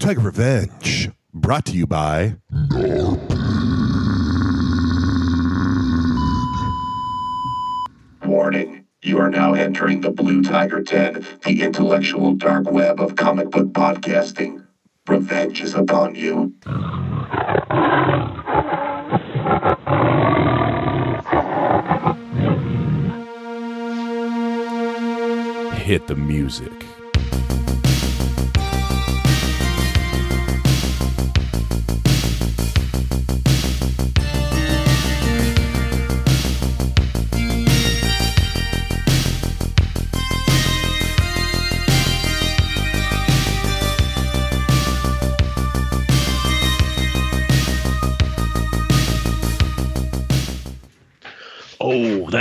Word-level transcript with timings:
Tiger 0.00 0.22
Revenge, 0.22 1.10
brought 1.34 1.66
to 1.66 1.72
you 1.72 1.86
by. 1.86 2.36
Warning. 8.24 8.86
You 9.02 9.18
are 9.18 9.28
now 9.28 9.52
entering 9.52 10.00
the 10.00 10.10
Blue 10.10 10.42
Tiger 10.42 10.80
Den, 10.80 11.26
the 11.44 11.60
intellectual 11.60 12.34
dark 12.34 12.70
web 12.70 12.98
of 12.98 13.14
comic 13.16 13.50
book 13.50 13.74
podcasting. 13.74 14.64
Revenge 15.06 15.60
is 15.60 15.74
upon 15.74 16.14
you. 16.14 16.54
Hit 25.74 26.06
the 26.06 26.16
music. 26.16 26.72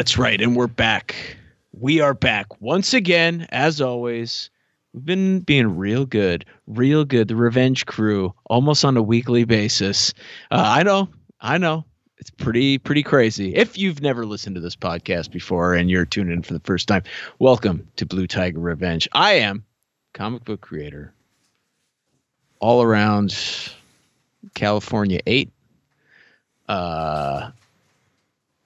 That's 0.09 0.17
right. 0.17 0.41
And 0.41 0.55
we're 0.55 0.65
back. 0.65 1.13
We 1.71 2.01
are 2.01 2.15
back 2.15 2.59
once 2.59 2.95
again, 2.95 3.45
as 3.51 3.79
always. 3.79 4.49
We've 4.91 5.05
been 5.05 5.41
being 5.41 5.77
real 5.77 6.07
good, 6.07 6.45
real 6.65 7.05
good. 7.05 7.27
The 7.27 7.35
Revenge 7.35 7.85
Crew, 7.85 8.33
almost 8.47 8.83
on 8.83 8.97
a 8.97 9.03
weekly 9.03 9.43
basis. 9.43 10.15
Uh, 10.49 10.63
I 10.65 10.81
know, 10.81 11.09
I 11.41 11.59
know. 11.59 11.85
It's 12.17 12.31
pretty, 12.31 12.79
pretty 12.79 13.03
crazy. 13.03 13.53
If 13.53 13.77
you've 13.77 14.01
never 14.01 14.25
listened 14.25 14.55
to 14.55 14.61
this 14.61 14.75
podcast 14.75 15.29
before 15.29 15.75
and 15.75 15.91
you're 15.91 16.05
tuning 16.05 16.33
in 16.33 16.41
for 16.41 16.53
the 16.53 16.61
first 16.61 16.87
time, 16.87 17.03
welcome 17.37 17.87
to 17.97 18.07
Blue 18.07 18.25
Tiger 18.25 18.59
Revenge. 18.59 19.07
I 19.11 19.33
am 19.33 19.63
comic 20.15 20.43
book 20.43 20.61
creator, 20.61 21.13
all 22.59 22.81
around 22.81 23.37
California 24.55 25.19
8. 25.27 25.51
Uh, 26.67 27.51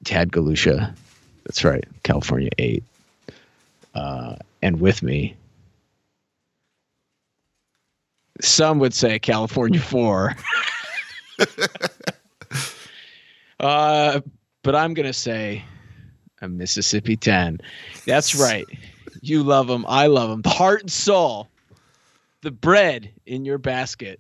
Tad 0.06 0.32
Galusha. 0.32 0.96
That's 1.46 1.64
right, 1.64 1.84
California 2.04 2.50
8. 2.58 2.84
Uh, 3.96 4.36
and 4.62 4.80
with 4.80 5.04
me, 5.04 5.36
some 8.42 8.80
would 8.80 8.94
say 8.94 9.20
California 9.20 9.80
4. 9.82 10.36
uh, 13.60 14.22
but 14.64 14.76
I'm 14.76 14.94
going 14.94 15.06
to 15.06 15.14
say 15.14 15.64
a 16.42 16.48
Mississippi 16.48 17.16
10. 17.16 17.60
That's 18.06 18.36
right. 18.36 18.66
You 19.22 19.44
love 19.44 19.68
them. 19.68 19.86
I 19.88 20.08
love 20.08 20.30
them. 20.30 20.42
The 20.42 20.50
heart 20.50 20.82
and 20.82 20.92
soul, 20.92 21.48
the 22.42 22.52
bread 22.52 23.10
in 23.26 23.46
your 23.46 23.58
basket. 23.58 24.20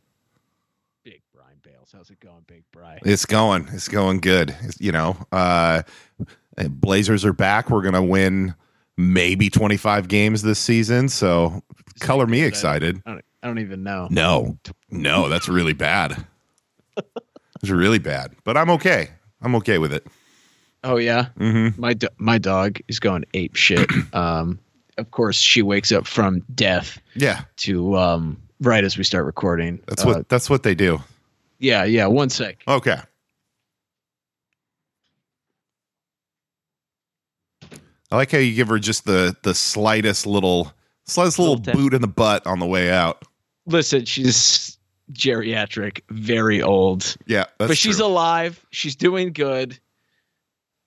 Big 1.03 1.21
Brian 1.33 1.57
Bales. 1.63 1.89
How's 1.93 2.09
it 2.09 2.19
going, 2.19 2.43
Big 2.47 2.63
Brian? 2.71 2.99
It's 3.03 3.25
going. 3.25 3.67
It's 3.73 3.87
going 3.87 4.19
good. 4.19 4.49
It's- 4.51 4.79
You 4.79 4.91
know, 4.91 5.17
uh, 5.31 5.83
Blazers 6.69 7.25
are 7.25 7.33
back. 7.33 7.69
We're 7.69 7.81
gonna 7.81 8.03
win 8.03 8.55
maybe 8.97 9.49
25 9.49 10.07
games 10.07 10.41
this 10.43 10.59
season. 10.59 11.09
So 11.09 11.61
color 11.99 12.27
me 12.27 12.41
excited. 12.41 13.01
I 13.05 13.09
don't, 13.11 13.25
I 13.43 13.47
don't 13.47 13.59
even 13.59 13.83
know. 13.83 14.07
No, 14.11 14.57
no, 14.91 15.29
that's 15.29 15.47
really 15.49 15.73
bad. 15.73 16.25
It's 17.61 17.69
really 17.71 17.99
bad, 17.99 18.33
but 18.43 18.57
I'm 18.57 18.69
okay. 18.71 19.09
I'm 19.41 19.55
okay 19.55 19.77
with 19.77 19.93
it. 19.93 20.05
Oh 20.83 20.97
yeah, 20.97 21.27
Mm-hmm. 21.39 21.79
my 21.81 21.93
do- 21.93 22.07
my 22.17 22.37
dog 22.37 22.79
is 22.89 22.99
going 22.99 23.23
ape 23.33 23.55
shit. 23.55 23.89
um, 24.13 24.59
of 24.97 25.09
course, 25.11 25.37
she 25.37 25.61
wakes 25.61 25.91
up 25.91 26.05
from 26.05 26.41
death 26.53 26.99
Yeah, 27.15 27.41
to 27.57 27.97
um, 27.97 28.37
right 28.59 28.83
as 28.83 28.97
we 28.97 29.03
start 29.05 29.25
recording. 29.25 29.81
that's 29.87 30.03
Uh, 30.03 30.07
what 30.09 30.29
that's 30.29 30.49
what 30.49 30.63
they 30.63 30.75
do. 30.75 31.01
Yeah, 31.59 31.85
yeah. 31.85 32.05
One 32.07 32.29
sec. 32.29 32.61
Okay. 32.67 32.97
I 38.13 38.15
like 38.17 38.29
how 38.31 38.37
you 38.37 38.53
give 38.53 38.67
her 38.67 38.77
just 38.77 39.05
the 39.05 39.35
the 39.41 39.55
slightest 39.55 40.27
little 40.27 40.71
slightest 41.05 41.39
little 41.39 41.55
Little 41.55 41.73
boot 41.73 41.93
in 41.95 42.01
the 42.01 42.07
butt 42.07 42.45
on 42.45 42.59
the 42.59 42.65
way 42.67 42.91
out. 42.91 43.23
Listen, 43.65 44.05
she's 44.05 44.77
geriatric, 45.13 46.01
very 46.11 46.61
old, 46.61 47.15
Yeah, 47.25 47.45
but 47.57 47.75
she's 47.75 47.97
true. 47.97 48.05
alive. 48.05 48.63
She's 48.69 48.95
doing 48.95 49.33
good. 49.33 49.79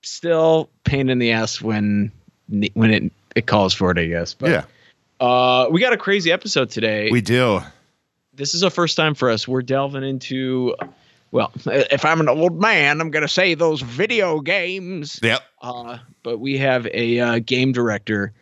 Still 0.02 0.70
pain 0.84 1.08
in 1.08 1.18
the 1.18 1.32
ass 1.32 1.60
when 1.60 2.12
when 2.74 2.90
it 2.92 3.12
it 3.34 3.46
calls 3.46 3.74
for 3.74 3.90
it, 3.90 3.98
I 3.98 4.06
guess. 4.06 4.32
But 4.32 4.50
yeah. 4.50 4.64
uh, 5.26 5.66
we 5.70 5.80
got 5.80 5.92
a 5.92 5.96
crazy 5.96 6.30
episode 6.30 6.70
today. 6.70 7.10
We 7.10 7.20
do. 7.20 7.60
this 8.34 8.54
is 8.54 8.62
a 8.62 8.70
first 8.70 8.96
time 8.96 9.14
for 9.16 9.30
us. 9.30 9.48
We're 9.48 9.62
delving 9.62 10.04
into, 10.04 10.76
well, 11.30 11.52
if 11.66 12.04
I'm 12.04 12.20
an 12.20 12.28
old 12.28 12.60
man, 12.60 13.00
I'm 13.00 13.10
going 13.10 13.22
to 13.22 13.28
say 13.28 13.54
those 13.54 13.82
video 13.82 14.40
games. 14.40 15.20
Yep. 15.22 15.42
Uh, 15.62 15.98
but 16.22 16.38
we 16.38 16.58
have 16.58 16.86
a 16.92 17.20
uh, 17.20 17.38
game 17.40 17.72
director 17.72 18.32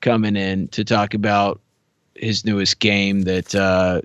coming 0.00 0.36
in 0.36 0.68
to 0.68 0.84
talk 0.84 1.14
about 1.14 1.60
his 2.14 2.44
newest 2.44 2.78
game 2.80 3.22
that 3.22 3.54
uh, 3.54 4.00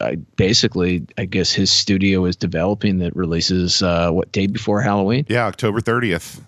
I 0.00 0.16
basically, 0.36 1.06
I 1.16 1.24
guess 1.24 1.52
his 1.52 1.70
studio 1.70 2.24
is 2.24 2.36
developing 2.36 2.98
that 2.98 3.14
releases 3.16 3.82
uh, 3.82 4.10
what 4.10 4.30
day 4.32 4.46
before 4.46 4.80
Halloween? 4.80 5.26
Yeah, 5.28 5.46
October 5.46 5.80
30th. 5.80 6.40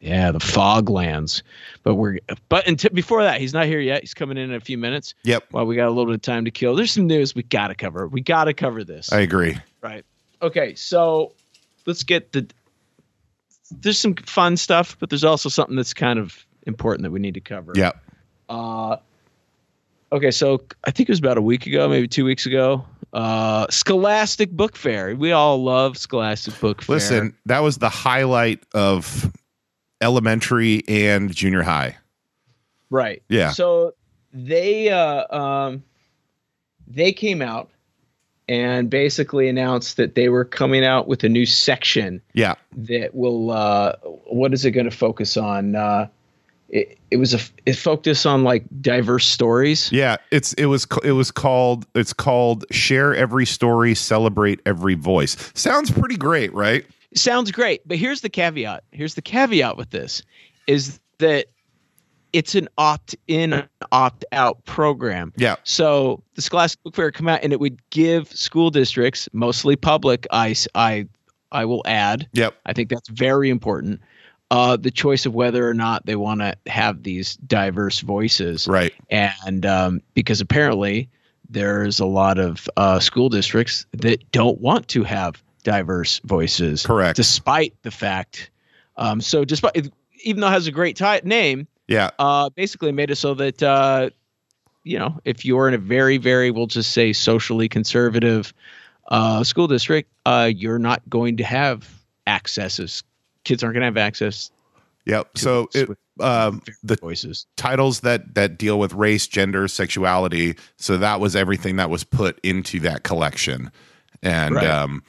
Yeah, 0.00 0.32
the 0.32 0.40
Foglands. 0.40 1.42
But 1.84 1.94
we're 1.94 2.18
but 2.48 2.66
until 2.66 2.90
before 2.90 3.22
that, 3.22 3.40
he's 3.40 3.54
not 3.54 3.66
here 3.66 3.78
yet. 3.78 4.00
He's 4.00 4.14
coming 4.14 4.36
in 4.36 4.50
in 4.50 4.56
a 4.56 4.60
few 4.60 4.76
minutes. 4.76 5.14
Yep. 5.22 5.44
While 5.52 5.64
we 5.66 5.76
got 5.76 5.86
a 5.86 5.90
little 5.90 6.06
bit 6.06 6.16
of 6.16 6.22
time 6.22 6.44
to 6.44 6.50
kill, 6.50 6.74
there's 6.74 6.90
some 6.90 7.06
news 7.06 7.36
we 7.36 7.44
got 7.44 7.68
to 7.68 7.76
cover. 7.76 8.08
We 8.08 8.20
got 8.20 8.44
to 8.44 8.54
cover 8.54 8.82
this. 8.82 9.12
I 9.12 9.20
agree. 9.20 9.56
Right. 9.80 10.04
Okay, 10.42 10.74
so 10.74 11.32
let's 11.86 12.02
get 12.02 12.32
the. 12.32 12.46
There's 13.70 13.98
some 13.98 14.14
fun 14.14 14.56
stuff, 14.56 14.96
but 15.00 15.08
there's 15.08 15.24
also 15.24 15.48
something 15.48 15.76
that's 15.76 15.94
kind 15.94 16.18
of 16.18 16.44
important 16.66 17.04
that 17.04 17.10
we 17.10 17.20
need 17.20 17.34
to 17.34 17.40
cover. 17.40 17.72
Yep. 17.74 17.96
Uh, 18.48 18.96
okay, 20.12 20.30
so 20.30 20.62
I 20.84 20.90
think 20.90 21.08
it 21.08 21.12
was 21.12 21.20
about 21.20 21.38
a 21.38 21.42
week 21.42 21.66
ago, 21.66 21.88
maybe 21.88 22.06
two 22.08 22.24
weeks 22.24 22.44
ago. 22.44 22.84
Uh, 23.12 23.66
Scholastic 23.70 24.50
Book 24.50 24.76
Fair. 24.76 25.14
We 25.14 25.32
all 25.32 25.62
love 25.62 25.96
Scholastic 25.96 26.58
Book 26.60 26.82
Fair. 26.82 26.96
Listen, 26.96 27.36
that 27.46 27.60
was 27.60 27.78
the 27.78 27.88
highlight 27.88 28.62
of 28.74 29.30
elementary 30.00 30.82
and 30.88 31.32
junior 31.32 31.62
high. 31.62 31.96
right? 32.90 33.22
Yeah. 33.28 33.52
So 33.52 33.94
they 34.32 34.90
uh, 34.90 35.34
um, 35.34 35.84
they 36.86 37.12
came 37.12 37.40
out 37.40 37.70
and 38.48 38.90
basically 38.90 39.48
announced 39.48 39.96
that 39.96 40.14
they 40.14 40.28
were 40.28 40.44
coming 40.44 40.84
out 40.84 41.06
with 41.08 41.22
a 41.24 41.28
new 41.28 41.46
section 41.46 42.20
Yeah. 42.34 42.54
that 42.76 43.14
will 43.14 43.50
uh 43.50 43.96
what 44.26 44.52
is 44.52 44.64
it 44.64 44.72
going 44.72 44.88
to 44.90 44.96
focus 44.96 45.36
on 45.36 45.74
uh 45.76 46.08
it, 46.68 46.98
it 47.10 47.18
was 47.18 47.34
a 47.34 47.40
it 47.66 47.74
focused 47.76 48.24
on 48.26 48.44
like 48.44 48.64
diverse 48.80 49.26
stories 49.26 49.92
Yeah, 49.92 50.16
it's 50.30 50.54
it 50.54 50.66
was 50.66 50.86
it 51.04 51.12
was 51.12 51.30
called 51.30 51.86
it's 51.94 52.12
called 52.14 52.64
share 52.70 53.14
every 53.14 53.44
story, 53.46 53.94
celebrate 53.94 54.60
every 54.64 54.94
voice. 54.94 55.36
Sounds 55.54 55.90
pretty 55.90 56.16
great, 56.16 56.52
right? 56.54 56.84
sounds 57.14 57.50
great 57.52 57.86
but 57.86 57.98
here's 57.98 58.22
the 58.22 58.30
caveat 58.30 58.84
here's 58.90 59.16
the 59.16 59.20
caveat 59.20 59.76
with 59.76 59.90
this 59.90 60.22
is 60.66 60.98
that 61.18 61.44
it's 62.32 62.54
an 62.54 62.68
opt-in 62.78 63.62
opt-out 63.92 64.64
program 64.64 65.32
Yeah. 65.36 65.56
so 65.64 66.22
the 66.34 66.42
scholastic 66.42 66.82
book 66.82 66.94
fair 66.96 67.06
would 67.06 67.14
come 67.14 67.28
out 67.28 67.40
and 67.42 67.52
it 67.52 67.60
would 67.60 67.78
give 67.90 68.28
school 68.32 68.70
districts 68.70 69.28
mostly 69.32 69.76
public 69.76 70.26
I, 70.30 70.54
I, 70.74 71.06
I 71.50 71.64
will 71.64 71.82
add 71.86 72.28
Yep. 72.32 72.54
I 72.66 72.72
think 72.72 72.88
that's 72.88 73.08
very 73.08 73.50
important. 73.50 74.00
Uh, 74.50 74.76
the 74.76 74.90
choice 74.90 75.24
of 75.24 75.34
whether 75.34 75.66
or 75.68 75.72
not 75.74 76.04
they 76.04 76.16
want 76.16 76.40
to 76.40 76.54
have 76.66 77.02
these 77.04 77.36
diverse 77.36 78.00
voices, 78.00 78.68
Right. 78.68 78.92
and 79.08 79.64
um, 79.64 80.02
because 80.12 80.42
apparently 80.42 81.08
there's 81.48 82.00
a 82.00 82.04
lot 82.04 82.38
of 82.38 82.68
uh, 82.76 83.00
school 83.00 83.30
districts 83.30 83.86
that 83.92 84.30
don't 84.30 84.60
want 84.60 84.88
to 84.88 85.04
have 85.04 85.42
diverse 85.64 86.20
voices, 86.24 86.84
Correct. 86.84 87.16
despite 87.16 87.74
the 87.82 87.90
fact. 87.90 88.50
Um, 88.98 89.22
so, 89.22 89.42
despite 89.44 89.88
even 90.22 90.40
though 90.42 90.48
it 90.48 90.52
has 90.52 90.66
a 90.66 90.70
great 90.70 90.96
ti 90.96 91.20
name, 91.24 91.66
Yeah. 91.88 92.10
uh, 92.18 92.50
basically 92.50 92.92
made 92.92 93.10
it 93.10 93.16
so 93.16 93.34
that 93.34 93.62
uh, 93.62 94.10
you 94.84 94.98
know 94.98 95.18
if 95.24 95.44
you're 95.44 95.68
in 95.68 95.74
a 95.74 95.78
very, 95.78 96.18
very, 96.18 96.50
we'll 96.50 96.66
just 96.66 96.92
say 96.92 97.12
socially 97.12 97.68
conservative 97.68 98.52
uh, 99.08 99.44
school 99.44 99.66
district, 99.66 100.10
uh, 100.26 100.50
you're 100.54 100.78
not 100.78 101.02
going 101.08 101.36
to 101.38 101.44
have 101.44 101.88
access. 102.26 102.78
As 102.80 103.02
kids 103.44 103.62
aren't 103.62 103.74
going 103.74 103.82
to 103.82 103.86
have 103.86 103.96
access. 103.96 104.50
Yep. 105.04 105.36
So 105.36 105.68
it 105.74 105.88
um, 106.20 106.62
the 106.84 106.94
voices. 106.96 107.46
titles 107.56 108.00
that 108.00 108.34
that 108.36 108.56
deal 108.58 108.78
with 108.78 108.92
race, 108.94 109.26
gender, 109.26 109.66
sexuality. 109.66 110.56
So 110.76 110.96
that 110.98 111.18
was 111.18 111.34
everything 111.34 111.76
that 111.76 111.90
was 111.90 112.04
put 112.04 112.38
into 112.44 112.78
that 112.80 113.02
collection, 113.02 113.72
and 114.22 114.54
Right. 114.54 114.66
um, 114.66 115.02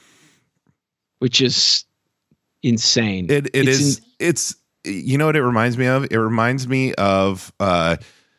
which 1.20 1.40
is 1.40 1.84
insane. 2.64 3.26
it 3.30 3.46
it 3.54 3.68
It's 3.68 3.78
is 3.80 3.98
in- 3.98 4.04
it's 4.18 4.56
you 4.84 5.18
know 5.18 5.26
what 5.26 5.36
it 5.36 5.42
reminds 5.44 5.78
me 5.78 5.86
of. 5.86 6.04
It 6.10 6.18
reminds 6.18 6.68
me 6.68 6.94
of 6.94 7.52
uh, 7.60 7.96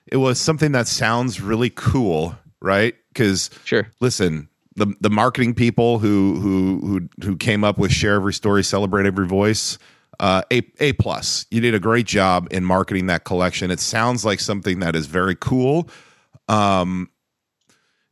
it 0.07 0.17
was 0.17 0.39
something 0.39 0.71
that 0.73 0.87
sounds 0.87 1.41
really 1.41 1.69
cool, 1.69 2.35
right? 2.61 2.95
Because 3.09 3.49
sure. 3.63 3.87
listen 3.99 4.49
the 4.75 4.93
the 4.99 5.09
marketing 5.09 5.53
people 5.53 5.99
who 5.99 6.35
who 6.39 6.79
who 6.85 7.25
who 7.25 7.35
came 7.37 7.63
up 7.63 7.77
with 7.77 7.91
share 7.91 8.15
every 8.15 8.33
story 8.33 8.63
celebrate 8.63 9.05
every 9.05 9.25
voice 9.27 9.77
uh 10.19 10.41
a 10.51 10.61
a 10.79 10.93
plus 10.93 11.45
you 11.49 11.61
did 11.61 11.73
a 11.73 11.79
great 11.79 12.05
job 12.05 12.47
in 12.51 12.63
marketing 12.63 13.07
that 13.07 13.23
collection 13.23 13.71
it 13.71 13.79
sounds 13.79 14.25
like 14.25 14.39
something 14.39 14.79
that 14.79 14.95
is 14.95 15.05
very 15.07 15.35
cool 15.35 15.89
um 16.49 17.09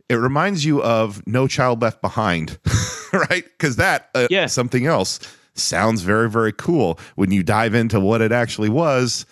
it 0.10 0.16
reminds 0.16 0.64
you 0.64 0.82
of 0.84 1.26
no 1.28 1.48
child 1.48 1.82
left 1.82 2.02
behind 2.02 2.58
right 3.14 3.44
because 3.44 3.76
that 3.78 4.10
uh, 4.16 4.28
Yeah. 4.30 4.46
something 4.48 4.86
else 4.86 5.20
sounds 5.56 6.02
very 6.02 6.30
very 6.30 6.52
cool 6.52 7.00
when 7.16 7.32
you 7.32 7.44
dive 7.44 7.74
into 7.74 8.00
what 8.00 8.22
it 8.22 8.32
actually 8.32 8.70
was 8.70 9.26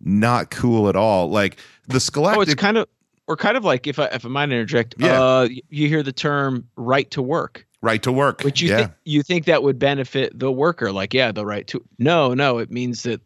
not 0.00 0.50
cool 0.50 0.88
at 0.88 0.96
all 0.96 1.30
like 1.30 1.58
the 1.88 2.00
Oh, 2.14 2.40
it's 2.40 2.54
kind 2.54 2.76
of 2.76 2.86
or 3.28 3.36
kind 3.36 3.56
of 3.56 3.64
like 3.64 3.86
if 3.86 3.98
I 3.98 4.06
if 4.06 4.24
I 4.24 4.28
might 4.28 4.44
interject, 4.44 4.94
Yeah. 4.98 5.22
uh, 5.22 5.48
you 5.68 5.88
hear 5.88 6.02
the 6.02 6.12
term 6.12 6.68
right 6.76 7.10
to 7.12 7.22
work, 7.22 7.66
right 7.80 8.02
to 8.02 8.10
work 8.12 8.42
which 8.42 8.60
you 8.60 8.68
yeah 8.70 8.76
think 8.78 8.90
you 9.04 9.22
think 9.22 9.44
that 9.46 9.62
would 9.62 9.78
benefit 9.78 10.36
the 10.38 10.50
worker, 10.52 10.92
like 10.92 11.14
yeah, 11.14 11.30
the 11.32 11.46
right 11.46 11.66
to. 11.68 11.82
No, 11.98 12.34
no, 12.34 12.58
it 12.58 12.70
means 12.70 13.04
that 13.04 13.20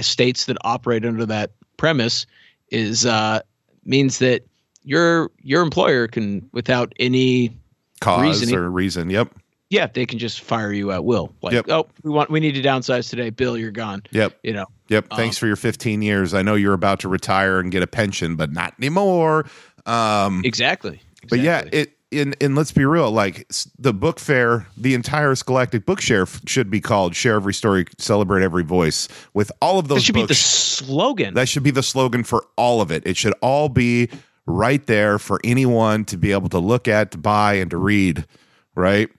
states 0.00 0.46
that 0.46 0.56
operate 0.64 1.04
under 1.04 1.26
that 1.26 1.52
premise 1.76 2.26
is 2.70 3.04
uh 3.04 3.40
means 3.84 4.18
that 4.18 4.46
your 4.82 5.30
your 5.42 5.62
employer 5.62 6.08
can 6.08 6.48
without 6.52 6.92
any 6.98 7.54
cause 8.00 8.22
reasoning. 8.22 8.54
or 8.54 8.70
reason 8.70 9.10
yep 9.10 9.32
yeah 9.74 9.86
they 9.86 10.06
can 10.06 10.18
just 10.18 10.40
fire 10.40 10.72
you 10.72 10.92
at 10.92 11.04
will 11.04 11.32
like 11.42 11.52
Yep. 11.52 11.66
oh 11.68 11.86
we 12.02 12.10
want 12.10 12.30
we 12.30 12.40
need 12.40 12.54
to 12.54 12.62
downsize 12.62 13.10
today 13.10 13.30
bill 13.30 13.58
you're 13.58 13.70
gone 13.70 14.02
yep 14.10 14.38
you 14.42 14.52
know 14.52 14.66
Yep. 14.88 15.06
Um, 15.10 15.16
Thanks 15.16 15.38
for 15.38 15.46
your 15.46 15.56
15 15.56 16.02
years. 16.02 16.34
I 16.34 16.42
know 16.42 16.54
you're 16.54 16.74
about 16.74 17.00
to 17.00 17.08
retire 17.08 17.58
and 17.58 17.72
get 17.72 17.82
a 17.82 17.86
pension, 17.86 18.36
but 18.36 18.52
not 18.52 18.74
anymore. 18.78 19.46
Um, 19.86 20.42
exactly, 20.44 21.00
but 21.28 21.40
yeah, 21.40 21.64
it 21.72 21.96
in 22.10 22.34
and 22.40 22.54
let's 22.54 22.72
be 22.72 22.84
real. 22.84 23.10
Like 23.10 23.50
the 23.78 23.92
book 23.92 24.18
fair, 24.18 24.66
the 24.76 24.94
entire 24.94 25.34
Scholastic 25.34 25.84
Book 25.84 26.00
Share 26.00 26.26
should 26.46 26.70
be 26.70 26.80
called 26.80 27.14
"Share 27.14 27.36
Every 27.36 27.54
Story, 27.54 27.86
Celebrate 27.98 28.42
Every 28.42 28.62
Voice." 28.62 29.08
With 29.34 29.50
all 29.60 29.78
of 29.78 29.88
those, 29.88 29.98
that 29.98 30.04
should 30.04 30.14
be 30.14 30.26
the 30.26 30.34
slogan 30.34 31.34
that 31.34 31.48
should 31.48 31.62
be 31.62 31.70
the 31.70 31.82
slogan 31.82 32.24
for 32.24 32.46
all 32.56 32.80
of 32.80 32.90
it. 32.90 33.06
It 33.06 33.16
should 33.16 33.34
all 33.40 33.68
be 33.68 34.08
right 34.46 34.86
there 34.86 35.18
for 35.18 35.40
anyone 35.44 36.04
to 36.06 36.16
be 36.16 36.32
able 36.32 36.48
to 36.50 36.58
look 36.58 36.88
at, 36.88 37.10
to 37.12 37.18
buy, 37.18 37.54
and 37.54 37.70
to 37.70 37.76
read. 37.76 38.26
Right? 38.74 39.10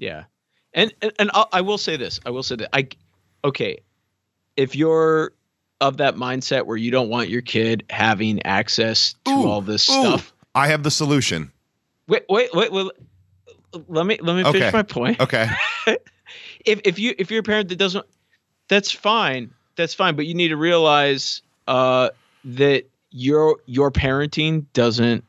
Yeah, 0.00 0.24
and 0.72 0.92
and, 1.02 1.12
and 1.18 1.30
I'll, 1.34 1.48
I 1.52 1.60
will 1.60 1.78
say 1.78 1.96
this. 1.96 2.18
I 2.26 2.30
will 2.30 2.42
say 2.42 2.56
that 2.56 2.74
I, 2.74 2.88
okay, 3.44 3.80
if 4.56 4.74
you're 4.74 5.32
of 5.80 5.98
that 5.98 6.16
mindset 6.16 6.66
where 6.66 6.76
you 6.76 6.90
don't 6.90 7.08
want 7.10 7.28
your 7.28 7.42
kid 7.42 7.84
having 7.90 8.42
access 8.44 9.14
to 9.26 9.32
Ooh, 9.32 9.46
all 9.46 9.60
this 9.60 9.88
Ooh, 9.88 9.92
stuff, 9.92 10.32
I 10.54 10.68
have 10.68 10.82
the 10.82 10.90
solution. 10.90 11.52
wait, 12.08 12.24
wait, 12.28 12.48
wait, 12.54 12.72
wait. 12.72 12.90
Let 13.88 14.06
me 14.06 14.18
let 14.20 14.34
me 14.36 14.44
Okay. 14.44 14.58
finish 14.58 14.72
my 14.72 14.82
point. 14.82 15.20
Okay. 15.20 15.46
If 16.64 16.80
if 16.84 16.98
you 16.98 17.14
if 17.18 17.30
you're 17.30 17.40
a 17.40 17.44
parent 17.44 17.68
that 17.70 17.76
doesn't, 17.76 18.06
that's 18.68 18.92
fine. 18.92 19.52
That's 19.76 19.94
fine. 19.94 20.14
But 20.14 20.26
you 20.26 20.34
need 20.34 20.48
to 20.48 20.56
realize 20.56 21.42
uh, 21.66 22.10
that 22.44 22.84
your 23.10 23.58
your 23.66 23.90
parenting 23.90 24.66
doesn't 24.72 25.24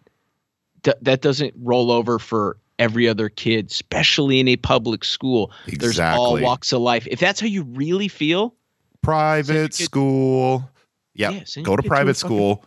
that 0.83 1.21
doesn't 1.21 1.53
roll 1.57 1.91
over 1.91 2.19
for 2.19 2.57
every 2.81 3.07
other 3.07 3.29
kid, 3.29 3.69
especially 3.69 4.39
in 4.39 4.47
a 4.47 4.55
public 4.57 5.03
school. 5.03 5.51
There's 5.67 5.99
all 5.99 6.39
walks 6.41 6.73
of 6.73 6.81
life. 6.81 7.07
If 7.09 7.19
that's 7.19 7.39
how 7.39 7.47
you 7.47 7.63
really 7.63 8.07
feel, 8.07 8.55
Private 9.01 9.71
kid- 9.71 9.85
school. 9.85 10.69
Yep. 11.15 11.33
Yeah, 11.33 11.63
Go 11.63 11.75
to 11.75 11.81
kid 11.81 11.83
to 11.83 11.89
private 11.89 12.17
fucking- 12.17 12.27
school. 12.37 12.65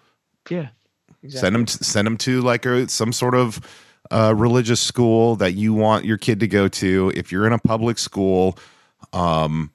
yeah, 0.51 0.69
Send 1.29 1.55
them 1.55 1.67
send 1.67 2.07
them 2.07 2.17
to 2.19 2.41
like 2.43 2.67
a 2.67 2.89
some 2.89 3.13
sort 3.13 3.35
of 3.35 3.61
uh, 4.11 4.35
religious 4.37 4.81
school 4.81 5.37
that 5.37 5.55
you 5.55 5.73
want 5.73 6.05
your 6.05 6.19
kid 6.19 6.41
to 6.41 6.47
go 6.49 6.69
to. 6.69 7.11
If 7.15 7.33
you're 7.33 7.47
in 7.47 7.53
a 7.55 7.59
public 7.59 7.99
school, 7.99 8.59
um, 9.13 9.71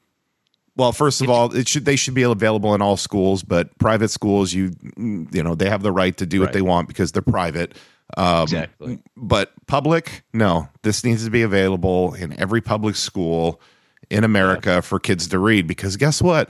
well, 0.75 0.91
first 0.91 1.21
of 1.21 1.29
all, 1.29 1.53
it 1.55 1.67
should 1.67 1.85
they 1.85 1.95
should 1.95 2.13
be 2.13 2.21
available 2.23 2.75
in 2.75 2.81
all 2.81 2.95
schools, 2.97 3.41
but 3.43 3.75
private 3.79 4.09
schools, 4.09 4.53
you 4.53 4.71
you 4.97 5.43
know, 5.43 5.55
they 5.55 5.69
have 5.69 5.81
the 5.81 5.91
right 5.91 6.15
to 6.17 6.25
do 6.25 6.39
what 6.39 6.53
they 6.53 6.61
want 6.61 6.87
because 6.87 7.11
they're 7.11 7.21
private. 7.21 7.73
Um, 8.17 8.43
Exactly. 8.43 8.99
But 9.15 9.51
public, 9.67 10.23
no, 10.33 10.67
this 10.81 11.03
needs 11.03 11.25
to 11.25 11.31
be 11.31 11.41
available 11.41 12.13
in 12.13 12.37
every 12.39 12.61
public 12.61 12.95
school 12.95 13.61
in 14.09 14.23
America 14.23 14.81
for 14.81 14.99
kids 14.99 15.27
to 15.27 15.39
read 15.39 15.67
because 15.67 15.95
guess 15.97 16.21
what? 16.21 16.49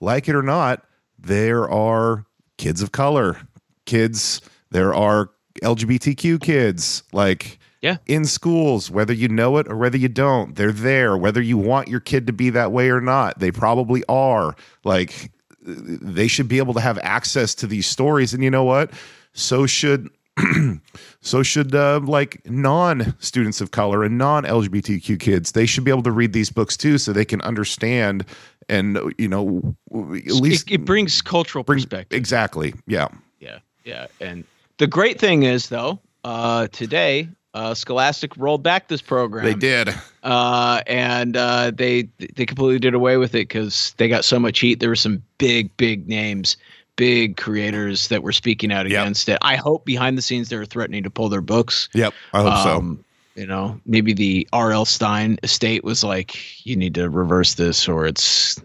Like 0.00 0.28
it 0.28 0.34
or 0.34 0.42
not, 0.42 0.84
there 1.18 1.68
are 1.70 2.26
kids 2.58 2.82
of 2.82 2.92
color, 2.92 3.40
kids, 3.86 4.40
there 4.70 4.92
are 4.94 5.30
LGBTQ 5.62 6.40
kids, 6.40 7.02
like 7.12 7.58
Yeah. 7.80 7.96
in 8.06 8.24
schools, 8.26 8.90
whether 8.90 9.12
you 9.14 9.28
know 9.28 9.56
it 9.56 9.66
or 9.68 9.76
whether 9.76 9.96
you 9.96 10.08
don't, 10.08 10.54
they're 10.56 10.70
there. 10.72 11.16
Whether 11.16 11.40
you 11.40 11.56
want 11.56 11.88
your 11.88 12.00
kid 12.00 12.26
to 12.26 12.32
be 12.32 12.50
that 12.50 12.70
way 12.70 12.90
or 12.90 13.00
not, 13.00 13.38
they 13.38 13.50
probably 13.50 14.04
are. 14.08 14.54
Like 14.84 15.32
they 15.62 16.28
should 16.28 16.48
be 16.48 16.58
able 16.58 16.74
to 16.74 16.80
have 16.80 16.98
access 17.02 17.54
to 17.56 17.66
these 17.66 17.86
stories. 17.86 18.34
And 18.34 18.44
you 18.44 18.50
know 18.50 18.64
what? 18.64 18.90
So 19.32 19.66
should 19.66 20.10
so 21.20 21.42
should 21.42 21.74
uh, 21.74 22.00
like 22.00 22.40
non 22.48 23.14
students 23.18 23.60
of 23.60 23.70
color 23.70 24.04
and 24.04 24.18
non 24.18 24.44
LGBTQ 24.44 25.18
kids. 25.20 25.52
They 25.52 25.66
should 25.66 25.84
be 25.84 25.90
able 25.90 26.02
to 26.04 26.12
read 26.12 26.32
these 26.32 26.50
books 26.50 26.76
too, 26.76 26.98
so 26.98 27.12
they 27.12 27.24
can 27.24 27.40
understand 27.42 28.24
and 28.68 28.98
you 29.18 29.28
know 29.28 29.76
at 29.92 30.32
least 30.32 30.70
it, 30.70 30.74
it 30.74 30.84
brings 30.84 31.22
cultural 31.22 31.64
bring 31.64 31.78
perspective. 31.78 32.16
exactly. 32.16 32.74
Yeah, 32.86 33.08
Yeah, 33.40 33.58
yeah. 33.84 34.06
And 34.20 34.44
the 34.78 34.86
great 34.86 35.18
thing 35.18 35.42
is, 35.42 35.68
though, 35.68 35.98
uh, 36.24 36.68
today 36.68 37.28
uh, 37.54 37.74
Scholastic 37.74 38.36
rolled 38.36 38.62
back 38.62 38.88
this 38.88 39.02
program. 39.02 39.44
they 39.44 39.54
did. 39.54 39.94
uh, 40.22 40.82
and 40.86 41.36
uh, 41.36 41.72
they 41.74 42.08
they 42.18 42.46
completely 42.46 42.78
did 42.78 42.94
away 42.94 43.16
with 43.16 43.34
it 43.34 43.48
because 43.48 43.94
they 43.96 44.08
got 44.08 44.24
so 44.24 44.38
much 44.38 44.60
heat. 44.60 44.80
There 44.80 44.88
were 44.88 44.96
some 44.96 45.22
big, 45.38 45.74
big 45.76 46.08
names, 46.08 46.56
big 46.98 47.38
creators 47.38 48.08
that 48.08 48.22
were 48.22 48.32
speaking 48.32 48.70
out 48.70 48.86
Yep. 48.90 49.00
against 49.02 49.28
it. 49.30 49.38
I 49.40 49.56
hope 49.56 49.86
behind 49.86 50.18
the 50.18 50.22
scenes 50.22 50.50
they're 50.50 50.66
threatening 50.66 51.02
to 51.04 51.10
pull 51.10 51.30
their 51.30 51.40
books. 51.40 51.88
Yep, 51.94 52.12
I 52.34 52.42
hope 52.42 52.62
so. 52.64 52.76
Um, 52.76 53.04
You 53.36 53.46
know, 53.46 53.80
maybe 53.86 54.12
the 54.12 54.46
R.L. 54.52 54.84
Stine 54.84 55.38
estate 55.44 55.84
was 55.84 56.02
like, 56.04 56.36
"You 56.66 56.74
need 56.76 56.94
to 56.96 57.08
reverse 57.08 57.54
this, 57.54 57.88
or 57.88 58.04
it's 58.04 58.60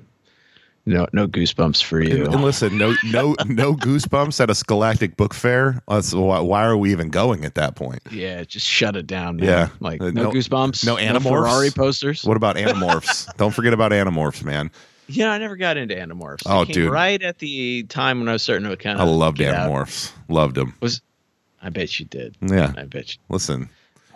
no 0.87 1.07
no 1.13 1.27
goosebumps 1.27 1.83
for 1.83 2.01
you." 2.01 2.25
And, 2.25 2.33
and 2.33 2.43
listen, 2.43 2.75
no, 2.79 2.95
no, 3.03 3.35
no 3.45 3.75
goosebumps 3.85 4.39
at 4.41 4.49
a 4.49 4.55
Scholastic 4.55 5.15
book 5.15 5.35
fair. 5.35 5.79
That's 5.87 6.11
why, 6.13 6.39
why 6.39 6.63
are 6.65 6.75
we 6.75 6.91
even 6.91 7.09
going 7.09 7.45
at 7.45 7.53
that 7.53 7.75
point? 7.75 8.01
yeah, 8.11 8.43
just 8.45 8.65
shut 8.67 8.95
it 8.95 9.05
down. 9.05 9.37
Man. 9.37 9.45
Yeah. 9.47 9.67
like 9.79 10.01
Uh, 10.01 10.05
no, 10.09 10.23
no- 10.23 10.31
goosebumps, 10.31 10.83
no 10.87 10.95
Animorphs? 10.95 11.13
no 11.23 11.29
Ferrari 11.29 11.69
posters. 11.69 12.23
What 12.25 12.35
about 12.35 12.55
Animorphs? 12.55 13.29
Don't 13.37 13.53
forget 13.53 13.73
about 13.73 13.91
Animorphs, 13.91 14.43
man. 14.43 14.71
Yeah, 15.15 15.31
I 15.31 15.37
never 15.37 15.55
got 15.55 15.77
into 15.77 15.95
Animorphs. 15.95 16.41
Oh, 16.45 16.65
dude. 16.65 16.89
right 16.91 17.21
at 17.21 17.37
the 17.39 17.83
time 17.83 18.19
when 18.19 18.27
I 18.29 18.33
was 18.33 18.41
starting 18.43 18.67
to 18.67 18.75
kind 18.77 18.99
of, 18.99 19.07
I 19.07 19.11
loved 19.11 19.37
get 19.37 19.53
out. 19.53 19.69
Animorphs. 19.69 20.11
Loved 20.29 20.55
them. 20.55 20.73
Was 20.81 21.01
I 21.61 21.69
bet 21.69 21.99
you 21.99 22.05
did. 22.05 22.35
Yeah. 22.41 22.73
I 22.75 22.83
bet 22.85 23.13
you. 23.13 23.19
Listen, 23.29 23.69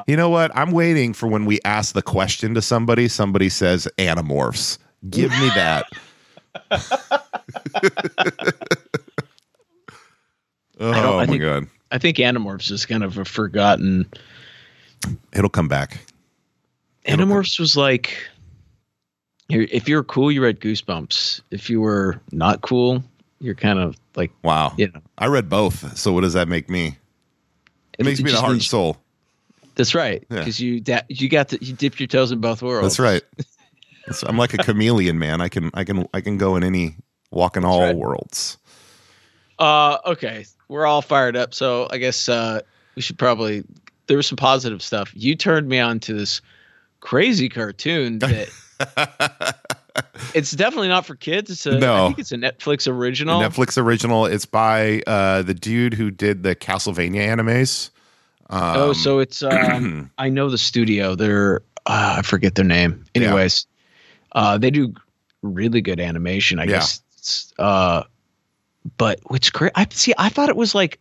you 0.07 0.15
know 0.17 0.29
what? 0.29 0.51
I'm 0.55 0.71
waiting 0.71 1.13
for 1.13 1.27
when 1.27 1.45
we 1.45 1.59
ask 1.65 1.93
the 1.93 2.01
question 2.01 2.53
to 2.55 2.61
somebody. 2.61 3.07
Somebody 3.07 3.49
says 3.49 3.87
Animorphs. 3.97 4.77
Give 5.09 5.29
me 5.31 5.49
that. 5.55 5.85
oh 10.79 11.19
I 11.19 11.25
my 11.25 11.25
think- 11.25 11.41
god, 11.41 11.67
I 11.91 11.97
think 11.97 12.17
Animorphs 12.17 12.71
is 12.71 12.85
kind 12.85 13.03
of 13.03 13.17
a 13.17 13.25
forgotten. 13.25 14.05
it'll 15.33 15.49
come 15.49 15.67
back. 15.67 15.99
It'll 17.05 17.19
come- 17.25 17.29
Animorphs 17.29 17.59
was 17.59 17.77
like, 17.77 18.17
if 19.49 19.87
you 19.87 19.95
were 19.95 20.03
cool, 20.03 20.31
you 20.31 20.43
read 20.43 20.59
Goosebumps. 20.59 21.41
If 21.51 21.69
you 21.69 21.79
were 21.81 22.19
not 22.31 22.61
cool, 22.61 23.03
you're 23.39 23.55
kind 23.55 23.79
of 23.79 23.95
like, 24.15 24.31
Wow. 24.43 24.73
you 24.77 24.87
know, 24.89 25.01
I 25.17 25.27
read 25.27 25.49
both. 25.49 25.97
So 25.97 26.11
what 26.11 26.21
does 26.21 26.33
that 26.33 26.47
make 26.47 26.69
me? 26.69 26.97
It 27.97 28.05
makes 28.05 28.21
me 28.21 28.31
the 28.31 28.37
heart 28.39 28.53
and 28.53 28.61
soul. 28.63 28.97
That's 29.75 29.93
right, 29.95 30.23
Yeah. 30.29 30.39
because 30.39 30.59
you 30.59 30.79
da- 30.79 31.01
you 31.07 31.29
got 31.29 31.49
to, 31.49 31.63
you 31.63 31.73
dipped 31.73 31.99
your 31.99 32.07
toes 32.07 32.31
in 32.31 32.39
both 32.41 32.61
worlds. 32.63 32.83
That's 32.83 32.99
right. 32.99 33.21
That's- 34.05 34.23
I'm 34.23 34.37
like 34.37 34.53
a 34.53 34.57
chameleon, 34.57 35.19
man. 35.19 35.39
I 35.41 35.49
can 35.49 35.69
I 35.73 35.83
can 35.83 36.07
I 36.13 36.21
can 36.21 36.37
go 36.37 36.55
in 36.55 36.63
any 36.63 36.95
walk 37.31 37.57
in 37.57 37.65
all 37.65 37.81
right. 37.81 37.95
worlds. 37.95 38.57
Uh, 39.59 39.97
okay, 40.05 40.45
we're 40.67 40.85
all 40.85 41.01
fired 41.01 41.35
up, 41.35 41.53
so 41.53 41.87
I 41.91 41.97
guess 41.97 42.29
uh, 42.29 42.61
we 42.95 43.01
should 43.01 43.17
probably. 43.17 43.63
There 44.07 44.15
was 44.17 44.25
some 44.27 44.37
positive 44.37 44.81
stuff. 44.81 45.11
You 45.15 45.35
turned 45.35 45.67
me 45.67 45.79
on 45.79 45.99
to 46.01 46.13
this 46.13 46.41
crazy 47.01 47.49
cartoon 47.49 48.19
that 48.19 48.49
it's 50.33 50.51
definitely 50.51 50.87
not 50.87 51.05
for 51.05 51.15
kids. 51.15 51.49
It's 51.49 51.65
a. 51.65 51.77
No. 51.79 52.05
I 52.05 52.07
think 52.07 52.19
it's 52.19 52.31
a 52.31 52.37
Netflix 52.37 52.87
original. 52.87 53.39
Netflix 53.41 53.81
original. 53.81 54.25
It's 54.25 54.45
by 54.45 55.01
uh, 55.07 55.41
the 55.41 55.53
dude 55.53 55.93
who 55.93 56.11
did 56.11 56.43
the 56.43 56.55
Castlevania 56.55 57.27
animes. 57.27 57.89
Um, 58.49 58.61
oh, 58.77 58.93
so 58.93 59.19
it's. 59.19 59.43
Um, 59.43 60.11
I 60.17 60.29
know 60.29 60.49
the 60.49 60.57
studio. 60.57 61.15
They're. 61.15 61.61
Uh, 61.85 62.15
I 62.19 62.21
forget 62.21 62.55
their 62.55 62.65
name. 62.65 63.05
Anyways, 63.15 63.65
uh, 64.33 64.57
they 64.57 64.71
do 64.71 64.93
really 65.41 65.81
good 65.81 65.99
animation. 65.99 66.59
I 66.59 66.63
Yeah. 66.63 66.69
guess. 66.71 67.01
It's, 67.17 67.53
uh, 67.57 68.03
but 68.97 69.19
what's 69.25 69.49
great? 69.49 69.71
I 69.75 69.87
see. 69.89 70.13
I 70.17 70.29
thought 70.29 70.49
it 70.49 70.55
was 70.57 70.75
like. 70.75 70.99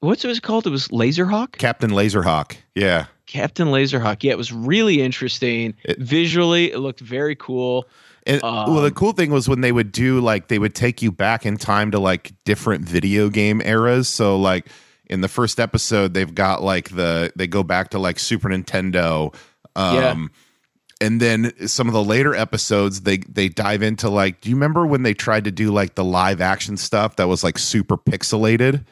What's 0.00 0.24
it 0.24 0.28
was 0.28 0.40
called? 0.40 0.66
It 0.66 0.70
was 0.70 0.88
Laserhawk. 0.88 1.52
Captain 1.52 1.90
Laserhawk. 1.90 2.56
Yeah. 2.74 3.06
Captain 3.26 3.68
Laserhawk. 3.68 4.22
Yeah, 4.22 4.32
it 4.32 4.38
was 4.38 4.52
really 4.52 5.02
interesting. 5.02 5.74
It- 5.84 5.98
Visually, 5.98 6.70
it 6.72 6.78
looked 6.78 7.00
very 7.00 7.36
cool. 7.36 7.88
And 8.26 8.40
well, 8.42 8.80
the 8.80 8.86
Um, 8.88 8.94
cool 8.94 9.12
thing 9.12 9.30
was 9.30 9.48
when 9.48 9.60
they 9.60 9.70
would 9.70 9.92
do 9.92 10.20
like 10.20 10.48
they 10.48 10.58
would 10.58 10.74
take 10.74 11.00
you 11.00 11.12
back 11.12 11.46
in 11.46 11.56
time 11.56 11.92
to 11.92 11.98
like 12.00 12.32
different 12.44 12.84
video 12.84 13.28
game 13.28 13.60
eras. 13.64 14.08
So 14.08 14.36
like 14.38 14.66
in 15.08 15.20
the 15.20 15.28
first 15.28 15.60
episode, 15.60 16.12
they've 16.14 16.34
got 16.34 16.60
like 16.62 16.90
the 16.90 17.32
they 17.36 17.46
go 17.46 17.62
back 17.62 17.90
to 17.90 17.98
like 18.00 18.18
Super 18.18 18.48
Nintendo. 18.48 19.32
Um 19.76 19.94
Yeah. 19.94 21.06
and 21.06 21.20
then 21.20 21.52
some 21.68 21.86
of 21.86 21.94
the 21.94 22.02
later 22.02 22.34
episodes 22.34 23.02
they 23.02 23.18
they 23.18 23.48
dive 23.48 23.82
into 23.82 24.08
like 24.10 24.40
do 24.40 24.50
you 24.50 24.56
remember 24.56 24.84
when 24.86 25.04
they 25.04 25.14
tried 25.14 25.44
to 25.44 25.52
do 25.52 25.70
like 25.70 25.94
the 25.94 26.04
live 26.04 26.40
action 26.40 26.76
stuff 26.76 27.14
that 27.16 27.28
was 27.28 27.44
like 27.44 27.58
super 27.58 27.96
pixelated? 27.96 28.84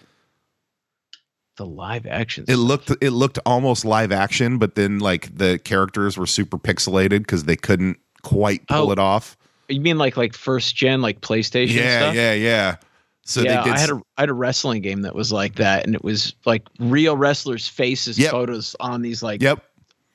The 1.57 1.67
live 1.67 2.07
action. 2.07 2.45
It 2.49 2.57
stuff. 2.57 2.59
looked 2.59 2.91
it 3.01 3.11
looked 3.11 3.39
almost 3.47 3.85
live 3.85 4.11
action, 4.13 4.59
but 4.59 4.75
then 4.75 4.99
like 4.99 5.37
the 5.37 5.59
characters 5.59 6.17
were 6.19 6.27
super 6.27 6.59
pixelated 6.59 7.21
because 7.21 7.45
they 7.45 7.57
couldn't 7.57 7.99
quite 8.23 8.67
pull 8.67 8.89
Oh, 8.89 8.91
it 8.91 8.99
off. 8.99 9.37
You 9.69 9.81
mean 9.81 9.99
like 9.99 10.17
like 10.17 10.35
first 10.35 10.75
gen 10.75 11.01
like 11.01 11.21
PlayStation 11.21 11.75
Yeah, 11.75 11.99
stuff? 12.01 12.15
yeah, 12.15 12.33
yeah. 12.35 12.77
So 13.25 13.43
yeah, 13.43 13.57
they 13.57 13.63
did 13.63 13.75
I 13.75 13.79
had 13.79 13.91
a 13.91 14.01
I 14.19 14.23
had 14.23 14.29
a 14.31 14.35
wrestling 14.35 14.83
game 14.83 15.03
that 15.03 15.15
was 15.15 15.33
like 15.33 15.55
that, 15.57 15.87
and 15.87 15.95
it 15.95 16.05
was 16.05 16.35
like 16.45 16.67
real 16.79 17.17
wrestlers' 17.17 17.67
faces, 17.69 18.19
Yep. 18.19 18.31
photos 18.33 18.77
on 18.81 19.03
these 19.03 19.23
like 19.23 19.41
Yep. 19.43 19.65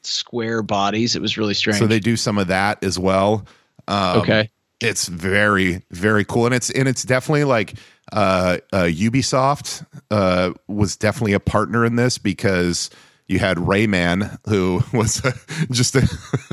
square 0.03 0.61
bodies. 0.61 1.15
It 1.15 1.21
was 1.21 1.37
really 1.37 1.53
strange. 1.53 1.79
So 1.79 1.87
they 1.87 1.99
do 1.99 2.15
some 2.15 2.37
of 2.37 2.47
that 2.47 2.83
as 2.83 2.99
well. 2.99 3.45
Um, 3.87 4.19
okay, 4.19 4.49
it's 4.79 5.07
very 5.07 5.81
very 5.91 6.23
cool, 6.25 6.45
and 6.45 6.53
it's 6.53 6.69
and 6.69 6.87
it's 6.87 7.03
definitely 7.03 7.45
like 7.45 7.73
uh, 8.11 8.57
uh, 8.73 8.83
Ubisoft 8.83 9.85
uh, 10.11 10.53
was 10.67 10.95
definitely 10.95 11.33
a 11.33 11.39
partner 11.39 11.85
in 11.85 11.95
this 11.95 12.17
because 12.17 12.89
you 13.27 13.39
had 13.39 13.57
Rayman, 13.57 14.37
who 14.47 14.81
was 14.93 15.23
a, 15.23 15.33
just 15.71 15.95
a, 15.95 16.07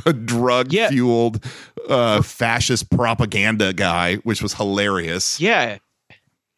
a 0.04 0.12
drug 0.12 0.72
Yeah. 0.72 0.88
fueled 0.90 1.42
uh, 1.88 2.22
fascist 2.22 2.90
propaganda 2.90 3.72
guy, 3.72 4.16
which 4.16 4.42
was 4.42 4.54
hilarious. 4.54 5.40
yeah, 5.40 5.78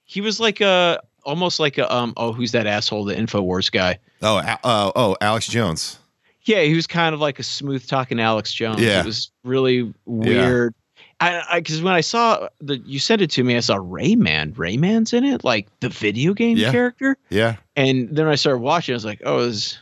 he 0.04 0.20
was 0.20 0.40
like 0.40 0.60
a 0.60 1.00
almost 1.24 1.60
like 1.60 1.76
a 1.76 1.94
um 1.94 2.14
oh 2.16 2.32
who's 2.32 2.52
that 2.52 2.66
asshole 2.66 3.04
the 3.04 3.14
Infowars 3.14 3.70
guy. 3.70 3.98
Oh, 4.22 4.38
uh, 4.38 4.56
oh, 4.64 5.16
Alex 5.20 5.46
Jones. 5.46 5.98
Yeah, 6.42 6.62
he 6.62 6.74
was 6.74 6.86
kind 6.86 7.14
of 7.14 7.20
like 7.20 7.38
a 7.38 7.42
smooth 7.42 7.86
talking 7.86 8.18
Alex 8.18 8.52
Jones. 8.52 8.80
Yeah. 8.80 9.00
it 9.00 9.06
was 9.06 9.30
really 9.44 9.92
weird. 10.06 10.74
I 11.20 11.58
because 11.60 11.82
when 11.82 11.92
I 11.94 12.00
saw 12.00 12.48
the 12.60 12.78
you 12.78 12.98
sent 12.98 13.22
it 13.22 13.30
to 13.32 13.42
me, 13.44 13.56
I 13.56 13.60
saw 13.60 13.76
Rayman. 13.76 14.52
Rayman's 14.54 15.12
in 15.12 15.25
it, 15.25 15.42
like 15.44 15.66
the 15.80 15.88
video 15.88 16.32
game 16.34 16.56
Yeah. 16.56 16.70
character. 16.70 17.16
Yeah, 17.28 17.56
And 17.76 18.08
then 18.14 18.28
I 18.28 18.37
started 18.37 18.58
watching. 18.60 18.92
I 18.92 18.96
was 18.96 19.04
like, 19.04 19.20
oh, 19.25 19.44
this, 19.46 19.78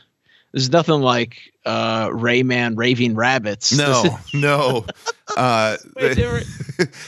this 0.51 0.63
is 0.63 0.71
nothing 0.71 1.01
like 1.01 1.37
uh, 1.65 2.07
Rayman 2.09 2.75
Raving 2.75 3.13
Rabbids. 3.15 3.77
no, 3.77 4.17
no. 4.33 4.85
Uh, 5.35 5.77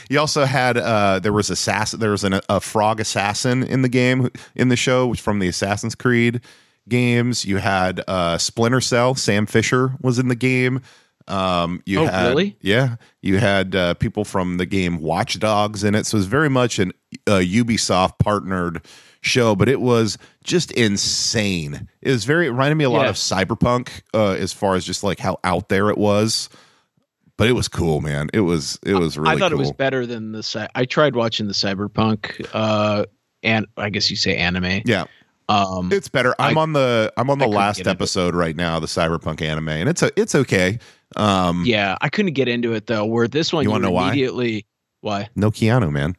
you 0.09 0.19
also 0.19 0.45
had 0.45 0.77
uh, 0.77 1.19
there 1.19 1.33
was 1.33 1.49
assassin 1.49 1.99
there 1.99 2.11
was 2.11 2.23
an, 2.23 2.39
a 2.49 2.59
frog 2.59 2.99
assassin 2.99 3.63
in 3.63 3.81
the 3.81 3.89
game 3.89 4.29
in 4.55 4.69
the 4.69 4.75
show 4.75 5.07
which 5.07 5.21
from 5.21 5.39
the 5.39 5.47
Assassin's 5.47 5.95
Creed 5.95 6.41
games. 6.87 7.45
You 7.45 7.57
had 7.57 8.01
uh, 8.07 8.37
Splinter 8.37 8.81
Cell. 8.81 9.15
Sam 9.15 9.45
Fisher 9.45 9.93
was 10.01 10.19
in 10.19 10.27
the 10.27 10.35
game. 10.35 10.81
Um, 11.29 11.81
you 11.85 11.99
Oh, 12.01 12.05
had 12.07 12.27
really? 12.29 12.57
yeah, 12.61 12.95
you 13.21 13.37
had 13.37 13.75
uh, 13.75 13.93
people 13.95 14.25
from 14.25 14.57
the 14.57 14.65
game 14.65 14.99
Watch 14.99 15.39
Dogs 15.39 15.83
in 15.83 15.95
it. 15.95 16.05
So 16.05 16.15
it 16.15 16.19
was 16.19 16.25
very 16.27 16.49
much 16.49 16.79
an 16.79 16.91
uh, 17.27 17.37
Ubisoft 17.37 18.17
partnered 18.19 18.81
show, 19.21 19.55
but 19.55 19.67
it 19.69 19.81
was 19.81 20.17
just 20.43 20.71
insane. 20.71 21.87
It 22.01 22.11
was 22.11 22.25
very 22.25 22.47
it 22.47 22.51
reminded 22.51 22.75
me 22.75 22.83
a 22.85 22.89
lot 22.89 23.03
Yeah. 23.03 23.09
of 23.09 23.15
Cyberpunk 23.15 24.01
uh, 24.13 24.31
as 24.31 24.53
far 24.53 24.75
as 24.75 24.85
just 24.85 25.03
like 25.03 25.19
how 25.19 25.37
out 25.43 25.69
there 25.69 25.89
it 25.89 25.97
was. 25.97 26.49
But 27.37 27.47
it 27.47 27.53
was 27.53 27.67
cool, 27.69 28.01
man. 28.01 28.29
It 28.33 28.41
was 28.41 28.77
it 28.85 28.95
was 28.95 29.17
really 29.17 29.35
I 29.35 29.39
thought 29.39 29.51
cool. 29.51 29.59
it 29.59 29.63
was 29.63 29.71
better 29.71 30.05
than 30.05 30.33
the. 30.33 30.69
I 30.75 30.83
tried 30.85 31.15
watching 31.15 31.47
the 31.47 31.53
Cyberpunk, 31.53 32.45
uh, 32.53 33.05
and 33.43 33.65
I 33.77 33.89
guess 33.89 34.09
you 34.11 34.17
say 34.17 34.35
anime. 34.35 34.81
yeah, 34.85 35.05
Um, 35.47 35.89
it's 35.93 36.09
better. 36.09 36.35
I'm 36.37 36.57
I- 36.57 36.61
on 36.61 36.73
the 36.73 37.13
I'm 37.15 37.29
on 37.29 37.39
the 37.39 37.47
last 37.47 37.87
episode 37.87 38.35
right 38.35 38.57
now, 38.57 38.79
the 38.81 38.87
Cyberpunk 38.87 39.41
anime, 39.41 39.69
and 39.69 39.87
it's 39.87 40.03
a 40.03 40.11
it's 40.19 40.35
okay. 40.35 40.79
Um, 41.15 41.63
yeah, 41.65 41.97
I 42.01 42.09
couldn't 42.09 42.33
get 42.33 42.47
into 42.47 42.73
it 42.73 42.87
though. 42.87 43.05
Where 43.05 43.27
this 43.27 43.51
one, 43.51 43.63
You 43.63 43.69
you, 43.69 43.71
wanna 43.71 43.83
know 43.87 43.91
why? 43.91 44.07
immediately. 44.09 44.65
Why? 45.01 45.29
no 45.35 45.49
Keanu, 45.51 45.91
man. 45.91 46.15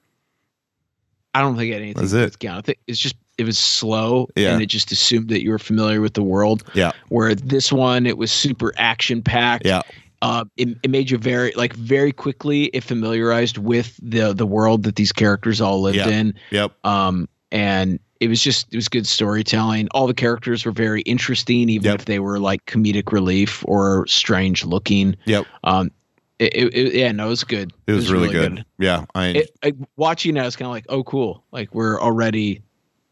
I 1.34 1.40
don't 1.42 1.56
think 1.56 1.70
it 1.70 1.74
had 1.74 1.82
anything 1.82 2.00
That's 2.02 2.12
it. 2.12 2.24
with 2.24 2.38
Keanu. 2.40 2.74
It's 2.86 2.98
just 2.98 3.14
it 3.38 3.44
was 3.44 3.56
slow, 3.58 4.28
Yeah. 4.36 4.52
and 4.52 4.62
it 4.62 4.66
just 4.66 4.90
assumed 4.92 5.28
that 5.30 5.42
you 5.42 5.50
were 5.50 5.58
familiar 5.58 6.00
with 6.00 6.14
the 6.14 6.22
world. 6.22 6.64
Yeah, 6.74 6.92
Where 7.08 7.34
this 7.34 7.72
one, 7.72 8.04
it 8.06 8.18
was 8.18 8.30
super 8.32 8.72
action 8.76 9.22
packed. 9.22 9.64
yeah, 9.64 9.80
uh, 10.22 10.44
it, 10.58 10.76
it 10.82 10.90
made 10.90 11.10
you 11.10 11.16
very 11.18 11.52
like 11.56 11.72
very 11.74 12.12
quickly 12.12 12.64
it 12.74 12.82
familiarized 12.84 13.56
with 13.58 13.98
the 14.02 14.32
the 14.34 14.46
world 14.46 14.82
that 14.82 14.96
these 14.96 15.12
characters 15.12 15.60
all 15.60 15.80
lived 15.80 15.96
Yeah. 15.98 16.08
in 16.08 16.34
yep, 16.50 16.72
um 16.84 17.28
and 17.52 17.98
it 18.20 18.28
was 18.28 18.42
just 18.42 18.66
it 18.72 18.76
was 18.76 18.88
good 18.88 19.06
storytelling 19.06 19.88
all 19.92 20.06
the 20.06 20.14
characters 20.14 20.64
were 20.64 20.72
very 20.72 21.00
interesting 21.02 21.68
even 21.68 21.86
Yep. 21.90 22.00
if 22.00 22.04
they 22.06 22.18
were 22.18 22.38
like 22.38 22.64
comedic 22.66 23.12
relief 23.12 23.64
or 23.66 24.06
strange 24.06 24.64
looking 24.64 25.16
yep. 25.24 25.46
um 25.64 25.90
it, 26.38 26.54
it, 26.54 26.74
it- 26.74 26.94
yeah 26.94 27.12
no 27.12 27.26
it 27.26 27.30
was 27.30 27.44
good 27.44 27.72
It 27.86 27.92
was, 27.92 28.10
really, 28.12 28.28
good. 28.30 28.64
Yeah, 28.78 29.04
I 29.14 29.26
It, 29.28 29.50
I, 29.62 29.72
watching 29.96 30.36
it, 30.36 30.40
I 30.40 30.44
was 30.44 30.56
kind 30.56 30.66
of 30.66 30.72
like, 30.72 30.86
oh, 30.88 31.02
cool. 31.04 31.42
Like 31.52 31.74
we're 31.74 32.00
already 32.00 32.62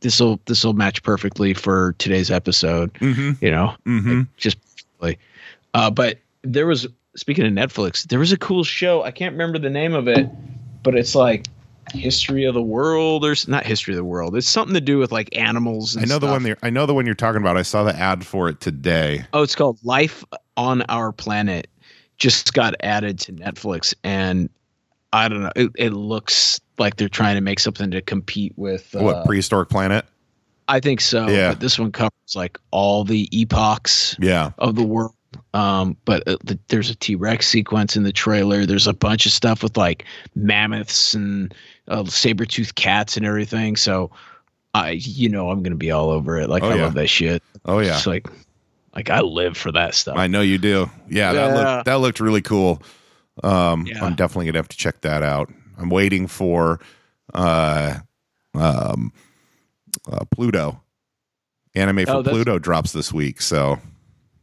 this 0.01 0.21
will 0.21 0.41
this 0.47 0.65
will 0.65 0.73
match 0.75 1.03
perfectly 1.03 1.53
for 1.53 1.95
today's 1.99 2.31
episode. 2.31 2.91
hmm 2.99 3.33
You 3.41 3.51
know, 3.51 3.75
mm-hmm. 3.85 4.19
like, 4.21 4.37
just 4.37 4.57
perfectly. 4.63 5.19
Uh, 5.75 5.91
but 5.91 6.19
there 6.43 6.67
was 6.67 6.87
speaking 7.17 7.45
of 7.45 7.53
Netflix, 7.53 8.05
there 8.09 8.19
was 8.19 8.33
a 8.33 8.39
cool 8.39 8.63
show. 8.65 9.03
I 9.03 9.11
can't 9.11 9.33
remember 9.33 9.59
the 9.59 9.69
name 9.71 9.93
of 9.95 10.07
it, 10.09 10.27
but 10.83 10.95
it's 10.95 11.15
like 11.15 11.47
history 11.93 12.45
of 12.45 12.55
the 12.55 12.63
world 12.63 13.25
or 13.25 13.35
not 13.47 13.65
history 13.65 13.95
of 13.95 13.97
the 13.97 14.05
world. 14.05 14.37
It's 14.37 14.49
something 14.49 14.75
to 14.75 14.81
do 14.81 14.99
with 14.99 15.13
like 15.13 15.29
animals. 15.37 15.97
And 15.97 16.05
I 16.05 16.09
know 16.09 16.19
the 16.19 16.27
one. 16.27 16.57
I 16.63 16.71
know 16.71 16.87
the 16.87 16.95
one 16.95 17.07
you're 17.07 17.15
talking 17.15 17.41
about. 17.41 17.57
I 17.57 17.63
saw 17.63 17.85
the 17.85 17.97
ad 17.97 18.25
for 18.25 18.49
it 18.49 18.61
today. 18.61 19.25
Oh, 19.33 19.43
it's 19.43 19.55
called 19.55 19.79
Life 19.83 20.25
on 20.57 20.83
Our 20.83 21.13
Planet. 21.13 21.69
Just 22.19 22.53
got 22.53 22.75
added 22.81 23.19
to 23.21 23.33
Netflix, 23.33 23.95
and 24.03 24.51
I 25.13 25.29
don't 25.29 25.43
know. 25.43 25.53
It, 25.55 25.71
it 25.77 25.91
looks 25.91 26.61
like 26.79 26.97
they're 26.97 27.09
trying 27.09 27.37
to 27.37 27.41
make 27.41 27.61
something 27.61 27.91
to 27.93 28.03
compete 28.03 28.53
with. 28.57 28.95
Uh, 28.95 29.01
what 29.01 29.25
prehistoric 29.25 29.69
planet? 29.69 30.05
I 30.69 30.81
think 30.81 31.01
so. 31.01 31.29
Yeah. 31.29 31.51
But 31.51 31.61
this 31.61 31.79
one 31.79 31.93
covers 31.93 32.13
like 32.35 32.59
all 32.71 33.05
the 33.05 33.29
epochs 33.33 34.17
Yeah, 34.21 34.51
of 34.59 34.75
the 34.75 34.83
world. 34.83 35.15
Um, 35.55 35.97
but 36.05 36.27
uh, 36.27 36.37
the, 36.45 36.59
there's 36.69 36.91
a 36.91 36.95
T 36.95 37.15
Rex 37.15 37.47
sequence 37.47 37.97
in 37.97 38.03
the 38.03 38.13
trailer. 38.13 38.67
There's 38.67 38.87
a 38.87 38.93
bunch 38.93 39.27
of 39.27 39.33
stuff 39.33 39.63
with 39.63 39.77
like 39.77 40.05
mammoths 40.35 41.15
and 41.15 41.55
uh, 41.89 42.05
saber 42.05 42.45
toothed 42.45 42.75
cats 42.75 43.17
and 43.17 43.27
everything. 43.27 43.77
So, 43.77 44.11
I, 44.75 44.91
you 44.93 45.29
know, 45.29 45.51
I'm 45.51 45.63
gonna 45.63 45.77
be 45.77 45.91
all 45.91 46.11
over 46.11 46.39
it. 46.39 46.49
Like 46.49 46.63
Oh, 46.63 46.71
I 46.71 46.77
yeah. 46.77 46.85
love 46.85 46.95
that 46.95 47.09
shit. 47.09 47.43
Oh 47.65 47.81
yeah, 47.81 47.97
It's 47.97 48.07
like, 48.07 48.29
like 48.95 49.11
I 49.11 49.21
live 49.21 49.57
for 49.57 49.73
that 49.73 49.95
stuff. 49.95 50.17
I 50.17 50.27
know 50.27 50.41
you 50.41 50.59
do. 50.59 50.91
Yeah, 51.09 51.33
that 51.33 51.49
Yeah. 51.49 51.55
looked 51.55 51.85
that 51.87 51.95
looked 51.97 52.21
really 52.21 52.43
cool. 52.43 52.83
Um, 53.43 53.87
Yeah. 53.87 54.05
I'm 54.05 54.15
definitely 54.15 54.47
gonna 54.47 54.59
have 54.59 54.69
to 54.69 54.77
check 54.77 55.01
that 55.03 55.23
out. 55.23 55.51
I'm 55.79 55.91
waiting 55.91 56.27
for 56.27 56.81
uh, 57.35 57.95
um, 58.55 59.13
uh, 60.11 60.25
Pluto. 60.31 60.81
Anime 61.75 62.05
for 62.07 62.13
Oh, 62.17 62.23
Pluto 62.25 62.59
drops 62.59 62.93
this 62.93 63.13
week, 63.13 63.41
so 63.41 63.79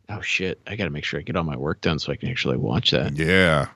oh 0.07 0.21
shit! 0.21 0.61
I 0.67 0.75
got 0.77 0.85
to 0.85 0.89
make 0.91 1.03
sure 1.03 1.19
I 1.19 1.23
get 1.23 1.35
all 1.35 1.43
my 1.43 1.57
work 1.57 1.81
done 1.81 1.99
so 1.99 2.13
I 2.13 2.15
can 2.15 2.29
actually 2.29 2.55
watch 2.55 2.91
that. 2.91 3.17
yeah, 3.17 3.67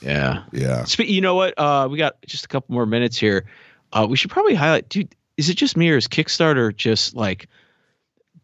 Yeah. 0.00 0.44
yeah. 0.52 0.84
Spe- 0.84 1.00
you 1.00 1.20
know 1.20 1.34
what? 1.34 1.54
Uh, 1.58 1.88
we 1.90 1.98
got 1.98 2.16
just 2.26 2.44
a 2.44 2.48
couple 2.48 2.74
more 2.74 2.86
minutes 2.86 3.16
here. 3.18 3.46
Uh, 3.92 4.06
we 4.08 4.16
should 4.16 4.30
probably 4.30 4.54
highlight, 4.54 4.88
dude. 4.88 5.14
Is 5.36 5.48
it 5.48 5.54
just 5.56 5.76
me 5.76 5.90
or 5.90 5.96
is 5.96 6.08
Kickstarter 6.08 6.74
just 6.74 7.14
like 7.14 7.48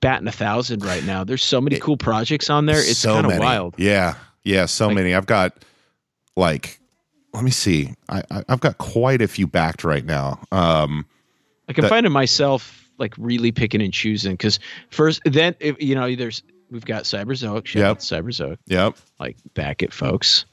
batting 0.01 0.27
a 0.29 0.33
thousand 0.33 0.85
right 0.85 1.05
now? 1.05 1.25
There's 1.25 1.43
so 1.43 1.61
many 1.61 1.79
cool 1.79 1.97
projects 1.97 2.51
on 2.51 2.67
there. 2.67 2.79
It's 2.79 2.99
so 2.99 3.15
kind 3.15 3.27
of 3.33 3.39
wild. 3.39 3.75
Yeah, 3.79 4.15
yeah, 4.45 4.67
so 4.67 4.87
Like- 4.87 4.97
many. 4.97 5.15
I've 5.15 5.27
got 5.27 5.65
like, 6.37 6.81
let 7.33 7.45
me 7.45 7.51
see. 7.51 7.95
I, 8.09 8.23
I 8.31 8.45
I've 8.49 8.61
got 8.61 8.79
quite 8.79 9.23
a 9.23 9.29
few 9.29 9.47
backed 9.47 9.85
right 9.85 10.05
now. 10.05 10.41
Um, 10.53 11.05
Like 11.69 11.79
I'm 11.79 11.83
That- 11.83 11.89
finding 11.89 12.13
myself 12.13 12.89
like 12.99 13.15
really 13.19 13.51
picking 13.51 13.83
and 13.83 13.93
choosing 13.93 14.33
because 14.35 14.61
first, 14.91 15.21
then 15.25 15.57
if, 15.61 15.81
you 15.83 15.95
know, 15.97 16.15
there's 16.15 16.43
we've 16.71 16.85
got 16.85 17.05
Cyberzoic, 17.05 17.67
shout 17.67 17.83
Yep. 17.83 17.99
Cyberzoic, 17.99 18.59
yep. 18.67 18.97
like 19.19 19.37
back 19.55 19.83
it, 19.83 19.93
folks. 19.93 20.45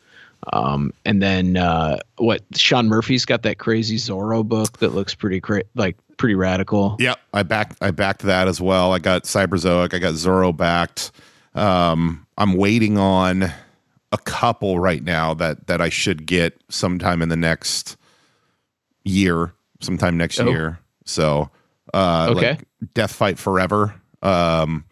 Um, 0.53 0.91
and 1.05 1.21
then 1.21 1.57
uh, 1.57 2.00
what? 2.17 2.41
Sean 2.55 2.88
Murphy's 2.88 3.25
got 3.25 3.43
that 3.43 3.60
crazy 3.60 3.98
Zorro 3.98 4.43
book 4.45 4.79
that 4.79 4.89
looks 4.89 5.13
pretty 5.13 5.39
cra- 5.39 5.63
like 5.75 5.98
pretty 6.17 6.36
radical. 6.36 6.95
Yep, 7.00 7.19
I 7.33 7.43
backed 7.43 7.77
I 7.81 7.91
backed 7.91 8.24
that 8.24 8.48
as 8.48 8.60
well. 8.60 8.91
I 8.93 9.00
got 9.00 9.24
Cyberzoic, 9.25 9.93
I 9.93 10.00
got 10.00 10.13
Zorro 10.15 10.55
backed. 10.55 11.12
Um, 11.53 12.25
I'm 12.38 12.53
waiting 12.53 12.98
on 12.98 13.43
a 14.13 14.17
couple 14.17 14.79
right 14.79 15.03
now 15.03 15.33
that 15.36 15.67
that 15.67 15.79
I 15.79 15.89
should 15.89 16.25
get 16.25 16.60
sometime 16.69 17.21
in 17.21 17.29
the 17.29 17.38
next 17.38 17.98
year, 19.03 19.53
sometime 19.79 20.17
next 20.17 20.39
Oh. 20.39 20.50
year. 20.50 20.79
So, 21.05 21.50
uh, 21.93 22.27
Okay. 22.31 22.51
like 22.51 22.63
Death 22.93 23.12
Fight 23.13 23.38
Forever. 23.39 23.93
Um, 24.21 24.86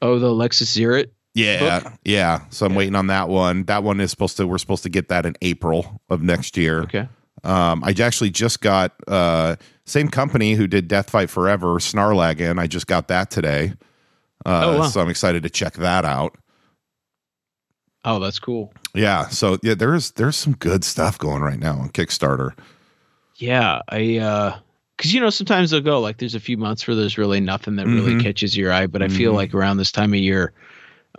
Oh, 0.00 0.18
the 0.18 0.28
Lexus 0.28 0.76
Zerot. 0.76 1.08
Yeah, 1.44 1.80
Book? 1.80 1.92
yeah. 2.04 2.40
So 2.50 2.66
I'm 2.66 2.72
Yeah. 2.72 2.78
waiting 2.78 2.94
on 2.94 3.06
that 3.08 3.28
one. 3.28 3.64
That 3.64 3.82
one 3.84 4.00
is 4.00 4.10
supposed 4.10 4.36
to. 4.38 4.46
We're 4.46 4.58
supposed 4.58 4.82
to 4.84 4.88
get 4.88 5.08
that 5.08 5.24
in 5.26 5.34
April 5.42 6.00
of 6.10 6.22
next 6.22 6.56
year. 6.56 6.82
Okay. 6.82 7.08
Um, 7.44 7.82
I 7.84 7.94
actually 8.00 8.30
just 8.30 8.60
got 8.60 8.92
uh, 9.06 9.56
same 9.86 10.08
company 10.08 10.54
who 10.54 10.66
did 10.66 10.88
Death 10.88 11.10
Fight 11.10 11.30
Forever, 11.30 11.74
Snarlagan. 11.78 12.58
I 12.58 12.66
just 12.66 12.86
got 12.86 13.08
that 13.08 13.30
today. 13.30 13.74
Uh, 14.44 14.62
Oh, 14.64 14.78
wow. 14.78 14.86
So 14.88 15.00
I'm 15.00 15.08
excited 15.08 15.42
to 15.44 15.50
check 15.50 15.74
that 15.74 16.04
out. 16.04 16.36
Oh, 18.04 18.18
that's 18.18 18.38
cool. 18.38 18.72
Yeah. 18.94 19.28
So 19.28 19.58
yeah, 19.62 19.74
there's 19.74 20.12
there's 20.12 20.36
some 20.36 20.54
good 20.54 20.84
stuff 20.84 21.18
going 21.18 21.42
right 21.42 21.58
now 21.58 21.78
on 21.78 21.90
Kickstarter. 21.90 22.52
Yeah, 23.36 23.80
I 23.88 24.18
uh 24.18 24.58
because 24.96 25.12
you 25.14 25.20
know 25.20 25.30
sometimes 25.30 25.70
they'll 25.70 25.80
go 25.80 26.00
like 26.00 26.18
there's 26.18 26.34
a 26.34 26.40
few 26.40 26.56
months 26.56 26.86
where 26.86 26.94
there's 26.96 27.18
really 27.18 27.40
nothing 27.40 27.76
that 27.76 27.86
really 27.86 28.14
Mhm. 28.14 28.22
catches 28.22 28.56
your 28.56 28.72
eye, 28.72 28.86
but 28.86 29.02
I 29.02 29.08
feel 29.08 29.32
Mhm. 29.32 29.36
like 29.36 29.54
around 29.54 29.76
this 29.76 29.92
time 29.92 30.12
of 30.12 30.18
year, 30.20 30.52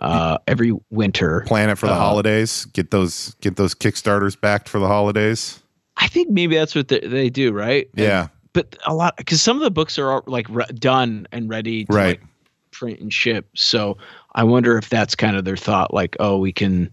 uh, 0.00 0.38
every 0.46 0.72
winter, 0.90 1.42
Plan 1.46 1.68
it 1.70 1.76
for 1.78 1.86
the 1.86 1.92
Uh, 1.92 1.98
holidays. 1.98 2.64
Get 2.72 2.90
those 2.90 3.34
get 3.40 3.56
those 3.56 3.74
Kickstarters 3.74 4.40
backed 4.40 4.68
for 4.68 4.78
the 4.80 4.86
holidays. 4.88 5.60
I 5.96 6.06
think 6.08 6.30
maybe 6.30 6.54
that's 6.56 6.74
what 6.74 6.88
they, 6.88 7.00
they 7.00 7.28
do, 7.30 7.52
right? 7.52 7.88
And- 7.96 8.04
Yeah. 8.06 8.28
but 8.54 8.76
a 8.86 8.94
lot 8.94 9.16
because 9.16 9.42
some 9.42 9.56
of 9.56 9.62
the 9.62 9.70
books 9.70 9.98
are 9.98 10.22
like 10.26 10.46
re- 10.48 10.64
done 10.74 11.26
and 11.32 11.48
ready 11.50 11.84
to 11.84 11.92
Right. 11.92 12.06
like, 12.20 12.22
print 12.70 13.00
and 13.00 13.12
ship. 13.12 13.46
So 13.54 13.98
I 14.34 14.44
wonder 14.44 14.78
if 14.78 14.88
that's 14.88 15.14
kind 15.14 15.36
of 15.36 15.44
their 15.44 15.56
thought, 15.56 15.92
like, 15.92 16.16
oh, 16.20 16.38
we 16.38 16.52
can 16.52 16.90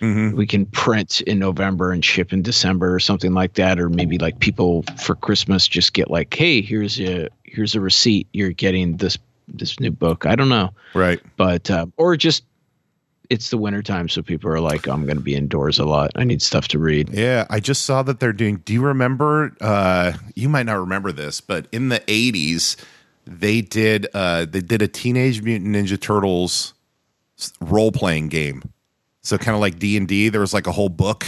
hmm 0.00 0.32
we 0.32 0.46
can 0.46 0.64
print 0.66 1.20
in 1.22 1.38
November 1.38 1.92
and 1.92 2.02
ship 2.04 2.32
in 2.32 2.40
December 2.42 2.94
or 2.94 3.00
something 3.00 3.32
like 3.34 3.54
that, 3.54 3.78
or 3.78 3.88
maybe 3.88 4.18
like 4.18 4.40
people 4.40 4.82
for 5.02 5.14
Christmas 5.14 5.66
just 5.68 5.92
get 5.94 6.10
like, 6.10 6.32
hey, 6.34 6.60
here's 6.62 7.00
a 7.00 7.28
here's 7.44 7.74
a 7.74 7.80
receipt, 7.80 8.26
you're 8.32 8.50
getting 8.52 8.96
this 8.98 9.16
this 9.52 9.78
new 9.80 9.90
book. 9.90 10.26
I 10.26 10.36
don't 10.36 10.48
know, 10.48 10.70
Right. 10.94 11.20
but 11.36 11.70
uh, 11.70 11.86
or 11.96 12.16
just 12.16 12.44
it's 13.30 13.50
the 13.50 13.56
wintertime, 13.56 14.08
so 14.08 14.20
people 14.22 14.50
are 14.50 14.60
like, 14.60 14.86
I'm 14.88 15.04
going 15.06 15.16
to 15.16 15.22
be 15.22 15.34
indoors 15.36 15.78
a 15.78 15.84
lot. 15.84 16.10
I 16.16 16.24
need 16.24 16.42
stuff 16.42 16.68
to 16.68 16.78
read. 16.78 17.10
Yeah, 17.10 17.46
I 17.48 17.60
just 17.60 17.84
saw 17.84 18.02
that 18.02 18.20
they're 18.20 18.32
doing. 18.32 18.56
Do 18.64 18.72
you 18.72 18.82
remember? 18.82 19.56
Uh, 19.60 20.12
you 20.34 20.48
might 20.48 20.66
not 20.66 20.78
remember 20.80 21.12
this, 21.12 21.40
but 21.40 21.66
in 21.72 21.88
the 21.88 22.00
'80s, 22.00 22.76
they 23.26 23.60
did 23.62 24.06
uh, 24.14 24.44
they 24.44 24.60
did 24.60 24.82
a 24.82 24.88
Teenage 24.88 25.42
Mutant 25.42 25.74
Ninja 25.74 25.98
Turtles 25.98 26.74
role 27.60 27.92
playing 27.92 28.28
game. 28.28 28.62
So 29.22 29.38
kind 29.38 29.54
of 29.54 29.60
like 29.60 29.78
D 29.78 29.96
and 29.96 30.08
D. 30.08 30.28
There 30.28 30.40
was 30.40 30.52
like 30.54 30.66
a 30.66 30.72
whole 30.72 30.88
book 30.88 31.24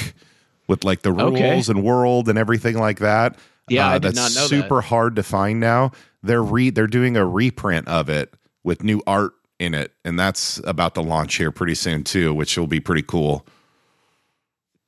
with 0.67 0.85
like 0.85 1.03
the 1.03 1.13
rules 1.13 1.35
Okay. 1.35 1.61
and 1.79 1.85
world 1.85 2.29
and 2.29 2.39
everything 2.39 2.79
like 2.79 2.99
that. 3.01 3.37
Yeah, 3.69 3.93
Uh, 3.93 3.99
that's 4.01 4.17
know 4.17 4.25
that. 4.25 4.31
super 4.49 4.81
hard 4.81 5.17
to 5.17 5.23
find 5.23 5.61
now. 5.61 5.93
They're 6.23 6.43
re 6.43 6.71
they're 6.71 6.87
doing 6.87 7.17
a 7.17 7.25
reprint 7.27 7.87
of 7.89 8.09
it 8.09 8.33
with 8.65 8.83
new 8.83 9.03
art 9.07 9.33
in 9.63 9.75
it, 9.75 9.93
and 10.05 10.19
that's 10.19 10.61
about 10.65 10.95
to 10.97 11.01
launch 11.01 11.37
here 11.37 11.51
pretty 11.51 11.75
soon 11.75 12.05
too, 12.05 12.35
which 12.35 12.59
will 12.59 12.67
be 12.67 12.81
pretty 12.81 13.03
cool. 13.03 13.47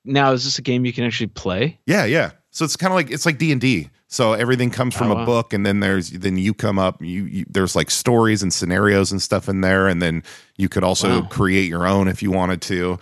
Now, 0.04 0.32
is 0.32 0.44
this 0.44 0.58
a 0.58 0.62
game 0.62 0.84
you 0.84 0.92
can 0.92 1.04
actually 1.04 1.28
play? 1.28 1.78
Yeah, 1.86 2.04
yeah. 2.04 2.32
So 2.50 2.64
it's 2.64 2.76
kind 2.76 2.92
of 2.92 2.96
like 2.96 3.10
it's 3.10 3.24
like 3.26 3.38
D 3.38 3.52
and 3.52 3.60
D. 3.60 3.88
So 4.06 4.32
everything 4.34 4.70
comes 4.70 4.94
from 4.94 5.08
Oh, 5.08 5.12
a 5.12 5.14
wow. 5.16 5.24
book, 5.24 5.52
and 5.52 5.64
then 5.64 5.80
there's 5.80 6.10
then 6.10 6.36
you 6.36 6.54
come 6.54 6.78
up. 6.78 7.00
You, 7.02 7.24
you 7.24 7.44
there's 7.48 7.74
like 7.74 7.90
stories 7.90 8.42
and 8.42 8.52
scenarios 8.52 9.10
and 9.10 9.20
stuff 9.22 9.48
in 9.48 9.60
there, 9.62 9.88
and 9.88 10.00
then 10.02 10.22
you 10.56 10.68
could 10.68 10.84
also 10.84 11.22
Wow. 11.22 11.28
create 11.28 11.68
your 11.68 11.86
own 11.86 12.06
if 12.06 12.22
you 12.22 12.30
wanted 12.30 12.60
to. 12.62 12.98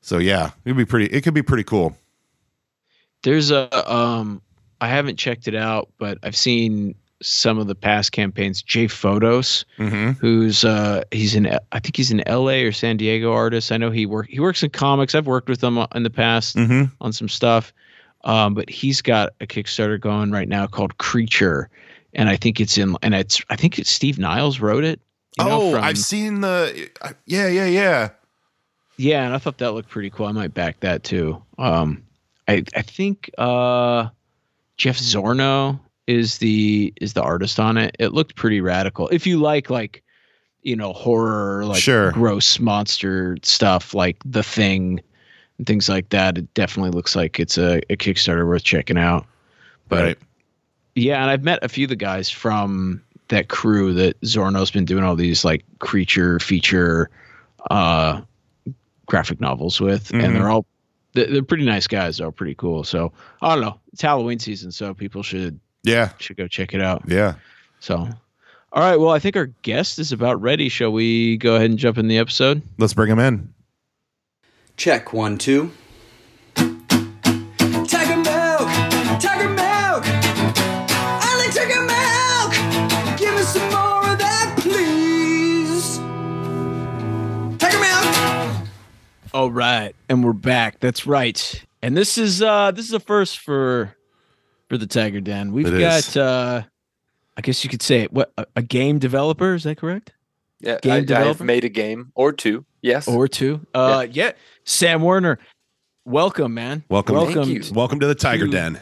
So 0.00 0.18
yeah, 0.18 0.50
it'd 0.64 0.76
be 0.76 0.84
pretty. 0.84 1.06
It 1.06 1.22
could 1.22 1.34
be 1.34 1.42
pretty 1.42 1.64
cool. 1.64 1.96
There's 3.22 3.50
a 3.50 3.92
um 3.92 4.40
I 4.80 4.88
haven't 4.88 5.16
checked 5.18 5.48
it 5.48 5.54
out, 5.54 5.90
but 5.98 6.18
I've 6.22 6.36
seen 6.36 6.94
some 7.22 7.58
of 7.58 7.66
the 7.66 7.74
past 7.74 8.12
campaigns. 8.12 8.62
Jay 8.62 8.86
Fotos, 8.86 9.64
Mm-hmm. 9.78 10.10
who's 10.20 10.64
uh 10.64 11.02
he's 11.10 11.34
in 11.34 11.46
I 11.72 11.78
think 11.80 11.96
he's 11.96 12.10
an 12.10 12.22
LA 12.26 12.62
or 12.64 12.72
San 12.72 12.96
Diego 12.96 13.32
artist. 13.32 13.72
I 13.72 13.76
know 13.76 13.90
he 13.90 14.06
work 14.06 14.26
he 14.28 14.40
works 14.40 14.62
in 14.62 14.70
comics. 14.70 15.14
I've 15.14 15.26
worked 15.26 15.48
with 15.48 15.62
him 15.62 15.78
in 15.94 16.02
the 16.02 16.10
past 16.10 16.56
Mm-hmm. 16.56 16.84
on 17.00 17.12
some 17.12 17.28
stuff. 17.28 17.72
Um, 18.24 18.54
but 18.54 18.68
he's 18.68 19.02
got 19.02 19.34
a 19.40 19.46
Kickstarter 19.46 20.00
going 20.00 20.32
right 20.32 20.48
now 20.48 20.66
called 20.66 20.98
Creature, 20.98 21.68
and 22.14 22.28
I 22.28 22.36
think 22.36 22.60
it's 22.60 22.76
in 22.76 22.96
and 23.02 23.14
it's 23.14 23.40
I 23.50 23.56
think 23.56 23.78
it's 23.78 23.90
Steve 23.90 24.18
Niles 24.18 24.58
wrote 24.60 24.82
it. 24.84 25.00
you 25.38 25.44
know, 25.44 25.62
Oh, 25.62 25.72
from- 25.72 25.84
I've 25.84 25.98
seen 25.98 26.40
the. 26.40 26.90
uh, 27.02 27.12
Yeah, 27.26 27.46
yeah, 27.48 27.66
yeah. 27.66 28.08
Yeah, 28.98 29.24
and 29.26 29.34
I 29.34 29.38
thought 29.38 29.58
that 29.58 29.72
looked 29.74 29.90
pretty 29.90 30.10
cool. 30.10 30.26
I 30.26 30.32
might 30.32 30.54
back 30.54 30.80
that 30.80 31.04
too. 31.04 31.40
Um, 31.58 32.02
I 32.48 32.64
I 32.74 32.82
think 32.82 33.30
uh, 33.38 34.08
Jeff 34.76 34.96
Zornow 34.98 35.78
is 36.06 36.38
the 36.38 36.92
is 37.00 37.12
the 37.14 37.22
artist 37.22 37.58
on 37.60 37.76
it. 37.76 37.96
It 37.98 38.12
looked 38.12 38.36
pretty 38.36 38.60
radical. 38.60 39.08
If 39.08 39.26
you 39.26 39.38
like 39.38 39.70
like 39.70 40.02
you 40.62 40.76
know 40.76 40.92
horror, 40.92 41.64
like 41.64 41.82
Sure. 41.82 42.12
gross 42.12 42.58
monster 42.60 43.36
stuff, 43.42 43.94
like 43.94 44.16
The 44.24 44.42
Thing 44.42 45.00
and 45.58 45.66
things 45.66 45.88
like 45.88 46.08
that, 46.10 46.38
it 46.38 46.52
definitely 46.54 46.90
looks 46.90 47.14
like 47.16 47.38
it's 47.40 47.56
a, 47.58 47.78
a 47.90 47.96
Kickstarter 47.96 48.46
worth 48.46 48.64
checking 48.64 48.98
out. 48.98 49.26
But 49.88 50.04
right. 50.04 50.18
yeah, 50.94 51.20
and 51.22 51.30
I've 51.30 51.44
met 51.44 51.60
a 51.62 51.68
few 51.68 51.84
of 51.84 51.90
the 51.90 51.96
guys 51.96 52.28
from 52.30 53.02
that 53.28 53.48
crew 53.48 53.92
that 53.94 54.20
Zornow's 54.20 54.70
been 54.70 54.84
doing 54.84 55.02
all 55.04 55.16
these 55.16 55.44
like 55.44 55.64
creature 55.80 56.38
feature 56.38 57.10
uh 57.70 58.20
graphic 59.06 59.40
novels 59.40 59.80
with 59.80 60.08
Mhm. 60.12 60.24
and 60.24 60.36
they're 60.36 60.48
all 60.48 60.64
they're, 61.12 61.26
they're 61.26 61.42
pretty 61.42 61.64
nice 61.64 61.86
guys 61.88 62.18
they're 62.18 62.30
pretty 62.30 62.54
cool 62.54 62.84
so 62.84 63.12
i 63.42 63.52
don't 63.54 63.64
know 63.64 63.80
it's 63.92 64.02
halloween 64.02 64.38
season 64.38 64.70
so 64.70 64.94
people 64.94 65.22
should 65.24 65.58
Yeah, 65.86 66.10
should 66.18 66.36
go 66.36 66.48
check 66.48 66.74
it 66.74 66.82
out 66.82 67.02
yeah. 67.06 67.34
so 67.80 67.94
all 68.72 68.82
right 68.82 68.96
well 68.96 69.10
i 69.10 69.18
think 69.20 69.36
our 69.36 69.46
guest 69.62 69.98
is 69.98 70.10
about 70.12 70.40
ready 70.42 70.68
shall 70.68 70.90
we 70.92 71.36
go 71.38 71.54
ahead 71.54 71.70
and 71.70 71.78
jump 71.78 71.96
in 71.96 72.08
the 72.08 72.18
episode 72.18 72.60
Let's 72.78 72.92
bring 72.94 73.10
him 73.10 73.18
in. 73.20 73.54
Check 74.76 75.12
one, 75.14 75.38
two. 75.38 75.70
Tiger 76.54 78.16
milk, 78.16 78.68
tiger 79.18 79.48
milk. 79.48 80.04
I 81.18 81.36
like 81.38 81.54
tiger 81.54 81.82
milk. 81.82 83.18
Give 83.18 83.34
me 83.34 83.40
some 83.42 83.62
more 83.70 84.12
of 84.12 84.18
that, 84.18 84.54
please. 84.58 85.98
Tiger 87.58 87.78
milk. 87.80 88.68
all 89.32 89.50
right 89.50 89.94
and 90.10 90.22
we're 90.24 90.32
back 90.34 90.78
that's 90.80 91.06
right 91.06 91.64
and 91.82 91.96
this 91.96 92.18
is 92.18 92.42
uh 92.42 92.70
this 92.70 92.84
is 92.86 92.92
a 92.92 93.00
first 93.00 93.38
for 93.38 93.95
for 94.68 94.76
the 94.78 94.86
tiger 94.86 95.20
den 95.20 95.52
we've 95.52 95.66
It 95.72 95.78
got 95.80 95.98
is. 95.98 96.16
uh 96.16 96.62
i 97.36 97.40
guess 97.40 97.62
you 97.64 97.70
could 97.70 97.82
say 97.82 98.00
it. 98.02 98.12
what 98.12 98.32
a, 98.38 98.46
a 98.56 98.62
game 98.62 98.98
developer 98.98 99.54
is 99.54 99.64
that 99.64 99.76
correct 99.78 100.12
Yeah, 100.60 100.78
Game 100.80 100.92
I, 100.92 100.96
I've 100.98 101.06
developer? 101.06 101.44
made 101.44 101.64
a 101.64 101.68
game 101.68 102.12
or 102.14 102.32
two. 102.32 102.64
Yes. 102.82 103.06
or 103.08 103.26
two. 103.28 103.60
Uh, 103.74 104.06
yeah. 104.10 104.32
Sam 104.64 105.02
Warner, 105.02 105.38
welcome, 106.04 106.54
man. 106.54 106.84
Welcome. 106.88 107.16
Thank 107.16 107.34
welcome. 107.34 107.52
you. 107.52 107.60
to- 107.60 107.74
Welcome 107.74 108.00
to 108.00 108.06
the 108.06 108.14
Tiger 108.14 108.44
Dude. 108.44 108.52
Den. 108.52 108.80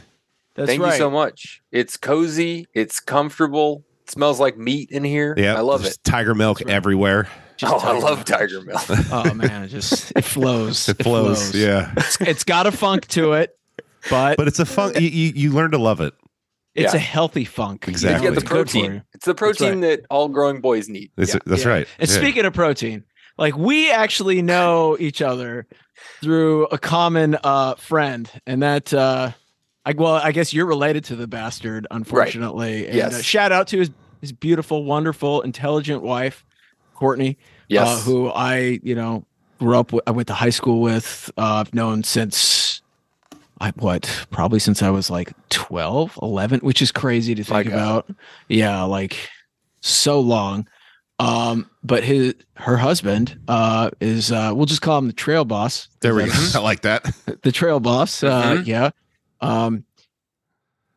that's 0.55 0.68
Thank 0.68 0.83
right. 0.83 0.92
you 0.92 0.99
so 0.99 1.11
much. 1.11 1.62
It's 1.73 1.97
cozy. 1.97 2.66
It's 2.75 3.01
comfortable. 3.01 3.83
It 4.05 4.11
smells 4.11 4.38
like 4.38 4.57
meat 4.59 4.90
in 4.90 5.05
here. 5.05 5.35
Yeah, 5.37 5.57
I 5.57 5.61
love 5.61 5.85
it. 5.85 5.99
Tiger 6.05 6.35
milk 6.35 6.61
right. 6.61 6.68
everywhere. 6.70 7.29
Just 7.57 7.73
Oh, 7.75 7.79
I 7.79 7.99
love 7.99 8.18
milk. 8.18 8.27
tiger 8.27 8.61
milk. 8.62 8.83
Oh 9.11 9.33
man, 9.35 9.64
it 9.64 9.68
just 9.68 10.12
it 10.14 10.25
flows. 10.25 10.88
It 10.88 11.03
flows. 11.03 11.55
Yeah, 11.55 11.92
It's, 11.97 12.20
it's 12.20 12.44
got 12.44 12.66
a 12.66 12.73
funk 12.73 13.07
to 13.09 13.33
it, 13.35 13.57
but, 14.11 14.37
but 14.37 14.49
it's 14.49 14.59
a 14.59 14.67
funk. 14.67 14.99
You, 15.01 15.09
you 15.09 15.33
you 15.35 15.53
learn 15.53 15.71
to 15.73 15.79
love 15.79 16.01
it. 16.01 16.14
it's 16.75 16.93
yeah. 16.93 16.99
a 16.99 17.03
healthy 17.03 17.45
funk. 17.45 17.87
you 17.87 17.90
Exactly. 17.93 18.19
know, 18.19 18.25
Yeah, 18.25 18.31
the 18.31 18.40
it's 18.40 18.49
good 18.51 18.71
for 18.71 18.77
you. 18.79 18.83
protein. 18.85 19.03
It's 19.14 19.25
the 19.27 19.35
protein 19.35 19.81
that 19.81 20.01
all 20.11 20.29
growing 20.29 20.61
boys 20.61 20.88
need. 20.88 21.11
It's, 21.17 21.35
Yeah. 21.35 21.40
That's 21.47 21.62
Yeah. 21.64 21.69
right. 21.71 21.88
And 21.99 22.09
Yeah. 22.11 22.17
speaking 22.17 22.45
of 22.45 22.53
protein, 22.53 23.05
like 23.38 23.57
we 23.57 23.90
actually 23.90 24.43
know 24.43 24.97
each 25.01 25.23
other 25.23 25.67
through 26.23 26.64
a 26.67 26.79
common 26.79 27.37
uh 27.45 27.75
friend, 27.77 28.31
and 28.47 28.62
that 28.62 28.93
uh 28.93 29.33
I 29.87 29.93
well, 29.93 30.14
I 30.14 30.33
guess 30.33 30.53
you're 30.55 30.67
related 30.67 31.05
to 31.05 31.17
the 31.17 31.27
bastard, 31.27 31.87
unfortunately. 31.90 32.87
And 32.87 32.97
Yes. 32.97 33.14
uh, 33.14 33.23
shout 33.23 33.53
out 33.53 33.69
to 33.69 33.79
his 33.79 33.90
his 34.21 34.33
beautiful, 34.33 34.85
wonderful, 34.85 35.43
intelligent 35.43 36.03
wife, 36.03 36.45
Courtney, 36.95 37.37
Yes. 37.69 37.88
uh, 37.88 37.97
who 38.01 38.29
I, 38.31 38.81
you 38.83 38.95
know, 38.95 39.27
grew 39.59 39.79
up 39.79 39.93
with, 39.93 40.03
I 40.07 40.12
went 40.12 40.29
to 40.29 40.35
high 40.35 40.49
school 40.51 40.81
with. 40.81 41.31
Uh, 41.37 41.62
I've 41.67 41.75
known 41.75 42.03
since 42.05 42.73
I 43.64 43.72
what, 43.77 44.27
probably 44.31 44.59
since 44.59 44.83
I 44.83 44.90
was 44.90 45.11
like 45.11 45.33
12, 45.50 46.18
11, 46.22 46.61
which 46.61 46.83
is 46.83 46.92
crazy 46.92 47.35
to 47.35 47.44
think 47.44 47.66
about. 47.66 48.09
Yeah, 48.48 48.83
like 48.83 49.16
so 49.81 50.20
long. 50.20 50.68
Um, 51.20 51.70
but 51.83 52.03
his 52.05 52.35
her 52.55 52.77
husband 52.77 53.38
uh 53.46 53.90
is 54.00 54.33
uh 54.33 54.50
we'll 54.55 54.66
just 54.66 54.83
call 54.83 54.98
him 54.98 55.07
the 55.07 55.12
trail 55.12 55.44
boss. 55.44 55.88
There 56.00 56.14
we 56.14 56.24
go. 56.27 56.33
I 56.55 56.59
like 56.59 56.83
that. 56.83 57.05
the 57.42 57.53
trail 57.53 57.79
boss. 57.81 58.22
Uh, 58.22 58.57
Mhm. 58.57 58.66
yeah. 58.66 58.90
Um, 59.40 59.85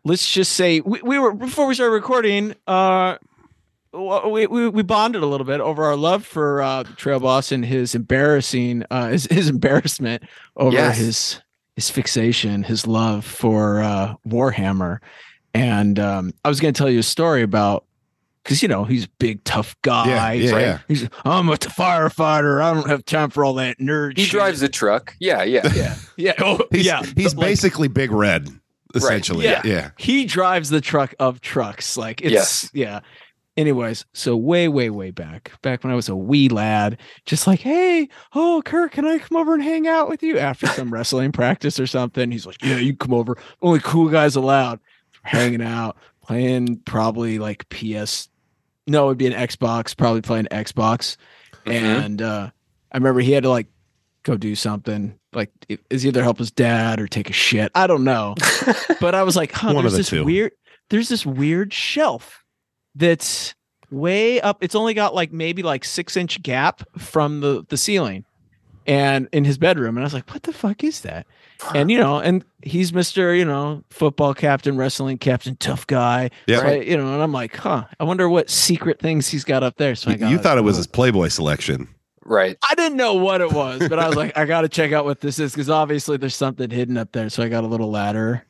let's 0.03 0.29
just 0.31 0.53
say 0.53 0.79
we, 0.81 1.01
we 1.03 1.19
were 1.19 1.33
before 1.33 1.67
we 1.67 1.75
started 1.75 1.91
recording. 1.93 2.55
Uh, 2.65 3.17
we, 3.93 4.47
we 4.47 4.69
we 4.69 4.83
bonded 4.83 5.21
a 5.23 5.25
little 5.25 5.45
bit 5.45 5.59
over 5.61 5.83
our 5.85 5.95
love 5.95 6.25
for 6.25 6.61
uh, 6.61 6.83
trail 6.97 7.19
boss 7.19 7.51
and 7.51 7.63
his 7.65 7.93
embarrassing 7.95 8.83
uh, 8.91 9.09
his, 9.09 9.25
his 9.27 9.49
embarrassment 9.49 10.23
over 10.55 10.75
Yes. 10.75 10.97
his 10.97 11.41
his 11.77 11.91
fixation, 11.91 12.63
his 12.63 12.87
love 12.87 13.23
for 13.23 13.81
uh, 13.81 14.15
Warhammer. 14.27 14.97
And 15.53 15.99
um, 15.99 16.33
I 16.43 16.49
was 16.49 16.59
going 16.59 16.73
to 16.73 16.77
tell 16.77 16.89
you 16.89 16.99
a 16.99 17.03
story 17.03 17.43
about 17.43 17.85
because 18.43 18.63
you 18.63 18.67
know 18.67 18.83
he's 18.83 19.05
a 19.05 19.09
big 19.19 19.43
tough 19.43 19.75
guy. 19.83 20.07
Yeah, 20.07 20.31
yeah, 20.31 20.51
right? 20.51 20.61
yeah. 20.61 20.79
He's 20.87 21.09
I'm 21.23 21.49
a 21.49 21.53
firefighter. 21.53 22.61
I 22.63 22.73
don't 22.73 22.89
have 22.89 23.05
time 23.05 23.29
for 23.29 23.45
all 23.45 23.53
that 23.55 23.77
nerd. 23.77 24.17
He 24.17 24.23
shit." 24.23 24.31
drives 24.31 24.61
a 24.63 24.69
truck. 24.69 25.15
Yeah, 25.19 25.43
yeah. 25.43 25.61
Yeah, 25.75 25.95
yeah, 26.15 26.33
oh, 26.39 26.59
He's, 26.71 26.85
yeah. 26.87 27.03
he's 27.03 27.35
but, 27.35 27.41
like, 27.41 27.47
basically 27.47 27.87
Big 27.87 28.11
Red, 28.11 28.49
essentially. 28.95 29.45
Yeah. 29.45 29.61
yeah. 29.63 29.91
he 29.99 30.25
drives 30.25 30.69
the 30.69 30.81
truck 30.81 31.13
of 31.19 31.41
trucks. 31.41 31.95
Like 31.95 32.21
it's 32.21 32.31
Yes. 32.31 32.71
yeah. 32.73 33.01
Anyways, 33.57 34.05
so 34.13 34.37
way, 34.37 34.67
way, 34.67 34.91
way 34.91 35.09
back, 35.09 35.51
back 35.63 35.83
when 35.83 35.91
I 35.91 35.95
was 35.95 36.07
a 36.09 36.15
wee 36.15 36.47
lad, 36.47 36.99
just 37.25 37.47
like, 37.47 37.59
hey, 37.59 38.07
oh, 38.35 38.61
Kirk, 38.63 38.91
can 38.91 39.03
I 39.05 39.17
come 39.17 39.35
over 39.35 39.55
and 39.55 39.63
hang 39.63 39.87
out 39.87 40.07
with 40.07 40.21
you 40.21 40.37
after 40.37 40.67
some 40.67 40.89
wrestling 40.93 41.31
practice 41.31 41.79
or 41.79 41.87
something? 41.87 42.29
He's 42.31 42.45
like, 42.45 42.63
yeah, 42.63 42.77
you 42.77 42.95
come 42.95 43.15
over. 43.15 43.35
Only 43.63 43.79
cool 43.79 44.09
guys 44.09 44.35
allowed. 44.35 44.79
Hanging 45.23 45.63
out, 45.63 45.97
playing 46.23 46.77
probably 46.85 47.39
like 47.39 47.67
PS. 47.69 48.29
No, 48.85 49.07
it'd 49.07 49.17
be 49.17 49.27
an 49.27 49.33
Xbox. 49.33 49.97
Probably 49.97 50.21
playing 50.21 50.45
Xbox. 50.51 51.17
Mhm. 51.65 51.73
And 52.05 52.21
uh, 52.21 52.49
I 52.91 52.97
remember 52.97 53.19
he 53.21 53.31
had 53.31 53.43
to 53.43 53.49
like 53.49 53.67
go 54.23 54.37
do 54.37 54.55
something. 54.55 55.17
Like, 55.33 55.51
is 55.89 56.05
either 56.05 56.23
help 56.23 56.37
his 56.37 56.51
dad 56.51 56.99
or 56.99 57.07
take 57.07 57.29
a 57.29 57.33
shit. 57.33 57.71
I 57.75 57.87
don't 57.87 58.03
know 58.03 58.35
but 59.01 59.13
I 59.15 59.23
was 59.23 59.35
like, 59.35 59.51
huh, 59.51 59.73
One 59.73 59.85
of 59.85 59.91
the 59.91 59.97
this 59.97 60.09
two. 60.09 60.23
weird, 60.23 60.51
there's 60.89 61.09
this 61.09 61.25
weird 61.25 61.73
shelf 61.73 62.43
that's 62.97 63.53
way 63.91 64.41
up. 64.41 64.63
It's 64.63 64.75
only 64.75 64.93
got 64.93 65.13
like 65.15 65.31
maybe 65.31 65.63
like 65.63 65.85
six 65.85 66.17
inch 66.17 66.41
gap 66.43 66.83
from 66.97 67.39
the 67.41 67.65
the 67.69 67.77
ceiling, 67.77 68.25
and 68.85 69.27
in 69.31 69.45
his 69.45 69.57
bedroom. 69.57 69.97
And 69.97 69.99
I 70.03 70.05
was 70.05 70.13
like, 70.13 70.29
what 70.33 70.43
the 70.43 70.53
fuck 70.53 70.83
is 70.83 71.01
that? 71.01 71.25
And 71.73 71.89
you 71.89 71.97
know, 71.97 72.19
and 72.19 72.45
he's 72.61 72.93
Mister, 72.93 73.33
you 73.33 73.43
know, 73.45 73.83
football 73.89 74.33
captain, 74.33 74.77
wrestling 74.77 75.17
captain, 75.17 75.55
tough 75.55 75.87
guy. 75.87 76.29
Yeah. 76.47 76.59
So 76.59 76.65
I- 76.67 76.75
you 76.81 76.95
know, 76.97 77.13
and 77.13 77.21
I'm 77.23 77.31
like, 77.31 77.55
huh, 77.55 77.85
I 77.99 78.03
wonder 78.03 78.29
what 78.29 78.49
secret 78.49 78.99
things 78.99 79.27
he's 79.27 79.43
got 79.43 79.63
up 79.63 79.77
there. 79.77 79.95
So 79.95 80.09
I 80.09 80.13
You, 80.13 80.17
got 80.19 80.29
you 80.31 80.37
thought 80.37 80.57
it 80.57 80.61
was 80.63 80.77
his 80.77 80.85
Playboy 80.87 81.29
selection. 81.29 81.87
right. 82.25 82.57
I 82.69 82.75
didn't 82.75 82.97
know 82.97 83.15
what 83.15 83.41
it 83.41 83.51
was, 83.53 83.79
but 83.89 83.97
I 83.97 84.07
was 84.07 84.15
like, 84.15 84.37
I 84.37 84.45
got 84.45 84.61
to 84.61 84.69
check 84.69 84.91
out 84.91 85.05
what 85.05 85.21
this 85.21 85.39
is 85.39 85.51
because 85.53 85.69
obviously 85.69 86.17
there's 86.17 86.35
something 86.35 86.69
hidden 86.69 86.95
up 86.97 87.11
there. 87.11 87.29
So 87.29 87.41
I 87.41 87.49
got 87.49 87.63
a 87.63 87.67
little 87.67 87.89
ladder 87.89 88.45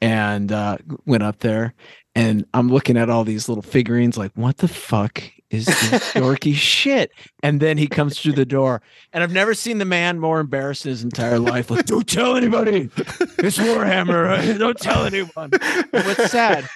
and 0.00 0.50
uh, 0.52 0.78
went 1.04 1.24
up 1.24 1.40
there, 1.40 1.74
and 2.16 2.44
I'm 2.54 2.68
looking 2.68 2.96
at 2.96 3.08
all 3.10 3.22
these 3.22 3.48
little 3.48 3.62
figurines, 3.62 4.18
like, 4.18 4.32
what 4.34 4.56
the 4.56 4.66
fuck 4.66 5.22
is 5.50 5.66
this 5.66 5.76
dorky 6.14 6.54
shit? 6.54 7.12
And 7.44 7.60
then 7.60 7.78
he 7.78 7.86
comes 7.86 8.18
through 8.18 8.32
the 8.32 8.44
door, 8.44 8.82
and 9.12 9.22
I've 9.22 9.32
never 9.32 9.54
seen 9.54 9.78
the 9.78 9.84
man 9.84 10.18
more 10.18 10.40
embarrassed 10.40 10.84
in 10.86 10.90
his 10.90 11.04
entire 11.04 11.38
life. 11.38 11.70
Like, 11.70 11.86
don't 11.86 12.08
tell 12.08 12.36
anybody. 12.36 12.90
It's 13.38 13.58
Warhammer. 13.58 14.24
right? 14.26 14.58
Don't 14.58 14.78
tell 14.78 15.04
anyone. 15.06 15.50
And 15.52 16.04
what's 16.06 16.30
sad 16.32 16.68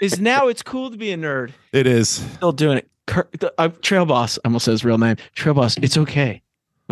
is 0.00 0.18
now 0.20 0.48
it's 0.48 0.62
cool 0.62 0.90
to 0.90 0.96
be 0.96 1.12
a 1.12 1.16
nerd 1.18 1.50
It 1.72 1.86
is. 1.86 2.08
still 2.08 2.52
doing 2.52 2.78
it. 2.78 2.88
Kurt, 3.06 3.30
the, 3.38 3.52
uh, 3.58 3.68
Trail 3.82 4.06
Boss, 4.06 4.38
I 4.44 4.48
almost 4.48 4.64
said 4.64 4.70
his 4.70 4.84
real 4.84 4.96
name. 4.96 5.16
Trail 5.34 5.52
Boss, 5.52 5.76
it's 5.82 5.98
okay. 5.98 6.40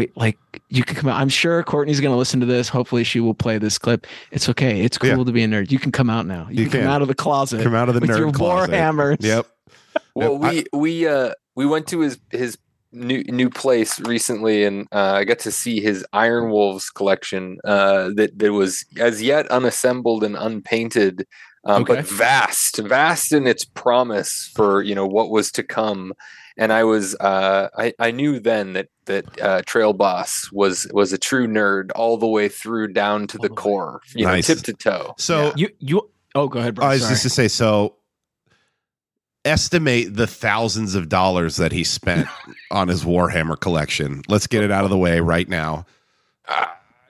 Wait, 0.03 0.17
like 0.17 0.39
you 0.69 0.83
can 0.85 0.97
come 0.97 1.09
out. 1.11 1.21
I'm 1.21 1.29
sure 1.29 1.63
Courtney's 1.63 2.01
going 2.01 2.13
to 2.13 2.17
listen 2.19 2.41
to 2.41 2.47
this. 2.47 2.69
Hopefully, 2.69 3.05
she 3.05 3.21
will 3.21 3.35
play 3.35 3.59
this 3.59 3.79
clip. 3.79 4.07
It's 4.31 4.49
okay. 4.49 4.83
It's 4.83 4.99
cool 4.99 5.11
Yeah. 5.11 5.17
to 5.25 5.33
be 5.33 5.43
a 5.45 5.47
nerd. 5.49 5.71
You 5.71 5.79
can 5.79 5.93
come 5.93 6.11
out 6.11 6.27
now. 6.27 6.47
You, 6.51 6.65
You 6.65 6.65
can, 6.65 6.73
can. 6.73 6.81
come 6.83 6.91
out 6.91 7.03
of 7.03 7.09
the 7.09 7.15
closet 7.15 7.63
Come 7.63 7.75
out 7.75 7.89
of 7.89 7.95
the 7.95 8.01
with 8.01 8.11
nerd 8.11 8.19
your 8.19 8.33
closet. 8.33 8.71
Warhammers. 8.73 9.17
Yep. 9.21 9.47
Well, 10.15 10.33
Yep, 10.35 10.43
I- 10.43 10.51
we 10.73 10.79
we 10.79 11.07
uh 11.07 11.33
we 11.55 11.67
went 11.67 11.87
to 11.89 12.01
his 12.01 12.19
his 12.31 12.57
new 12.93 13.23
new 13.25 13.49
place 13.51 13.99
recently, 14.01 14.65
and 14.65 14.87
uh, 14.93 15.13
I 15.13 15.25
got 15.25 15.39
to 15.41 15.51
see 15.53 15.81
his 15.81 16.05
Iron 16.13 16.51
Wolves 16.51 16.91
collection 16.91 17.59
uh, 17.65 18.11
that 18.17 18.39
that 18.39 18.53
was 18.53 18.85
as 18.99 19.23
yet 19.23 19.47
unassembled 19.49 20.25
and 20.25 20.37
unpainted, 20.37 21.27
um, 21.67 21.83
Okay. 21.83 21.95
but 21.97 22.07
vast, 22.07 22.79
vast 22.79 23.33
in 23.33 23.47
its 23.47 23.65
promise 23.65 24.51
for 24.55 24.83
you 24.83 24.95
know 24.95 25.07
what 25.07 25.31
was 25.31 25.51
to 25.53 25.63
come. 25.63 26.13
And 26.59 26.71
I 26.73 26.85
was 26.85 27.15
uh, 27.17 27.69
I 27.79 27.95
I 27.99 28.11
knew 28.11 28.39
then 28.41 28.75
that 28.75 28.89
that 29.07 29.41
uh, 29.41 29.63
Trail 29.67 29.93
Boss 29.93 30.51
was 30.53 30.87
was 30.93 31.13
a 31.13 31.19
true 31.19 31.47
nerd 31.47 31.91
all 31.95 32.17
the 32.17 32.27
way 32.27 32.49
through 32.49 32.89
down 32.93 33.27
to 33.29 33.39
the 33.39 33.49
the 33.49 33.55
way. 33.55 33.57
core, 33.57 34.01
you 34.15 34.25
Nice. 34.25 34.49
know, 34.49 34.55
tip 34.55 34.65
to 34.65 34.73
toe. 34.75 35.15
So 35.19 35.53
You 35.57 35.69
you. 35.79 36.11
Oh, 36.35 36.49
go 36.49 36.61
ahead, 36.61 36.75
bro. 36.77 36.87
I 36.87 36.93
was 36.95 37.03
Sorry. 37.03 37.13
just 37.13 37.23
to 37.25 37.31
say, 37.31 37.49
so 37.49 37.97
estimate 39.45 40.15
the 40.15 40.27
thousands 40.27 40.95
of 40.95 41.09
dollars 41.09 41.57
that 41.57 41.73
he 41.73 41.85
spent 41.85 42.29
on 42.71 42.89
his 42.89 43.05
Warhammer 43.05 43.59
collection. 43.59 44.23
Let's 44.29 44.47
get 44.47 44.63
it 44.63 44.71
out 44.71 44.85
of 44.85 44.91
the 44.91 44.99
way 44.99 45.21
right 45.21 45.49
now. 45.49 45.85
I 46.47 46.69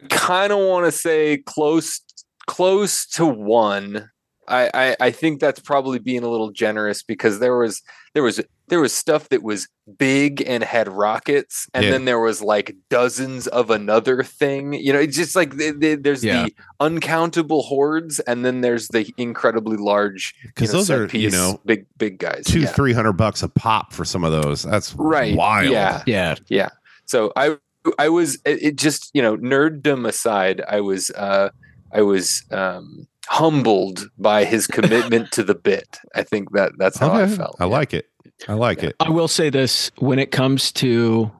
kind 0.09 0.52
of 0.52 0.59
want 0.59 0.87
to 0.87 0.92
say 0.92 1.38
close 1.38 2.00
close 2.48 3.07
to 3.07 3.24
one 3.24 4.11
I, 4.48 4.68
I 4.74 4.96
i 4.98 5.11
think 5.12 5.38
that's 5.40 5.61
probably 5.61 6.00
being 6.00 6.24
a 6.24 6.28
little 6.28 6.50
generous 6.50 7.05
because 7.05 7.38
there 7.38 7.57
was 7.57 7.81
there 8.12 8.24
was 8.24 8.40
there 8.72 8.80
was 8.80 8.92
stuff 8.94 9.28
that 9.28 9.42
was 9.42 9.68
big 9.98 10.42
and 10.46 10.64
had 10.64 10.88
rockets 10.88 11.68
and 11.74 11.85
Yeah. 11.85 11.90
then 11.90 12.06
there 12.06 12.18
was 12.18 12.40
like 12.40 12.74
dozens 12.88 13.46
of 13.48 13.70
another 13.70 14.22
thing 14.22 14.72
you 14.72 14.92
know 14.94 14.98
it's 14.98 15.14
just 15.16 15.37
like 15.37 15.56
the, 15.56 15.72
the, 15.72 15.94
there's 15.96 16.24
Yeah. 16.24 16.44
the 16.46 16.54
uncountable 16.80 17.62
hordes 17.62 18.18
and 18.20 18.44
then 18.44 18.62
there's 18.62 18.88
the 18.88 19.12
incredibly 19.18 19.76
large 19.76 20.35
you 20.42 20.48
Because 20.48 20.72
know, 20.72 20.78
those 20.78 20.87
set 20.87 20.98
are, 21.14 21.16
you 21.18 21.30
know, 21.30 21.61
big 21.66 21.85
big 21.98 22.18
guys 22.18 22.44
two, 22.46 22.61
yeah. 22.61 22.68
three 22.68 22.92
hundred 22.94 23.12
bucks 23.14 23.42
a 23.42 23.48
pop 23.48 23.92
for 23.92 24.04
some 24.04 24.24
of 24.24 24.32
those. 24.32 24.62
That's 24.62 24.94
Right, 24.94 25.37
wild. 25.37 25.70
yeah. 25.70 26.02
yeah. 26.06 26.35
yeah 26.48 26.68
so 27.04 27.32
i 27.37 27.56
i 27.98 28.08
was 28.08 28.37
it, 28.46 28.62
it 28.62 28.76
just 28.76 29.11
you 29.12 29.20
know 29.20 29.37
nerddom 29.37 30.06
aside 30.08 30.62
i 30.68 30.80
was 30.80 31.11
uh 31.11 31.50
i 31.92 32.00
was 32.00 32.44
um 32.52 33.06
humbled 33.28 34.08
by 34.18 34.44
his 34.44 34.66
commitment 34.76 35.30
to 35.32 35.42
the 35.42 35.54
bit 35.54 35.98
i 36.14 36.22
think 36.22 36.52
that 36.52 36.72
that's 36.78 36.98
how 36.98 37.12
i 37.12 37.26
felt 37.26 37.56
I 37.61 37.64
like 37.64 37.92
it. 37.94 38.06
I 38.48 38.55
like 38.55 38.83
it. 38.83 38.96
I 39.00 39.11
will 39.11 39.28
say 39.28 39.50
this: 39.50 39.90
when 39.98 40.18
it 40.18 40.31
comes 40.31 40.72
to, 40.72 41.31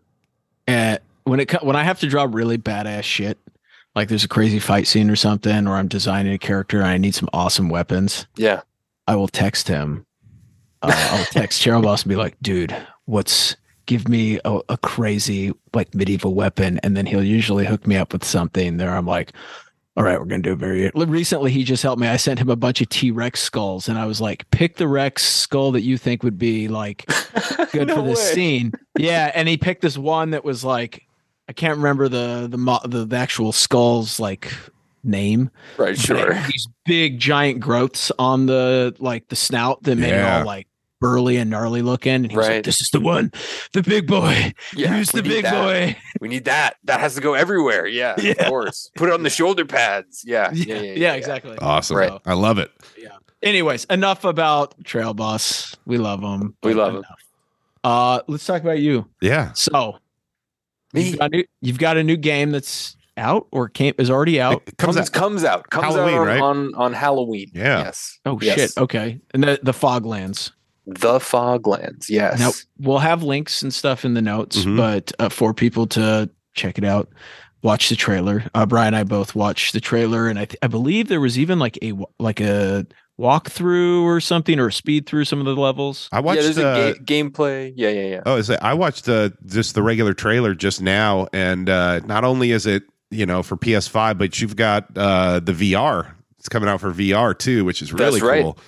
uh, 0.69 0.99
when 1.25 1.41
it 1.41 1.53
when 1.63 1.77
I 1.77 1.83
have 1.83 2.01
to 2.01 2.07
draw 2.09 2.27
really 2.31 2.59
badass 2.59 3.03
shit, 3.03 3.39
like 3.95 4.09
there's 4.09 4.25
a 4.25 4.29
crazy 4.29 4.59
fight 4.59 4.87
scene 4.87 5.11
or 5.11 5.17
something, 5.17 5.67
or 5.67 5.77
I'm 5.77 5.89
designing 5.89 6.33
a 6.33 6.39
character 6.39 6.79
and 6.79 6.87
I 6.87 6.99
need 6.99 7.15
some 7.15 7.29
awesome 7.33 7.69
weapons. 7.69 8.27
yeah 8.37 8.63
I 9.07 9.17
will 9.17 9.29
text 9.29 9.69
him. 9.69 10.07
Uh, 10.81 10.93
I'll 11.13 11.25
text 11.27 11.63
Trail 11.63 11.83
Boss 11.83 12.03
and 12.03 12.11
be 12.11 12.17
like, 12.17 12.37
dude, 12.41 12.75
what's 13.05 13.57
give 13.87 14.09
me 14.09 14.39
a, 14.45 14.61
a 14.69 14.79
crazy 14.79 15.53
like 15.75 15.95
medieval 15.95 16.35
weapon? 16.35 16.81
And 16.83 16.97
then 16.97 17.07
he'll 17.07 17.23
usually 17.23 17.67
hook 17.67 17.87
me 17.87 17.97
up 17.97 18.13
with 18.13 18.25
something 18.25 18.77
there. 18.77 18.91
I'm 18.91 19.07
like, 19.07 19.33
all 19.97 20.05
right, 20.05 20.19
we're 20.19 20.25
gonna 20.27 20.43
do 20.43 20.53
a 20.53 20.57
very 20.57 20.91
recently 20.95 21.51
he 21.51 21.65
just 21.65 21.83
helped 21.83 22.01
me. 22.01 22.09
I 22.09 22.17
sent 22.17 22.39
him 22.41 22.49
a 22.49 22.57
bunch 22.57 22.81
of 22.81 22.89
T-Rex 22.89 23.41
skulls 23.41 23.89
and 23.89 23.99
I 23.99 24.07
was 24.07 24.21
like, 24.21 24.51
pick 24.51 24.77
the 24.77 24.89
Rex 24.89 25.23
skull 25.23 25.73
that 25.73 25.83
you 25.83 25.99
think 25.99 26.23
would 26.23 26.39
be 26.39 26.69
like 26.69 27.05
good 27.73 27.89
No 27.89 27.97
for 27.97 28.03
this 28.03 28.19
way. 28.19 28.35
scene. 28.35 28.73
Yeah, 28.99 29.31
and 29.35 29.49
he 29.49 29.57
picked 29.57 29.83
this 29.83 29.99
one 29.99 30.31
that 30.31 30.45
was 30.45 30.65
like 30.65 31.07
I 31.49 31.53
can't 31.53 31.77
remember 31.77 32.09
the 32.09 32.47
the 32.51 32.81
the, 32.89 33.05
the 33.05 33.17
actual 33.17 33.53
skull's 33.53 34.19
like 34.19 34.53
name. 35.05 35.51
right 35.79 35.99
sure 35.99 36.33
These 36.47 36.69
big 36.87 37.19
giant 37.19 37.61
growths 37.61 38.13
on 38.19 38.47
the 38.47 38.95
like 38.99 39.29
the 39.29 39.37
snout 39.37 39.83
that 39.83 39.97
made 39.97 40.13
it 40.15 40.25
all 40.25 40.47
like 40.47 40.69
burly 41.03 41.37
and 41.37 41.51
gnarly 41.51 41.83
looking. 41.83 42.15
And 42.15 42.31
he 42.31 42.37
was 42.37 42.47
Right. 42.49 42.55
like, 42.57 42.65
"This 42.65 42.81
is 42.81 42.89
the 42.91 43.01
one, 43.01 43.31
the 43.75 43.83
big 43.83 44.07
boy. 44.07 44.55
yeah 44.75 44.97
Use 44.97 45.11
the 45.11 45.23
big 45.23 45.43
that. 45.45 45.53
boy." 45.53 45.97
we 46.21 46.29
need 46.29 46.47
that 46.47 46.77
that 46.85 47.01
has 47.01 47.15
to 47.17 47.21
go 47.21 47.35
everywhere 47.35 47.87
yeah, 47.87 48.15
Yeah. 48.19 48.33
of 48.39 48.47
course 48.47 48.91
put 48.97 49.09
it 49.11 49.13
on 49.13 49.23
the 49.25 49.31
shoulder 49.31 49.65
pads 49.67 50.23
yeah 50.25 50.51
Yeah, 50.53 50.81
yeah, 50.81 51.13
exactly. 51.15 51.59
Awesome. 51.59 51.97
Right. 51.99 52.13
I 52.25 52.33
love 52.35 52.57
it. 52.59 52.71
Yeah. 52.97 53.17
Anyways, 53.43 53.85
enough 53.91 54.25
about 54.25 54.75
Trail 54.85 55.13
Boss. 55.15 55.77
We 55.85 55.99
love 55.99 56.21
him. 56.23 56.55
We 56.63 56.73
but 56.73 56.77
love 56.77 56.91
him. 56.95 56.97
enough. 56.99 57.21
Uh, 57.85 58.21
let's 58.29 58.47
talk 58.47 58.63
about 58.63 58.79
you. 58.79 59.09
Yeah. 59.21 59.53
So 59.55 59.99
me 60.95 61.09
you've 61.11 61.19
got, 61.19 61.31
new, 61.33 61.45
you've 61.61 61.79
got 61.79 61.97
a 61.97 62.05
new 62.05 62.17
game 62.17 62.53
that's 62.53 62.97
out 63.17 63.47
or 63.51 63.69
came 63.69 63.95
is 63.99 64.11
already 64.11 64.41
out. 64.41 64.63
It 64.67 64.79
comes 64.79 64.95
comes 64.97 65.09
out. 65.09 65.13
comes 65.13 65.45
out 65.45 65.71
comes 65.71 65.95
Halloween, 65.95 66.15
out 66.15 66.21
on, 66.21 66.27
right? 66.29 66.41
on 66.41 66.75
on 66.77 66.93
halloween 66.93 67.51
Yeah. 67.53 67.81
yes 67.85 68.19
Oh 68.25 68.39
Yes. 68.41 68.55
shit. 68.59 68.79
Okay. 68.79 69.19
And 69.35 69.43
the 69.43 69.59
the 69.63 69.73
Foglands. 69.73 70.53
The 70.87 71.19
foglands 71.19 72.09
yes 72.09 72.39
Now 72.41 72.51
we'll 72.79 72.99
have 72.99 73.23
links 73.23 73.63
and 73.63 73.73
stuff 73.73 74.05
in 74.05 74.15
the 74.15 74.23
notes, 74.23 74.65
Mhm. 74.65 74.77
but 74.77 75.13
uh, 75.19 75.29
for 75.29 75.55
people 75.55 75.87
to 75.89 76.29
check 76.55 76.77
it 76.79 76.85
out, 76.85 77.09
watch 77.63 77.89
the 77.89 77.97
trailer. 77.97 78.45
Uh, 78.55 78.67
Brian 78.67 78.89
and 78.89 78.97
I 78.97 79.05
both 79.05 79.35
watched 79.37 79.73
the 79.75 79.81
trailer, 79.81 80.27
and 80.29 80.39
I 80.39 80.45
th- 80.47 80.59
I 80.63 80.67
believe 80.67 81.09
there 81.09 81.21
was 81.21 81.39
even 81.39 81.59
like 81.61 81.79
a 81.83 81.93
like 82.19 82.41
a 82.41 82.85
walkthrough 83.21 84.03
or 84.03 84.21
something 84.21 84.59
or 84.59 84.71
speed 84.71 85.07
through 85.07 85.25
some 85.25 85.39
of 85.39 85.45
the 85.47 85.55
levels? 85.55 86.09
I 86.13 86.21
watched. 86.21 86.37
yeah, 86.43 86.43
there's 86.43 86.59
uh, 86.59 86.95
a 86.97 86.99
ga- 87.05 87.23
gameplay. 87.23 87.73
Yeah, 87.77 87.91
yeah, 87.91 88.07
yeah. 88.07 88.23
Oh, 88.27 88.37
is 88.37 88.51
it? 88.51 88.59
I 88.63 88.75
watched 88.75 89.09
uh, 89.09 89.31
just 89.47 89.75
the 89.75 89.83
regular 89.83 90.15
trailer 90.15 90.55
just 90.55 90.83
now, 90.83 91.29
and 91.33 91.69
uh, 91.71 92.01
not 92.01 92.25
only 92.25 92.51
is 92.51 92.67
it 92.67 92.83
you 93.11 93.27
know 93.27 93.43
for 93.43 93.57
PS5, 93.57 94.19
but 94.19 94.41
you've 94.41 94.57
got 94.57 94.87
uh, 94.97 95.41
the 95.41 95.53
VR. 95.53 96.13
It's 96.39 96.49
coming 96.49 96.69
out 96.69 96.81
for 96.81 96.93
VR 96.93 97.39
too, 97.39 97.65
which 97.65 97.83
is 97.83 97.93
really 97.93 98.19
That's 98.19 98.23
right. 98.23 98.43
cool. 98.43 98.59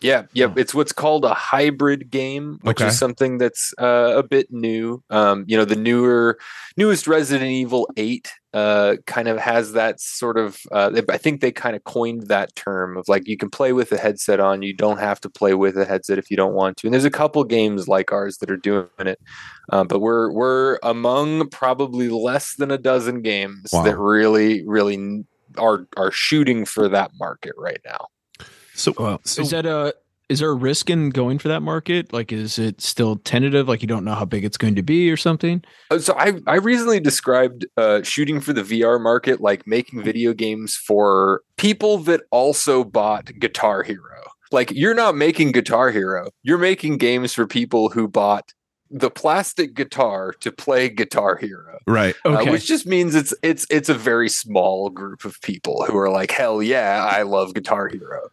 Yeah, 0.00 0.24
yeah, 0.32 0.52
it's 0.56 0.74
what's 0.74 0.92
called 0.92 1.24
a 1.24 1.34
hybrid 1.34 2.10
game, 2.10 2.58
which 2.62 2.80
Okay. 2.80 2.88
is 2.88 2.98
something 2.98 3.38
that's 3.38 3.74
uh, 3.78 4.12
a 4.16 4.22
bit 4.22 4.46
new. 4.50 5.02
Um, 5.10 5.44
you 5.48 5.56
know, 5.56 5.64
the 5.64 5.74
newer, 5.76 6.38
newest 6.76 7.08
Resident 7.08 7.50
Evil 7.50 7.88
Eight 7.96 8.30
uh, 8.54 8.96
kind 9.06 9.26
of 9.26 9.38
has 9.38 9.72
that 9.72 10.00
sort 10.00 10.38
of. 10.38 10.58
Uh, 10.70 11.02
I 11.08 11.16
think 11.18 11.40
they 11.40 11.50
kind 11.50 11.74
of 11.74 11.82
coined 11.84 12.28
that 12.28 12.54
term 12.54 12.96
of 12.96 13.08
like 13.08 13.26
you 13.26 13.36
can 13.36 13.50
play 13.50 13.72
with 13.72 13.90
a 13.90 13.98
headset 13.98 14.38
on, 14.38 14.62
you 14.62 14.72
don't 14.72 14.98
have 14.98 15.20
to 15.22 15.28
play 15.28 15.54
with 15.54 15.76
a 15.76 15.84
headset 15.84 16.16
if 16.18 16.30
you 16.30 16.36
don't 16.36 16.54
want 16.54 16.76
to. 16.78 16.86
And 16.86 16.94
there's 16.94 17.04
a 17.04 17.10
couple 17.10 17.42
games 17.44 17.88
like 17.88 18.12
ours 18.12 18.38
that 18.38 18.50
are 18.52 18.56
doing 18.56 18.86
it, 19.00 19.18
uh, 19.72 19.82
but 19.84 19.98
we're 19.98 20.30
we're 20.30 20.78
among 20.84 21.48
probably 21.50 22.08
less 22.08 22.54
than 22.54 22.70
a 22.70 22.78
dozen 22.78 23.20
games 23.22 23.70
Wow. 23.72 23.82
that 23.82 23.98
really, 23.98 24.64
really 24.64 25.24
are 25.56 25.86
are 25.96 26.12
shooting 26.12 26.64
for 26.64 26.88
that 26.88 27.10
market 27.18 27.54
right 27.58 27.80
now. 27.84 28.06
So, 28.78 28.94
Well, 28.98 29.20
so 29.24 29.42
is 29.42 29.50
that 29.50 29.66
a 29.66 29.94
is 30.28 30.40
there 30.40 30.50
a 30.50 30.54
risk 30.54 30.90
in 30.90 31.08
going 31.08 31.38
for 31.38 31.48
that 31.48 31.62
market? 31.62 32.12
Like, 32.12 32.32
is 32.32 32.58
it 32.58 32.82
still 32.82 33.16
tentative? 33.16 33.66
Like, 33.66 33.80
you 33.80 33.88
don't 33.88 34.04
know 34.04 34.12
how 34.14 34.26
big 34.26 34.44
it's 34.44 34.58
going 34.58 34.74
to 34.74 34.82
be 34.82 35.10
or 35.10 35.16
something? 35.16 35.64
Uh, 35.90 35.98
So 35.98 36.14
I 36.18 36.34
I 36.46 36.56
recently 36.56 37.00
described 37.00 37.66
uh, 37.76 38.02
shooting 38.02 38.40
for 38.40 38.52
the 38.52 38.62
VR 38.62 39.00
market 39.00 39.40
like 39.40 39.66
making 39.66 40.02
video 40.02 40.32
games 40.34 40.76
for 40.76 41.42
people 41.56 41.98
that 41.98 42.22
also 42.30 42.84
bought 42.84 43.30
Guitar 43.38 43.82
Hero. 43.82 44.22
Like 44.52 44.70
you're 44.70 44.94
not 44.94 45.14
making 45.16 45.52
Guitar 45.52 45.90
Hero, 45.90 46.30
you're 46.42 46.58
making 46.58 46.98
games 46.98 47.34
for 47.34 47.46
people 47.46 47.88
who 47.90 48.06
bought 48.06 48.52
the 48.90 49.10
plastic 49.10 49.74
guitar 49.74 50.32
to 50.40 50.50
play 50.50 50.88
Guitar 50.88 51.36
Hero. 51.36 51.78
right. 51.86 52.14
Uh, 52.24 52.38
Okay. 52.38 52.50
which 52.50 52.66
just 52.66 52.86
means 52.86 53.14
it's 53.14 53.34
it's 53.42 53.66
it's 53.70 53.88
a 53.88 53.94
very 53.94 54.28
small 54.28 54.88
group 54.90 55.24
of 55.24 55.40
people 55.42 55.84
who 55.86 55.96
are 55.98 56.10
like, 56.10 56.30
hell 56.30 56.62
yeah, 56.62 57.04
I 57.10 57.22
love 57.22 57.54
Guitar 57.54 57.88
Hero. 57.88 58.28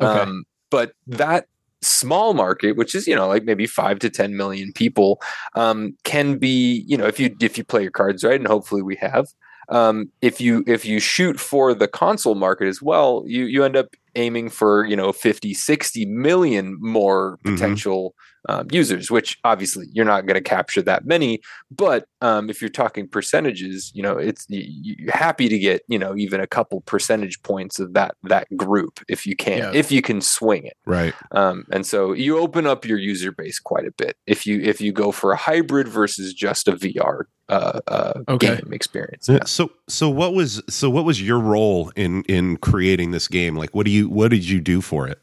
Okay. 0.00 0.20
Um, 0.20 0.44
but 0.70 0.92
that 1.06 1.46
small 1.82 2.34
market, 2.34 2.76
which 2.76 2.94
is 2.94 3.06
you 3.06 3.14
know 3.14 3.28
like 3.28 3.44
maybe 3.44 3.66
five 3.66 3.98
to 4.00 4.10
ten 4.10 4.36
million 4.36 4.72
people, 4.72 5.20
um, 5.54 5.96
can 6.04 6.38
be 6.38 6.84
you 6.86 6.96
know 6.96 7.06
if 7.06 7.18
you 7.20 7.34
if 7.40 7.58
you 7.58 7.64
play 7.64 7.82
your 7.82 7.90
cards 7.90 8.22
right, 8.24 8.38
and 8.40 8.46
hopefully 8.48 8.82
we 8.82 8.96
have. 8.96 9.26
Um, 9.68 10.12
if 10.22 10.40
you 10.40 10.62
if 10.68 10.84
you 10.84 11.00
shoot 11.00 11.40
for 11.40 11.74
the 11.74 11.88
console 11.88 12.36
market 12.36 12.68
as 12.68 12.80
well, 12.80 13.24
you 13.26 13.46
you 13.46 13.64
end 13.64 13.76
up 13.76 13.88
aiming 14.14 14.48
for 14.48 14.86
you 14.86 14.94
know 14.96 15.12
50 15.12 15.52
60 15.54 16.06
million 16.06 16.76
more 16.80 17.38
Mhm. 17.44 17.54
potential 17.54 18.14
um, 18.48 18.66
users 18.70 19.10
which 19.10 19.38
obviously 19.44 19.86
you're 19.92 20.04
not 20.04 20.26
going 20.26 20.34
to 20.34 20.40
capture 20.40 20.82
that 20.82 21.04
many 21.06 21.40
but 21.70 22.06
um, 22.20 22.48
if 22.50 22.60
you're 22.60 22.68
talking 22.70 23.08
percentages 23.08 23.90
you 23.94 24.02
know 24.02 24.16
it's 24.16 24.46
you're 24.48 25.10
happy 25.12 25.48
to 25.48 25.58
get 25.58 25.82
you 25.88 25.98
know 25.98 26.16
even 26.16 26.40
a 26.40 26.46
couple 26.46 26.80
percentage 26.82 27.42
points 27.42 27.78
of 27.78 27.92
that 27.94 28.14
that 28.24 28.46
group 28.56 29.00
if 29.08 29.26
you 29.26 29.36
can 29.36 29.58
Yeah. 29.58 29.70
if 29.74 29.90
you 29.90 30.02
can 30.02 30.20
swing 30.20 30.64
it 30.66 30.76
Right. 30.86 31.14
um, 31.32 31.64
and 31.70 31.84
so 31.86 32.12
you 32.12 32.38
open 32.38 32.66
up 32.66 32.84
your 32.84 32.98
user 32.98 33.32
base 33.32 33.58
quite 33.58 33.86
a 33.86 33.92
bit 33.92 34.16
if 34.26 34.46
you 34.46 34.60
if 34.60 34.80
you 34.80 34.92
go 34.92 35.12
for 35.12 35.32
a 35.32 35.36
hybrid 35.36 35.88
versus 35.88 36.32
just 36.34 36.68
a 36.68 36.72
vr 36.72 37.24
uh, 37.48 37.80
uh, 37.86 38.14
Okay. 38.28 38.56
game 38.56 38.72
experience 38.72 39.28
So, 39.46 39.70
so 39.88 40.08
what 40.08 40.34
was 40.34 40.60
so 40.68 40.90
what 40.90 41.04
was 41.04 41.22
your 41.22 41.38
role 41.38 41.92
in 41.94 42.22
in 42.24 42.56
creating 42.56 43.12
this 43.12 43.28
game? 43.28 43.54
Like, 43.56 43.72
what 43.72 43.84
do 43.86 43.92
you 43.92 44.08
what 44.08 44.32
did 44.32 44.48
you 44.48 44.60
do 44.60 44.80
for 44.80 45.06
it? 45.06 45.22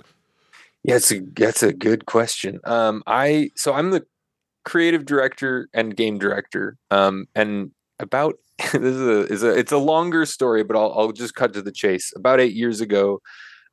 Yeah, 0.83 0.95
it's 0.95 1.11
a 1.11 1.21
that's 1.35 1.63
a 1.63 1.73
good 1.73 2.05
question. 2.05 2.59
Um, 2.65 3.03
I 3.07 3.51
so 3.55 3.73
I'm 3.73 3.91
the 3.91 4.05
creative 4.65 5.05
director 5.05 5.69
and 5.73 5.95
game 5.95 6.17
director. 6.17 6.77
Um, 6.91 7.27
and 7.35 7.71
about 7.99 8.35
this 8.57 8.73
is 8.73 9.01
a, 9.01 9.19
is 9.33 9.43
a 9.43 9.49
it's 9.57 9.71
a 9.71 9.77
longer 9.77 10.25
story, 10.25 10.63
but 10.63 10.75
I'll 10.75 10.93
I'll 10.95 11.11
just 11.11 11.35
cut 11.35 11.53
to 11.53 11.61
the 11.61 11.71
chase. 11.71 12.11
About 12.15 12.39
eight 12.39 12.53
years 12.53 12.81
ago, 12.81 13.21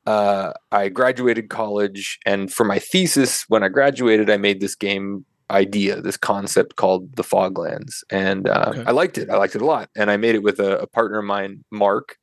uh, 0.07 0.53
I 0.73 0.88
graduated 0.88 1.51
college, 1.51 2.18
and 2.25 2.53
for 2.53 2.64
my 2.64 2.79
thesis, 2.79 3.44
when 3.49 3.62
I 3.62 3.68
graduated, 3.68 4.31
I 4.31 4.37
made 4.37 4.61
this 4.61 4.75
game 4.75 5.25
idea, 5.51 6.01
this 6.01 6.16
concept 6.16 6.77
called 6.77 7.16
the 7.16 7.25
Foglands, 7.25 8.05
and 8.11 8.49
uh, 8.49 8.66
Okay. 8.68 8.85
I 8.87 8.92
liked 8.92 9.18
it. 9.18 9.31
I 9.31 9.37
liked 9.37 9.57
it 9.57 9.62
a 9.62 9.66
lot, 9.66 9.90
and 9.96 10.11
I 10.11 10.16
made 10.16 10.35
it 10.35 10.42
with 10.42 10.61
a, 10.61 10.79
a 10.79 10.87
partner 10.87 11.18
of 11.18 11.25
mine, 11.25 11.64
Mark, 11.70 12.16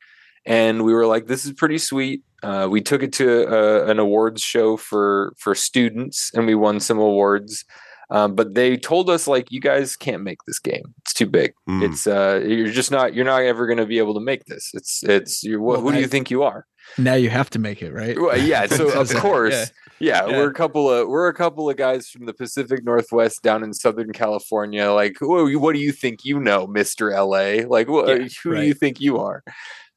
and 0.46 0.84
we 0.84 0.94
were 0.94 1.06
like, 1.06 1.28
"This 1.28 1.46
is 1.46 1.54
pretty 1.54 1.78
sweet." 1.78 2.24
Uh, 2.44 2.68
we 2.70 2.82
took 2.82 3.02
it 3.04 3.12
to 3.14 3.48
uh, 3.48 3.86
an 3.90 4.00
awards 4.00 4.42
show 4.42 4.78
for 4.78 5.34
for 5.38 5.56
students, 5.56 6.32
and 6.34 6.46
we 6.46 6.56
won 6.56 6.80
some 6.80 7.00
awards. 7.00 7.66
Um, 8.10 8.36
but 8.36 8.54
they 8.54 8.78
told 8.78 9.10
us 9.10 9.28
like, 9.28 9.52
"You 9.52 9.60
guys 9.60 9.96
can't 9.98 10.24
make 10.24 10.38
this 10.48 10.60
game. 10.60 10.94
It's 11.00 11.14
too 11.14 11.26
big. 11.26 11.54
Mm. 11.68 11.84
It's 11.84 12.08
uh, 12.08 12.42
you're 12.48 12.70
just 12.72 12.92
not. 12.92 13.14
You're 13.14 13.26
not 13.26 13.42
ever 13.42 13.66
going 13.68 13.80
to 13.80 13.86
be 13.86 13.98
able 13.98 14.14
to 14.14 14.22
make 14.22 14.46
this. 14.46 14.72
It's 14.74 15.04
it's. 15.04 15.44
You're, 15.44 15.60
Well, 15.62 15.82
who 15.82 15.92
do 15.92 16.00
you 16.00 16.08
think 16.08 16.32
you 16.32 16.44
are?" 16.44 16.66
now 16.98 17.16
you 17.16 17.30
have 17.30 17.50
to 17.50 17.60
make 17.60 17.82
it, 17.82 17.92
right? 17.92 18.18
Well, 18.18 18.38
yeah. 18.38 18.66
So 18.68 18.88
of 19.02 19.14
course, 19.16 19.72
yeah, 20.00 20.26
Yeah. 20.26 20.38
we're 20.38 20.50
a 20.50 20.54
couple 20.54 20.90
of 20.90 21.10
we're 21.10 21.28
a 21.28 21.34
couple 21.34 21.70
of 21.70 21.76
guys 21.76 22.08
from 22.08 22.28
the 22.28 22.34
Pacific 22.34 22.86
Northwest 22.86 23.42
down 23.44 23.62
in 23.62 23.74
Southern 23.74 24.14
California. 24.14 24.90
Like, 24.94 25.18
whoa, 25.20 25.52
what 25.58 25.74
do 25.74 25.80
you 25.82 25.92
think 25.92 26.24
you 26.24 26.40
know, 26.40 26.66
Mister 26.66 27.10
LA? 27.12 27.64
Like, 27.68 27.88
wh- 27.88 28.08
Yeah, 28.08 28.28
who 28.42 28.56
do 28.56 28.62
you 28.62 28.74
think 28.74 29.02
you 29.02 29.18
are? 29.18 29.44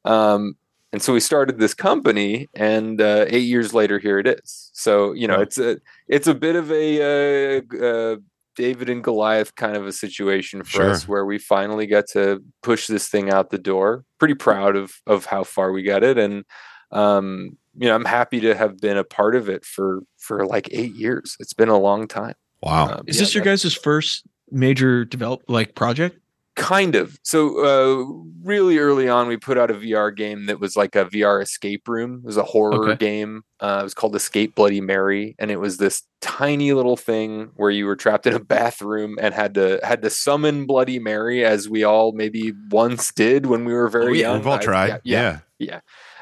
Um, 0.05 0.57
and 0.92 1.00
so 1.03 1.12
we 1.12 1.20
started 1.20 1.59
this 1.59 1.74
company, 1.74 2.48
and 2.55 3.00
uh, 3.00 3.24
eight 3.29 3.44
years 3.44 3.72
later, 3.74 3.98
here 3.98 4.18
it 4.18 4.26
is. 4.26 4.70
So 4.74 5.12
you 5.12 5.26
know, 5.29 5.37
Wow. 5.37 5.42
it's 5.42 5.59
a 5.59 5.79
it's 6.09 6.26
a 6.26 6.35
bit 6.35 6.57
of 6.57 6.70
a 6.72 7.59
uh, 7.59 7.76
uh, 7.85 8.16
David 8.57 8.88
and 8.90 9.03
Goliath 9.05 9.55
kind 9.55 9.76
of 9.76 9.87
a 9.87 9.92
situation 9.92 10.62
for 10.64 10.70
Sure. 10.70 10.90
us, 10.90 11.07
where 11.09 11.24
we 11.24 11.38
finally 11.38 11.87
got 11.87 12.07
to 12.09 12.42
push 12.62 12.87
this 12.88 13.09
thing 13.09 13.31
out 13.31 13.50
the 13.50 13.59
door. 13.59 14.05
Pretty 14.18 14.35
proud 14.35 14.76
of 14.76 14.92
of 15.07 15.26
how 15.26 15.44
far 15.44 15.72
we 15.72 15.83
got 15.83 16.03
it, 16.03 16.18
and 16.18 16.44
um, 16.92 17.57
you 17.79 17.87
know, 17.88 17.94
I'm 17.94 18.05
happy 18.05 18.40
to 18.40 18.55
have 18.55 18.79
been 18.81 18.96
a 18.96 19.05
part 19.05 19.37
of 19.37 19.48
it 19.48 19.64
for 19.64 20.00
for 20.18 20.44
like 20.44 20.68
eight 20.72 20.94
years. 20.94 21.37
It's 21.40 21.55
been 21.55 21.68
a 21.68 21.79
long 21.79 22.09
time. 22.09 22.35
Wow. 22.62 22.88
Um, 22.96 23.05
Is 23.07 23.16
yeah, 23.16 23.20
this 23.22 23.35
your 23.35 23.44
that- 23.44 23.50
guys' 23.62 23.74
first 23.74 24.24
major 24.50 25.05
develop 25.05 25.42
like 25.48 25.74
project? 25.76 26.18
Kind 26.56 26.94
of 26.94 27.18
so 27.22 27.58
uh 27.64 28.22
really 28.42 28.78
early 28.78 29.08
on 29.08 29.28
we 29.28 29.36
put 29.36 29.56
out 29.56 29.70
a 29.70 29.74
vr 29.74 30.14
game 30.14 30.46
that 30.46 30.58
was 30.60 30.76
like 30.76 30.94
a 30.96 31.04
vr 31.06 31.40
escape 31.40 31.86
room 31.88 32.16
it 32.22 32.26
was 32.26 32.36
a 32.36 32.42
horror 32.42 32.90
Okay. 32.90 32.96
game 32.96 33.42
uh, 33.60 33.78
it 33.80 33.84
was 33.84 33.94
called 33.94 34.14
escape 34.16 34.54
bloody 34.56 34.80
mary 34.80 35.34
and 35.38 35.50
it 35.50 35.58
was 35.60 35.76
this 35.78 36.02
tiny 36.20 36.72
little 36.72 36.96
thing 36.96 37.50
where 37.56 37.70
you 37.70 37.86
were 37.86 37.96
trapped 37.96 38.26
in 38.26 38.34
a 38.34 38.40
bathroom 38.56 39.16
and 39.20 39.32
had 39.32 39.54
to 39.54 39.78
had 39.82 40.02
to 40.02 40.10
summon 40.10 40.66
bloody 40.66 40.98
mary 40.98 41.44
as 41.44 41.68
we 41.68 41.84
all 41.84 42.12
maybe 42.12 42.52
once 42.70 43.12
did 43.12 43.46
when 43.46 43.64
we 43.64 43.72
were 43.72 43.88
very 43.88 44.18
yeah, 44.20 44.28
young 44.28 44.38
We've 44.38 44.46
all 44.48 44.54
I- 44.54 44.58
tried. 44.58 45.00
yeah, 45.04 45.38
Yeah. 45.58 45.80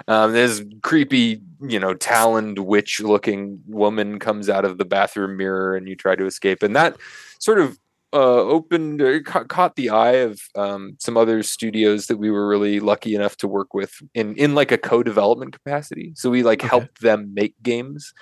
um, 0.08 0.32
this 0.32 0.62
creepy, 0.82 1.40
you 1.62 1.80
know, 1.80 1.94
taloned 1.94 2.58
witch-looking 2.60 3.60
woman 3.66 4.18
comes 4.18 4.48
out 4.48 4.64
of 4.64 4.78
the 4.78 4.84
bathroom 4.84 5.36
mirror, 5.36 5.74
and 5.76 5.88
you 5.88 5.94
try 5.96 6.14
to 6.16 6.26
escape. 6.26 6.62
And 6.62 6.74
that 6.76 6.96
sort 7.38 7.58
of 7.60 7.78
uh, 8.12 8.16
opened, 8.42 9.02
uh, 9.02 9.20
ca- 9.22 9.44
caught 9.44 9.76
the 9.76 9.90
eye 9.90 10.12
of 10.12 10.40
um, 10.56 10.96
some 10.98 11.16
other 11.16 11.42
studios 11.42 12.06
that 12.06 12.16
we 12.16 12.30
were 12.30 12.48
really 12.48 12.80
lucky 12.80 13.14
enough 13.14 13.36
to 13.36 13.48
work 13.48 13.74
with 13.74 13.92
in 14.14 14.34
in 14.36 14.54
like 14.54 14.72
a 14.72 14.78
co-development 14.78 15.52
capacity. 15.52 16.12
So 16.16 16.30
we 16.30 16.42
like 16.42 16.60
Okay. 16.60 16.68
helped 16.68 17.00
them 17.02 17.32
make 17.34 17.54
games 17.62 18.12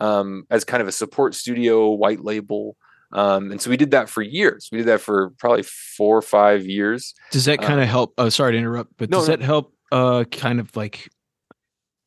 um, 0.00 0.44
as 0.50 0.64
kind 0.64 0.80
of 0.82 0.88
a 0.88 0.92
support 0.92 1.34
studio, 1.34 1.90
white 1.90 2.24
label. 2.24 2.76
Um, 3.12 3.52
and 3.52 3.62
so 3.62 3.70
we 3.70 3.76
did 3.76 3.92
that 3.92 4.08
for 4.08 4.20
years. 4.20 4.68
We 4.72 4.78
did 4.78 4.88
that 4.88 5.00
for 5.00 5.30
probably 5.38 5.62
four 5.62 6.18
or 6.18 6.22
five 6.22 6.66
years. 6.66 7.14
Does 7.30 7.44
that 7.44 7.60
Uh, 7.60 7.66
kind 7.66 7.80
of 7.80 7.86
help? 7.86 8.12
Oh, 8.18 8.28
sorry 8.28 8.52
to 8.52 8.58
interrupt, 8.58 8.92
but 8.98 9.10
no, 9.10 9.18
does 9.18 9.28
no. 9.28 9.36
that 9.36 9.44
help? 9.44 9.72
Uh, 9.92 10.24
kind 10.24 10.58
of 10.58 10.74
like 10.74 11.08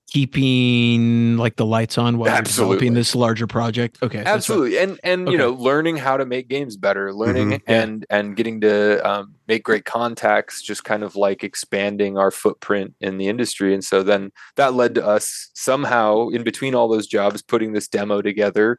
keeping 0.10 1.38
like 1.38 1.56
the 1.56 1.66
lights 1.66 1.98
on 1.98 2.18
while 2.18 2.30
Absolutely. 2.30 2.76
developing 2.76 2.94
this 2.94 3.16
larger 3.16 3.48
project. 3.48 3.98
Okay, 4.02 4.20
what- 4.20 4.28
absolutely 4.28 4.78
and 4.78 5.00
and 5.04 5.30
you 5.30 5.38
know 5.38 5.52
learning 5.52 5.98
how 5.98 6.18
to 6.18 6.26
make 6.26 6.48
games 6.50 6.78
better 6.78 7.14
learning 7.14 7.50
Mhm, 7.52 7.62
yeah. 7.68 7.82
and 7.84 8.06
and 8.10 8.36
getting 8.36 8.62
to 8.62 9.00
um, 9.10 9.36
make 9.48 9.64
great 9.64 9.86
contacts 9.86 10.62
just 10.62 10.84
kind 10.84 11.04
of 11.04 11.16
like 11.16 11.44
expanding 11.44 12.18
our 12.18 12.32
footprint 12.32 12.94
in 13.00 13.18
the 13.18 13.28
industry 13.28 13.74
and 13.74 13.84
so 13.84 14.04
then 14.04 14.32
that 14.56 14.74
led 14.74 14.96
to 14.96 15.06
us 15.06 15.50
somehow 15.54 16.28
in 16.30 16.44
between 16.44 16.76
all 16.76 16.88
those 16.88 17.08
jobs 17.08 17.42
putting 17.42 17.74
this 17.74 17.88
demo 17.88 18.22
together 18.22 18.78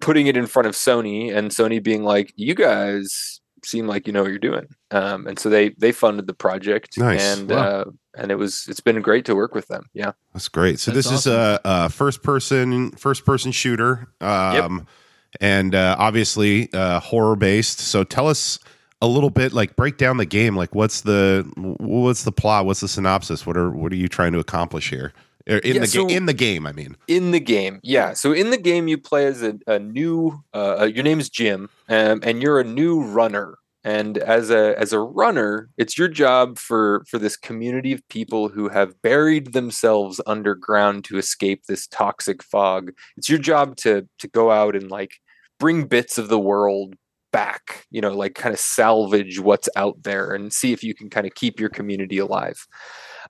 putting 0.00 0.26
it 0.26 0.36
in 0.36 0.46
front 0.46 0.66
of 0.66 0.74
sony 0.74 1.34
and 1.34 1.50
sony 1.50 1.82
being 1.82 2.04
like 2.04 2.32
you 2.36 2.54
guys 2.54 3.39
seem 3.64 3.86
like 3.86 4.06
you 4.06 4.12
know 4.12 4.22
what 4.22 4.30
you're 4.30 4.38
doing 4.38 4.66
um, 4.90 5.26
and 5.26 5.38
so 5.38 5.48
they 5.48 5.70
they 5.78 5.92
funded 5.92 6.26
the 6.26 6.34
project 6.34 6.96
Nice. 6.98 7.20
and 7.22 7.50
Wow. 7.50 7.56
uh, 7.58 7.84
and 8.16 8.30
it 8.30 8.36
was 8.36 8.66
it's 8.68 8.80
been 8.80 9.00
great 9.02 9.24
to 9.26 9.34
work 9.36 9.54
with 9.54 9.68
them 9.68 9.84
yeah 9.94 10.12
That's 10.32 10.48
great. 10.48 10.80
So 10.80 10.90
That's 10.90 11.08
this 11.08 11.20
is 11.20 11.26
a, 11.26 11.60
a 11.64 11.88
first 11.88 12.22
person 12.22 12.90
first 12.92 13.24
person 13.24 13.52
shooter, 13.52 14.08
um, 14.20 14.86
and 15.40 15.74
uh, 15.74 15.94
obviously 15.98 16.68
uh, 16.72 16.98
horror 17.00 17.36
based. 17.36 17.78
So 17.78 18.02
tell 18.02 18.26
us 18.26 18.58
a 19.00 19.06
little 19.06 19.30
bit, 19.30 19.52
like 19.52 19.76
break 19.76 19.96
down 19.96 20.16
the 20.16 20.26
game. 20.26 20.56
Like 20.56 20.74
what's 20.74 21.02
the 21.02 21.48
what's 21.78 22.24
the 22.24 22.32
plot? 22.32 22.66
What's 22.66 22.80
the 22.80 22.88
synopsis? 22.88 23.46
What 23.46 23.56
are 23.56 23.70
what 23.70 23.92
are 23.92 23.96
you 23.96 24.08
trying 24.08 24.32
to 24.32 24.38
accomplish 24.40 24.90
here? 24.90 25.12
In 25.46 25.60
Yeah, 25.64 25.80
the 25.80 25.86
so- 25.86 26.06
ga- 26.06 26.14
in 26.14 26.26
the 26.26 26.34
game, 26.34 26.66
I 26.66 26.72
mean. 26.72 26.96
in 27.08 27.30
the 27.30 27.40
game 27.40 27.80
yeah. 27.82 28.12
So 28.12 28.32
in 28.32 28.50
the 28.50 28.58
game 28.58 28.88
you 28.88 28.98
play 28.98 29.26
as 29.26 29.42
a, 29.42 29.54
a 29.66 29.78
new 29.78 30.42
uh, 30.54 30.76
uh, 30.80 30.84
your 30.84 31.04
name's 31.04 31.28
jim 31.30 31.68
um, 31.88 32.20
and 32.22 32.42
you're 32.42 32.60
a 32.60 32.64
new 32.64 33.02
runner. 33.02 33.56
And 33.82 34.18
as 34.18 34.50
a 34.50 34.78
as 34.78 34.92
a 34.92 34.98
runner 35.00 35.70
it's 35.78 35.96
your 35.96 36.08
job 36.08 36.58
for 36.58 37.02
for 37.08 37.18
this 37.18 37.36
community 37.36 37.92
of 37.92 38.06
people 38.08 38.48
who 38.50 38.68
have 38.68 39.00
buried 39.02 39.52
themselves 39.54 40.20
underground 40.26 41.04
to 41.06 41.16
escape 41.16 41.64
this 41.66 41.86
toxic 41.86 42.42
fog. 42.42 42.92
It's 43.16 43.30
your 43.30 43.38
job 43.38 43.76
to 43.78 44.06
to 44.18 44.28
go 44.28 44.50
out 44.50 44.76
and 44.76 44.90
like 44.90 45.12
bring 45.58 45.84
bits 45.86 46.18
of 46.18 46.28
the 46.28 46.38
world 46.38 46.94
back 47.32 47.86
you 47.92 48.00
know 48.00 48.12
like 48.12 48.34
kind 48.34 48.52
of 48.52 48.58
salvage 48.58 49.38
what's 49.38 49.68
out 49.76 50.02
there 50.02 50.34
and 50.34 50.52
see 50.52 50.72
if 50.72 50.82
you 50.82 50.92
can 50.94 51.08
kind 51.08 51.26
of 51.28 51.34
keep 51.34 51.60
your 51.60 51.68
community 51.68 52.18
alive 52.18 52.66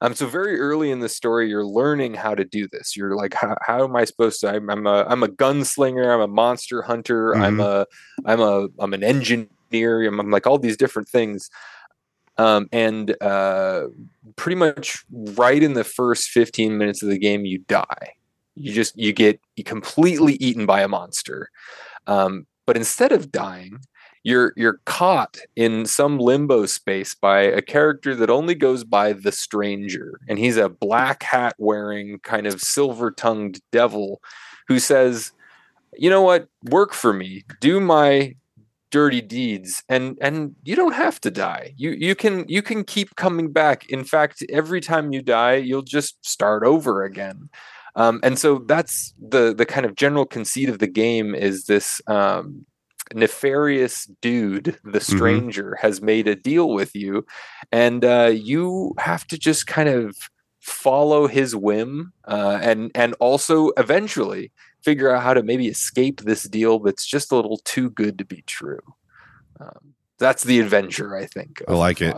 um, 0.00 0.14
so 0.14 0.26
very 0.26 0.58
early 0.58 0.90
in 0.90 1.00
the 1.00 1.08
story, 1.08 1.48
you're 1.48 1.64
learning 1.64 2.14
how 2.14 2.34
to 2.34 2.44
do 2.44 2.66
this. 2.72 2.96
You're 2.96 3.16
like, 3.16 3.34
how, 3.34 3.56
how 3.62 3.84
am 3.84 3.94
I 3.96 4.04
supposed 4.04 4.40
to? 4.40 4.48
I'm, 4.48 4.70
I'm 4.70 4.86
a 4.86 5.04
I'm 5.08 5.22
a 5.22 5.28
gunslinger. 5.28 6.14
I'm 6.14 6.20
a 6.20 6.28
monster 6.28 6.82
hunter. 6.82 7.34
I'm 7.34 7.60
a 7.60 7.86
I'm 8.24 8.40
a 8.40 8.68
I'm 8.78 8.94
an 8.94 9.04
engineer. 9.04 10.06
I'm, 10.06 10.18
I'm 10.20 10.30
like 10.30 10.46
all 10.46 10.58
these 10.58 10.76
different 10.76 11.08
things. 11.08 11.50
Um, 12.38 12.68
and 12.72 13.14
uh, 13.22 13.88
pretty 14.36 14.56
much 14.56 15.04
right 15.10 15.62
in 15.62 15.74
the 15.74 15.84
first 15.84 16.30
15 16.30 16.78
minutes 16.78 17.02
of 17.02 17.10
the 17.10 17.18
game, 17.18 17.44
you 17.44 17.58
die. 17.58 18.14
You 18.54 18.72
just 18.72 18.96
you 18.98 19.12
get 19.12 19.38
completely 19.66 20.34
eaten 20.34 20.64
by 20.64 20.80
a 20.80 20.88
monster. 20.88 21.50
Um, 22.06 22.46
but 22.66 22.78
instead 22.78 23.12
of 23.12 23.30
dying, 23.30 23.80
you're 24.22 24.52
you're 24.56 24.80
caught 24.84 25.38
in 25.56 25.86
some 25.86 26.18
limbo 26.18 26.66
space 26.66 27.14
by 27.14 27.40
a 27.40 27.62
character 27.62 28.14
that 28.14 28.30
only 28.30 28.54
goes 28.54 28.84
by 28.84 29.12
the 29.12 29.32
stranger. 29.32 30.20
And 30.28 30.38
he's 30.38 30.56
a 30.56 30.68
black 30.68 31.22
hat 31.22 31.54
wearing 31.58 32.18
kind 32.20 32.46
of 32.46 32.60
silver 32.60 33.10
tongued 33.10 33.60
devil 33.72 34.20
who 34.68 34.78
says 34.78 35.32
you 35.96 36.08
know 36.08 36.22
what? 36.22 36.48
Work 36.64 36.92
for 36.92 37.12
me. 37.12 37.42
Do 37.60 37.80
my 37.80 38.36
dirty 38.90 39.20
deeds. 39.20 39.82
And 39.88 40.18
and 40.20 40.54
you 40.64 40.76
don't 40.76 40.94
have 40.94 41.20
to 41.22 41.30
die. 41.30 41.72
You 41.76 41.90
you 41.90 42.14
can 42.14 42.44
you 42.48 42.62
can 42.62 42.84
keep 42.84 43.16
coming 43.16 43.52
back. 43.52 43.88
In 43.88 44.04
fact 44.04 44.44
every 44.50 44.80
time 44.80 45.12
you 45.12 45.22
die 45.22 45.54
you'll 45.54 45.82
just 45.82 46.24
start 46.24 46.62
over 46.62 47.04
again. 47.04 47.48
Um, 47.96 48.20
and 48.22 48.38
so 48.38 48.58
that's 48.66 49.14
the 49.18 49.54
the 49.54 49.66
kind 49.66 49.86
of 49.86 49.96
general 49.96 50.26
conceit 50.26 50.68
of 50.68 50.78
the 50.78 50.86
game 50.86 51.34
is 51.34 51.64
this 51.64 52.00
um, 52.06 52.66
nefarious 53.14 54.06
dude, 54.20 54.78
the 54.84 55.00
stranger, 55.00 55.76
has 55.80 56.00
made 56.00 56.28
a 56.28 56.36
deal 56.36 56.70
with 56.70 56.94
you, 56.94 57.26
and 57.72 58.04
uh, 58.04 58.30
you 58.32 58.94
have 58.98 59.26
to 59.28 59.38
just 59.38 59.66
kind 59.66 59.88
of 59.88 60.16
follow 60.60 61.26
his 61.26 61.56
whim, 61.56 62.12
uh, 62.26 62.58
and 62.62 62.90
and 62.94 63.14
also 63.20 63.70
eventually 63.76 64.52
figure 64.82 65.14
out 65.14 65.22
how 65.22 65.34
to 65.34 65.42
maybe 65.42 65.68
escape 65.68 66.20
this 66.20 66.44
deal 66.44 66.78
that's 66.78 67.06
just 67.06 67.32
a 67.32 67.36
little 67.36 67.60
too 67.64 67.90
good 67.90 68.18
to 68.18 68.24
be 68.24 68.42
true. 68.46 68.80
Um, 69.58 69.94
that's 70.18 70.44
the 70.44 70.60
adventure, 70.60 71.16
I 71.16 71.26
think. 71.26 71.62
I 71.68 71.74
like 71.74 72.00
it. 72.00 72.14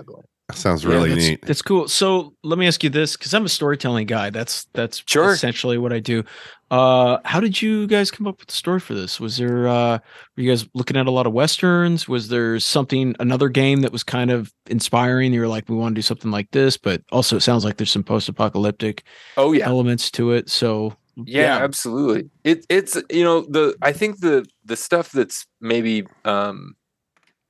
Fogland. 0.52 0.56
Sounds 0.56 0.84
Yeah, 0.84 0.90
really 0.90 1.08
that's, 1.10 1.22
neat. 1.26 1.40
That's 1.46 1.62
cool. 1.62 1.88
So 1.88 2.34
let 2.42 2.58
me 2.58 2.66
ask 2.66 2.82
you 2.84 2.90
this, 2.90 3.16
because 3.16 3.34
I'm 3.34 3.44
a 3.44 3.48
storytelling 3.48 4.06
guy. 4.06 4.30
That's 4.30 4.66
that's 4.74 5.02
Sure. 5.06 5.32
essentially 5.32 5.78
what 5.78 5.92
I 5.92 6.00
do. 6.00 6.24
Uh, 6.70 7.18
how 7.26 7.38
did 7.38 7.60
you 7.60 7.86
guys 7.86 8.10
come 8.10 8.26
up 8.26 8.38
with 8.38 8.48
the 8.48 8.54
story 8.54 8.80
for 8.80 8.94
this? 8.94 9.20
Was 9.20 9.36
there 9.36 9.68
uh, 9.68 9.98
were 10.36 10.42
you 10.42 10.50
guys 10.50 10.66
looking 10.74 10.96
at 10.96 11.06
a 11.06 11.10
lot 11.10 11.26
of 11.26 11.32
westerns? 11.34 12.08
Was 12.08 12.28
there 12.28 12.58
something 12.60 13.14
another 13.20 13.48
game 13.50 13.82
that 13.82 13.92
was 13.92 14.02
kind 14.02 14.30
of 14.30 14.50
inspiring? 14.68 15.34
You 15.34 15.40
were 15.40 15.48
like, 15.48 15.68
we 15.68 15.76
want 15.76 15.94
to 15.94 15.98
do 15.98 16.02
something 16.02 16.30
like 16.30 16.50
this, 16.52 16.78
but 16.78 17.02
also 17.12 17.36
it 17.36 17.40
sounds 17.42 17.64
like 17.64 17.76
there's 17.76 17.90
some 17.90 18.04
post-apocalyptic 18.04 19.04
Oh 19.36 19.52
yeah, 19.52 19.66
elements 19.66 20.10
to 20.12 20.32
it. 20.32 20.48
So 20.48 20.96
yeah, 21.26 21.58
absolutely 21.58 22.30
it 22.42 22.64
it's 22.70 22.96
you 23.10 23.22
know 23.22 23.42
the 23.42 23.76
i 23.82 23.92
think 23.92 24.20
the 24.20 24.46
the 24.64 24.76
stuff 24.76 25.12
that's 25.12 25.46
maybe 25.60 26.06
um 26.24 26.74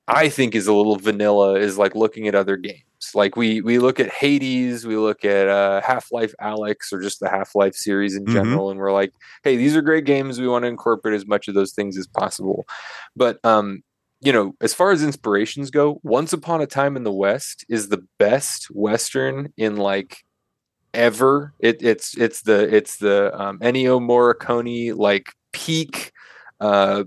i 0.08 0.28
think 0.28 0.54
is 0.54 0.66
a 0.66 0.72
little 0.72 0.96
vanilla 0.96 1.54
is 1.54 1.78
like 1.78 1.94
looking 1.94 2.28
at 2.28 2.34
other 2.34 2.56
games 2.56 2.82
like 3.14 3.36
we 3.36 3.60
we 3.62 3.78
look 3.78 3.98
at 4.00 4.08
hades 4.10 4.86
we 4.86 4.96
look 4.96 5.24
at 5.24 5.48
uh 5.48 5.80
half-life 5.82 6.34
alyx 6.40 6.92
or 6.92 7.00
just 7.00 7.20
the 7.20 7.28
half-life 7.28 7.74
series 7.74 8.14
in 8.16 8.24
Mhm. 8.26 8.32
general 8.32 8.70
and 8.70 8.78
we're 8.80 8.92
like 8.92 9.12
hey 9.44 9.56
these 9.56 9.76
are 9.76 9.82
great 9.82 10.04
games 10.04 10.40
we 10.40 10.48
want 10.48 10.62
to 10.64 10.68
incorporate 10.68 11.14
as 11.14 11.26
much 11.26 11.48
of 11.48 11.54
those 11.54 11.72
things 11.72 11.96
as 11.98 12.06
possible 12.06 12.64
but 13.16 13.38
um 13.44 13.82
you 14.20 14.32
know 14.32 14.54
as 14.60 14.72
far 14.74 14.92
as 14.92 15.02
inspirations 15.02 15.70
go 15.70 16.00
once 16.02 16.32
upon 16.32 16.60
a 16.60 16.66
time 16.66 16.96
in 16.96 17.04
the 17.04 17.12
west 17.12 17.64
is 17.68 17.88
the 17.88 18.04
best 18.18 18.66
western 18.70 19.52
in 19.56 19.76
like 19.76 20.18
ever. 20.94 21.54
It, 21.60 21.82
it's 21.82 22.16
it's 22.16 22.42
the 22.42 22.74
it's 22.74 22.98
the 22.98 23.32
um, 23.40 23.58
Ennio 23.60 24.00
Morricone 24.00 24.96
like 24.96 25.26
peak, 25.52 26.12
uh, 26.60 27.04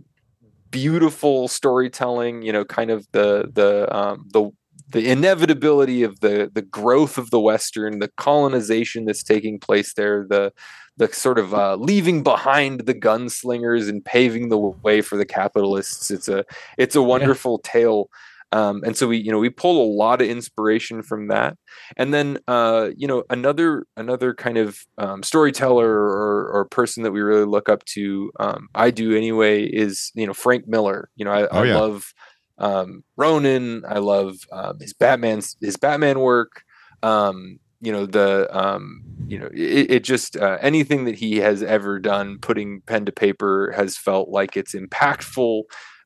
beautiful 0.75 1.47
storytelling. 1.47 2.41
You 2.41 2.51
know, 2.51 2.65
kind 2.65 2.91
of 2.91 3.07
the 3.13 3.49
the 3.53 3.87
um, 3.95 4.27
the 4.33 4.51
the 4.89 5.09
inevitability 5.09 6.03
of 6.03 6.19
the 6.19 6.51
the 6.53 6.61
growth 6.61 7.17
of 7.17 7.31
the 7.31 7.39
western, 7.39 7.99
the 7.99 8.11
colonization 8.17 9.05
that's 9.05 9.23
taking 9.23 9.57
place 9.57 9.93
there, 9.93 10.25
the 10.29 10.51
the 10.97 11.07
sort 11.13 11.39
of 11.39 11.53
uh, 11.53 11.75
leaving 11.75 12.23
behind 12.23 12.81
the 12.81 12.93
gunslingers 12.93 13.89
and 13.89 14.03
paving 14.03 14.49
the 14.49 14.57
way 14.57 15.01
for 15.01 15.17
the 15.17 15.25
capitalists. 15.25 16.11
It's 16.11 16.27
a 16.27 16.43
it's 16.77 16.95
a 16.95 17.01
wonderful 17.01 17.59
tale. 17.59 18.09
Um, 18.51 18.83
and 18.85 18.95
so 18.95 19.07
we, 19.07 19.17
you 19.17 19.31
know, 19.31 19.39
we 19.39 19.49
pull 19.49 19.83
a 19.83 19.91
lot 19.97 20.21
of 20.21 20.27
inspiration 20.29 21.01
from 21.03 21.27
that. 21.27 21.57
And 21.97 22.13
then 22.13 22.37
uh, 22.47 22.89
you 22.95 23.07
know 23.07 23.23
another 23.29 23.85
another 23.97 24.33
kind 24.33 24.57
of 24.57 24.79
um, 24.97 25.23
storyteller 25.23 25.89
or, 25.89 26.49
or 26.53 26.65
person 26.65 27.03
that 27.03 27.11
we 27.11 27.21
really 27.21 27.45
look 27.45 27.67
up 27.69 27.83
to 27.85 28.31
um, 28.39 28.67
i 28.75 28.89
do 28.91 29.15
anyway 29.15 29.63
is 29.65 30.11
you 30.15 30.25
know 30.25 30.33
frank 30.33 30.67
miller. 30.67 31.09
You 31.15 31.25
know 31.25 31.31
i, 31.31 31.47
Oh, 31.47 31.59
I 31.61 31.65
yeah. 31.65 31.75
love 31.75 32.13
um, 32.57 33.03
ronin. 33.17 33.83
I 33.87 33.99
love 33.99 34.35
um, 34.51 34.79
his 34.79 34.93
batman's 34.93 35.57
his 35.61 35.75
batman 35.77 36.19
work. 36.19 36.63
Um, 37.03 37.59
you 37.81 37.91
know 37.91 38.05
the 38.05 38.47
um, 38.57 39.03
you 39.27 39.37
know 39.37 39.47
it, 39.53 39.91
it 39.91 40.03
just 40.03 40.37
uh, 40.37 40.57
anything 40.61 41.05
that 41.05 41.15
he 41.15 41.37
has 41.37 41.61
ever 41.61 41.99
done 41.99 42.37
putting 42.41 42.81
pen 42.81 43.05
to 43.05 43.11
paper 43.11 43.73
has 43.75 43.97
felt 43.97 44.29
like 44.29 44.55
it's 44.57 44.73
impactful 44.73 45.63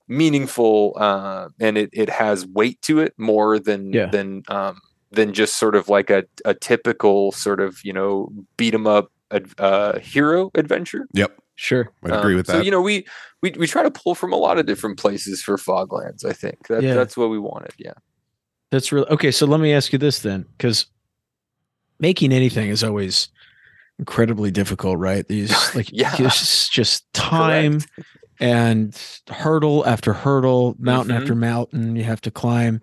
meaningful 0.10 0.94
uh, 0.98 1.48
and 1.60 1.78
it, 1.78 1.90
it 1.94 2.10
has 2.10 2.46
weight 2.48 2.82
to 2.82 3.00
it 3.00 3.14
more 3.18 3.58
than 3.60 3.94
Yeah. 3.94 4.08
than 4.08 4.44
um, 4.50 4.82
than 5.12 5.34
just 5.34 5.58
sort 5.58 5.76
of 5.76 5.88
like 5.88 6.10
a, 6.10 6.24
a 6.46 6.54
typical 6.54 7.32
sort 7.32 7.60
of 7.62 7.80
you 7.84 7.94
know 7.94 8.30
beat 8.58 8.74
'em 8.74 8.86
up 8.88 9.12
ad- 9.32 9.54
uh, 9.58 10.00
hero 10.00 10.52
adventure. 10.56 11.08
Yep. 11.14 11.38
sure. 11.56 11.90
I 12.04 12.18
agree 12.18 12.34
Um, 12.34 12.38
with 12.38 12.48
So 12.48 12.60
you 12.62 12.72
know 12.72 12.82
we, 12.82 13.06
we 13.42 13.52
we 13.58 13.68
try 13.68 13.84
to 13.84 13.92
pull 13.92 14.16
from 14.16 14.34
a 14.34 14.38
lot 14.38 14.58
of 14.60 14.66
different 14.66 14.98
places 15.00 15.42
for 15.42 15.58
Foglands. 15.58 16.26
I 16.26 16.34
think 16.34 16.68
that 16.68 16.84
Yeah. 16.84 16.96
that's 16.96 17.16
what 17.16 17.30
we 17.30 17.40
wanted. 17.40 17.72
Yeah. 17.78 17.94
That's 18.72 18.92
really 18.92 19.08
okay. 19.10 19.32
So 19.32 19.46
let 19.46 19.60
me 19.60 19.74
ask 19.74 19.92
you 19.94 20.00
this 20.00 20.20
then, 20.20 20.46
because 20.58 20.86
making 22.00 22.32
anything 22.32 22.70
is 22.70 22.84
always 22.84 23.30
incredibly 23.98 24.52
difficult, 24.52 24.98
right? 24.98 25.28
These 25.28 25.52
like 25.76 25.90
Yeah. 25.92 26.16
it's 26.20 26.70
just 26.70 27.12
time 27.14 27.82
and 28.40 28.98
hurdle 29.30 29.86
after 29.86 30.14
hurdle, 30.14 30.76
mountain 30.80 31.16
Mhm. 31.16 31.20
after 31.22 31.36
mountain 31.36 31.96
you 31.96 32.04
have 32.04 32.22
to 32.22 32.32
climb. 32.32 32.82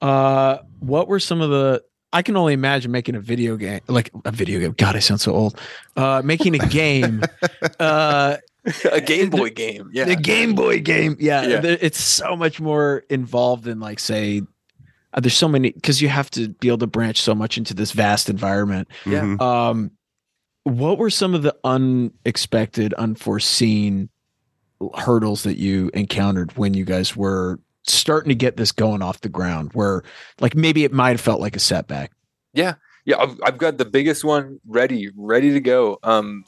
Uh, 0.00 0.58
what 0.80 1.08
were 1.08 1.20
some 1.20 1.40
of 1.40 1.50
the? 1.50 1.82
I 2.12 2.22
can 2.22 2.36
only 2.36 2.54
imagine 2.54 2.90
making 2.90 3.16
a 3.16 3.20
video 3.20 3.56
game, 3.56 3.80
like 3.86 4.10
a 4.24 4.30
video 4.30 4.60
game. 4.60 4.74
God, 4.78 4.96
I 4.96 5.00
sound 5.00 5.20
so 5.20 5.34
old. 5.34 5.58
Uh, 5.96 6.22
making 6.24 6.54
a 6.54 6.66
game. 6.68 7.22
uh, 7.80 8.36
a 8.90 9.00
Game 9.00 9.28
Boy 9.30 9.50
game. 9.50 9.90
Yeah. 9.92 10.04
the 10.04 10.16
Game 10.16 10.54
Boy 10.54 10.80
game. 10.80 11.16
Yeah, 11.20 11.42
Yeah. 11.42 11.60
there- 11.60 11.78
it's 11.80 12.00
so 12.02 12.34
much 12.36 12.60
more 12.60 13.04
involved 13.10 13.64
than 13.64 13.80
like 13.80 13.98
say. 13.98 14.42
Uh, 15.14 15.20
there's 15.20 15.34
so 15.36 15.48
many 15.48 15.70
because 15.72 16.00
you 16.02 16.08
have 16.08 16.30
to 16.32 16.48
be 16.50 16.68
able 16.68 16.78
to 16.78 16.86
branch 16.86 17.20
so 17.22 17.34
much 17.34 17.56
into 17.58 17.72
this 17.74 17.92
vast 17.92 18.28
environment. 18.28 18.88
yeah. 19.06 19.22
Mhm. 19.22 19.40
Um, 19.40 19.90
what 20.64 20.98
were 20.98 21.08
some 21.10 21.34
of 21.34 21.42
the 21.42 21.54
unexpected, 21.64 22.92
unforeseen 22.94 24.08
hurdles 24.96 25.42
that 25.42 25.58
you 25.58 25.90
encountered 25.94 26.56
when 26.56 26.74
you 26.74 26.84
guys 26.84 27.16
were 27.16 27.58
starting 27.86 28.28
to 28.28 28.34
get 28.34 28.56
this 28.56 28.72
going 28.72 29.02
off 29.02 29.20
the 29.20 29.28
ground? 29.28 29.70
Where 29.74 30.02
like 30.40 30.54
maybe 30.54 30.84
it 30.84 30.92
might 30.92 31.10
have 31.10 31.20
felt 31.20 31.40
like 31.40 31.56
a 31.56 31.60
setback. 31.60 32.12
Yeah, 32.54 32.74
yeah 33.04 33.16
I've, 33.18 33.38
I've 33.44 33.58
got 33.58 33.78
the 33.78 33.84
biggest 33.84 34.24
one 34.24 34.60
ready, 34.66 35.10
ready 35.16 35.52
to 35.52 35.60
go. 35.60 35.98
Um, 36.02 36.44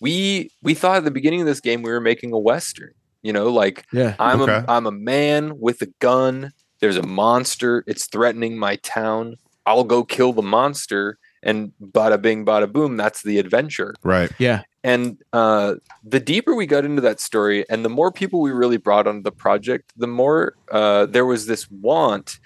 we 0.00 0.50
we 0.62 0.74
thought 0.74 0.98
at 0.98 1.04
the 1.04 1.10
beginning 1.10 1.40
of 1.40 1.46
this 1.46 1.60
game 1.60 1.82
we 1.82 1.90
were 1.90 2.00
making 2.00 2.32
a 2.32 2.38
western. 2.38 2.92
You 3.22 3.32
know, 3.32 3.48
like 3.48 3.86
Yeah, 3.92 4.14
I'm 4.18 4.42
Okay. 4.42 4.52
a 4.52 4.64
I'm 4.68 4.86
a 4.86 4.92
man 4.92 5.58
with 5.58 5.80
a 5.82 5.86
gun. 6.00 6.52
There's 6.80 6.96
a 6.98 7.02
monster. 7.06 7.82
It's 7.86 8.06
threatening 8.06 8.58
my 8.58 8.76
town. 8.76 9.36
I'll 9.64 9.84
go 9.84 10.04
kill 10.04 10.34
the 10.34 10.42
monster, 10.42 11.16
and 11.42 11.72
bada 11.80 12.20
bing, 12.20 12.44
bada 12.44 12.70
boom. 12.70 12.98
That's 12.98 13.22
the 13.22 13.38
adventure. 13.38 13.94
Right. 14.02 14.30
yeah, 14.38 14.62
And 14.84 15.16
uh, 15.32 15.76
the 16.04 16.20
deeper 16.20 16.54
we 16.54 16.66
got 16.66 16.84
into 16.84 17.00
that 17.00 17.18
story, 17.18 17.64
and 17.70 17.84
the 17.84 17.88
more 17.88 18.12
people 18.12 18.40
we 18.40 18.52
really 18.52 18.76
brought 18.76 19.06
onto 19.06 19.22
the 19.22 19.32
project, 19.32 19.92
the 19.96 20.06
more 20.06 20.54
uh, 20.70 21.06
there 21.06 21.24
was 21.24 21.46
this 21.46 21.68
want 21.70 22.38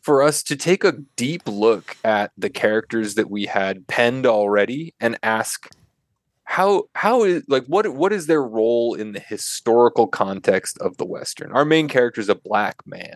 for 0.00 0.22
us 0.22 0.42
to 0.44 0.56
take 0.56 0.82
a 0.82 0.92
deep 1.16 1.42
look 1.46 1.96
at 2.02 2.32
the 2.38 2.50
characters 2.50 3.14
that 3.14 3.30
we 3.30 3.44
had 3.46 3.86
penned 3.86 4.26
already 4.26 4.94
and 4.98 5.18
ask 5.22 5.68
how 6.44 6.84
how 6.94 7.24
is 7.24 7.42
like 7.48 7.64
what 7.66 7.88
what 7.94 8.12
is 8.12 8.26
their 8.26 8.42
role 8.42 8.94
in 8.94 9.12
the 9.12 9.20
historical 9.20 10.06
context 10.06 10.76
of 10.78 10.94
the 10.98 11.04
western 11.06 11.50
our 11.52 11.64
main 11.64 11.88
character 11.88 12.20
is 12.20 12.28
a 12.28 12.34
black 12.34 12.76
man 12.86 13.14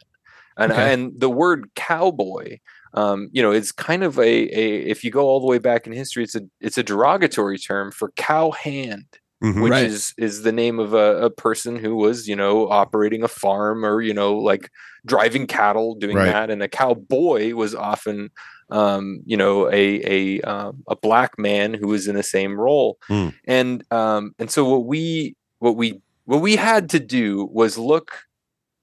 and 0.56 0.72
Okay. 0.72 0.92
and 0.94 1.12
the 1.20 1.28
word 1.28 1.70
cowboy 1.74 2.56
um 2.94 3.28
you 3.32 3.42
know 3.42 3.50
it's 3.52 3.72
kind 3.72 4.02
of 4.02 4.18
a 4.18 4.22
a 4.58 4.78
if 4.82 5.04
you 5.04 5.10
go 5.10 5.22
all 5.26 5.40
the 5.40 5.46
way 5.46 5.58
back 5.58 5.86
in 5.86 5.92
history 5.92 6.22
it's 6.24 6.34
a 6.34 6.42
it's 6.60 6.78
a 6.78 6.82
derogatory 6.82 7.58
term 7.58 7.90
for 7.92 8.12
cow 8.16 8.50
hand 8.50 9.06
Mhm. 9.42 9.62
which 9.62 9.70
Right. 9.70 9.84
is 9.86 10.14
is 10.18 10.42
the 10.42 10.50
name 10.50 10.80
of 10.80 10.94
a, 10.94 11.26
a 11.26 11.30
person 11.30 11.76
who 11.76 11.94
was 11.94 12.26
you 12.26 12.34
know 12.34 12.68
operating 12.68 13.22
a 13.22 13.28
farm 13.28 13.84
or 13.84 14.00
you 14.00 14.12
know 14.12 14.34
like 14.36 14.68
driving 15.06 15.46
cattle 15.46 15.94
doing 15.94 16.16
Right. 16.16 16.26
that 16.32 16.50
and 16.50 16.60
a 16.60 16.68
cowboy 16.68 17.54
was 17.54 17.72
often 17.72 18.30
um 18.70 19.20
you 19.24 19.36
know 19.36 19.70
a 19.70 20.02
a 20.16 20.40
um, 20.42 20.82
a 20.88 20.96
black 20.96 21.38
man 21.38 21.72
who 21.72 21.86
was 21.86 22.08
in 22.08 22.16
the 22.16 22.22
same 22.24 22.58
role 22.58 22.98
Hmm. 23.06 23.28
and 23.46 23.84
um 23.92 24.34
and 24.40 24.50
so 24.50 24.64
what 24.68 24.84
we 24.86 25.36
what 25.60 25.76
we 25.76 26.00
what 26.24 26.40
we 26.42 26.56
had 26.56 26.88
to 26.90 26.98
do 27.00 27.48
was 27.52 27.78
look 27.78 28.24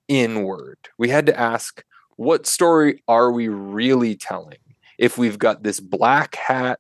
inward 0.08 0.78
we 0.98 1.10
had 1.10 1.26
to 1.26 1.40
ask 1.40 1.84
what 2.16 2.48
story 2.48 3.04
are 3.08 3.32
we 3.32 3.48
really 3.48 4.16
telling 4.16 4.58
if 4.98 5.18
we've 5.18 5.40
got 5.40 5.64
this 5.64 5.80
black 5.80 6.36
hat 6.36 6.80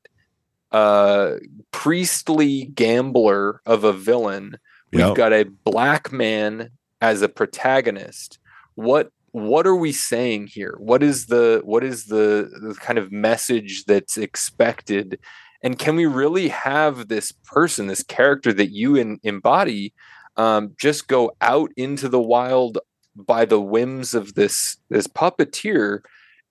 uh 0.71 1.36
priestly 1.71 2.65
gambler 2.65 3.61
of 3.65 3.83
a 3.83 3.93
villain? 3.93 4.57
We've 4.91 5.07
Yep. 5.07 5.15
got 5.15 5.33
a 5.33 5.43
black 5.43 6.11
man 6.11 6.69
as 7.01 7.21
a 7.21 7.29
protagonist. 7.29 8.39
What 8.75 9.11
what 9.31 9.67
are 9.67 9.75
we 9.75 9.91
saying 9.91 10.47
here? 10.47 10.75
What 10.79 11.03
is 11.03 11.25
the 11.25 11.61
what 11.65 11.83
is 11.83 12.05
the, 12.05 12.49
the 12.61 12.73
kind 12.75 12.97
of 12.97 13.11
message 13.11 13.83
that's 13.83 14.17
expected? 14.17 15.19
And 15.61 15.77
can 15.77 15.97
we 15.97 16.05
really 16.05 16.47
have 16.47 17.09
this 17.09 17.33
person 17.33 17.88
this 17.88 18.03
character 18.03 18.53
that 18.53 18.71
you 18.71 18.95
in, 18.95 19.19
embody 19.23 19.93
um, 20.38 20.73
just 20.79 21.07
go 21.07 21.36
out 21.41 21.71
into 21.75 22.07
the 22.07 22.21
wild 22.21 22.77
by 23.16 23.45
the 23.45 23.61
whims 23.61 24.13
of 24.13 24.34
this 24.36 24.78
this 24.89 25.07
puppeteer 25.07 25.99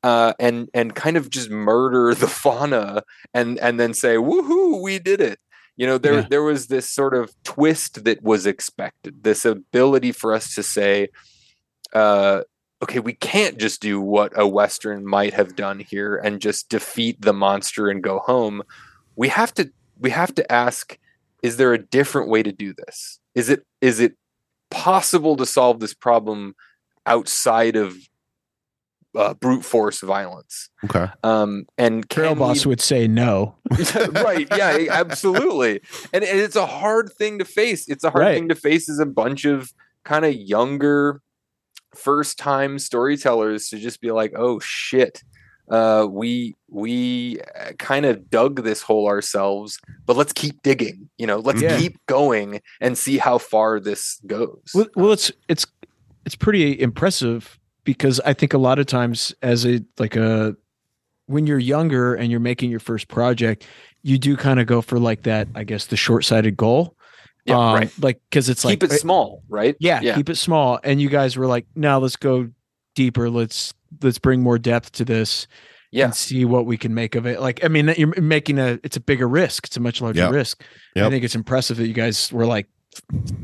uh, 0.02 0.32
and 0.38 0.68
and 0.74 0.94
kind 0.94 1.16
of 1.16 1.30
just 1.30 1.50
murder 1.50 2.14
the 2.14 2.26
fauna 2.42 3.02
and 3.32 3.58
and 3.58 3.78
then 3.80 3.94
say 3.94 4.16
woohoo 4.16 4.82
we 4.82 4.98
did 4.98 5.20
it. 5.20 5.38
You 5.76 5.86
know 5.86 5.98
there 5.98 6.14
Yeah. 6.20 6.26
there 6.30 6.42
was 6.42 6.66
this 6.68 6.88
sort 6.88 7.14
of 7.14 7.34
twist 7.44 8.04
that 8.04 8.22
was 8.22 8.46
expected 8.46 9.24
this 9.24 9.44
ability 9.44 10.12
for 10.12 10.32
us 10.32 10.54
to 10.54 10.62
say 10.62 11.08
uh 11.92 12.42
okay 12.82 12.98
we 13.00 13.12
can't 13.14 13.58
just 13.58 13.80
do 13.80 14.00
what 14.00 14.32
a 14.36 14.46
western 14.46 15.06
might 15.06 15.34
have 15.34 15.56
done 15.56 15.80
here 15.80 16.16
and 16.16 16.40
just 16.40 16.68
defeat 16.68 17.20
the 17.20 17.32
monster 17.32 17.88
and 17.88 18.02
go 18.02 18.18
home. 18.20 18.62
We 19.16 19.28
have 19.28 19.52
to 19.54 19.70
we 19.98 20.10
have 20.10 20.34
to 20.36 20.52
ask 20.52 20.98
is 21.42 21.56
there 21.58 21.74
a 21.74 21.78
different 21.78 22.28
way 22.30 22.42
to 22.42 22.52
do 22.52 22.72
this? 22.72 23.20
Is 23.34 23.48
it 23.50 23.64
is 23.80 24.00
it 24.00 24.16
possible 24.74 25.36
to 25.36 25.46
solve 25.46 25.78
this 25.80 25.94
problem 25.94 26.54
outside 27.06 27.76
of 27.76 27.94
uh, 29.16 29.32
brute 29.34 29.64
force 29.64 30.00
violence 30.00 30.68
Okay. 30.84 31.06
um 31.22 31.66
and 31.78 32.08
Trail 32.10 32.30
can 32.30 32.38
we 32.38 32.40
boss 32.40 32.66
would 32.66 32.80
say 32.80 33.06
no. 33.06 33.54
right 34.10 34.48
yeah 34.56 34.86
absolutely 34.90 35.80
and, 36.12 36.24
and 36.24 36.40
it's 36.40 36.56
a 36.56 36.66
hard 36.66 37.12
thing 37.12 37.38
to 37.38 37.44
face 37.44 37.86
it's 37.88 38.02
a 38.02 38.10
hard 38.10 38.22
Right. 38.24 38.34
thing 38.34 38.48
to 38.48 38.56
face 38.56 38.88
as 38.90 38.98
a 38.98 39.06
bunch 39.06 39.44
of 39.44 39.72
kind 40.04 40.24
of 40.24 40.34
younger 40.34 41.20
first 41.94 42.38
time 42.38 42.76
storytellers 42.80 43.68
to 43.68 43.78
just 43.78 44.00
be 44.00 44.10
like 44.10 44.32
oh 44.36 44.58
shit 44.58 45.22
uh 45.70 46.06
we 46.10 46.54
we 46.68 47.38
kind 47.78 48.04
of 48.04 48.28
dug 48.30 48.62
this 48.64 48.82
hole 48.82 49.06
ourselves 49.08 49.78
but 50.06 50.16
let's 50.16 50.32
keep 50.32 50.60
digging 50.62 51.08
you 51.16 51.26
know 51.26 51.38
let's 51.38 51.62
Yeah. 51.62 51.78
keep 51.78 51.96
going 52.06 52.60
and 52.80 52.98
see 52.98 53.16
how 53.18 53.38
far 53.38 53.80
this 53.80 54.20
goes 54.26 54.60
Well, 54.74 54.86
well, 54.94 55.12
it's 55.12 55.32
it's 55.48 55.66
it's 56.26 56.36
pretty 56.36 56.78
impressive 56.80 57.58
because 57.84 58.20
I 58.20 58.32
think 58.34 58.52
a 58.54 58.58
lot 58.58 58.78
of 58.78 58.86
times 58.86 59.34
as 59.42 59.64
a 59.66 59.80
like 59.98 60.16
a 60.16 60.56
when 61.26 61.46
you're 61.46 61.58
younger 61.58 62.14
and 62.14 62.30
you're 62.30 62.40
making 62.40 62.70
your 62.70 62.80
first 62.80 63.08
project, 63.08 63.66
you 64.02 64.18
do 64.18 64.36
kind 64.36 64.60
of 64.60 64.66
go 64.66 64.82
for 64.82 64.98
like 64.98 65.22
that, 65.22 65.48
I 65.54 65.64
guess, 65.64 65.86
the 65.86 65.96
short 65.96 66.24
sighted 66.24 66.56
goal. 66.56 66.96
yeah 67.46 67.56
Um, 67.56 67.74
right 67.74 67.92
Like 67.98 68.20
because 68.28 68.48
it's 68.50 68.62
keep 68.62 68.68
like 68.68 68.80
keep 68.80 68.90
it 68.92 69.00
small 69.00 69.42
right 69.48 69.76
yeah, 69.80 70.00
yeah 70.02 70.14
keep 70.16 70.28
it 70.28 70.36
small. 70.36 70.78
And 70.84 71.00
you 71.00 71.08
guys 71.08 71.36
were 71.36 71.46
like, 71.46 71.66
now 71.74 71.98
let's 71.98 72.16
go 72.16 72.50
deeper. 72.94 73.28
Let's 73.30 73.74
let's 74.02 74.18
bring 74.18 74.42
more 74.42 74.58
depth 74.58 74.92
to 74.92 75.04
this 75.04 75.46
yeah 75.92 76.06
and 76.06 76.14
see 76.14 76.44
what 76.44 76.66
we 76.66 76.76
can 76.76 76.92
make 76.94 77.14
of 77.14 77.26
it. 77.26 77.40
Like, 77.40 77.64
I 77.64 77.68
mean, 77.68 77.92
you're 77.96 78.20
making 78.20 78.58
a 78.58 78.78
it's 78.82 78.96
a 78.96 79.00
bigger 79.00 79.28
risk. 79.28 79.66
It's 79.66 79.76
a 79.76 79.80
much 79.80 80.00
larger 80.00 80.20
Yep. 80.22 80.32
risk. 80.32 80.62
I 80.96 81.08
think 81.10 81.24
it's 81.24 81.34
impressive 81.36 81.76
that 81.76 81.86
you 81.86 81.94
guys 81.94 82.32
were 82.32 82.46
like, 82.46 82.66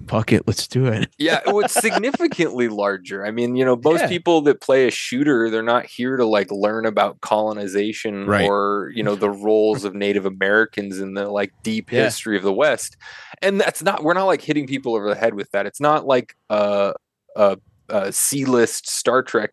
fuck 0.09 0.33
it, 0.33 0.45
let's 0.47 0.69
do 0.69 0.87
it. 0.87 1.09
yeah 1.19 1.41
well, 1.47 1.59
it's 1.59 1.75
significantly 1.75 2.69
larger 2.69 3.27
i 3.27 3.33
mean 3.33 3.57
you 3.57 3.65
know 3.65 3.75
most 3.83 4.03
Yeah. 4.03 4.07
people 4.09 4.43
that 4.43 4.61
play 4.61 4.87
a 4.87 4.93
shooter 4.93 5.51
they're 5.51 5.61
not 5.61 5.87
here 5.87 6.17
to 6.17 6.25
like 6.25 6.53
learn 6.53 6.87
about 6.87 7.21
colonization 7.21 8.27
Right. 8.27 8.47
or 8.49 8.93
you 8.95 9.03
know 9.03 9.17
the 9.17 9.29
roles 9.31 9.83
of 9.85 9.93
native 9.93 10.25
americans 10.25 11.01
in 11.01 11.15
the 11.15 11.29
like 11.29 11.53
deep 11.65 11.91
Yeah. 11.91 12.05
history 12.05 12.37
of 12.37 12.45
the 12.45 12.53
west 12.53 12.97
and 13.43 13.61
that's 13.61 13.83
not 13.83 14.05
we're 14.05 14.15
not 14.15 14.27
like 14.27 14.41
hitting 14.41 14.69
people 14.69 14.95
over 14.95 15.09
the 15.09 15.17
head 15.17 15.35
with 15.35 15.51
that 15.51 15.67
it's 15.67 15.81
not 15.81 16.07
like 16.07 16.37
uh, 16.49 16.93
a 17.35 17.41
a, 17.43 17.57
a 17.91 18.13
c-list 18.13 18.89
star 18.89 19.23
trek 19.23 19.51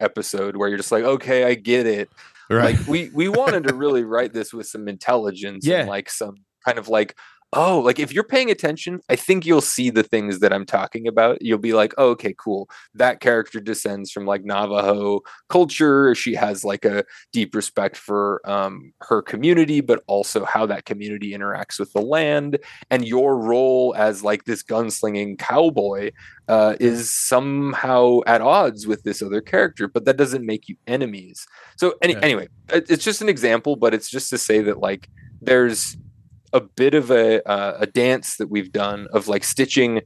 episode 0.00 0.56
where 0.56 0.68
you're 0.68 0.78
just 0.78 0.92
like 0.92 1.04
okay 1.04 1.44
i 1.44 1.54
get 1.54 1.86
it 1.86 2.08
Right. 2.48 2.76
like 2.76 2.88
we 2.88 3.10
we 3.14 3.28
wanted 3.28 3.64
to 3.68 3.74
really 3.74 4.02
write 4.02 4.32
this 4.32 4.52
with 4.52 4.66
some 4.66 4.88
intelligence 4.88 5.64
Yeah. 5.64 5.80
and 5.80 5.88
like 5.88 6.10
some 6.10 6.34
kind 6.64 6.78
of 6.78 6.88
like 6.88 7.16
oh 7.52 7.80
like 7.80 7.98
if 7.98 8.12
you're 8.12 8.22
paying 8.22 8.50
attention 8.50 9.00
i 9.08 9.16
think 9.16 9.44
you'll 9.44 9.60
see 9.60 9.90
the 9.90 10.04
things 10.04 10.38
that 10.38 10.52
i'm 10.52 10.64
talking 10.64 11.08
about. 11.08 11.42
You'll 11.42 11.58
be 11.58 11.72
like 11.72 11.92
oh, 11.98 12.10
okay 12.10 12.34
cool. 12.38 12.68
That 12.94 13.20
character 13.20 13.60
descends 13.60 14.10
from 14.10 14.24
like 14.26 14.44
navajo 14.44 15.20
culture. 15.48 16.14
She 16.14 16.34
has 16.34 16.64
like 16.64 16.84
a 16.84 17.04
deep 17.32 17.54
respect 17.54 17.96
for 17.96 18.40
um, 18.48 18.92
her 19.02 19.22
community 19.22 19.80
but 19.80 20.02
also 20.06 20.44
how 20.44 20.66
that 20.66 20.84
community 20.84 21.32
interacts 21.32 21.78
with 21.78 21.92
the 21.92 22.00
land. 22.00 22.58
And 22.90 23.06
your 23.06 23.38
role 23.38 23.94
as 23.96 24.22
like 24.22 24.44
this 24.44 24.62
gunslinging 24.62 25.38
cowboy 25.38 26.12
uh, 26.48 26.76
is 26.80 27.10
somehow 27.10 28.20
at 28.26 28.40
odds 28.40 28.86
with 28.86 29.02
this 29.02 29.22
other 29.22 29.40
character 29.40 29.88
but 29.88 30.04
that 30.04 30.16
doesn't 30.16 30.46
make 30.46 30.68
you 30.68 30.76
enemies. 30.86 31.46
So 31.76 31.94
any, 32.02 32.14
Yeah. 32.14 32.20
anyway 32.20 32.48
it's 32.72 33.04
just 33.04 33.20
an 33.22 33.28
example 33.28 33.76
but 33.76 33.94
it's 33.94 34.08
just 34.08 34.30
to 34.30 34.38
say 34.38 34.60
that 34.62 34.78
like 34.78 35.08
there's 35.42 35.96
a 36.52 36.60
bit 36.60 36.94
of 36.94 37.10
a 37.10 37.46
uh, 37.48 37.76
a 37.80 37.86
dance 37.86 38.36
that 38.36 38.48
we've 38.48 38.72
done 38.72 39.06
of 39.12 39.28
like 39.28 39.44
stitching 39.44 40.00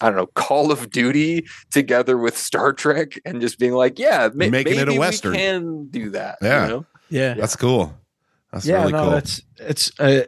I 0.00 0.06
don't 0.08 0.16
know 0.16 0.26
Call 0.34 0.72
of 0.72 0.90
Duty 0.90 1.46
together 1.70 2.16
with 2.18 2.36
Star 2.36 2.72
Trek 2.72 3.18
and 3.24 3.40
just 3.40 3.58
being 3.58 3.72
like 3.72 3.98
yeah 3.98 4.28
ma- 4.34 4.48
Making 4.48 4.74
it 4.74 4.82
a 4.82 4.86
maybe 4.86 4.92
we 4.92 4.98
Western. 4.98 5.34
can 5.34 5.84
do 5.86 6.10
that 6.10 6.38
Yeah. 6.42 6.62
you 6.64 6.68
know? 6.72 6.86
Yeah. 7.10 7.34
That's 7.34 7.56
cool. 7.56 7.94
That's 8.52 8.66
yeah, 8.66 8.80
really 8.80 8.92
no, 8.92 9.02
cool. 9.02 9.10
that's 9.10 9.42
it's 9.58 10.00
uh, 10.00 10.24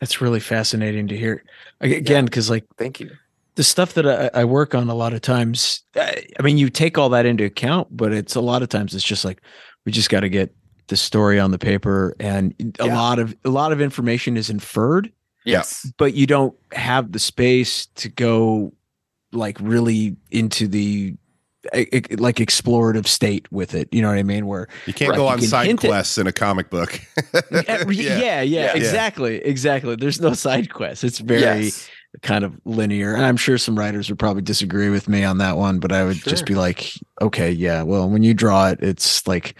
it's 0.00 0.20
really 0.20 0.40
fascinating 0.40 1.08
to 1.08 1.16
hear. 1.16 1.42
Again, 1.80 2.24
because 2.24 2.48
like 2.50 2.64
thank 2.76 3.00
you 3.00 3.10
the 3.58 3.64
stuff 3.64 3.94
that 3.94 4.06
I, 4.06 4.42
I 4.42 4.44
work 4.44 4.72
on, 4.72 4.88
a 4.88 4.94
lot 4.94 5.12
of 5.12 5.20
times, 5.20 5.82
I, 5.96 6.24
I 6.38 6.42
mean, 6.44 6.58
you 6.58 6.70
take 6.70 6.96
all 6.96 7.08
that 7.08 7.26
into 7.26 7.44
account, 7.44 7.88
but 7.90 8.12
it's 8.12 8.36
a 8.36 8.40
lot 8.40 8.62
of 8.62 8.68
times 8.68 8.94
it's 8.94 9.02
just 9.02 9.24
like 9.24 9.42
we 9.84 9.90
just 9.90 10.10
got 10.10 10.20
to 10.20 10.28
get 10.28 10.54
the 10.88 10.96
story 10.96 11.38
on 11.38 11.50
the 11.50 11.58
paper, 11.58 12.14
and 12.20 12.54
a 12.80 12.86
Yeah. 12.86 12.96
lot 12.96 13.18
of 13.18 13.34
a 13.44 13.50
lot 13.50 13.72
of 13.72 13.80
information 13.80 14.36
is 14.36 14.50
inferred, 14.50 15.12
yes 15.44 15.90
but 15.98 16.14
you 16.14 16.26
don't 16.26 16.54
have 16.72 17.12
the 17.12 17.18
space 17.18 17.86
to 17.94 18.08
go 18.08 18.72
like 19.32 19.56
really 19.60 20.16
into 20.30 20.66
the 20.68 21.14
like 21.74 22.36
explorative 22.36 23.06
state 23.06 23.50
with 23.52 23.74
it. 23.74 23.88
You 23.92 24.00
know 24.00 24.08
what 24.08 24.16
I 24.18 24.22
mean? 24.22 24.46
Where 24.46 24.68
you 24.86 24.94
can't 24.94 25.10
Right. 25.10 25.16
go 25.16 25.26
on 25.26 25.38
can 25.38 25.48
side 25.48 25.66
hint 25.66 25.84
it. 25.84 25.88
quests 25.88 26.16
in 26.16 26.26
a 26.26 26.32
comic 26.32 26.70
book. 26.70 26.98
yeah, 27.50 27.82
yeah, 27.90 28.40
Yeah. 28.42 28.74
exactly, 28.76 29.36
exactly. 29.44 29.96
There's 29.96 30.20
no 30.20 30.32
side 30.34 30.72
quests. 30.72 31.04
It's 31.04 31.18
very 31.18 31.40
yes 31.42 31.90
kind 32.22 32.42
of 32.42 32.54
linear. 32.64 33.14
And 33.14 33.24
I'm 33.26 33.36
sure 33.36 33.58
some 33.58 33.78
writers 33.78 34.08
would 34.08 34.18
probably 34.18 34.40
disagree 34.40 34.88
with 34.88 35.08
me 35.10 35.24
on 35.24 35.38
that 35.38 35.58
one, 35.58 35.78
but 35.78 35.92
I 35.92 36.04
would 36.04 36.16
Sure. 36.16 36.30
just 36.30 36.46
be 36.46 36.54
like, 36.54 36.90
okay, 37.20 37.50
yeah, 37.50 37.82
well, 37.82 38.08
when 38.08 38.22
you 38.22 38.32
draw 38.32 38.68
it, 38.70 38.78
it's 38.80 39.26
like 39.26 39.54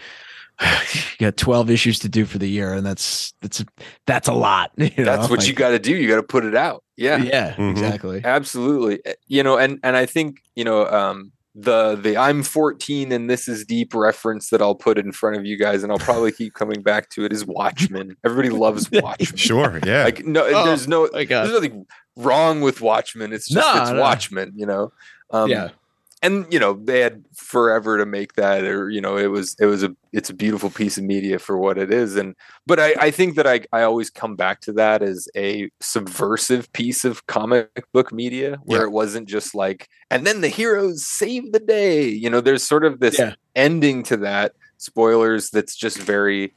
you 1.19 1.25
got 1.27 1.37
12 1.37 1.69
issues 1.69 1.99
to 1.99 2.09
do 2.09 2.25
for 2.25 2.37
the 2.37 2.49
year, 2.49 2.73
and 2.73 2.85
that's 2.85 3.33
that's 3.41 3.63
that's 4.05 4.27
a 4.27 4.33
lot. 4.33 4.71
You 4.77 4.89
know? 4.97 5.05
that's 5.05 5.29
what 5.29 5.47
you 5.47 5.53
got 5.53 5.69
to 5.69 5.79
do 5.79 5.95
you 5.95 6.07
got 6.07 6.17
to 6.17 6.23
put 6.23 6.43
it 6.45 6.55
out 6.55 6.83
yeah 6.97 7.17
Yeah, 7.17 7.53
Mhm. 7.55 7.71
exactly. 7.71 8.21
absolutely 8.25 8.99
Uh, 9.05 9.13
you 9.27 9.43
know 9.43 9.57
and 9.57 9.79
and 9.83 9.95
i 9.95 10.05
think 10.05 10.41
you 10.55 10.63
know 10.65 10.85
um 10.87 11.31
the 11.55 11.95
the 11.95 12.15
i'm 12.17 12.43
14 12.43 13.11
and 13.11 13.29
this 13.29 13.47
is 13.47 13.65
deep 13.65 13.93
reference 13.93 14.49
that 14.49 14.61
i'll 14.61 14.75
put 14.75 14.97
in 14.97 15.11
front 15.11 15.35
of 15.37 15.45
you 15.45 15.57
guys 15.57 15.81
and 15.83 15.91
i'll 15.91 15.97
probably 15.99 16.31
keep 16.31 16.53
coming 16.53 16.81
back 16.81 17.09
to 17.09 17.23
it 17.25 17.31
is 17.33 17.45
watchmen 17.45 18.15
everybody 18.25 18.49
loves 18.49 18.89
watchmen 18.93 19.37
sure. 19.37 19.79
Yeah. 19.85 20.03
like 20.03 20.25
no 20.25 20.43
Oh, 20.45 20.65
there's 20.65 20.87
no 20.87 21.07
there's 21.07 21.29
nothing 21.51 21.85
wrong 22.17 22.61
with 22.61 22.81
watchmen 22.81 23.31
it's 23.33 23.47
just 23.47 23.65
No, 23.75 23.81
it's 23.81 23.91
no. 23.91 23.99
watchmen 24.01 24.53
you 24.55 24.65
know 24.65 24.91
um 25.31 25.49
yeah, 25.49 25.69
and 26.21 26.45
you 26.51 26.59
know 26.59 26.73
they 26.73 26.99
had 26.99 27.23
forever 27.35 27.97
to 27.97 28.05
make 28.05 28.33
that 28.33 28.63
or 28.63 28.89
you 28.89 28.99
know 29.01 29.17
it 29.17 29.27
was 29.27 29.55
it 29.59 29.65
was 29.65 29.83
a 29.83 29.95
it's 30.11 30.29
a 30.29 30.33
beautiful 30.33 30.69
piece 30.69 30.97
of 30.97 31.03
media 31.03 31.39
for 31.39 31.57
what 31.57 31.77
it 31.77 31.91
is 31.93 32.15
and 32.17 32.35
but 32.67 32.79
i 32.79 32.93
i 32.99 33.11
think 33.11 33.35
that 33.35 33.47
i 33.47 33.61
i 33.71 33.81
always 33.83 34.09
come 34.09 34.35
back 34.35 34.59
to 34.59 34.73
that 34.73 35.01
as 35.01 35.27
a 35.35 35.69
subversive 35.79 36.71
piece 36.73 37.05
of 37.05 37.25
comic 37.27 37.69
book 37.93 38.11
media 38.11 38.57
where 38.63 38.81
Yeah. 38.81 38.87
it 38.87 38.91
wasn't 38.91 39.29
just 39.29 39.55
like 39.55 39.87
and 40.11 40.25
then 40.27 40.41
the 40.41 40.49
heroes 40.49 41.05
save 41.07 41.51
the 41.53 41.59
day 41.59 42.07
you 42.09 42.29
know 42.29 42.41
there's 42.41 42.63
sort 42.67 42.83
of 42.83 42.99
this 42.99 43.17
Yeah. 43.17 43.35
ending 43.55 44.03
to 44.03 44.17
that 44.17 44.53
spoilers 44.77 45.49
that's 45.51 45.75
just 45.75 45.97
very 45.97 46.53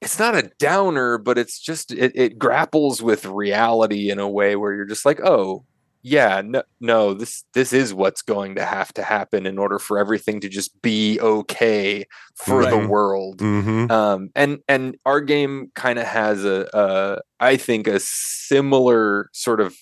it's 0.00 0.18
not 0.18 0.36
a 0.36 0.50
downer 0.58 1.18
but 1.18 1.38
it's 1.38 1.58
just 1.60 1.92
it, 1.92 2.12
it 2.14 2.38
grapples 2.38 3.02
with 3.02 3.24
reality 3.24 4.10
in 4.10 4.18
a 4.18 4.28
way 4.28 4.56
where 4.56 4.72
you're 4.74 4.84
just 4.84 5.04
like 5.06 5.20
oh 5.20 5.64
yeah 6.02 6.40
no 6.44 6.62
no 6.80 7.12
this 7.14 7.44
this 7.54 7.72
is 7.72 7.92
what's 7.92 8.22
going 8.22 8.54
to 8.54 8.64
have 8.64 8.92
to 8.94 9.02
happen 9.02 9.46
in 9.46 9.58
order 9.58 9.78
for 9.78 9.98
everything 9.98 10.40
to 10.40 10.48
just 10.48 10.80
be 10.80 11.18
okay 11.20 12.04
for 12.36 12.62
the 12.70 12.76
world 12.88 13.38
Mm-hmm. 13.38 13.90
um 13.90 14.30
and 14.36 14.58
and 14.68 14.96
our 15.04 15.20
game 15.20 15.70
kind 15.74 15.98
of 15.98 16.06
has 16.06 16.44
a 16.44 16.74
uh 16.76 17.18
i 17.40 17.56
think 17.56 17.86
a 17.88 17.98
similar 18.00 19.28
sort 19.32 19.60
of 19.60 19.76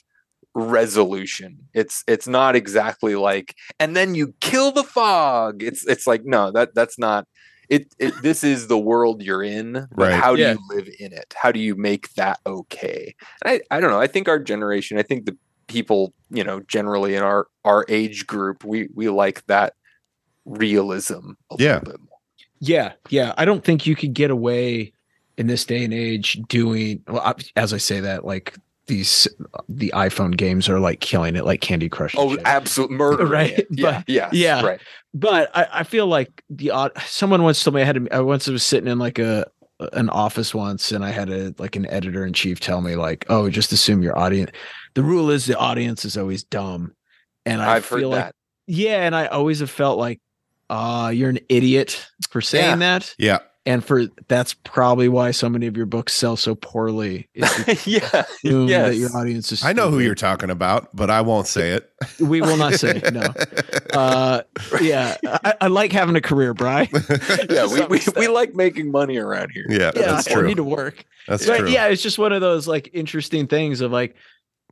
resolution 0.54 1.58
it's 1.74 2.02
it's 2.08 2.26
not 2.26 2.56
exactly 2.56 3.14
like 3.14 3.54
and 3.78 3.94
then 3.94 4.14
you 4.14 4.34
kill 4.40 4.72
the 4.72 4.82
fog 4.82 5.62
it's 5.62 5.86
it's 5.86 6.06
like 6.06 6.22
no 6.24 6.50
that 6.50 6.74
that's 6.74 6.98
not 6.98 7.26
it, 7.68 7.92
it 7.98 8.14
this 8.22 8.42
is 8.42 8.68
the 8.68 8.78
world 8.78 9.22
you're 9.22 9.42
in 9.42 9.86
Right. 9.90 10.12
how 10.14 10.34
do 10.34 10.40
Yeah. 10.42 10.52
you 10.52 10.58
live 10.74 10.88
in 10.98 11.12
it 11.12 11.34
how 11.36 11.52
do 11.52 11.60
you 11.60 11.74
make 11.76 12.12
that 12.14 12.38
okay 12.46 13.14
and 13.44 13.52
i 13.70 13.76
i 13.76 13.80
don't 13.80 13.90
know 13.90 14.00
i 14.00 14.06
think 14.06 14.28
our 14.28 14.38
generation 14.38 14.98
i 14.98 15.02
think 15.02 15.26
the 15.26 15.36
people 15.68 16.12
you 16.30 16.44
know 16.44 16.60
generally 16.68 17.14
in 17.14 17.22
our 17.22 17.46
our 17.64 17.84
age 17.88 18.26
group 18.26 18.64
we 18.64 18.88
we 18.94 19.08
like 19.08 19.44
that 19.46 19.74
realism 20.44 21.32
a 21.50 21.56
Yeah. 21.58 21.74
little 21.78 21.92
bit 21.92 22.00
more 22.00 22.18
Yeah, 22.58 22.92
yeah. 23.10 23.34
I 23.36 23.44
don't 23.44 23.62
think 23.64 23.86
you 23.86 23.94
could 23.96 24.14
get 24.14 24.30
away 24.30 24.92
in 25.36 25.46
this 25.46 25.64
day 25.66 25.84
and 25.84 25.92
age 25.92 26.40
doing. 26.48 27.02
Well, 27.06 27.20
I- 27.20 27.34
as 27.56 27.74
I 27.74 27.76
say 27.78 28.00
that, 28.00 28.24
like 28.24 28.56
these 28.86 29.28
the 29.68 29.92
iPhone 29.94 30.34
games 30.36 30.66
are 30.68 30.78
like 30.80 31.00
killing 31.00 31.36
it, 31.36 31.44
like 31.44 31.60
Candy 31.60 31.88
Crush. 31.90 32.14
Oh, 32.16 32.30
shit. 32.30 32.40
absolute 32.46 32.90
murder! 32.90 33.26
Right, 33.38 33.66
Yeah. 33.70 33.98
but- 33.98 34.08
Yeah. 34.08 34.28
yeah. 34.32 34.62
Right. 34.64 34.80
but 35.12 35.50
I, 35.54 35.66
I 35.80 35.82
feel 35.82 36.06
like 36.06 36.42
the 36.48 36.70
odd. 36.70 36.92
Someone 37.06 37.42
once 37.42 37.62
told 37.62 37.74
me 37.74 37.82
I 37.82 37.84
had. 37.84 37.96
To, 37.96 38.14
I 38.14 38.20
once 38.20 38.46
was 38.46 38.62
sitting 38.62 38.88
in 38.90 38.98
like 38.98 39.18
a 39.18 39.44
an 39.92 40.08
office 40.08 40.54
once, 40.54 40.92
and 40.92 41.04
I 41.04 41.10
had 41.10 41.28
a 41.28 41.54
like 41.58 41.76
an 41.76 41.84
editor 41.90 42.24
in 42.24 42.32
chief 42.32 42.58
tell 42.60 42.80
me 42.80 42.96
like, 42.96 43.26
"Oh, 43.28 43.50
just 43.50 43.72
assume 43.72 44.02
your 44.02 44.18
audience." 44.18 44.52
The 44.96 45.02
rule 45.04 45.30
is 45.30 45.46
the 45.46 45.56
audience 45.56 46.04
is 46.04 46.16
always 46.16 46.42
dumb, 46.42 46.94
and 47.44 47.62
I 47.62 47.76
I've 47.76 47.88
heard 47.88 48.00
feel 48.00 48.08
like 48.08 48.24
that. 48.24 48.34
yeah, 48.66 49.06
and 49.06 49.14
I 49.14 49.26
always 49.26 49.60
have 49.60 49.70
felt 49.70 49.98
like, 49.98 50.20
uh, 50.70 51.12
you're 51.14 51.30
an 51.30 51.38
idiot 51.48 52.08
for 52.30 52.40
saying 52.40 52.80
that. 52.80 53.14
Yeah. 53.18 53.38
And 53.66 53.84
for 53.84 54.04
that's 54.28 54.54
probably 54.54 55.08
why 55.08 55.32
so 55.32 55.48
many 55.48 55.66
of 55.66 55.76
your 55.76 55.86
books 55.86 56.12
sell 56.12 56.36
so 56.36 56.54
poorly. 56.54 57.28
Is 57.34 57.52
because 57.66 57.84
yeah. 57.86 58.24
you 58.44 58.64
assume 58.64 58.66
that 58.68 58.94
your 58.94 59.16
audience 59.16 59.50
is 59.50 59.64
I 59.64 59.72
know 59.72 59.90
who 59.90 59.98
you're 59.98 60.14
talking 60.14 60.50
about, 60.50 60.94
but 60.94 61.10
I 61.10 61.20
won't 61.22 61.48
say 61.48 61.70
it. 61.72 61.90
We 62.20 62.40
will 62.40 62.56
not 62.56 62.74
say 62.74 62.96
it. 63.02 63.12
no. 63.12 63.22
Uh, 63.92 64.42
yeah, 64.82 65.16
I, 65.24 65.54
I 65.62 65.66
like 65.68 65.90
having 65.90 66.16
a 66.16 66.20
career, 66.20 66.52
Bry. 66.52 66.88
Yeah. 67.50 67.66
We, 67.66 67.80
we, 67.86 68.00
we 68.14 68.28
like 68.28 68.54
making 68.54 68.90
money 68.90 69.16
around 69.16 69.50
here. 69.52 69.64
yeah, 69.70 69.90
Yeah, 69.96 70.02
that's 70.12 70.28
I 70.28 70.32
true. 70.34 70.46
need 70.46 70.58
to 70.58 70.64
work. 70.64 71.04
That's 71.26 71.46
But 71.46 71.60
true. 71.60 71.68
yeah, 71.70 71.86
it's 71.86 72.02
just 72.02 72.18
one 72.18 72.32
of 72.32 72.40
those 72.42 72.68
like 72.68 72.90
interesting 72.92 73.46
things 73.46 73.80
of 73.80 73.90
like, 73.92 74.14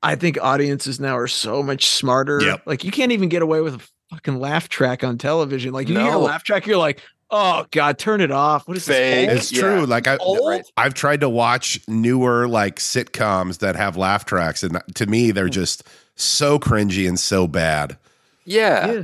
I 0.05 0.15
think 0.17 0.39
audiences 0.41 1.01
now 1.01 1.17
are 1.17 1.27
so 1.29 1.63
much 1.63 1.87
smarter. 1.87 2.41
Yep. 2.43 2.63
Like 2.67 2.85
you 2.85 2.91
can't 2.91 3.13
even 3.13 3.29
get 3.29 3.43
away 3.43 3.61
with 3.61 3.75
a 3.75 3.81
fucking 4.11 4.39
laugh 4.39 4.69
track 4.69 5.03
on 5.03 5.19
television. 5.19 5.73
Like 5.73 5.89
you 5.89 5.99
hear 5.99 6.13
a 6.13 6.19
laugh 6.19 6.45
track, 6.45 6.67
you're 6.67 6.77
like, 6.79 7.01
oh 7.31 7.65
god, 7.71 7.99
turn 7.99 8.21
it 8.21 8.31
off. 8.31 8.69
What 8.69 8.77
is 8.77 8.87
Fake. 8.87 9.29
this? 9.31 9.51
It's 9.51 9.53
Yeah. 9.53 9.61
true. 9.63 9.87
Like 9.87 10.07
I, 10.07 10.17
old? 10.19 10.63
I've 10.77 10.95
tried 10.95 11.21
to 11.21 11.29
watch 11.29 11.81
newer 11.89 12.47
like 12.47 12.77
sitcoms 12.77 13.59
that 13.59 13.77
have 13.77 13.97
laugh 13.97 14.25
tracks, 14.25 14.63
and 14.63 14.81
to 14.95 15.07
me, 15.07 15.31
they're 15.31 15.49
just 15.49 15.83
so 16.17 16.59
cringy 16.59 17.09
and 17.09 17.19
so 17.19 17.49
bad. 17.49 17.97
Yeah. 18.45 18.87
Yeah. 18.93 19.03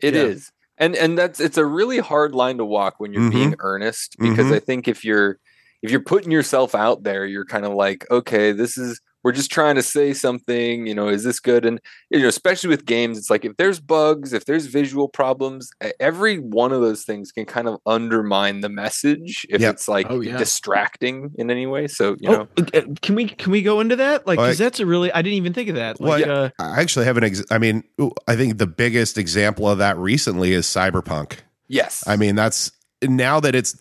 It 0.00 0.14
Yeah. 0.14 0.22
is, 0.22 0.52
And 0.78 0.94
and 0.94 1.18
that's 1.18 1.40
it's 1.40 1.58
a 1.58 1.64
really 1.64 1.98
hard 1.98 2.34
line 2.34 2.58
to 2.58 2.64
walk 2.64 2.94
when 3.00 3.12
you're 3.12 3.22
Mhm. 3.22 3.32
being 3.32 3.54
earnest 3.60 4.16
because 4.18 4.46
Mhm. 4.46 4.54
I 4.54 4.58
think 4.60 4.86
if 4.88 5.04
you're 5.04 5.38
if 5.82 5.90
you're 5.90 6.00
putting 6.00 6.30
yourself 6.30 6.74
out 6.74 7.02
there, 7.02 7.26
you're 7.26 7.44
kind 7.44 7.64
of 7.66 7.72
like, 7.74 8.06
okay, 8.10 8.52
this 8.52 8.76
is 8.78 9.00
we're 9.26 9.32
just 9.32 9.50
trying 9.50 9.74
to 9.74 9.82
say 9.82 10.12
something, 10.12 10.86
you 10.86 10.94
know, 10.94 11.08
is 11.08 11.24
this 11.24 11.40
good? 11.40 11.66
And 11.66 11.80
you 12.10 12.20
know, 12.20 12.28
especially 12.28 12.68
with 12.70 12.84
games, 12.86 13.18
it's 13.18 13.28
like 13.28 13.44
if 13.44 13.56
there's 13.56 13.80
bugs, 13.80 14.32
if 14.32 14.44
there's 14.44 14.66
visual 14.66 15.08
problems, 15.08 15.68
every 15.98 16.38
one 16.38 16.70
of 16.70 16.80
those 16.80 17.02
things 17.04 17.32
can 17.32 17.44
kind 17.44 17.66
of 17.66 17.80
undermine 17.86 18.60
the 18.60 18.68
message 18.68 19.44
if 19.50 19.60
Yep. 19.60 19.74
it's 19.74 19.88
like 19.88 20.06
Oh, 20.08 20.20
yeah. 20.20 20.36
distracting 20.36 21.32
in 21.38 21.50
any 21.50 21.66
way. 21.66 21.88
So, 21.88 22.14
you 22.20 22.30
know, 22.30 22.46
oh, 22.56 22.62
uh, 22.72 22.82
can 23.02 23.16
we 23.16 23.26
can 23.26 23.50
we 23.50 23.62
go 23.62 23.80
into 23.80 23.96
that? 23.96 24.28
Like, 24.28 24.38
Like- 24.38 24.46
because 24.46 24.58
that's 24.58 24.78
a 24.78 24.86
really 24.86 25.10
I 25.12 25.22
didn't 25.22 25.38
even 25.38 25.52
think 25.54 25.70
of 25.70 25.74
that. 25.74 26.00
Like, 26.00 26.24
Well, 26.26 26.44
uh, 26.44 26.50
I 26.60 26.80
actually 26.80 27.06
have 27.06 27.16
an. 27.16 27.24
Ex- 27.24 27.42
I 27.50 27.58
mean, 27.58 27.82
I 28.28 28.36
think 28.36 28.58
the 28.58 28.68
biggest 28.68 29.18
example 29.18 29.68
of 29.68 29.78
that 29.78 29.98
recently 29.98 30.52
is 30.52 30.66
Cyberpunk. 30.66 31.38
yes. 31.66 32.04
I 32.06 32.14
mean, 32.14 32.36
that's 32.36 32.70
now 33.02 33.40
that 33.40 33.56
it's 33.56 33.76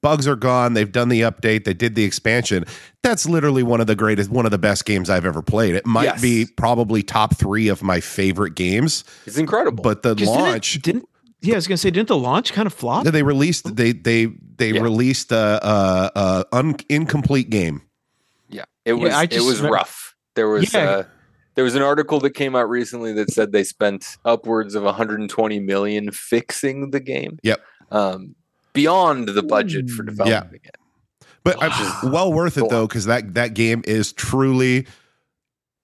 bugs 0.00 0.26
are 0.28 0.36
gone. 0.36 0.74
They've 0.74 0.90
done 0.90 1.08
the 1.08 1.22
update. 1.22 1.64
They 1.64 1.74
did 1.74 1.94
the 1.94 2.04
expansion. 2.04 2.64
That's 3.02 3.26
literally 3.26 3.62
one 3.62 3.80
of 3.80 3.86
the 3.86 3.96
greatest, 3.96 4.30
one 4.30 4.44
of 4.44 4.50
the 4.50 4.58
best 4.58 4.84
games 4.84 5.08
I've 5.10 5.24
ever 5.24 5.42
played. 5.42 5.74
It 5.74 5.86
might 5.86 6.04
Yes. 6.04 6.20
be 6.22 6.46
probably 6.56 7.02
top 7.02 7.36
three 7.36 7.68
of 7.68 7.82
my 7.82 8.00
favorite 8.00 8.54
games. 8.54 9.04
it's 9.26 9.38
incredible. 9.38 9.82
But 9.82 10.02
the 10.02 10.10
'cause 10.10 10.18
didn't 10.26 10.34
it- 10.34 10.40
launch, 10.40 10.82
didn't, 10.82 11.08
yeah, 11.40 11.54
I 11.54 11.56
was 11.56 11.66
gonna 11.66 11.76
say, 11.78 11.90
didn't 11.90 12.08
the 12.08 12.16
launch 12.18 12.52
kind 12.52 12.66
of 12.66 12.72
flop? 12.74 13.04
they 13.06 13.22
released 13.22 13.74
they 13.76 13.92
they 13.92 14.26
they 14.56 14.72
Yeah. 14.72 14.80
released 14.82 15.30
a, 15.32 15.60
a, 15.66 16.10
a 16.16 16.44
un, 16.52 16.74
incomplete 16.88 17.48
game. 17.50 17.82
Yeah, 18.48 18.64
it 18.84 18.94
was 18.94 19.12
I 19.12 19.24
it 19.24 19.40
was 19.42 19.60
re- 19.60 19.70
rough. 19.70 20.14
There 20.34 20.48
was 20.48 20.72
Yeah. 20.74 20.80
uh, 20.80 21.02
there 21.54 21.64
was 21.64 21.74
an 21.76 21.82
article 21.82 22.20
that 22.20 22.30
came 22.34 22.54
out 22.56 22.68
recently 22.68 23.12
that 23.14 23.30
said 23.30 23.52
they 23.52 23.64
spent 23.64 24.16
upwards 24.24 24.74
of 24.74 24.82
120 24.84 25.58
million 25.60 26.10
fixing 26.12 26.90
the 26.90 27.00
game. 27.00 27.38
Yep. 27.42 27.60
Um, 27.90 28.34
beyond 28.72 29.28
the 29.28 29.42
budget 29.42 29.90
for 29.90 30.02
Ooh. 30.02 30.06
developing 30.06 30.60
it. 30.64 30.76
But 31.44 31.62
I- 31.62 31.68
Wow. 31.68 32.00
well 32.12 32.32
worth 32.32 32.56
it 32.58 32.62
Go 32.62 32.68
though, 32.68 32.86
because 32.86 33.06
that 33.06 33.34
that 33.34 33.54
game 33.54 33.82
is 33.86 34.12
truly 34.12 34.86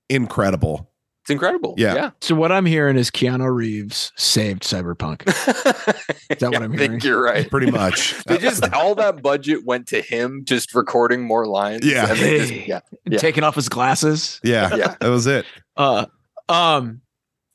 incredible. 0.09 0.91
It's 1.23 1.31
incredible. 1.31 1.75
Yeah. 1.79 1.95
Yeah. 1.95 2.11
So 2.21 2.35
what 2.35 2.53
I'm 2.53 2.67
hearing 2.67 2.99
is 2.99 3.11
Keanu 3.11 3.51
Reeves 3.55 4.13
saved 4.15 4.63
Cyberpunk. 4.63 5.27
Is 6.31 6.37
that 6.39 6.51
what 6.53 6.63
I'm 6.63 6.73
I 6.73 6.77
hearing? 6.77 6.91
think 6.91 7.05
you're 7.05 7.23
right. 7.23 7.51
Pretty 7.51 7.71
much. 7.71 8.15
They 8.27 8.37
just 8.37 8.71
all 8.75 8.95
that 8.97 9.23
budget 9.23 9.65
went 9.65 9.87
to 9.89 10.03
him 10.03 10.43
just 10.45 10.75
recording 10.75 11.23
more 11.23 11.47
lines. 11.47 11.87
Yeah. 11.87 12.11
and 12.11 12.19
they 12.19 12.39
just- 12.41 12.53
yeah. 12.69 12.81
Yeah. 13.07 13.19
Taking 13.19 13.43
off 13.43 13.55
his 13.55 13.71
glasses. 13.71 14.39
yeah, 14.45 14.75
Yeah. 14.77 14.97
that 15.01 15.09
was 15.09 15.27
it. 15.27 15.47
Uh, 15.79 16.05
um, 16.51 17.01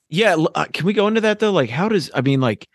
yeah. 0.09 0.35
Uh, 0.55 0.65
can 0.73 0.87
we 0.87 0.93
go 0.93 1.07
into 1.07 1.21
that 1.21 1.37
though? 1.37 1.51
Like, 1.51 1.69
how 1.69 1.89
does 1.89 2.09
I 2.15 2.21
mean, 2.21 2.41
like, 2.41 2.67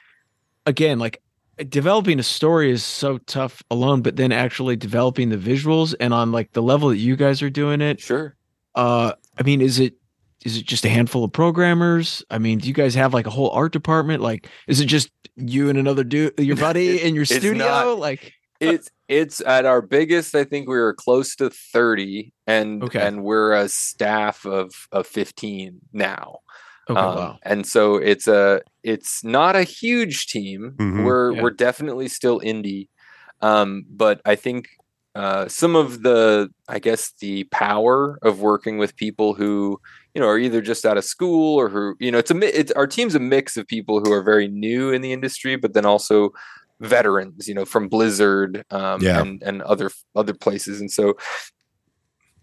again, 0.65 1.01
like 1.01 1.21
developing 1.69 2.19
a 2.19 2.23
story 2.23 2.71
is 2.71 2.83
so 2.85 3.19
tough 3.19 3.63
alone, 3.71 4.03
but 4.03 4.17
then 4.17 4.33
actually 4.33 4.77
developing 4.77 5.29
the 5.31 5.37
visuals 5.37 5.95
and 6.01 6.13
on 6.15 6.33
like 6.33 6.53
the 6.53 6.63
level 6.63 6.89
that 6.91 6.97
you 6.99 7.17
guys 7.17 7.43
are 7.43 7.51
doing 7.51 7.81
it. 7.81 8.01
Sure. 8.01 8.35
Uh, 8.75 9.13
I 9.39 9.43
mean, 9.43 9.61
is 9.61 9.79
it 9.79 9.95
is 10.45 10.57
it 10.59 10.67
just 10.67 10.85
a 10.85 10.89
handful 10.89 11.25
of 11.25 11.33
programmers? 11.33 12.23
I 12.31 12.39
mean, 12.39 12.59
do 12.59 12.69
you 12.69 12.75
guys 12.75 12.95
have 12.95 13.15
like 13.15 13.27
a 13.27 13.31
whole 13.31 13.51
art 13.51 13.73
department? 13.73 14.23
Like, 14.23 14.49
is 14.67 14.81
it 14.81 14.87
just 14.87 15.11
you 15.37 15.69
and 15.71 15.79
another 15.79 16.05
dude, 16.05 16.35
your 16.39 16.57
buddy 16.57 17.01
in 17.07 17.15
your 17.15 17.25
studio? 17.25 17.55
not. 17.67 17.99
like, 17.99 18.33
it's 18.61 18.91
it's 19.09 19.41
at 19.43 19.67
our 19.67 19.83
biggest 19.83 20.35
i 20.35 20.45
think 20.45 20.67
we 20.67 20.77
were 20.77 20.95
close 20.95 21.37
to 21.37 21.51
30 21.51 22.33
and 22.47 22.83
Okay. 22.85 23.07
and 23.07 23.23
we're 23.23 23.53
a 23.53 23.69
staff 23.69 24.47
of 24.47 24.73
of 24.93 25.07
15 25.07 25.81
now 25.93 26.39
okay, 26.89 27.01
Um, 27.01 27.15
wow. 27.17 27.39
and 27.43 27.67
so 27.67 27.97
it's 27.97 28.29
a 28.29 28.61
it's 28.83 29.25
not 29.25 29.57
a 29.57 29.63
huge 29.65 30.27
team 30.27 30.75
Mhm. 30.79 31.05
we're 31.05 31.33
Yeah. 31.33 31.43
we're 31.43 31.51
definitely 31.51 32.09
still 32.09 32.41
indie 32.41 32.89
um 33.41 33.85
but 33.91 34.21
i 34.25 34.35
think 34.37 34.69
uh 35.15 35.47
some 35.49 35.75
of 35.77 36.03
the 36.03 36.49
i 36.69 36.79
guess 36.79 37.13
the 37.21 37.45
power 37.45 38.19
of 38.23 38.41
working 38.41 38.79
with 38.79 38.97
people 38.97 39.35
who 39.35 39.79
you 40.15 40.21
know 40.21 40.29
are 40.29 40.39
either 40.39 40.61
just 40.61 40.85
out 40.85 40.97
of 40.99 41.05
school 41.05 41.57
or 41.61 41.69
who 41.69 41.95
you 42.01 42.11
know 42.13 42.19
it's 42.19 42.31
a 42.31 42.61
it's 42.61 42.73
our 42.73 42.87
team's 42.87 43.15
a 43.15 43.21
mix 43.21 43.57
of 43.57 43.67
people 43.67 44.01
who 44.01 44.13
are 44.13 44.23
very 44.23 44.49
new 44.49 44.91
in 44.93 45.01
the 45.03 45.13
industry 45.13 45.57
but 45.57 45.73
then 45.75 45.87
also 45.87 46.31
veterans 46.81 47.47
you 47.49 47.55
know 47.55 47.65
from 47.65 47.89
blizzard 47.89 48.65
um 48.71 49.01
Yeah. 49.01 49.21
and 49.21 49.43
and 49.43 49.63
other 49.63 49.91
other 50.17 50.35
places 50.35 50.81
and 50.81 50.91
so 50.91 51.15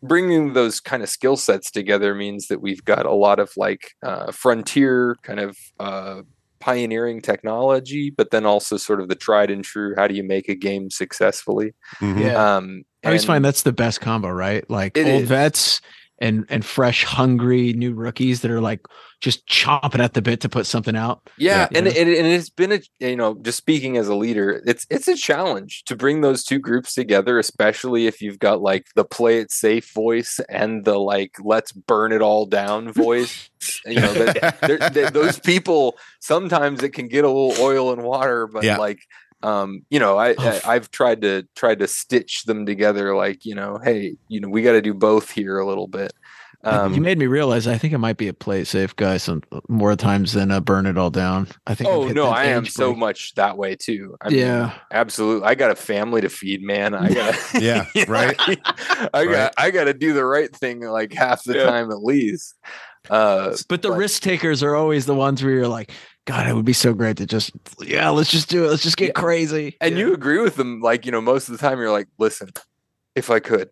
bringing 0.04 0.54
those 0.54 0.80
kind 0.80 1.04
of 1.04 1.10
skill 1.10 1.38
sets 1.38 1.72
together 1.72 2.16
means 2.16 2.48
that 2.48 2.62
we've 2.62 2.84
got 2.84 3.06
a 3.06 3.14
lot 3.14 3.40
of 3.40 3.52
like 3.58 3.92
uh, 4.04 4.32
frontier 4.32 5.16
kind 5.24 5.40
of 5.40 5.58
uh, 5.80 6.22
pioneering 6.60 7.22
technology, 7.22 8.10
but 8.10 8.32
then 8.32 8.46
also 8.46 8.78
sort 8.78 9.02
of 9.02 9.10
the 9.10 9.16
tried 9.16 9.52
and 9.52 9.64
true. 9.64 9.94
How 9.96 10.08
do 10.08 10.16
you 10.16 10.24
make 10.24 10.50
a 10.50 10.56
game 10.56 10.90
successfully? 10.90 11.74
Mhm. 12.00 12.20
Yeah. 12.22 12.56
Um, 12.56 12.84
I 13.04 13.08
always 13.08 13.26
find 13.26 13.44
that's 13.44 13.64
the 13.64 13.74
best 13.74 14.00
combo, 14.00 14.30
right? 14.30 14.68
Like 14.70 14.98
old 14.98 15.08
is. 15.08 15.28
vets 15.28 15.82
and 16.22 16.46
and 16.50 16.64
fresh, 16.64 17.04
hungry 17.04 17.74
new 17.74 17.94
rookies 17.94 18.40
that 18.42 18.52
are 18.52 18.62
like 18.62 18.80
just 19.20 19.46
chomping 19.48 20.00
at 20.00 20.14
the 20.14 20.22
bit 20.22 20.40
to 20.42 20.50
put 20.50 20.66
something 20.66 20.96
out. 20.96 21.30
Yeah, 21.38 21.68
Yeah. 21.72 21.78
and 21.80 21.88
it, 21.88 21.96
and 21.98 22.28
it's 22.28 22.50
been 22.50 22.72
a 22.72 22.80
you 23.00 23.16
know 23.18 23.36
just 23.42 23.58
speaking 23.58 23.98
as 23.98 24.08
a 24.08 24.16
leader, 24.16 24.62
it's 24.66 24.86
it's 24.90 25.08
a 25.08 25.16
challenge 25.16 25.84
to 25.86 25.96
bring 25.96 26.22
those 26.22 26.44
two 26.44 26.58
groups 26.60 26.94
together, 26.94 27.38
especially 27.38 28.08
if 28.08 28.22
you've 28.22 28.40
got 28.40 28.62
like 28.62 28.86
the 28.96 29.04
play 29.04 29.40
it 29.40 29.52
safe 29.52 29.92
voice 29.94 30.40
and 30.48 30.86
the 30.86 30.98
like 30.98 31.36
let's 31.44 31.72
burn 31.72 32.12
it 32.14 32.22
all 32.22 32.46
down 32.46 32.94
voice. 32.94 33.50
you 33.86 33.96
know, 34.00 34.14
that, 34.14 34.58
they're- 34.62 34.90
they- 34.90 35.10
those 35.12 35.38
people 35.40 35.98
sometimes 36.20 36.82
it 36.82 36.90
can 36.94 37.08
get 37.08 37.24
a 37.26 37.28
little 37.30 37.54
oil 37.64 37.92
and 37.94 38.04
water, 38.04 38.48
but 38.48 38.64
Yeah. 38.64 38.78
like 38.78 39.00
um 39.44 39.86
you 39.90 40.00
know 40.00 40.18
I, 40.18 40.36
I 40.38 40.62
i've 40.66 40.92
tried 40.92 41.22
to 41.22 41.48
tried 41.56 41.80
to 41.80 41.88
stitch 41.88 42.44
them 42.44 42.66
together 42.66 43.16
like 43.16 43.46
you 43.46 43.56
know 43.56 43.80
hey 43.84 44.16
you 44.28 44.40
know 44.40 44.50
we 44.50 44.62
got 44.62 44.74
to 44.74 44.82
do 44.82 44.94
both 44.94 45.32
here 45.32 45.58
a 45.60 45.66
little 45.66 45.88
bit 45.88 46.14
um 46.64 46.94
you 46.94 47.02
made 47.02 47.18
me 47.18 47.26
realize 47.26 47.66
I 47.66 47.76
think 47.80 47.92
it 47.92 47.98
might 47.98 48.18
be 48.18 48.28
a 48.28 48.34
play 48.36 48.64
safe 48.66 48.96
guy 48.96 49.18
some 49.18 49.42
more 49.68 49.96
times 49.96 50.34
than 50.34 50.52
a 50.52 50.62
burn 50.62 50.86
it 50.86 50.96
all 50.96 51.10
down. 51.10 51.48
I 51.66 51.74
think. 51.74 51.90
Oh 51.90 52.08
no, 52.10 52.28
I 52.28 52.44
am 52.44 52.66
age 52.66 52.72
so 52.72 52.94
much 52.94 53.34
that 53.34 53.58
way 53.58 53.76
too. 53.76 54.16
I 54.22 54.30
Yeah. 54.30 54.60
mean, 54.68 54.72
absolutely. 54.92 55.48
I 55.48 55.56
got 55.56 55.72
a 55.72 55.76
family 55.76 56.22
to 56.22 56.30
feed, 56.30 56.62
man. 56.62 56.94
I 56.94 57.12
got 57.12 57.36
Yeah, 57.60 57.88
right. 58.08 58.36
I 58.40 59.10
Right. 59.12 59.32
got 59.32 59.54
I 59.58 59.72
got 59.72 59.86
to 59.86 59.94
do 59.96 60.14
the 60.14 60.24
right 60.24 60.56
thing 60.56 60.82
like 60.82 61.14
half 61.14 61.44
the 61.46 61.56
Yeah. 61.56 61.64
time 61.66 61.90
at 61.90 62.04
least. 62.04 62.54
Uh, 63.10 63.58
But 63.68 63.82
the 63.82 63.90
But- 63.90 63.98
risk 63.98 64.22
takers 64.22 64.62
are 64.62 64.76
always 64.76 65.08
the 65.08 65.16
ones 65.16 65.44
where 65.44 65.52
you're 65.54 65.68
like, 65.68 65.90
God, 66.26 66.48
it 66.48 66.54
would 66.56 66.66
be 66.66 66.74
so 66.74 66.94
great 66.94 67.18
to 67.18 67.26
just, 67.26 67.52
yeah, 67.80 68.10
let's 68.10 68.30
just 68.30 68.48
do 68.50 68.64
it. 68.66 68.70
Let's 68.70 68.84
just 68.84 68.98
get 68.98 69.08
Yeah. 69.08 69.12
crazy. 69.22 69.76
and 69.82 69.94
Yeah. 69.98 70.06
you 70.06 70.14
agree 70.14 70.40
with 70.40 70.56
them, 70.56 70.80
like 70.82 71.06
you 71.06 71.12
know, 71.12 71.22
most 71.22 71.50
of 71.50 71.54
the 71.54 71.58
time 71.58 71.80
you're 71.80 71.92
like, 71.92 72.08
listen, 72.20 72.50
if 73.16 73.30
I 73.30 73.40
could, 73.40 73.70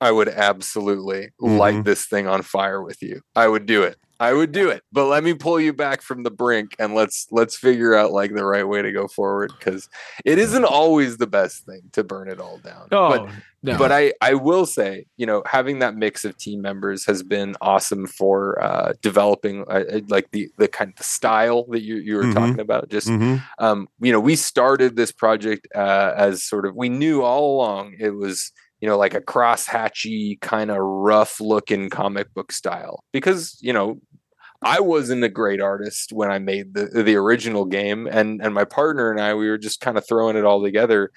I 0.00 0.10
would 0.10 0.28
absolutely 0.28 1.30
light 1.38 1.74
Mhm. 1.74 1.84
this 1.84 2.06
thing 2.06 2.26
on 2.26 2.42
fire 2.42 2.82
with 2.82 3.02
you. 3.02 3.20
I 3.36 3.48
would 3.48 3.66
do 3.66 3.82
it. 3.82 3.96
I 4.20 4.34
would 4.34 4.52
do 4.52 4.68
it. 4.68 4.82
But 4.92 5.06
let 5.06 5.24
me 5.24 5.32
pull 5.34 5.58
you 5.58 5.72
back 5.72 6.02
from 6.02 6.22
the 6.22 6.30
brink 6.30 6.76
and 6.78 6.94
let's 6.94 7.26
let's 7.30 7.56
figure 7.56 7.94
out 7.94 8.12
like 8.12 8.34
the 8.34 8.44
right 8.44 8.68
way 8.68 8.82
to 8.82 8.92
go 8.92 9.08
forward 9.08 9.54
because 9.58 9.88
it 10.26 10.38
isn't 10.38 10.64
always 10.64 11.16
the 11.16 11.26
best 11.26 11.64
thing 11.64 11.80
to 11.92 12.04
burn 12.04 12.28
it 12.28 12.38
all 12.38 12.58
down. 12.58 12.88
Oh, 12.92 13.08
but 13.08 13.34
no. 13.62 13.78
but 13.78 13.90
I, 13.92 14.12
I 14.20 14.34
will 14.34 14.66
say, 14.66 15.06
you 15.16 15.24
know, 15.26 15.42
having 15.46 15.78
that 15.80 15.96
mix 15.96 16.24
of 16.24 16.36
team 16.36 16.60
members 16.60 17.06
has 17.06 17.22
been 17.22 17.56
awesome 17.62 18.06
for 18.06 18.62
uh, 18.62 18.92
developing 19.02 19.62
uh, 19.68 19.84
uh, 19.90 20.00
like 20.08 20.30
the 20.32 20.48
the 20.58 20.68
kind 20.68 20.90
of 20.90 20.96
the 20.96 21.04
style 21.04 21.64
that 21.70 21.82
you 21.82 21.96
you 21.96 22.16
were 22.16 22.24
Mhm. 22.24 22.34
talking 22.34 22.60
about. 22.60 22.90
Just 22.90 23.08
Mhm. 23.08 23.42
um, 23.58 23.88
you 24.00 24.12
know, 24.12 24.20
we 24.20 24.36
started 24.36 24.96
this 24.96 25.12
project 25.12 25.66
uh, 25.74 26.12
as 26.14 26.44
sort 26.44 26.66
of 26.66 26.76
we 26.76 26.90
knew 26.90 27.22
all 27.22 27.56
along 27.56 27.94
it 27.98 28.10
was 28.10 28.52
you 28.80 28.88
know 28.88 28.96
like 28.96 29.12
a 29.14 29.20
crosshatchy 29.20 30.40
kind 30.40 30.70
of 30.70 30.78
rough 30.78 31.40
looking 31.40 31.90
comic 31.90 32.32
book 32.34 32.50
style 32.52 33.04
because 33.12 33.58
you 33.60 33.72
know 33.72 34.00
I 34.62 34.80
wasn't 34.80 35.24
a 35.24 35.28
great 35.28 35.60
artist 35.60 36.12
when 36.12 36.30
I 36.30 36.38
made 36.38 36.74
the 36.74 36.86
the 37.02 37.16
original 37.16 37.64
game, 37.64 38.06
and 38.06 38.40
and 38.42 38.54
my 38.54 38.64
partner 38.64 39.10
and 39.10 39.20
I 39.20 39.34
we 39.34 39.48
were 39.48 39.58
just 39.58 39.80
kind 39.80 39.96
of 39.98 40.06
throwing 40.06 40.36
it 40.36 40.44
all 40.44 40.62
together. 40.62 41.10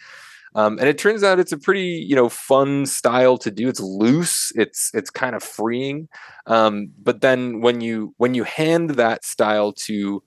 Um, 0.56 0.78
and 0.80 0.88
it 0.88 0.98
turns 1.00 1.24
out 1.24 1.40
it's 1.40 1.52
a 1.52 1.58
pretty 1.58 2.06
you 2.08 2.16
know 2.16 2.30
fun 2.30 2.86
style 2.86 3.38
to 3.40 3.52
do. 3.52 3.68
It's 3.70 3.80
loose. 3.82 4.52
It's 4.56 4.92
it's 4.94 5.10
kind 5.10 5.36
of 5.36 5.44
freeing. 5.44 6.08
Um, 6.48 6.92
but 7.02 7.22
then 7.22 7.62
when 7.62 7.82
you 7.82 8.14
when 8.18 8.34
you 8.36 8.44
hand 8.44 8.92
that 8.92 9.26
style 9.26 9.74
to 9.88 10.24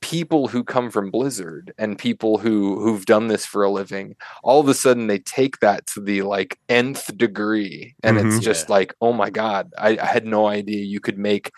people 0.00 0.48
who 0.48 0.62
come 0.62 0.90
from 0.90 1.10
Blizzard 1.10 1.72
and 1.78 1.98
people 1.98 2.38
who 2.38 2.80
who've 2.80 3.06
done 3.06 3.28
this 3.28 3.46
for 3.46 3.62
a 3.64 3.70
living, 3.70 4.16
all 4.42 4.60
of 4.60 4.68
a 4.68 4.74
sudden 4.74 5.06
they 5.06 5.18
take 5.18 5.60
that 5.60 5.86
to 5.88 6.00
the 6.00 6.22
like 6.22 6.58
nth 6.68 7.16
degree, 7.16 7.94
and 8.02 8.18
Mhm. 8.18 8.24
it's 8.26 8.38
just 8.40 8.68
like, 8.68 8.94
oh 9.00 9.12
my 9.12 9.30
god, 9.30 9.72
I, 9.78 9.96
I 9.98 10.06
had 10.06 10.26
no 10.26 10.46
idea 10.46 10.84
you 10.84 11.00
could 11.00 11.18
make 11.18 11.50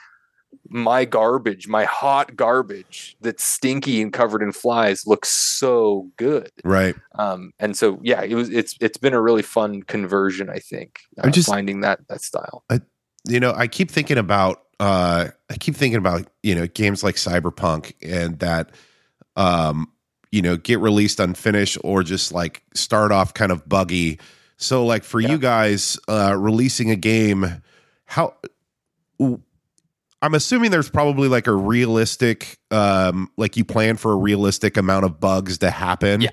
my 0.68 1.04
garbage, 1.04 1.68
my 1.68 1.84
hot 1.84 2.34
garbage 2.36 3.16
that's 3.20 3.44
stinky 3.44 4.02
and 4.02 4.12
covered 4.12 4.42
in 4.42 4.52
flies 4.52 5.06
looks 5.06 5.28
so 5.28 6.10
good. 6.16 6.50
Right. 6.64 6.94
Um, 7.16 7.52
and 7.58 7.76
so 7.76 8.00
yeah, 8.02 8.22
it 8.22 8.34
was 8.34 8.48
it's 8.50 8.74
it's 8.80 8.98
been 8.98 9.14
a 9.14 9.20
really 9.22 9.42
fun 9.42 9.82
conversion, 9.82 10.50
I 10.50 10.58
think. 10.58 11.00
I'm 11.22 11.28
uh, 11.28 11.32
just- 11.32 11.48
finding 11.48 11.80
that 11.82 12.00
that 12.08 12.20
style. 12.20 12.64
you 13.28 13.40
know 13.40 13.52
i 13.56 13.66
keep 13.66 13.90
thinking 13.90 14.18
about 14.18 14.62
uh 14.78 15.26
i 15.50 15.56
keep 15.56 15.74
thinking 15.74 15.98
about 15.98 16.28
you 16.44 16.54
know 16.54 16.66
games 16.68 17.02
like 17.02 17.16
cyberpunk 17.16 17.92
and 18.00 18.38
that 18.38 18.70
um 19.34 19.90
you 20.30 20.40
know 20.40 20.56
get 20.56 20.78
released 20.78 21.18
unfinished 21.18 21.76
or 21.82 22.04
just 22.04 22.30
like 22.30 22.62
start 22.74 23.10
off 23.10 23.34
kind 23.34 23.50
of 23.50 23.68
buggy 23.68 24.20
so 24.58 24.86
like 24.86 25.02
for 25.02 25.18
Yeah. 25.18 25.30
you 25.32 25.38
guys 25.38 25.98
uh 26.08 26.36
releasing 26.38 26.88
a 26.92 26.94
game 26.96 27.62
how 28.04 28.34
i'm 30.22 30.34
assuming 30.34 30.70
there's 30.70 30.90
probably 30.90 31.28
like 31.28 31.46
a 31.46 31.52
realistic 31.54 32.58
um 32.70 33.30
like 33.36 33.56
you 33.56 33.64
plan 33.64 33.96
for 33.96 34.12
a 34.12 34.16
realistic 34.16 34.76
amount 34.76 35.04
of 35.04 35.20
bugs 35.20 35.58
to 35.58 35.70
happen 35.70 36.22
Yeah. 36.22 36.30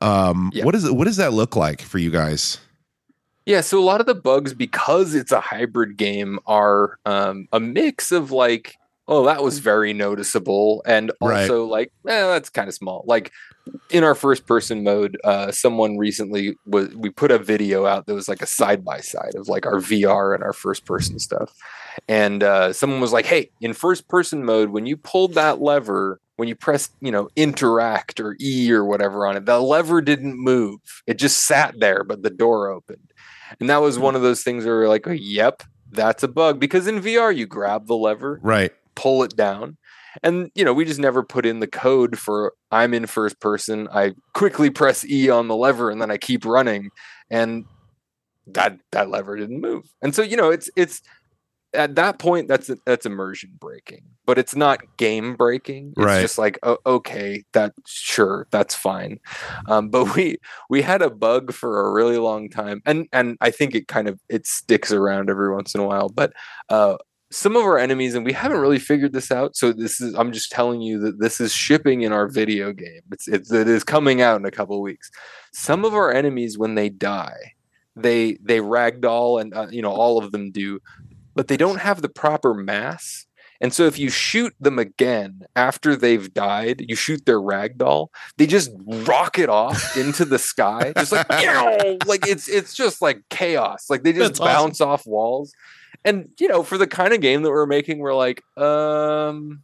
um 0.00 0.50
Yeah. 0.54 0.64
what 0.64 0.74
is 0.74 0.84
it 0.84 0.94
what 0.94 1.04
does 1.06 1.16
that 1.16 1.32
look 1.32 1.56
like 1.56 1.80
for 1.82 1.98
you 1.98 2.10
guys 2.10 2.58
Yeah, 3.46 3.60
so 3.60 3.78
a 3.78 3.84
lot 3.84 4.00
of 4.00 4.06
the 4.06 4.14
bugs, 4.14 4.54
because 4.54 5.14
it's 5.14 5.30
a 5.30 5.40
hybrid 5.40 5.98
game, 5.98 6.38
are 6.46 6.96
um, 7.04 7.46
a 7.52 7.60
mix 7.60 8.10
of 8.10 8.30
like, 8.30 8.74
oh, 9.06 9.26
that 9.26 9.42
was 9.42 9.58
very 9.58 9.92
noticeable, 9.92 10.82
and 10.86 11.12
Right. 11.20 11.42
also 11.42 11.66
like, 11.66 11.92
eh, 12.08 12.26
that's 12.26 12.48
kind 12.48 12.68
of 12.68 12.74
small. 12.74 13.04
Like 13.06 13.30
in 13.90 14.02
our 14.02 14.14
first 14.14 14.46
person 14.46 14.82
mode, 14.82 15.18
uh, 15.24 15.52
someone 15.52 15.98
recently 15.98 16.56
was 16.64 16.88
we 16.96 17.10
put 17.10 17.30
a 17.30 17.38
video 17.38 17.84
out 17.84 18.06
that 18.06 18.14
was 18.14 18.28
like 18.28 18.40
a 18.40 18.46
side 18.46 18.82
by 18.82 19.00
side 19.00 19.34
of 19.34 19.46
like 19.46 19.66
our 19.66 19.78
VR 19.78 20.34
and 20.34 20.42
our 20.42 20.54
first 20.54 20.86
person 20.86 21.18
stuff, 21.18 21.52
and 22.08 22.42
uh, 22.42 22.72
someone 22.72 23.00
was 23.00 23.12
like, 23.12 23.26
hey, 23.26 23.50
in 23.60 23.72
first 23.72 24.08
person 24.08 24.44
mode, 24.44 24.70
when 24.70 24.86
you 24.86 24.96
pulled 24.96 25.34
that 25.34 25.60
lever. 25.60 26.20
When 26.36 26.48
you 26.48 26.56
press, 26.56 26.90
you 27.00 27.12
know, 27.12 27.28
interact 27.36 28.18
or 28.18 28.36
E 28.40 28.72
or 28.72 28.84
whatever 28.84 29.24
on 29.24 29.36
it, 29.36 29.46
the 29.46 29.60
lever 29.60 30.02
didn't 30.02 30.36
move. 30.36 30.80
It 31.06 31.16
just 31.16 31.46
sat 31.46 31.78
there, 31.78 32.02
but 32.02 32.24
the 32.24 32.28
door 32.30 32.70
opened. 32.70 33.12
And 33.60 33.70
that 33.70 33.80
was 33.80 34.00
one 34.00 34.16
of 34.16 34.22
those 34.22 34.42
things 34.42 34.64
where 34.64 34.74
we're 34.74 34.88
like, 34.88 35.06
oh, 35.06 35.12
yep, 35.12 35.62
that's 35.92 36.24
a 36.24 36.28
bug. 36.28 36.58
Because 36.58 36.88
in 36.88 37.00
VR, 37.00 37.32
you 37.32 37.46
grab 37.46 37.86
the 37.86 37.94
lever, 37.94 38.40
right 38.42 38.72
pull 38.94 39.22
it 39.22 39.36
down. 39.36 39.76
And, 40.22 40.50
you 40.54 40.64
know, 40.64 40.72
we 40.72 40.84
just 40.84 41.00
never 41.00 41.22
put 41.22 41.44
in 41.44 41.60
the 41.60 41.66
code 41.66 42.18
for 42.18 42.54
I'm 42.70 42.94
in 42.94 43.06
first 43.06 43.40
person. 43.40 43.88
I 43.92 44.12
quickly 44.32 44.70
press 44.70 45.04
E 45.04 45.28
on 45.28 45.48
the 45.48 45.56
lever 45.56 45.90
and 45.90 46.00
then 46.00 46.10
I 46.10 46.18
keep 46.18 46.44
running. 46.44 46.90
And 47.30 47.64
that 48.46 48.78
that 48.92 49.10
lever 49.10 49.36
didn't 49.36 49.60
move. 49.60 49.92
And 50.02 50.14
so, 50.14 50.22
you 50.22 50.36
know, 50.36 50.50
it's 50.50 50.70
it's 50.76 51.02
at 51.74 51.94
that 51.96 52.18
point 52.18 52.48
that's 52.48 52.70
that's 52.86 53.06
immersion 53.06 53.50
breaking 53.58 54.02
but 54.26 54.38
it's 54.38 54.56
not 54.56 54.80
game 54.96 55.36
breaking. 55.36 55.92
It's 55.96 56.04
Right. 56.04 56.22
just 56.22 56.38
like 56.38 56.58
oh, 56.62 56.78
okay 56.86 57.44
that 57.52 57.74
sure 57.86 58.46
that's 58.50 58.74
fine. 58.74 59.20
Um, 59.66 59.90
but 59.90 60.14
we 60.16 60.36
we 60.70 60.80
had 60.80 61.02
a 61.02 61.10
bug 61.10 61.52
for 61.52 61.86
a 61.86 61.92
really 61.92 62.16
long 62.16 62.48
time 62.48 62.80
and 62.86 63.06
and 63.12 63.36
i 63.42 63.50
think 63.50 63.74
it 63.74 63.86
kind 63.88 64.08
of 64.08 64.18
it 64.30 64.46
sticks 64.46 64.92
around 64.92 65.28
every 65.28 65.52
once 65.52 65.74
in 65.74 65.80
a 65.80 65.86
while 65.86 66.08
but 66.08 66.32
uh 66.70 66.96
some 67.30 67.56
of 67.56 67.62
our 67.64 67.78
enemies 67.78 68.14
and 68.14 68.24
we 68.24 68.32
haven't 68.32 68.60
really 68.60 68.78
figured 68.78 69.12
this 69.12 69.30
out 69.30 69.56
so 69.56 69.72
this 69.72 70.00
is 70.00 70.14
i'm 70.14 70.32
just 70.32 70.50
telling 70.50 70.80
you 70.80 70.98
that 71.00 71.18
this 71.20 71.40
is 71.40 71.52
shipping 71.52 72.02
in 72.02 72.12
our 72.12 72.26
video 72.28 72.72
game. 72.72 73.02
It's, 73.12 73.28
it's 73.28 73.52
it 73.52 73.68
is 73.68 73.84
coming 73.84 74.22
out 74.22 74.40
in 74.40 74.46
a 74.46 74.50
couple 74.50 74.76
of 74.76 74.82
weeks. 74.82 75.10
Some 75.52 75.84
of 75.84 75.94
our 75.94 76.12
enemies 76.12 76.56
when 76.56 76.76
they 76.76 76.88
die 76.88 77.52
they 77.96 78.38
they 78.42 78.58
ragdoll 78.58 79.40
and 79.40 79.54
uh, 79.54 79.66
you 79.70 79.82
know 79.82 79.92
all 79.92 80.18
of 80.18 80.32
them 80.32 80.50
do 80.50 80.80
but 81.34 81.48
they 81.48 81.56
don't 81.56 81.80
have 81.80 82.02
the 82.02 82.08
proper 82.08 82.54
mass. 82.54 83.26
And 83.60 83.72
so 83.72 83.84
if 83.86 83.98
you 83.98 84.10
shoot 84.10 84.52
them 84.60 84.78
again 84.78 85.42
after 85.56 85.94
they've 85.96 86.34
died 86.34 86.84
you 86.88 86.96
shoot 86.96 87.24
their 87.24 87.40
ragdoll 87.40 88.08
they 88.36 88.46
just 88.46 88.70
rocket 88.84 89.48
off 89.48 89.96
into 90.04 90.24
the 90.24 90.38
sky 90.40 90.92
just 90.96 91.12
like 91.12 91.28
like 92.06 92.26
it's 92.28 92.48
it's 92.48 92.74
just 92.74 93.00
like 93.00 93.22
chaos. 93.30 93.88
Like 93.88 94.02
they 94.02 94.12
just 94.12 94.22
That's 94.34 94.40
awesome. 94.40 94.52
bounce 94.52 94.80
off 94.80 95.06
walls. 95.06 95.52
And 96.04 96.28
you 96.38 96.48
know 96.48 96.62
for 96.62 96.76
the 96.76 96.86
kind 96.88 97.14
of 97.14 97.20
game 97.20 97.42
that 97.42 97.50
we're 97.50 97.64
making 97.66 98.00
we're 98.00 98.14
like 98.14 98.42
um 98.58 99.62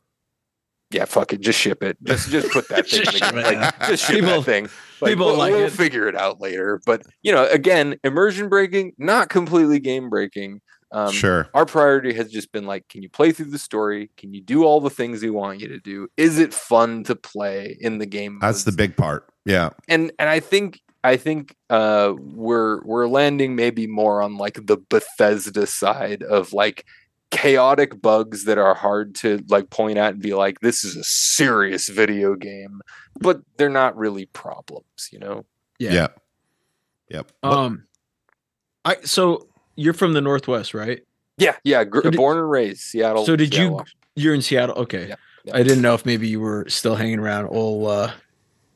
yeah 0.92 1.04
fuck 1.04 1.32
it 1.32 1.40
just 1.40 1.58
ship 1.58 1.82
it. 1.82 1.98
Just 2.04 2.30
just 2.30 2.50
put 2.52 2.68
that 2.68 2.86
thing 2.88 3.00
in 3.00 3.04
Just 3.06 3.18
the 3.20 3.26
ship 3.26 3.34
game. 3.34 3.60
like 3.60 3.78
just 3.88 4.04
ship 4.06 4.14
People- 4.14 4.30
that 4.30 4.44
thing. 4.44 4.68
Like, 5.00 5.12
people 5.12 5.26
we'll, 5.26 5.36
like 5.36 5.52
we'll 5.52 5.64
it. 5.66 5.72
figure 5.72 6.06
it 6.08 6.14
out 6.16 6.40
later. 6.40 6.80
But 6.86 7.02
you 7.22 7.32
know 7.32 7.46
again 7.48 7.98
immersion 8.04 8.48
breaking 8.48 8.92
not 8.98 9.28
completely 9.28 9.80
game 9.80 10.08
breaking 10.08 10.60
um, 10.92 11.12
sure. 11.12 11.48
our 11.54 11.66
priority 11.66 12.12
has 12.14 12.30
just 12.30 12.52
been 12.52 12.66
like 12.66 12.88
can 12.88 13.02
you 13.02 13.08
play 13.08 13.32
through 13.32 13.50
the 13.50 13.58
story? 13.58 14.10
Can 14.16 14.34
you 14.34 14.40
do 14.40 14.64
all 14.64 14.80
the 14.80 14.90
things 14.90 15.22
we 15.22 15.30
want 15.30 15.60
you 15.60 15.68
to 15.68 15.78
do? 15.78 16.08
Is 16.16 16.38
it 16.38 16.52
fun 16.52 17.04
to 17.04 17.14
play 17.14 17.76
in 17.80 17.98
the 17.98 18.06
game 18.06 18.38
that's 18.40 18.64
the 18.64 18.72
big 18.72 18.96
part. 18.96 19.26
Yeah. 19.44 19.70
And 19.88 20.12
and 20.18 20.28
i 20.28 20.40
think 20.40 20.80
i 21.02 21.16
think 21.16 21.56
uh 21.70 22.14
we're 22.18 22.82
we're 22.84 23.08
landing 23.08 23.56
maybe 23.56 23.86
more 23.86 24.20
on 24.22 24.36
like 24.36 24.66
the 24.66 24.76
bethesda 24.76 25.66
side 25.66 26.22
of 26.22 26.52
like 26.52 26.84
chaotic 27.30 28.02
bugs 28.02 28.44
that 28.44 28.58
are 28.58 28.74
hard 28.74 29.14
to 29.14 29.42
like 29.48 29.70
point 29.70 29.96
at 29.96 30.14
and 30.14 30.22
be 30.22 30.34
like 30.34 30.60
this 30.60 30.84
is 30.84 30.96
a 30.96 31.04
serious 31.04 31.88
video 31.88 32.34
game 32.34 32.80
but 33.20 33.40
they're 33.56 33.70
not 33.70 33.96
really 33.96 34.26
problems 34.26 35.08
you 35.12 35.18
know? 35.18 35.44
Yeah. 35.78 35.92
yeah. 35.92 36.08
Yep. 37.10 37.32
Um, 37.42 37.84
I 38.84 38.96
so 39.02 39.49
you're 39.80 39.94
from 39.94 40.12
the 40.12 40.20
northwest, 40.20 40.74
right? 40.74 41.00
Yeah, 41.38 41.56
yeah. 41.64 41.84
Gr- 41.84 42.02
So 42.02 42.10
did- 42.10 42.16
born 42.18 42.36
and 42.38 42.50
raised 42.50 42.80
Seattle. 42.80 43.24
So 43.24 43.34
did 43.36 43.52
Seattle, 43.52 43.66
you? 43.70 43.72
Washington. 43.76 43.98
You're 44.16 44.34
in 44.34 44.42
Seattle. 44.42 44.76
Okay. 44.76 45.08
Yeah, 45.08 45.14
yeah. 45.44 45.56
I 45.56 45.62
didn't 45.62 45.80
know 45.82 45.94
if 45.94 46.04
maybe 46.04 46.28
you 46.28 46.40
were 46.40 46.66
still 46.68 46.96
hanging 46.96 47.18
around 47.18 47.46
old 47.46 47.88
uh, 47.90 48.10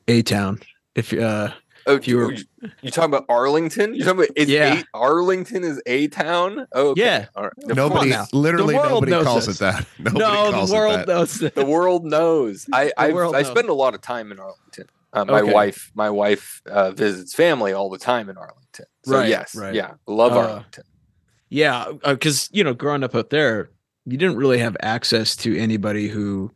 A 0.08 0.22
Town. 0.22 0.60
If 0.94 1.12
uh, 1.12 1.50
Oh, 1.86 2.00
you 2.02 2.16
were- 2.16 2.32
you, 2.32 2.44
you 2.80 2.90
talking 2.90 3.10
about 3.12 3.26
Arlington? 3.28 3.94
You 3.94 4.04
talking 4.04 4.20
about 4.24 4.30
is 4.36 4.48
Yeah. 4.48 4.80
A, 4.80 4.84
Arlington 4.94 5.62
is 5.64 5.82
a 5.84 6.08
town? 6.08 6.66
Oh, 6.72 6.90
okay. 6.92 7.02
Yeah. 7.02 7.26
All 7.36 7.42
right. 7.42 7.52
Nobody, 7.58 8.14
literally 8.32 8.72
nobody 8.74 9.10
knows 9.12 9.24
calls 9.26 9.46
this. 9.46 9.56
it 9.56 9.60
that. 9.60 9.86
Nobody 9.98 10.18
no, 10.20 10.50
calls 10.52 10.70
the 10.70 10.74
it 10.74 10.78
world 10.78 10.98
that. 11.00 11.08
knows. 11.08 11.34
This. 11.34 11.52
the 11.52 11.66
world 11.66 12.04
knows. 12.06 12.66
I 12.72 12.90
I, 12.96 13.12
world 13.12 13.34
I 13.36 13.42
knows. 13.42 13.50
spend 13.50 13.68
a 13.68 13.74
lot 13.74 13.94
of 13.94 14.00
time 14.00 14.32
in 14.32 14.38
Arlington. 14.40 14.86
Uh, 15.12 15.26
my 15.26 15.40
Okay. 15.42 15.52
wife 15.52 15.92
my 15.94 16.08
wife 16.08 16.62
uh, 16.70 16.90
visits 16.92 17.34
family 17.34 17.74
all 17.74 17.90
the 17.90 17.98
time 17.98 18.30
in 18.30 18.38
Arlington. 18.38 18.86
So 19.04 19.12
Right, 19.18 19.28
yes, 19.28 19.54
right. 19.54 19.74
yeah, 19.74 19.92
love 20.06 20.32
Uh, 20.32 20.38
Arlington. 20.38 20.84
Yeah, 21.54 21.92
because 22.04 22.48
you 22.52 22.64
know, 22.64 22.74
growing 22.74 23.04
up 23.04 23.14
out 23.14 23.30
there, 23.30 23.70
you 24.06 24.16
didn't 24.18 24.36
really 24.36 24.58
have 24.58 24.76
access 24.80 25.36
to 25.36 25.56
anybody 25.56 26.08
who 26.08 26.50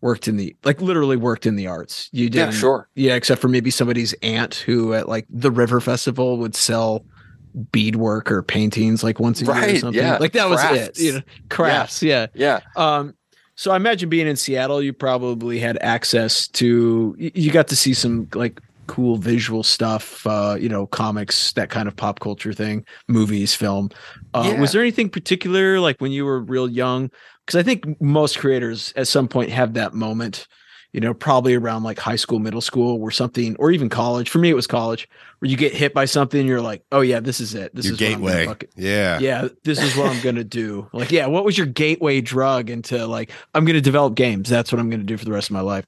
worked 0.00 0.28
in 0.28 0.36
the 0.36 0.54
like 0.64 0.80
literally 0.80 1.16
worked 1.16 1.44
in 1.46 1.56
the 1.56 1.66
arts. 1.66 2.08
You 2.12 2.30
didn't. 2.30 2.52
sure. 2.52 2.88
Yeah, 2.94 3.14
except 3.14 3.40
for 3.40 3.48
maybe 3.48 3.70
somebody's 3.70 4.12
aunt 4.22 4.54
who 4.54 4.94
at 4.94 5.08
like 5.08 5.26
the 5.28 5.50
River 5.50 5.80
Festival 5.80 6.38
would 6.38 6.54
sell 6.54 7.04
beadwork 7.72 8.30
or 8.30 8.42
paintings 8.42 9.02
like 9.02 9.18
once 9.20 9.40
a 9.40 9.44
year 9.44 9.54
or 9.54 9.78
something. 9.78 10.02
yeah, 10.02 10.18
Like 10.18 10.32
that 10.32 10.48
was 10.48 10.62
it. 10.62 10.68
crafts. 10.68 11.00
You 11.00 11.12
know, 11.14 11.20
crafts. 11.48 12.02
Yeah. 12.02 12.26
Yeah, 12.34 12.60
Um, 12.76 13.14
so 13.56 13.70
I 13.70 13.76
imagine 13.76 14.08
being 14.08 14.26
in 14.26 14.36
Seattle, 14.36 14.82
you 14.82 14.92
probably 14.92 15.58
had 15.60 15.78
access 15.80 16.48
to. 16.48 17.14
You 17.18 17.50
got 17.52 17.68
to 17.68 17.76
see 17.76 17.94
some 17.94 18.28
like 18.34 18.60
cool 18.88 19.16
visual 19.16 19.62
stuff. 19.62 20.26
Uh, 20.26 20.56
you 20.58 20.68
know, 20.68 20.86
comics, 20.88 21.52
that 21.52 21.70
kind 21.70 21.86
of 21.86 21.94
pop 21.96 22.18
culture 22.20 22.52
thing, 22.52 22.84
movies, 23.08 23.54
film. 23.54 23.90
Uh, 24.34 24.50
Yeah. 24.52 24.60
Was 24.60 24.72
there 24.72 24.82
anything 24.82 25.08
particular 25.08 25.80
like 25.80 26.00
when 26.00 26.12
you 26.12 26.24
were 26.24 26.40
real 26.40 26.68
young? 26.68 27.10
Because 27.46 27.58
I 27.58 27.62
think 27.62 28.00
most 28.00 28.38
creators 28.38 28.92
at 28.96 29.06
some 29.08 29.28
point 29.28 29.50
have 29.50 29.74
that 29.74 29.94
moment. 29.94 30.46
You 30.92 31.00
know, 31.00 31.12
probably 31.12 31.54
around 31.56 31.82
like 31.82 31.98
high 31.98 32.14
school, 32.14 32.38
middle 32.38 32.60
school, 32.60 33.02
or 33.02 33.10
something, 33.10 33.56
or 33.58 33.72
even 33.72 33.88
college. 33.88 34.30
For 34.30 34.38
me, 34.38 34.48
it 34.48 34.54
was 34.54 34.68
college, 34.68 35.08
where 35.40 35.50
you 35.50 35.56
get 35.56 35.72
hit 35.74 35.92
by 35.92 36.04
something, 36.04 36.46
you're 36.46 36.60
like, 36.60 36.84
"Oh 36.92 37.00
yeah, 37.00 37.18
this 37.18 37.40
is 37.40 37.52
it. 37.52 37.74
This 37.74 37.86
Your 37.86 37.94
is 37.94 38.00
what 38.00 38.12
I'm 38.12 38.20
gateway. 38.46 38.56
Yeah. 38.76 39.18
yeah, 39.18 39.48
this 39.64 39.82
is 39.82 39.96
what 39.96 40.08
I'm 40.08 40.22
gonna 40.22 40.44
do. 40.44 40.88
Like, 40.92 41.10
yeah, 41.10 41.26
what 41.26 41.44
was 41.44 41.58
your 41.58 41.66
gateway 41.66 42.20
drug 42.20 42.70
into 42.70 43.08
like 43.08 43.32
I'm 43.54 43.64
gonna 43.64 43.80
develop 43.80 44.14
games? 44.14 44.48
That's 44.48 44.70
what 44.70 44.78
I'm 44.78 44.88
gonna 44.88 45.02
do 45.02 45.16
for 45.16 45.24
the 45.24 45.32
rest 45.32 45.50
of 45.50 45.54
my 45.54 45.62
life. 45.62 45.84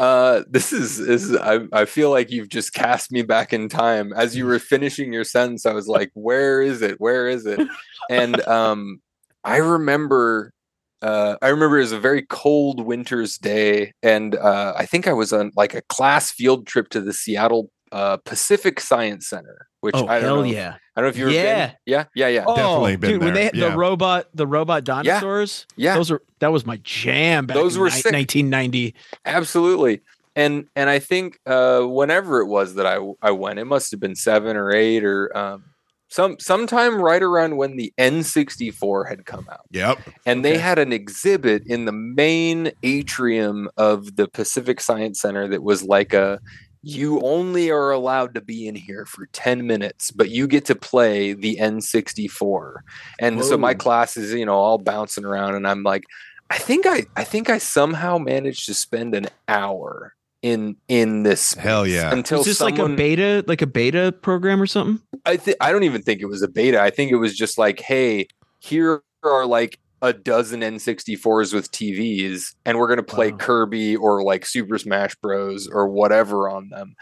Uh, 0.00 0.44
this 0.48 0.72
is 0.72 0.96
this 0.96 1.24
is 1.24 1.36
I, 1.36 1.58
I 1.74 1.84
feel 1.84 2.08
like 2.08 2.30
you've 2.30 2.48
just 2.48 2.72
cast 2.72 3.12
me 3.12 3.20
back 3.20 3.52
in 3.52 3.68
time. 3.68 4.14
As 4.14 4.34
you 4.34 4.46
were 4.46 4.58
finishing 4.58 5.12
your 5.12 5.24
sentence, 5.24 5.66
I 5.66 5.74
was 5.74 5.88
like, 5.88 6.10
"Where 6.14 6.62
is 6.62 6.80
it? 6.80 6.98
Where 6.98 7.28
is 7.28 7.44
it?" 7.44 7.60
And 8.08 8.40
um, 8.48 9.02
I 9.44 9.58
remember, 9.58 10.54
uh, 11.02 11.36
I 11.42 11.48
remember 11.48 11.76
it 11.76 11.82
was 11.82 11.92
a 11.92 12.00
very 12.00 12.22
cold 12.22 12.80
winter's 12.80 13.36
day, 13.36 13.92
and 14.02 14.36
uh, 14.36 14.72
I 14.74 14.86
think 14.86 15.06
I 15.06 15.12
was 15.12 15.34
on 15.34 15.52
like 15.54 15.74
a 15.74 15.82
class 15.82 16.30
field 16.30 16.66
trip 16.66 16.88
to 16.90 17.02
the 17.02 17.12
Seattle 17.12 17.70
uh, 17.92 18.16
Pacific 18.18 18.80
Science 18.80 19.28
Center, 19.28 19.66
which 19.80 19.94
Oh 19.96 20.06
I 20.06 20.14
don't 20.20 20.22
hell 20.22 20.36
know. 20.38 20.42
yeah! 20.44 20.74
I 20.96 21.00
don't 21.00 21.04
know 21.04 21.08
if 21.08 21.16
you've 21.16 21.32
Yeah. 21.32 21.66
been. 21.66 21.76
Yeah, 21.86 22.04
yeah, 22.14 22.28
yeah, 22.28 22.44
Definitely 22.44 22.94
oh, 22.94 22.96
been 22.96 23.10
dude, 23.10 23.22
when 23.24 23.34
they 23.34 23.40
there, 23.40 23.44
had 23.44 23.56
yeah. 23.56 23.70
the 23.70 23.76
robot, 23.76 24.26
the 24.34 24.46
robot 24.46 24.84
dinosaurs, 24.84 25.66
yeah. 25.76 25.94
those 25.94 26.10
are 26.10 26.22
that 26.40 26.52
was 26.52 26.64
my 26.66 26.78
jam. 26.82 27.46
Back 27.46 27.56
Those 27.56 27.76
in 27.76 27.80
were 27.82 27.86
ni- 27.88 27.92
sick. 27.92 28.12
1990. 28.12 28.94
absolutely 29.26 30.00
and 30.36 30.66
and 30.76 30.88
i 30.88 31.00
think 31.00 31.40
uh 31.46 31.80
whenever 31.82 32.38
it 32.40 32.46
was 32.46 32.76
that 32.76 32.86
i 32.86 32.98
i 33.20 33.32
went 33.32 33.58
it 33.58 33.64
must 33.64 33.90
have 33.90 33.98
been 33.98 34.14
seven 34.14 34.56
or 34.56 34.70
eight 34.72 35.02
or 35.04 35.36
um 35.36 35.64
some 36.08 36.38
sometime 36.38 37.00
right 37.00 37.22
around 37.22 37.56
when 37.56 37.76
the 37.76 37.92
n64 37.98 39.08
had 39.08 39.26
come 39.26 39.46
out 39.50 39.62
Yep. 39.72 39.98
and 40.26 40.44
they 40.44 40.52
Okay. 40.52 40.60
had 40.60 40.78
an 40.78 40.92
exhibit 40.92 41.64
in 41.66 41.84
the 41.84 41.92
main 41.92 42.70
atrium 42.84 43.68
of 43.76 44.14
the 44.14 44.28
pacific 44.28 44.80
science 44.80 45.20
center 45.20 45.48
that 45.48 45.64
was 45.64 45.82
like 45.82 46.12
a 46.14 46.38
you 46.82 47.20
only 47.20 47.70
are 47.70 47.90
allowed 47.90 48.34
to 48.34 48.40
be 48.40 48.66
in 48.66 48.74
here 48.74 49.04
for 49.04 49.26
10 49.32 49.66
minutes 49.66 50.10
but 50.10 50.30
you 50.30 50.46
get 50.46 50.64
to 50.64 50.74
play 50.74 51.32
the 51.32 51.56
n64 51.60 52.76
and 53.18 53.44
so 53.44 53.58
my 53.58 53.74
class 53.74 54.16
is 54.16 54.32
you 54.32 54.46
know 54.46 54.54
all 54.54 54.78
bouncing 54.78 55.24
around 55.24 55.54
and 55.54 55.66
i'm 55.66 55.82
like 55.82 56.04
i 56.48 56.58
think 56.58 56.86
i 56.86 57.04
i 57.16 57.24
think 57.24 57.50
i 57.50 57.58
somehow 57.58 58.16
managed 58.16 58.66
to 58.66 58.74
spend 58.74 59.14
an 59.14 59.26
hour 59.46 60.14
in 60.42 60.76
in 60.88 61.22
this 61.22 61.54
Hell 61.54 61.86
yeah. 61.86 62.12
until 62.12 62.38
Was 62.38 62.46
this 62.46 62.60
like 62.60 62.78
a 62.78 62.88
beta, 62.88 63.44
like 63.46 63.62
a 63.62 63.66
beta 63.66 64.12
program 64.22 64.60
or 64.60 64.66
something? 64.66 65.02
I 65.26 65.36
think 65.36 65.56
I 65.60 65.72
don't 65.72 65.82
even 65.82 66.02
think 66.02 66.20
it 66.20 66.26
was 66.26 66.42
a 66.42 66.48
beta. 66.48 66.80
I 66.80 66.90
think 66.90 67.12
it 67.12 67.16
was 67.16 67.36
just 67.36 67.58
like, 67.58 67.80
hey, 67.80 68.26
here 68.58 69.02
are 69.22 69.46
like 69.46 69.78
a 70.02 70.12
dozen 70.12 70.60
N64s 70.60 71.52
with 71.52 71.70
TVs, 71.70 72.54
and 72.64 72.78
we're 72.78 72.88
gonna 72.88 73.02
play 73.02 73.30
Wow. 73.32 73.36
Kirby 73.38 73.96
or 73.96 74.22
like 74.22 74.46
Super 74.46 74.78
Smash 74.78 75.14
Bros. 75.16 75.68
or 75.68 75.88
whatever 75.88 76.48
on 76.48 76.68
them. 76.70 76.94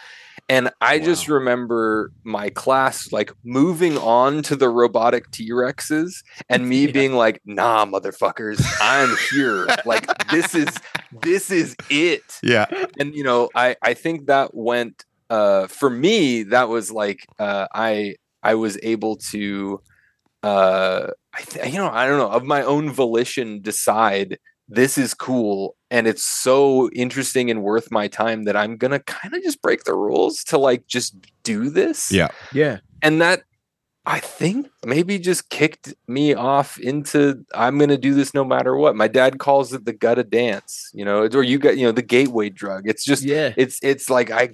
And 0.50 0.70
I 0.80 0.98
just 0.98 1.28
remember 1.28 2.10
my 2.24 2.48
class 2.48 3.12
like 3.12 3.30
moving 3.44 3.98
on 3.98 4.42
to 4.44 4.56
the 4.56 4.70
robotic 4.70 5.30
T 5.30 5.50
Rexes 5.50 6.22
and 6.48 6.66
me 6.68 6.84
Yeah. 6.86 6.92
being 6.92 7.12
like, 7.12 7.42
nah, 7.44 7.84
motherfuckers, 7.84 8.58
I'm 8.80 9.14
here. 9.30 9.66
like 9.84 10.06
this 10.30 10.54
is 10.54 10.68
this 11.22 11.50
is 11.50 11.76
it 11.90 12.22
Yeah. 12.42 12.66
and 12.98 13.14
you 13.14 13.24
know 13.24 13.48
i 13.54 13.76
i 13.82 13.94
think 13.94 14.26
that 14.26 14.54
went 14.54 15.04
uh 15.30 15.66
for 15.66 15.88
me 15.90 16.42
that 16.44 16.68
was 16.68 16.90
like 16.90 17.20
uh 17.38 17.66
i 17.74 18.14
i 18.42 18.54
was 18.54 18.78
able 18.82 19.16
to 19.32 19.80
uh 20.42 21.08
i 21.38 21.42
th- 21.42 21.72
you 21.72 21.78
know 21.78 21.88
i 21.90 22.06
don't 22.06 22.18
know 22.18 22.30
of 22.30 22.44
my 22.44 22.62
own 22.62 22.90
volition 22.90 23.60
decide 23.62 24.38
this 24.68 24.98
is 24.98 25.14
cool 25.14 25.76
and 25.90 26.06
it's 26.06 26.24
so 26.24 26.90
interesting 26.90 27.50
and 27.50 27.62
worth 27.62 27.90
my 27.90 28.06
time 28.08 28.44
that 28.44 28.56
i'm 28.56 28.76
gonna 28.76 28.98
kind 29.00 29.34
of 29.34 29.42
just 29.42 29.62
break 29.62 29.84
the 29.84 29.94
rules 29.94 30.42
to 30.44 30.58
like 30.58 30.86
just 30.86 31.14
do 31.42 31.70
this 31.70 32.10
Yeah. 32.12 32.28
Yeah. 32.52 32.78
and 33.02 33.20
that 33.22 33.42
I 34.06 34.20
think 34.20 34.68
maybe 34.86 35.18
just 35.18 35.50
kicked 35.50 35.92
me 36.06 36.32
off 36.32 36.78
into 36.80 37.44
I'm 37.54 37.76
going 37.76 37.90
to 37.90 37.98
do 37.98 38.14
this 38.14 38.32
no 38.32 38.42
matter 38.42 38.74
what. 38.74 38.96
My 38.96 39.06
dad 39.06 39.38
calls 39.38 39.74
it 39.74 39.84
the 39.84 39.92
gutta 39.92 40.24
dance, 40.24 40.90
you 40.94 41.04
know, 41.04 41.28
or 41.30 41.42
you 41.42 41.58
got 41.58 41.76
you 41.76 41.84
know 41.84 41.92
the 41.92 42.00
gateway 42.00 42.48
drug. 42.48 42.88
It's 42.88 43.04
just 43.04 43.22
Yeah. 43.22 43.52
it's 43.58 43.78
it's 43.82 44.08
like 44.08 44.30
I 44.30 44.48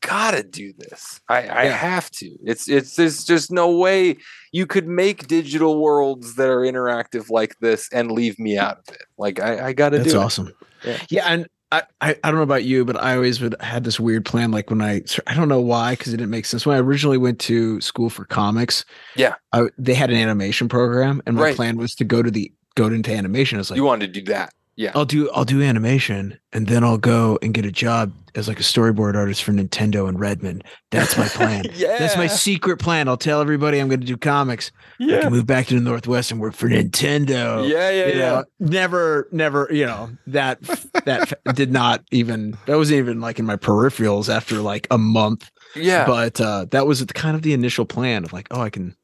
gotta 0.00 0.42
do 0.42 0.72
this. 0.78 1.20
I 1.28 1.38
I 1.46 1.64
Yeah. 1.64 1.70
have 1.76 2.10
to. 2.12 2.30
It's 2.44 2.68
it's 2.68 2.96
there's 2.96 3.24
just 3.24 3.50
no 3.50 3.70
way 3.76 4.16
you 4.52 4.66
could 4.66 4.88
make 4.88 5.26
digital 5.28 5.80
worlds 5.80 6.34
that 6.36 6.48
are 6.48 6.60
interactive 6.60 7.30
like 7.30 7.58
this 7.60 7.88
and 7.92 8.10
leave 8.10 8.38
me 8.38 8.58
out 8.58 8.78
of 8.78 8.94
it. 8.94 9.02
Like 9.18 9.40
I 9.40 9.68
I 9.68 9.72
gotta 9.72 9.98
do 9.98 10.02
That's 10.04 10.14
do 10.14 10.20
awesome. 10.20 10.52
Yeah. 10.84 10.98
Yeah, 11.10 11.24
and 11.26 11.46
I, 11.72 11.82
I 12.00 12.16
I 12.24 12.30
don't 12.30 12.36
know 12.36 12.42
about 12.42 12.64
you, 12.64 12.84
but 12.84 12.96
I 13.00 13.14
always 13.14 13.40
would 13.40 13.54
had 13.60 13.84
this 13.84 14.00
weird 14.00 14.24
plan. 14.24 14.50
Like 14.50 14.70
when 14.70 14.82
I 14.82 15.02
I 15.26 15.34
don't 15.34 15.48
know 15.48 15.60
why 15.60 15.92
because 15.92 16.12
it 16.12 16.16
didn't 16.16 16.30
make 16.30 16.46
sense. 16.46 16.66
When 16.66 16.76
I 16.76 16.80
originally 16.80 17.18
went 17.18 17.38
to 17.40 17.80
school 17.80 18.10
for 18.10 18.24
comics, 18.24 18.84
Yeah. 19.16 19.34
I, 19.52 19.66
they 19.78 19.94
had 19.94 20.10
an 20.10 20.16
animation 20.16 20.68
program, 20.68 21.22
and 21.26 21.36
my 21.36 21.42
Right. 21.42 21.56
plan 21.56 21.76
was 21.76 21.94
to 21.96 22.04
go 22.04 22.22
to 22.22 22.30
the 22.30 22.52
go 22.74 22.86
into 22.86 23.12
animation. 23.14 23.58
I 23.58 23.60
was 23.60 23.70
like, 23.70 23.76
You 23.76 23.84
wanted 23.84 24.12
to 24.14 24.20
do 24.20 24.32
that. 24.32 24.52
Yeah. 24.80 24.92
I'll 24.94 25.04
do 25.04 25.28
I'll 25.32 25.44
do 25.44 25.60
animation, 25.60 26.40
and 26.54 26.66
then 26.66 26.82
I'll 26.84 26.96
go 26.96 27.38
and 27.42 27.52
get 27.52 27.66
a 27.66 27.70
job 27.70 28.14
as 28.34 28.48
like 28.48 28.58
a 28.58 28.62
storyboard 28.62 29.14
artist 29.14 29.44
for 29.44 29.52
Nintendo 29.52 30.08
and 30.08 30.18
Redmond. 30.18 30.64
That's 30.90 31.18
my 31.18 31.28
plan. 31.28 31.64
yeah. 31.74 31.98
That's 31.98 32.16
my 32.16 32.26
secret 32.26 32.78
plan. 32.78 33.06
I'll 33.06 33.18
tell 33.18 33.42
everybody 33.42 33.78
I'm 33.78 33.88
going 33.88 34.00
to 34.00 34.06
do 34.06 34.16
comics. 34.16 34.72
I 34.98 35.04
yeah. 35.04 35.20
can 35.20 35.32
move 35.32 35.44
back 35.44 35.66
to 35.66 35.74
the 35.74 35.82
Northwest 35.82 36.30
and 36.30 36.40
work 36.40 36.54
for 36.54 36.66
Nintendo 36.66 37.68
Yeah, 37.68 37.90
yeah, 37.90 38.06
you 38.06 38.12
yeah. 38.12 38.28
know, 38.30 38.44
never, 38.58 39.28
never, 39.32 39.68
you 39.70 39.84
know, 39.84 40.12
that 40.28 40.62
that 41.04 41.38
did 41.54 41.70
not 41.70 42.02
even 42.10 42.56
that 42.64 42.78
wasn't 42.78 43.00
even 43.00 43.20
like 43.20 43.38
in 43.38 43.44
my 43.44 43.56
peripherals 43.56 44.34
after 44.34 44.62
like 44.62 44.86
a 44.90 44.96
month. 44.96 45.50
Yeah. 45.76 46.06
But 46.06 46.40
uh 46.40 46.64
that 46.70 46.86
was 46.86 47.04
kind 47.04 47.36
of 47.36 47.42
the 47.42 47.52
initial 47.52 47.84
plan 47.84 48.24
of 48.24 48.32
like, 48.32 48.48
oh, 48.50 48.62
I 48.62 48.70
can. 48.70 48.96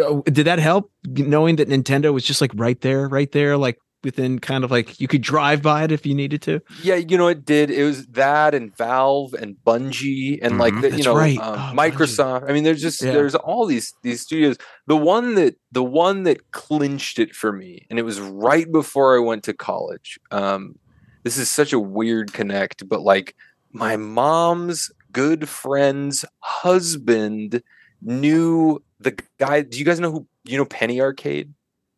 Oh, 0.00 0.22
Did 0.22 0.46
that 0.46 0.60
help 0.60 0.92
knowing 1.04 1.56
that 1.56 1.68
Nintendo 1.68 2.14
was 2.14 2.22
just 2.22 2.40
like 2.40 2.52
right 2.54 2.80
there, 2.80 3.08
right 3.08 3.32
there, 3.32 3.56
like 3.56 3.76
within 4.02 4.38
kind 4.38 4.64
of 4.64 4.70
like 4.70 4.98
you 5.00 5.06
could 5.08 5.20
drive 5.22 5.62
by 5.62 5.84
it 5.84 5.92
if 5.92 6.06
you 6.06 6.14
needed 6.14 6.42
to? 6.42 6.60
Yeah, 6.82 6.94
you 6.96 7.18
know, 7.18 7.28
it 7.28 7.44
did. 7.44 7.70
It 7.70 7.84
was 7.84 8.06
that 8.08 8.54
and 8.54 8.74
Valve 8.76 9.34
and 9.34 9.56
Bungie 9.66 10.38
and 10.42 10.58
like 10.58 10.72
Mhm. 10.74 10.80
the, 10.82 10.96
you 10.96 11.04
know 11.04 11.14
right. 11.16 11.38
um, 11.38 11.54
Oh, 11.54 11.56
Bungie. 11.58 11.92
Microsoft. 11.92 12.48
I 12.50 12.52
mean, 12.52 12.64
there's 12.64 12.80
just 12.82 13.02
Yeah. 13.02 13.12
there's 13.12 13.34
all 13.34 13.66
these 13.66 13.92
these 14.02 14.20
studios. 14.22 14.56
The 14.86 14.96
one 14.96 15.34
that 15.36 15.56
the 15.72 15.84
one 15.84 16.22
that 16.24 16.50
clinched 16.52 17.18
it 17.18 17.34
for 17.34 17.52
me, 17.52 17.86
and 17.90 17.98
it 17.98 18.02
was 18.02 18.20
right 18.20 18.70
before 18.70 19.16
I 19.16 19.20
went 19.20 19.44
to 19.44 19.52
college. 19.54 20.18
Um, 20.30 20.76
this 21.22 21.36
is 21.36 21.50
such 21.50 21.72
a 21.72 21.78
weird 21.78 22.32
connect, 22.32 22.88
but 22.88 23.02
like 23.02 23.34
my 23.72 23.96
mom's 23.96 24.90
good 25.12 25.48
friend's 25.48 26.24
husband 26.40 27.62
knew 28.02 28.82
the 29.00 29.16
guy. 29.38 29.62
Do 29.62 29.78
you 29.78 29.84
guys 29.84 30.00
know 30.00 30.10
who 30.12 30.26
you 30.44 30.56
know 30.56 30.64
Penny 30.64 31.00
Arcade? 31.00 31.52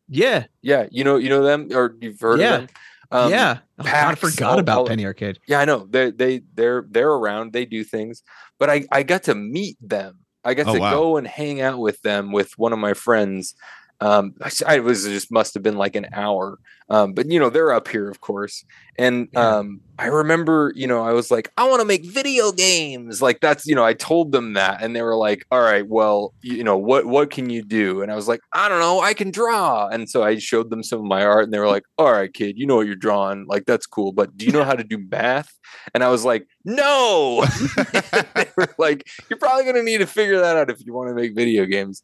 Yeah, 0.07 0.45
Yeah, 0.61 0.87
you 0.91 1.03
know 1.03 1.17
you 1.17 1.29
know 1.29 1.43
them 1.43 1.69
or 1.73 1.95
you've 2.01 2.19
heard 2.19 2.39
Yeah. 2.39 2.55
of 2.55 2.59
them. 2.61 2.69
Um, 3.11 3.31
yeah. 3.31 3.59
Oh, 3.77 3.83
God, 3.83 3.93
I 3.93 4.15
forgot 4.15 4.53
all- 4.53 4.59
about 4.59 4.77
all- 4.79 4.87
Penny 4.87 5.05
Arcade. 5.05 5.37
yeah, 5.47 5.59
I 5.59 5.65
know. 5.65 5.85
They 5.89 6.09
they 6.11 6.41
they're 6.55 6.85
they're 6.89 7.11
around. 7.11 7.53
They 7.53 7.65
do 7.65 7.83
things, 7.83 8.23
but 8.59 8.69
I 8.69 8.85
I 8.91 9.03
got 9.03 9.23
to 9.23 9.35
meet 9.35 9.77
them. 9.81 10.19
I 10.43 10.55
got 10.55 10.67
Oh, 10.67 10.73
to 10.73 10.79
wow. 10.79 10.91
go 10.93 11.17
and 11.17 11.27
hang 11.27 11.61
out 11.61 11.79
with 11.79 12.01
them 12.01 12.31
with 12.31 12.57
one 12.57 12.73
of 12.73 12.79
my 12.79 12.93
friends. 12.93 13.55
Um, 14.03 14.33
I, 14.65 14.79
was 14.79 15.05
just 15.05 15.31
must 15.31 15.53
have 15.53 15.63
been 15.63 15.77
like 15.77 15.95
an 15.95 16.07
hour. 16.13 16.59
Um, 16.89 17.13
but 17.13 17.29
you 17.31 17.39
know, 17.39 17.49
they're 17.49 17.71
up 17.71 17.87
here, 17.87 18.09
of 18.09 18.19
course. 18.21 18.65
And 18.97 19.29
Yeah. 19.31 19.57
um, 19.59 19.81
I 19.97 20.07
remember, 20.07 20.73
you 20.75 20.87
know, 20.87 21.03
I 21.03 21.13
was 21.13 21.31
like, 21.31 21.51
I 21.57 21.69
want 21.69 21.79
to 21.81 21.85
make 21.85 22.05
video 22.05 22.51
games. 22.51 23.21
Like 23.21 23.39
that's, 23.41 23.65
you 23.65 23.75
know, 23.75 23.85
I 23.85 23.93
told 23.93 24.31
them 24.31 24.53
that, 24.53 24.81
and 24.81 24.95
they 24.95 25.01
were 25.01 25.15
like, 25.15 25.45
All 25.51 25.61
right, 25.61 25.87
well, 25.87 26.33
you, 26.41 26.57
you 26.57 26.63
know, 26.63 26.77
what 26.77 27.05
what 27.05 27.31
can 27.31 27.49
you 27.49 27.63
do? 27.63 28.01
And 28.01 28.11
I 28.11 28.15
was 28.15 28.27
like, 28.27 28.41
I 28.53 28.67
don't 28.69 28.79
know, 28.79 28.99
I 29.01 29.13
can 29.13 29.31
draw. 29.31 29.87
And 29.87 30.09
so 30.09 30.23
I 30.23 30.37
showed 30.39 30.69
them 30.69 30.83
some 30.83 30.99
of 30.99 31.05
my 31.05 31.23
art, 31.25 31.45
and 31.45 31.53
they 31.53 31.59
were 31.59 31.67
like, 31.67 31.83
All 31.97 32.11
right, 32.11 32.33
kid, 32.33 32.57
you 32.57 32.65
know 32.67 32.75
what 32.77 32.87
you're 32.87 32.95
drawing. 32.95 33.45
Like 33.47 33.65
that's 33.65 33.85
cool, 33.87 34.11
but 34.11 34.35
do 34.37 34.45
you 34.45 34.51
know 34.51 34.63
how 34.65 34.73
to 34.75 34.83
do 34.83 34.97
math? 34.97 35.51
And 35.93 36.03
I 36.03 36.09
was 36.09 36.25
like, 36.25 36.47
No. 36.65 37.45
they 38.35 38.51
were 38.57 38.73
like, 38.77 39.07
You're 39.29 39.39
probably 39.39 39.65
gonna 39.65 39.83
need 39.83 39.99
to 39.99 40.07
figure 40.07 40.39
that 40.41 40.57
out 40.57 40.69
if 40.69 40.85
you 40.85 40.93
want 40.93 41.09
to 41.09 41.15
make 41.15 41.35
video 41.35 41.65
games. 41.65 42.03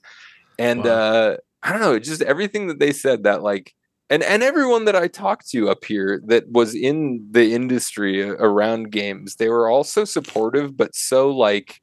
And 0.57 0.85
Wow. 0.85 0.93
uh 0.93 1.37
I 1.63 1.71
don't 1.71 1.81
know, 1.81 1.99
just 1.99 2.21
everything 2.21 2.67
that 2.67 2.79
they 2.79 2.91
said 2.93 3.23
that 3.23 3.43
like 3.43 3.73
and 4.09 4.23
and 4.23 4.41
everyone 4.43 4.85
that 4.85 4.95
I 4.95 5.07
talked 5.07 5.49
to 5.49 5.69
up 5.69 5.83
here 5.85 6.21
that 6.27 6.49
was 6.51 6.73
in 6.73 7.27
the 7.31 7.53
industry 7.53 8.27
around 8.29 8.91
games, 8.91 9.35
they 9.35 9.49
were 9.49 9.69
all 9.69 9.83
so 9.83 10.05
supportive, 10.05 10.75
but 10.77 10.95
so 10.95 11.29
like 11.29 11.81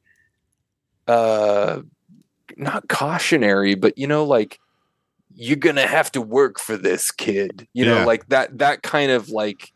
uh 1.07 1.81
not 2.57 2.87
cautionary, 2.89 3.75
but 3.75 3.97
you 3.97 4.07
know, 4.07 4.23
like 4.25 4.59
you're 5.35 5.55
gonna 5.57 5.87
have 5.87 6.11
to 6.13 6.21
work 6.21 6.59
for 6.59 6.77
this 6.77 7.11
kid. 7.11 7.67
You 7.73 7.85
Yeah. 7.85 7.99
know, 7.99 8.05
like 8.05 8.27
that 8.29 8.57
that 8.57 8.81
kind 8.83 9.11
of 9.11 9.29
like 9.29 9.71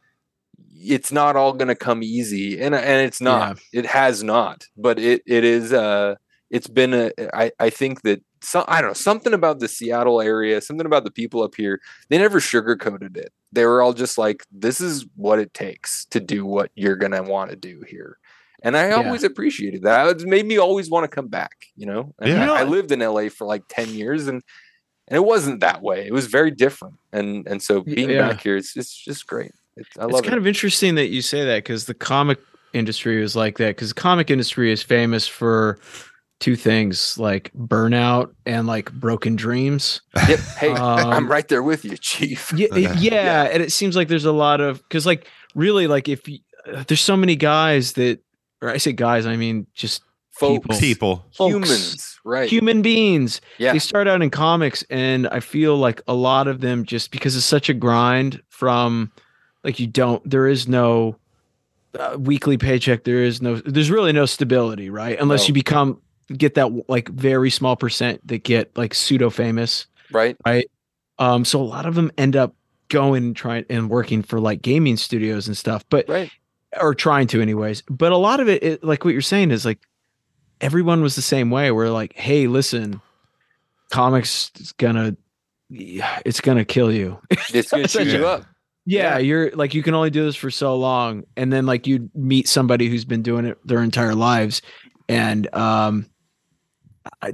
it's 0.84 1.12
not 1.12 1.36
all 1.36 1.54
gonna 1.54 1.76
come 1.76 2.02
easy. 2.04 2.60
And 2.60 2.74
and 2.76 3.06
it's 3.06 3.22
not. 3.22 3.60
It 3.72 3.86
has 3.86 4.24
not. 4.24 4.66
But 4.76 5.00
it 5.00 5.22
it 5.26 5.44
is 5.44 5.72
uh 5.74 6.16
it's 6.50 6.68
been 6.68 6.94
a 6.94 7.12
I, 7.34 7.52
I 7.60 7.70
think 7.70 8.02
that 8.02 8.22
some 8.42 8.66
I 8.68 8.82
don't 8.82 8.90
know, 8.92 8.94
something 8.94 9.34
about 9.34 9.60
the 9.60 9.68
Seattle 9.68 10.22
area, 10.22 10.62
something 10.62 10.86
about 10.86 11.04
the 11.04 11.12
people 11.12 11.44
up 11.44 11.56
here, 11.56 11.80
they 12.10 12.18
never 12.18 12.40
sugarcoated 12.40 13.18
it. 13.18 13.32
They 13.52 13.66
were 13.66 13.82
all 13.82 13.94
just 13.94 14.18
like, 14.18 14.44
this 14.52 14.82
is 14.82 15.06
what 15.16 15.40
it 15.40 15.54
takes 15.54 16.06
to 16.06 16.20
do 16.20 16.46
what 16.46 16.72
you're 16.76 16.96
gonna 16.96 17.24
want 17.24 17.52
to 17.52 17.56
do 17.56 17.84
here. 17.88 18.18
And 18.64 18.78
I 18.78 18.90
Yeah. 18.90 18.96
always 18.96 19.24
appreciated 19.24 19.84
that. 19.84 20.22
It 20.22 20.28
made 20.28 20.46
me 20.46 20.58
always 20.58 20.90
want 20.90 21.04
to 21.04 21.08
come 21.08 21.28
back, 21.28 21.68
you 21.76 21.86
know? 21.86 22.14
And 22.20 22.30
Yeah. 22.30 22.52
I, 22.52 22.62
I 22.62 22.64
lived 22.64 22.92
in 22.92 23.00
LA 23.02 23.30
for 23.30 23.46
like 23.46 23.64
10 23.70 23.90
years 23.90 24.28
and 24.28 24.44
and 25.08 25.18
it 25.18 25.26
wasn't 25.26 25.60
that 25.60 25.82
way. 25.82 26.08
It 26.08 26.14
was 26.14 26.28
very 26.28 26.52
different. 26.52 26.96
And 27.12 27.46
and 27.48 27.62
so 27.62 27.82
being 27.82 28.12
yeah. 28.12 28.30
back 28.30 28.42
here, 28.42 28.56
it's 28.56 28.78
it's 28.78 28.94
just 28.96 29.28
great. 29.28 29.52
It's, 29.76 29.90
I 30.00 30.06
it's 30.06 30.22
kind 30.22 30.34
it. 30.34 30.40
of 30.40 30.48
interesting 30.48 30.96
that 30.96 31.08
you 31.08 31.22
say 31.22 31.44
that 31.46 31.58
because 31.58 31.86
the 31.86 31.94
comic 31.94 32.40
industry 32.74 33.22
is 33.22 33.36
like 33.36 33.58
that 33.58 33.76
because 33.76 33.90
the 33.90 34.02
comic 34.02 34.30
industry 34.30 34.72
is 34.72 34.82
famous 34.82 35.28
for 35.28 35.80
two 36.42 36.56
things 36.58 37.18
like 37.18 37.52
burnout 37.54 38.34
and 38.46 38.68
like 38.68 38.92
broken 38.92 39.36
dreams 39.38 40.02
Yep. 40.28 40.40
Hey, 40.60 40.72
Um, 40.72 41.08
I'm 41.10 41.32
right 41.32 41.48
there 41.48 41.64
with 41.64 41.86
you, 41.86 41.96
Chief. 41.98 42.52
yeah, 42.54 42.68
Okay. 42.72 42.94
yeah, 43.00 43.44
and 43.44 43.64
it 43.64 43.72
seems 43.72 43.96
like 43.96 44.10
there's 44.10 44.26
a 44.26 44.32
lot 44.34 44.60
of 44.60 44.78
because 44.84 45.06
like 45.06 45.28
really 45.56 45.88
like 45.88 46.10
if 46.10 46.28
you, 46.28 46.40
uh, 46.68 46.84
there's 46.88 47.00
so 47.02 47.16
many 47.16 47.36
guys 47.38 47.94
that 47.94 48.20
or 48.62 48.70
i 48.70 48.78
say 48.78 48.92
guys 48.92 49.26
i 49.26 49.36
mean 49.38 49.66
just 49.74 50.02
Folks, 50.34 50.80
People. 50.80 51.26
folks, 51.36 51.54
humans, 51.54 52.20
right? 52.26 52.50
human 52.50 52.82
beings 52.82 53.42
yeah. 53.60 53.74
they 53.74 53.80
start 53.80 54.08
out 54.08 54.22
in 54.24 54.30
comics 54.32 54.84
and 54.90 55.28
i 55.28 55.40
feel 55.40 55.78
like 55.78 56.02
a 56.08 56.14
lot 56.16 56.48
of 56.48 56.62
them 56.62 56.84
just 56.86 57.12
because 57.12 57.36
it's 57.36 57.46
such 57.46 57.70
a 57.70 57.74
grind 57.76 58.42
from 58.50 59.12
like 59.64 59.80
you 59.80 59.86
don't 59.86 60.28
there 60.28 60.48
is 60.48 60.68
no 60.68 61.16
uh, 62.00 62.16
weekly 62.18 62.58
paycheck 62.58 63.04
there 63.04 63.22
is 63.24 63.42
no 63.42 63.56
there's 63.58 63.92
really 63.92 64.14
no 64.14 64.26
stability 64.26 64.90
right 64.90 65.20
unless 65.20 65.42
No. 65.44 65.48
you 65.50 65.54
become 65.54 66.02
get 66.38 66.56
that 66.56 66.72
like 66.90 67.10
very 67.10 67.50
small 67.50 67.76
percent 67.76 68.26
that 68.28 68.44
get 68.44 68.76
like 68.78 68.94
pseudo 68.94 69.30
famous 69.30 69.88
right. 70.12 70.36
Right. 70.46 70.70
Um 71.20 71.46
so 71.46 71.62
a 71.62 71.64
lot 71.64 71.86
of 71.86 71.96
them 71.96 72.12
end 72.18 72.36
up 72.36 72.56
going 72.90 73.24
and 73.24 73.36
trying 73.36 73.66
and 73.70 73.90
working 73.90 74.22
for 74.24 74.40
like 74.40 74.62
gaming 74.62 74.98
studios 74.98 75.48
and 75.48 75.56
stuff 75.56 75.86
but 75.90 76.08
Right. 76.10 76.30
or 76.82 76.94
trying 76.94 77.28
to 77.28 77.42
anyways 77.42 77.84
but 77.90 78.12
a 78.12 78.18
lot 78.18 78.40
of 78.40 78.50
it, 78.50 78.62
it 78.64 78.84
like 78.84 79.06
what 79.06 79.14
you're 79.14 79.22
saying 79.22 79.52
is 79.52 79.64
like 79.66 79.80
everyone 80.60 81.02
was 81.02 81.16
the 81.16 81.22
same 81.22 81.50
way 81.52 81.72
we're 81.72 81.90
like 81.90 82.14
hey 82.18 82.48
listen 82.48 83.00
comics 83.92 84.52
is 84.60 84.72
gonna 84.74 85.16
it's 85.70 86.42
gonna 86.42 86.66
kill 86.66 86.92
you 86.92 87.18
It's 87.54 87.72
gonna 87.72 87.88
chew 87.88 88.04
you 88.04 88.28
up. 88.28 88.44
yeah, 88.86 89.14
Yeah. 89.14 89.18
you're 89.20 89.52
like 89.52 89.74
you 89.74 89.84
can 89.84 89.94
only 89.94 90.10
do 90.10 90.24
this 90.26 90.36
for 90.36 90.52
so 90.52 90.76
long 90.76 91.24
and 91.38 91.52
then 91.52 91.66
like 91.66 91.88
you'd 91.88 92.14
meet 92.16 92.48
somebody 92.48 92.90
who's 92.90 93.06
been 93.06 93.22
doing 93.22 93.46
it 93.46 93.58
their 93.66 93.82
entire 93.82 94.16
lives 94.16 94.62
and 95.08 95.54
um 95.56 96.08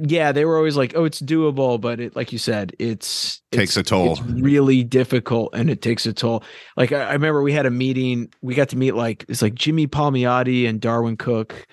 yeah 0.08 0.32
they 0.32 0.46
were 0.46 0.56
always 0.58 0.78
like 0.78 0.94
oh 0.96 1.04
it's 1.04 1.22
doable 1.22 1.80
but 1.80 2.00
it 2.00 2.16
like 2.16 2.32
you 2.32 2.38
said 2.38 2.74
it's 2.80 3.42
Takes 3.52 3.76
it's- 3.76 3.78
a 3.78 3.84
toll. 3.84 4.14
it's 4.14 4.22
really 4.22 4.84
difficult 4.84 5.54
and 5.54 5.70
it 5.70 5.82
takes 5.82 6.06
a 6.06 6.14
toll 6.14 6.44
like 6.78 6.92
I, 6.92 7.02
I 7.04 7.14
remember 7.14 7.42
we 7.42 7.52
had 7.52 7.66
a 7.66 7.72
meeting 7.72 8.32
we 8.42 8.56
got 8.56 8.70
to 8.70 8.78
meet 8.78 8.94
like 8.96 9.26
it's 9.28 9.42
like 9.42 9.56
jimmy 9.56 9.86
palmiotti 9.88 10.68
and 10.70 10.80
darwyn 10.80 11.18
cooke 11.18 11.68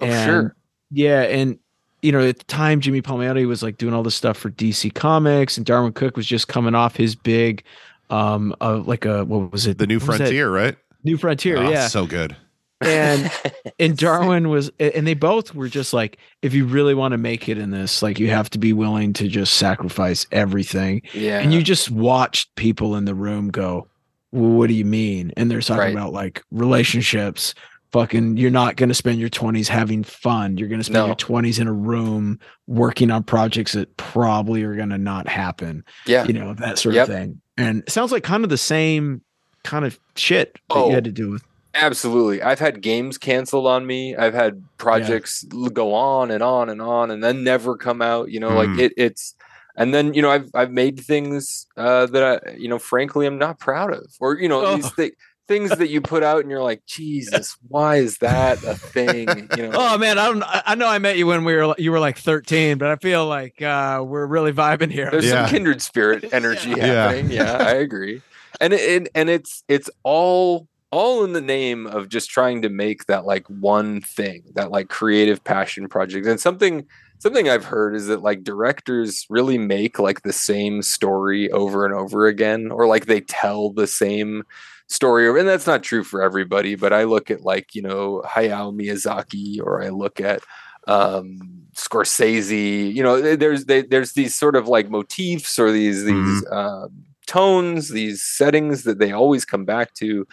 Oh, 0.00 0.06
and 0.06 0.24
sure. 0.30 0.56
yeah 0.92 1.22
and 1.22 1.58
you 2.02 2.12
know 2.12 2.20
at 2.20 2.38
the 2.38 2.44
time 2.44 2.80
jimmy 2.80 3.02
palmiotti 3.02 3.46
was 3.46 3.62
like 3.62 3.78
doing 3.78 3.94
all 3.94 4.02
this 4.04 4.14
stuff 4.14 4.36
for 4.38 4.50
dc 4.50 4.94
comics 4.94 5.56
and 5.56 5.66
darwyn 5.66 5.92
cooke 5.92 6.16
was 6.16 6.26
just 6.26 6.46
coming 6.48 6.74
off 6.76 6.94
his 6.96 7.14
big 7.16 7.64
um 8.10 8.54
uh, 8.60 8.78
like 8.78 9.04
a 9.04 9.24
what 9.24 9.50
was 9.52 9.66
it 9.66 9.78
The 9.78 9.86
New 9.86 9.98
What? 9.98 10.16
Frontier, 10.18 10.50
right? 10.50 10.76
new 11.04 11.16
frontier 11.16 11.56
Oh, 11.58 11.68
yeah 11.70 11.88
So 11.88 12.06
good. 12.06 12.36
And 12.80 13.30
and 13.78 13.96
darwyn 13.96 14.48
was 14.48 14.70
and 14.80 15.06
they 15.06 15.14
both 15.14 15.54
were 15.54 15.68
just 15.68 15.92
like 15.92 16.16
if 16.42 16.54
you 16.54 16.64
really 16.64 16.94
want 16.94 17.12
to 17.12 17.18
make 17.18 17.48
it 17.48 17.58
in 17.58 17.70
this 17.70 18.02
like 18.02 18.18
you 18.18 18.30
have 18.30 18.48
to 18.50 18.58
be 18.58 18.72
willing 18.72 19.12
to 19.14 19.28
just 19.28 19.54
sacrifice 19.54 20.26
everything 20.32 21.02
yeah. 21.12 21.40
and 21.40 21.52
you 21.52 21.62
just 21.62 21.90
watched 21.90 22.54
people 22.56 22.96
in 22.96 23.04
the 23.04 23.14
room 23.14 23.48
go 23.50 23.86
well, 24.32 24.50
what 24.52 24.68
do 24.68 24.74
you 24.74 24.84
mean 24.86 25.30
and 25.36 25.50
they're 25.50 25.60
talking 25.60 25.80
Right. 25.80 25.92
about 25.92 26.12
like 26.14 26.42
relationships 26.50 27.54
fucking 27.92 28.36
you're 28.36 28.50
not 28.50 28.76
going 28.76 28.88
to 28.88 28.94
spend 28.94 29.18
your 29.18 29.28
20s 29.28 29.66
having 29.68 30.02
fun 30.04 30.56
you're 30.56 30.68
going 30.68 30.80
to 30.80 30.84
spend 30.84 31.02
No. 31.02 31.06
your 31.08 31.16
20s 31.16 31.60
in 31.60 31.66
a 31.66 31.72
room 31.72 32.38
working 32.66 33.10
on 33.10 33.24
projects 33.24 33.72
that 33.72 33.94
probably 33.98 34.62
are 34.62 34.74
going 34.76 34.90
to 34.90 34.98
not 34.98 35.28
happen 35.28 35.84
yeah. 36.06 36.24
you 36.24 36.32
know 36.32 36.54
that 36.54 36.78
sort 36.78 36.94
Yep. 36.94 37.08
of 37.08 37.14
thing 37.14 37.40
and 37.58 37.80
it 37.82 37.90
sounds 37.90 38.10
like 38.12 38.22
kind 38.22 38.42
of 38.44 38.48
the 38.50 38.56
same 38.58 39.20
kind 39.64 39.84
of 39.84 39.98
shit 40.16 40.54
that 40.54 40.60
Oh. 40.70 40.88
you 40.88 40.94
had 40.94 41.04
to 41.04 41.12
do 41.12 41.30
with 41.30 41.44
Absolutely. 41.74 42.42
I've 42.42 42.58
had 42.58 42.80
games 42.82 43.16
canceled 43.18 43.66
on 43.66 43.86
me. 43.86 44.16
I've 44.16 44.34
had 44.34 44.62
projects 44.76 45.44
l- 45.52 45.68
go 45.68 45.94
on 45.94 46.30
and 46.30 46.42
on 46.42 46.68
and 46.68 46.82
on 46.82 47.10
and 47.10 47.22
then 47.22 47.44
never 47.44 47.76
come 47.76 48.02
out. 48.02 48.30
You 48.30 48.40
know, 48.40 48.50
like 48.54 48.68
Mm. 48.70 48.80
it, 48.80 48.92
it's 48.96 49.34
and 49.76 49.94
then 49.94 50.12
you 50.14 50.20
know 50.22 50.30
I've 50.30 50.50
I've 50.54 50.72
made 50.72 50.98
things 51.00 51.66
uh, 51.76 52.06
that 52.06 52.42
I 52.46 52.52
you 52.56 52.68
know 52.68 52.78
frankly 52.78 53.26
I'm 53.26 53.38
not 53.38 53.58
proud 53.60 53.92
of, 53.94 54.06
or 54.20 54.36
you 54.38 54.48
know 54.48 54.64
Oh. 54.66 54.74
these 54.76 54.90
thi- 54.90 55.12
things 55.46 55.70
that 55.70 55.88
you 55.90 56.00
put 56.00 56.22
out 56.22 56.40
and 56.42 56.50
you're 56.50 56.62
like 56.62 56.84
Jesus, 56.86 57.56
why 57.68 57.96
is 57.96 58.18
that 58.18 58.62
a 58.64 58.74
thing? 58.76 59.48
You 59.56 59.68
know, 59.68 59.70
Oh 59.74 59.98
man, 59.98 60.18
I 60.18 60.26
don't. 60.26 60.42
I 60.42 60.62
I 60.66 60.74
know 60.74 60.88
I 60.88 60.98
met 60.98 61.18
you 61.18 61.26
when 61.28 61.44
we 61.44 61.54
were 61.54 61.74
you 61.78 61.92
were 61.92 62.00
like 62.00 62.18
13, 62.18 62.78
but 62.78 62.88
I 62.88 62.96
feel 62.96 63.26
like 63.26 63.62
uh, 63.62 64.02
we're 64.04 64.26
really 64.26 64.52
vibing 64.52 64.90
here. 64.90 65.08
there's 65.10 65.26
Yeah. 65.26 65.46
some 65.46 65.54
kindred 65.54 65.82
spirit 65.82 66.24
energy 66.32 66.70
Yeah. 66.70 67.04
happening. 67.04 67.30
Yeah, 67.30 67.56
I 67.58 67.72
agree. 67.74 68.22
And 68.60 68.72
it, 68.72 68.80
it 68.80 69.08
and 69.14 69.30
it's 69.30 69.62
it's 69.68 69.88
all 70.02 70.66
all 70.92 71.24
in 71.24 71.32
the 71.32 71.40
name 71.40 71.86
of 71.86 72.08
just 72.08 72.30
trying 72.30 72.62
to 72.62 72.68
make 72.68 73.06
that 73.06 73.24
like 73.24 73.46
one 73.46 74.00
thing, 74.00 74.42
that 74.54 74.70
like 74.70 74.88
creative 74.88 75.42
passion 75.44 75.88
project. 75.88 76.26
And 76.26 76.40
something 76.40 76.86
something 77.18 77.48
I've 77.48 77.64
heard 77.64 77.94
is 77.94 78.06
that 78.06 78.22
like 78.22 78.44
directors 78.44 79.26
really 79.28 79.58
make 79.58 79.98
like 79.98 80.22
the 80.22 80.32
same 80.32 80.82
story 80.82 81.50
over 81.52 81.84
and 81.84 81.94
over 81.94 82.26
again, 82.26 82.70
or 82.70 82.86
like 82.86 83.06
they 83.06 83.20
tell 83.20 83.70
the 83.70 83.86
same 83.86 84.42
story. 84.88 85.28
And 85.38 85.48
that's 85.48 85.66
not 85.66 85.82
true 85.82 86.02
for 86.02 86.22
everybody, 86.22 86.74
but 86.74 86.92
I 86.92 87.04
look 87.04 87.30
at 87.30 87.42
like, 87.42 87.74
you 87.74 87.82
know, 87.82 88.22
Hayao 88.26 88.74
Miyazaki 88.74 89.60
or 89.60 89.82
I 89.82 89.90
look 89.90 90.20
at 90.20 90.42
um 90.88 91.38
Scorsese, 91.74 92.92
you 92.92 93.02
know, 93.02 93.36
there's 93.36 93.66
they, 93.66 93.82
there's 93.82 94.12
these 94.14 94.34
sort 94.34 94.56
of 94.56 94.66
like 94.66 94.90
motifs 94.90 95.58
or 95.58 95.70
these 95.70 96.04
these 96.04 96.44
um, 96.50 97.04
tones, 97.26 97.90
these 97.90 98.22
settings 98.22 98.82
that 98.82 98.98
they 98.98 99.12
always 99.12 99.44
come 99.44 99.64
back 99.64 99.94
to, 99.94 100.26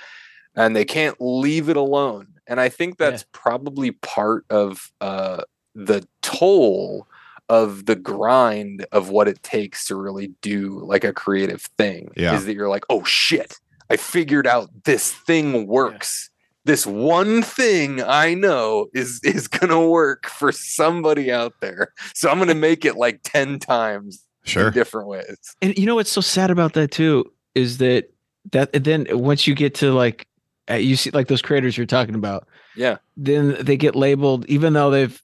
and 0.57 0.75
they 0.75 0.83
can't 0.83 1.15
leave 1.21 1.69
it 1.69 1.77
alone. 1.77 2.27
And 2.47 2.59
I 2.59 2.67
think 2.67 2.97
that's 2.97 3.25
probably 3.31 3.91
part 3.91 4.43
of 4.49 4.91
uh, 4.99 5.43
the 5.75 6.05
toll 6.21 7.07
of 7.49 7.85
the 7.85 7.95
grind 7.95 8.85
of 8.91 9.09
what 9.09 9.27
it 9.29 9.41
takes 9.43 9.87
to 9.87 9.95
really 9.95 10.31
do 10.41 10.81
like 10.85 11.05
a 11.05 11.13
creative 11.13 11.61
thing. 11.77 12.11
Yeah. 12.17 12.35
Is 12.35 12.45
that 12.45 12.53
you're 12.55 12.67
like, 12.69 12.83
oh 12.89 13.03
shit, 13.05 13.55
I 13.89 13.95
figured 13.95 14.47
out 14.47 14.69
this 14.83 15.13
thing 15.13 15.67
works. 15.67 16.29
This 16.65 16.85
one 16.85 17.41
thing 17.41 18.01
I 18.01 18.33
know 18.33 18.87
is 18.93 19.21
is 19.23 19.47
gonna 19.47 19.87
work 19.87 20.27
for 20.27 20.51
somebody 20.51 21.31
out 21.31 21.53
there. 21.61 21.93
So 22.13 22.29
I'm 22.29 22.39
gonna 22.39 22.55
make 22.55 22.83
it 22.83 22.97
like 22.97 23.21
10 23.23 23.59
times 23.59 24.23
Sure. 24.43 24.67
in 24.67 24.73
different 24.73 25.07
ways. 25.07 25.37
And 25.61 25.77
you 25.77 25.85
know 25.85 25.95
what's 25.95 26.11
so 26.11 26.21
sad 26.21 26.51
about 26.51 26.73
that 26.73 26.91
too 26.91 27.31
is 27.55 27.77
that 27.77 28.09
that 28.51 28.71
then 28.83 29.07
once 29.11 29.47
you 29.47 29.55
get 29.55 29.75
to 29.75 29.91
like 29.93 30.26
you 30.75 30.95
see 30.95 31.09
like 31.11 31.27
those 31.27 31.41
creators 31.41 31.77
you're 31.77 31.85
talking 31.85 32.15
about, 32.15 32.47
Yeah. 32.75 32.97
then 33.15 33.57
they 33.59 33.77
get 33.77 33.95
labeled 33.95 34.45
even 34.47 34.73
though 34.73 34.89
they've 34.91 35.21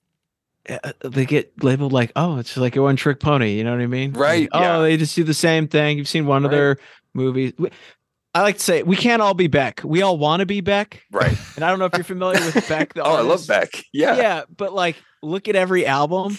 uh, 0.70 0.94
they 1.04 1.26
get 1.26 1.52
labeled 1.62 1.91
like, 1.91 2.12
oh, 2.16 2.38
it's 2.38 2.56
like 2.56 2.76
a 2.78 2.82
one 2.82 2.96
trick 2.96 3.20
pony. 3.20 3.52
You 3.58 3.66
know 3.66 3.72
what 3.72 3.82
I 3.82 3.88
mean? 3.88 4.14
Right, 4.14 4.50
Like, 4.54 4.64
oh, 4.64 4.82
they 4.84 4.96
just 4.96 5.14
do 5.16 5.26
the 5.26 5.34
same 5.34 5.68
thing. 5.68 5.98
You've 5.98 6.08
seen 6.08 6.26
one 6.26 6.46
of 6.46 6.52
their 6.52 6.78
movies. 7.14 7.52
We- 7.58 7.70
I 8.36 8.41
like 8.41 8.58
to 8.58 8.64
say 8.64 8.82
we 8.82 8.96
can't 8.96 9.22
all 9.22 9.34
be 9.36 9.48
Beck. 9.48 9.82
We 9.84 10.02
all 10.02 10.18
want 10.18 10.39
to 10.39 10.46
be 10.48 10.62
Beck, 10.62 11.04
Right. 11.12 11.38
and 11.56 11.64
I 11.64 11.70
don't 11.70 11.78
know 11.80 11.86
if 11.86 11.94
you're 11.94 12.04
familiar 12.04 12.39
with 12.39 12.68
Beck. 12.68 12.94
The 12.94 13.04
oh, 13.06 13.16
I 13.18 13.22
love. 13.22 13.46
Beck. 13.46 13.84
Yeah. 13.94 14.16
Yeah, 14.18 14.41
but 14.56 14.74
like, 14.74 14.96
look 15.22 15.48
at 15.50 15.56
every 15.56 15.86
album. 15.86 16.38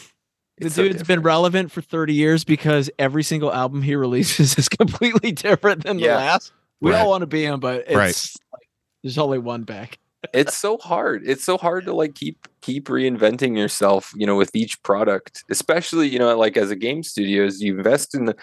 The 0.58 0.66
It's 0.66 0.74
so 0.76 0.82
dude's 0.84 1.02
been 1.04 1.20
relevant 1.22 1.70
for 1.70 1.82
30 1.82 2.14
years 2.14 2.42
because 2.44 2.90
every 2.98 3.22
single 3.24 3.52
album 3.52 3.82
he 3.82 3.94
releases 3.94 4.56
is 4.58 4.68
completely 4.68 5.30
different 5.32 5.84
than 5.84 5.98
the 5.98 6.04
Yeah. 6.04 6.16
last. 6.16 6.52
We 6.80 6.90
Right. 6.92 7.00
all 7.00 7.10
want 7.10 7.20
to 7.22 7.26
be 7.26 7.44
him, 7.44 7.60
but 7.60 7.84
it's 7.86 7.94
Right. 7.94 8.34
There's 9.04 9.18
only 9.18 9.38
one 9.38 9.62
Beck. 9.62 9.98
it's 10.32 10.56
so 10.56 10.78
hard 10.78 11.22
it's 11.26 11.44
so 11.44 11.58
hard 11.58 11.84
to 11.84 11.92
like 11.92 12.14
keep 12.14 12.48
keep 12.62 12.86
reinventing 12.86 13.58
yourself 13.58 14.12
you 14.16 14.26
know 14.26 14.36
with 14.36 14.56
each 14.56 14.82
product 14.82 15.44
especially 15.50 16.08
you 16.08 16.18
know 16.18 16.34
like 16.38 16.56
as 16.56 16.70
a 16.70 16.76
game 16.76 17.02
studio 17.02 17.46
you 17.58 17.76
invest 17.76 18.14
in 18.14 18.24
the, 18.24 18.36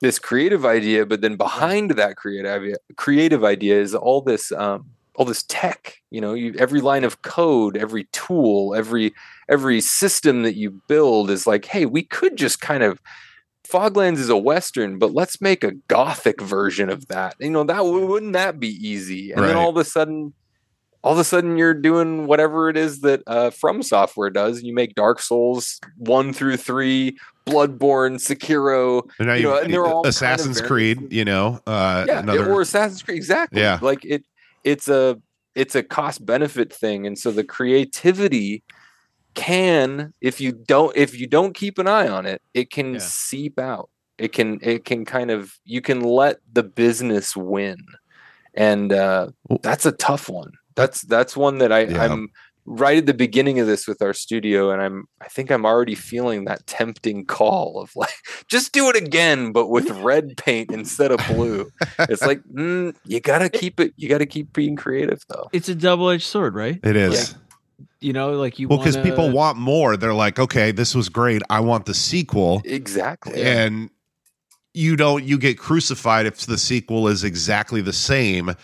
this 0.00 0.20
creative 0.20 0.64
idea 0.64 1.04
but 1.04 1.20
then 1.22 1.34
behind 1.34 1.90
that 1.92 2.16
creative 2.16 2.76
creative 2.96 3.42
idea 3.42 3.80
is 3.80 3.96
all 3.96 4.20
this 4.20 4.52
um 4.52 4.86
all 5.16 5.24
this 5.24 5.42
tech 5.48 5.96
you 6.10 6.20
know 6.20 6.34
you 6.34 6.54
every 6.56 6.80
line 6.80 7.02
of 7.02 7.22
code 7.22 7.76
every 7.76 8.04
tool 8.12 8.72
every 8.74 9.12
every 9.48 9.80
system 9.80 10.42
that 10.42 10.54
you 10.54 10.70
build 10.86 11.30
is 11.30 11.48
like 11.48 11.64
hey 11.64 11.84
we 11.84 12.02
could 12.02 12.36
just 12.36 12.60
kind 12.60 12.84
of 12.84 13.00
foglands 13.66 14.18
is 14.18 14.28
a 14.28 14.36
western 14.36 14.98
but 14.98 15.12
let's 15.12 15.40
make 15.40 15.64
a 15.64 15.72
gothic 15.88 16.40
version 16.40 16.90
of 16.90 17.06
that 17.08 17.34
you 17.40 17.50
know 17.50 17.64
that 17.64 17.84
wouldn't 17.84 18.34
that 18.34 18.60
be 18.60 18.68
easy 18.68 19.32
and 19.32 19.42
then 19.42 19.56
all 19.56 19.70
of 19.70 19.76
a 19.76 19.84
sudden 19.84 20.32
all 21.04 21.12
of 21.12 21.18
a 21.18 21.24
sudden 21.24 21.58
you're 21.58 21.74
doing 21.74 22.26
whatever 22.26 22.70
it 22.70 22.78
is 22.78 23.02
that 23.02 23.22
uh, 23.26 23.50
From 23.50 23.82
Software 23.82 24.30
does. 24.30 24.62
You 24.62 24.74
make 24.74 24.94
Dark 24.94 25.20
Souls 25.20 25.78
one 25.98 26.32
through 26.32 26.56
three, 26.56 27.18
Bloodborne, 27.46 28.16
Sekiro, 28.16 29.02
And 29.18 29.28
You 29.38 29.48
know, 29.50 29.58
and 29.58 29.72
they're 29.72 29.84
all 29.84 30.02
kind 30.02 30.06
of 30.06 30.08
Assassin's 30.08 30.62
Creed, 30.62 31.12
you 31.12 31.26
know, 31.26 31.60
uh, 31.66 32.06
yeah, 32.08 32.20
another. 32.20 32.50
or 32.50 32.62
Assassin's 32.62 33.02
Creed. 33.02 33.18
Exactly. 33.18 33.60
Yeah. 33.60 33.78
like 33.82 34.04
it. 34.06 34.24
It's 34.64 34.88
a 34.88 35.20
it's 35.54 35.74
a 35.74 35.82
cost 35.82 36.24
benefit 36.24 36.72
thing, 36.72 37.06
and 37.06 37.18
so 37.18 37.30
the 37.30 37.44
creativity 37.44 38.64
can, 39.34 40.12
if 40.20 40.40
you 40.40 40.52
don't 40.52 40.96
if 40.96 41.18
you 41.18 41.26
don't 41.26 41.54
keep 41.54 41.78
an 41.78 41.86
eye 41.88 42.08
on 42.08 42.26
it, 42.26 42.42
it 42.54 42.70
can 42.70 42.94
Yeah. 42.94 43.00
seep 43.00 43.58
out. 43.58 43.90
It 44.18 44.32
can 44.32 44.58
it 44.62 44.84
can 44.84 45.04
kind 45.04 45.30
of 45.30 45.54
you 45.64 45.80
can 45.80 46.00
let 46.00 46.38
the 46.52 46.62
business 46.62 47.36
win, 47.36 47.78
and 48.54 48.92
uh, 48.92 49.28
that's 49.62 49.86
a 49.86 49.92
tough 49.92 50.28
one. 50.28 50.52
That's 50.76 51.02
that's 51.02 51.36
one 51.36 51.58
that 51.58 51.72
I 51.72 51.80
Yeah. 51.84 52.04
I'm 52.04 52.28
right 52.66 52.96
at 52.98 53.06
the 53.06 53.12
beginning 53.12 53.60
of 53.60 53.66
this 53.66 53.86
with 53.86 54.00
our 54.00 54.14
studio 54.14 54.70
and 54.70 54.80
i'm 54.80 55.04
i 55.20 55.28
think 55.28 55.50
i'm 55.50 55.66
already 55.66 55.94
feeling 55.94 56.46
that 56.46 56.66
tempting 56.66 57.26
call 57.26 57.78
of 57.78 57.90
like 57.94 58.08
just 58.48 58.72
do 58.72 58.88
it 58.88 58.96
again 58.96 59.52
but 59.52 59.68
with 59.68 59.90
red 59.90 60.34
paint 60.38 60.70
instead 60.70 61.12
of 61.12 61.20
blue 61.26 61.70
it's 62.08 62.24
like 62.24 62.40
mm, 62.54 62.96
you 63.04 63.20
gotta 63.20 63.50
keep 63.50 63.78
it 63.80 63.92
you 63.98 64.08
gotta 64.08 64.24
keep 64.24 64.50
being 64.54 64.76
creative 64.76 65.20
though 65.28 65.46
It's 65.52 65.68
a 65.68 65.74
double 65.74 66.08
edged 66.08 66.24
sword, 66.24 66.54
right? 66.54 66.80
it 66.82 66.96
is. 66.96 67.34
You 68.04 68.12
know, 68.12 68.32
like 68.32 68.58
you 68.58 68.68
Well, 68.68 68.76
because 68.78 68.96
wanna- 68.98 69.08
people 69.10 69.30
want 69.30 69.56
more. 69.56 69.96
They're 69.96 70.12
like, 70.12 70.38
okay, 70.38 70.72
this 70.72 70.94
was 70.94 71.08
great. 71.08 71.40
I 71.48 71.60
want 71.60 71.86
the 71.86 71.94
sequel. 71.94 72.60
exactly 72.64 73.40
And 73.42 73.88
you 74.74 74.94
don't, 74.96 75.24
you 75.24 75.38
get 75.38 75.56
crucified 75.58 76.26
if 76.26 76.40
the 76.44 76.58
sequel 76.58 77.08
is 77.08 77.24
exactly 77.24 77.80
the 77.80 77.92
same. 77.94 78.54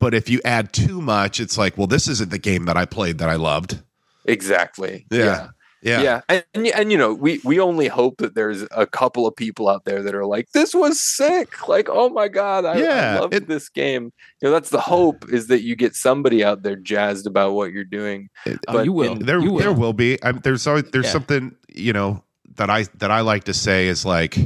But 0.00 0.12
if 0.12 0.28
you 0.28 0.40
add 0.44 0.72
too 0.74 1.00
much, 1.00 1.40
it's 1.40 1.56
like, 1.56 1.78
well, 1.78 1.86
this 1.86 2.08
isn't 2.08 2.30
the 2.30 2.38
game 2.38 2.66
that 2.66 2.76
I 2.76 2.84
played 2.84 3.18
that 3.18 3.28
I 3.30 3.36
loved. 3.36 3.80
exactly 4.26 5.06
Yeah. 5.10 5.24
yeah 5.24 5.48
Yeah. 5.84 6.00
yeah 6.00 6.20
and, 6.30 6.44
and, 6.54 6.66
and 6.68 6.90
you 6.92 6.96
know 6.96 7.12
we 7.12 7.40
we 7.44 7.60
only 7.60 7.88
hope 7.88 8.16
that 8.18 8.34
there's 8.34 8.64
a 8.70 8.86
couple 8.86 9.26
of 9.26 9.36
people 9.36 9.68
out 9.68 9.84
there 9.84 10.02
that 10.02 10.14
are 10.14 10.24
like 10.24 10.50
this 10.52 10.74
was 10.74 10.98
sick 10.98 11.68
like 11.68 11.88
oh 11.90 12.08
my 12.08 12.28
god 12.28 12.64
i, 12.64 12.78
Yeah, 12.78 13.16
I 13.16 13.20
love 13.20 13.34
it- 13.34 13.48
this 13.48 13.68
game 13.68 14.04
you 14.40 14.48
know 14.48 14.50
that's 14.50 14.70
the 14.70 14.80
hope 14.80 15.28
is 15.30 15.48
that 15.48 15.60
you 15.60 15.76
get 15.76 15.94
somebody 15.94 16.42
out 16.42 16.62
there 16.62 16.76
jazzed 16.76 17.26
about 17.26 17.52
what 17.52 17.70
you're 17.72 17.84
doing 17.84 18.30
Oh, 18.46 18.56
but 18.66 18.84
you 18.86 18.92
will. 18.94 19.12
in- 19.12 19.26
there 19.26 19.38
you 19.40 19.58
there 19.58 19.74
will 19.74 19.92
be 19.92 20.18
I, 20.22 20.32
there's 20.32 20.66
always 20.66 20.84
there's 20.90 21.04
Yeah. 21.06 21.12
something 21.12 21.54
you 21.68 21.92
know 21.92 22.24
that 22.56 22.70
i 22.70 22.84
that 22.98 23.10
i 23.10 23.20
like 23.20 23.44
to 23.44 23.52
say 23.54 23.86
is 23.88 24.06
like 24.06 24.38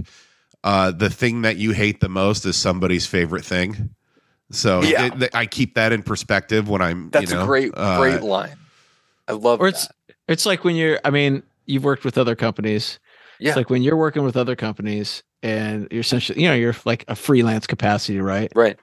uh 0.64 0.90
the 0.90 1.08
thing 1.10 1.42
that 1.42 1.56
you 1.56 1.70
hate 1.70 2.00
the 2.00 2.08
most 2.08 2.46
is 2.46 2.56
somebody's 2.56 3.06
favorite 3.06 3.44
thing 3.44 3.90
so 4.50 4.82
Yeah. 4.82 5.06
it- 5.06 5.18
th- 5.20 5.30
i 5.34 5.46
keep 5.46 5.74
that 5.74 5.92
in 5.92 6.02
perspective 6.02 6.68
when 6.68 6.82
i'm 6.82 7.10
that's 7.10 7.30
you 7.30 7.36
know, 7.36 7.44
a 7.44 7.46
great 7.46 7.70
uh, 7.76 7.96
great 7.98 8.22
line 8.22 8.56
i 9.28 9.32
love 9.32 9.60
or 9.60 9.68
it's 9.68 9.86
that. 9.86 9.94
It's 10.28 10.46
like 10.46 10.64
when 10.64 10.76
you're 10.76 10.98
I 11.04 11.10
mean, 11.10 11.42
you've 11.66 11.84
worked 11.84 12.04
with 12.04 12.16
other 12.18 12.36
companies. 12.36 12.98
Yeah. 13.40 13.50
It's 13.50 13.56
like 13.56 13.70
when 13.70 13.82
you're 13.82 13.96
working 13.96 14.22
with 14.24 14.36
other 14.36 14.56
companies 14.56 15.22
and 15.42 15.86
you're 15.90 16.00
essentially, 16.00 16.42
you 16.42 16.48
know, 16.48 16.54
you're 16.54 16.74
like 16.84 17.04
a 17.08 17.14
freelance 17.14 17.66
capacity, 17.66 18.20
right? 18.20 18.50
right 18.56 18.76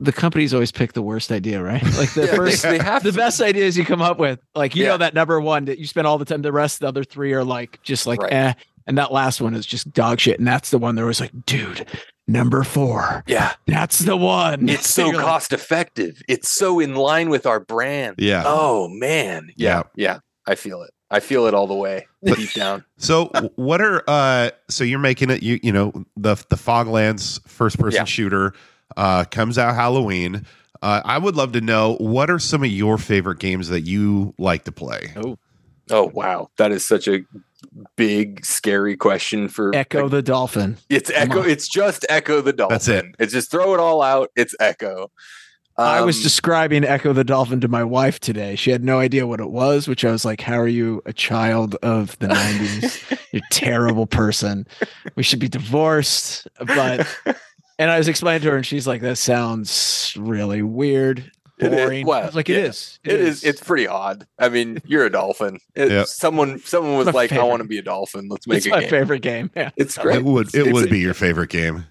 The 0.00 0.12
companies 0.12 0.54
always 0.54 0.72
pick 0.72 0.92
the 0.94 1.02
worst 1.02 1.30
idea, 1.30 1.62
right? 1.62 1.82
Like 1.98 2.12
the 2.14 2.26
Yeah, 2.26 2.34
first 2.36 2.62
they 2.72 2.78
have 2.78 3.02
the 3.02 3.10
to. 3.12 3.16
best 3.16 3.40
ideas 3.40 3.76
you 3.76 3.84
come 3.84 4.00
up 4.02 4.18
with. 4.18 4.38
Like 4.54 4.74
you 4.74 4.84
Yeah. 4.84 4.90
know 4.90 4.96
that 4.98 5.14
number 5.14 5.40
one 5.40 5.66
that 5.66 5.78
you 5.78 5.86
spend 5.86 6.06
all 6.06 6.16
the 6.18 6.24
time. 6.24 6.42
The 6.42 6.52
rest 6.52 6.76
of 6.76 6.80
the 6.80 6.88
other 6.88 7.04
three 7.04 7.32
are 7.34 7.44
like 7.44 7.80
just 7.82 8.06
like 8.06 8.20
Right. 8.22 8.32
eh. 8.32 8.52
And 8.88 8.96
that 8.98 9.12
last 9.12 9.40
one 9.40 9.54
is 9.54 9.66
just 9.66 9.92
dog 9.92 10.20
shit. 10.20 10.38
And 10.38 10.46
that's 10.46 10.70
the 10.70 10.78
one 10.78 10.94
that 10.94 11.04
was 11.04 11.20
like, 11.20 11.32
dude, 11.44 11.86
number 12.28 12.62
four. 12.62 13.24
yeah 13.26 13.52
That's 13.66 13.98
the 13.98 14.16
one. 14.16 14.68
it's 14.68 14.88
so 14.94 15.06
You're 15.06 15.16
like, 15.16 15.24
cost 15.24 15.52
effective 15.52 16.22
it's 16.28 16.48
so 16.54 16.78
in 16.80 16.94
line 16.94 17.28
with 17.28 17.46
our 17.46 17.60
brand 17.60 18.14
yeah 18.18 18.44
oh 18.46 18.88
man 18.88 19.50
yeah 19.56 19.82
yeah 19.96 20.18
i 20.46 20.54
feel 20.54 20.82
it 20.82 20.90
i 21.10 21.20
feel 21.20 21.46
it 21.46 21.54
all 21.54 21.66
the 21.66 21.74
way 21.74 22.06
deep 22.24 22.52
down 22.52 22.84
so 22.98 23.26
what 23.56 23.80
are 23.80 24.02
uh 24.08 24.50
so 24.68 24.84
you're 24.84 24.98
making 24.98 25.30
it 25.30 25.42
you 25.42 25.58
you 25.62 25.72
know 25.72 25.92
the 26.16 26.34
the 26.50 26.56
foglands 26.56 27.40
first 27.48 27.78
person 27.78 27.98
Yeah. 28.00 28.04
shooter 28.04 28.52
uh 28.96 29.24
comes 29.24 29.58
out 29.58 29.74
halloween 29.74 30.44
uh, 30.82 31.00
I 31.06 31.16
would 31.16 31.36
love 31.36 31.52
to 31.52 31.62
know 31.62 31.96
what 31.96 32.28
are 32.28 32.38
some 32.38 32.62
of 32.62 32.68
your 32.70 32.98
favorite 32.98 33.38
games 33.38 33.68
that 33.70 33.80
you 33.80 34.34
like 34.38 34.64
to 34.64 34.72
play. 34.72 35.14
oh 35.16 35.38
oh 35.90 36.10
wow 36.12 36.50
that 36.58 36.70
is 36.70 36.86
such 36.86 37.08
a 37.08 37.20
big 37.96 38.44
scary 38.44 38.96
question 38.96 39.48
for 39.48 39.72
Ecco 39.72 40.08
the 40.10 40.22
dolphin. 40.22 40.76
it's 40.90 41.10
ecco 41.10 41.44
it's 41.46 41.66
just 41.66 42.04
ecco 42.10 42.42
the 42.44 42.52
dolphin 42.52 42.74
That's 42.74 42.88
it. 42.88 43.06
it's 43.18 43.32
just 43.32 43.50
throw 43.50 43.72
it 43.74 43.80
all 43.80 44.02
out 44.02 44.30
it's 44.36 44.54
ecco 44.60 45.08
I 45.78 46.00
was 46.00 46.16
Um, 46.16 46.22
describing 46.22 46.84
Ecco 46.84 47.12
the 47.12 47.24
Dolphin 47.24 47.60
to 47.60 47.68
my 47.68 47.84
wife 47.84 48.18
today. 48.18 48.56
She 48.56 48.70
had 48.70 48.82
no 48.82 48.98
idea 48.98 49.26
what 49.26 49.40
it 49.40 49.50
was, 49.50 49.86
which 49.88 50.04
I 50.04 50.10
was 50.10 50.24
like, 50.24 50.40
How 50.40 50.58
are 50.58 50.66
you 50.68 51.02
a 51.06 51.12
child 51.12 51.74
of 51.82 52.18
the 52.18 52.28
90s? 52.28 53.18
You're 53.32 53.42
a 53.44 53.52
terrible 53.54 54.06
person. 54.06 54.66
We 55.16 55.22
should 55.22 55.38
be 55.40 55.48
divorced. 55.48 56.48
But, 56.66 57.06
and 57.78 57.90
I 57.90 57.98
was 57.98 58.08
explaining 58.08 58.42
to 58.42 58.50
her, 58.52 58.56
and 58.56 58.64
she's 58.64 58.86
like, 58.86 59.02
That 59.02 59.18
sounds 59.18 60.14
really 60.18 60.62
weird. 60.62 61.30
Boring. 61.58 62.04
I 62.04 62.06
well, 62.08 62.26
was 62.26 62.34
like, 62.34 62.48
yeah. 62.50 62.56
It 62.56 62.64
is. 62.64 62.98
it 63.04 63.18
is 63.20 63.42
it's 63.42 63.62
pretty 63.62 63.88
odd 63.88 64.26
i 64.38 64.46
mean 64.50 64.78
you're 64.84 65.06
a 65.06 65.10
dolphin 65.10 65.58
It- 65.74 65.90
Yep. 65.90 66.06
someone 66.06 66.58
someone 66.58 66.98
was 66.98 67.06
My 67.06 67.12
like 67.12 67.32
i 67.32 67.42
want 67.42 67.62
to 67.62 67.66
be 67.66 67.78
a 67.78 67.82
dolphin 67.82 68.28
let's 68.28 68.46
make 68.46 68.58
It's 68.58 68.66
a 68.66 68.68
my 68.68 68.80
game 68.80 68.90
favorite 68.90 69.22
game. 69.22 69.50
Yeah. 69.56 69.70
it's 69.74 69.96
great 69.96 70.16
It 70.16 70.24
would 70.24 70.48
it 70.48 70.54
It's- 70.54 70.72
would 70.74 70.82
it's- 70.84 70.90
be 70.90 70.98
your 70.98 71.14
favorite 71.14 71.48
game. 71.48 71.86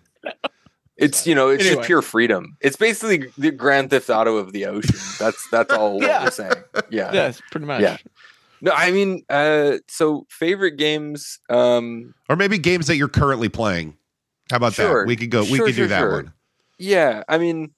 It's 0.98 1.28
you 1.28 1.36
know, 1.36 1.50
it's 1.50 1.64
Anyway. 1.64 1.76
just 1.78 1.88
pure 1.88 2.02
freedom. 2.02 2.56
It's 2.62 2.78
basically 2.78 3.32
the 3.38 3.52
Grand 3.52 3.89
Theft 3.89 4.10
Auto 4.10 4.38
of 4.38 4.54
the 4.54 4.66
ocean. 4.66 4.96
That's 5.20 5.48
that's 5.50 5.74
all 5.74 6.00
Yeah. 6.02 6.20
what 6.20 6.24
we're 6.26 6.32
saying. 6.32 6.64
Yeah. 6.89 7.12
Yes, 7.14 7.41
pretty 7.52 7.66
much. 7.66 7.82
Yeah. 7.82 7.98
No, 8.62 8.72
I 8.74 8.91
mean, 8.91 9.24
uh, 9.30 9.78
so 9.89 10.26
favorite 10.30 10.78
games. 10.78 11.39
Um, 11.50 12.14
Or 12.30 12.36
maybe 12.38 12.58
games 12.58 12.88
that 12.88 12.96
you're 12.96 13.10
currently 13.10 13.50
playing. 13.50 13.98
How 14.50 14.58
about 14.58 14.74
Sure. 14.74 15.02
that? 15.02 15.08
We 15.08 15.16
could 15.18 15.30
go 15.32 15.41
we 15.41 15.58
Sure, 15.58 15.66
could 15.68 15.76
do 15.76 15.88
that 15.88 16.00
sure. 16.00 16.12
one. 16.14 16.34
yeah, 16.78 17.24
I 17.28 17.38
mean, 17.39 17.72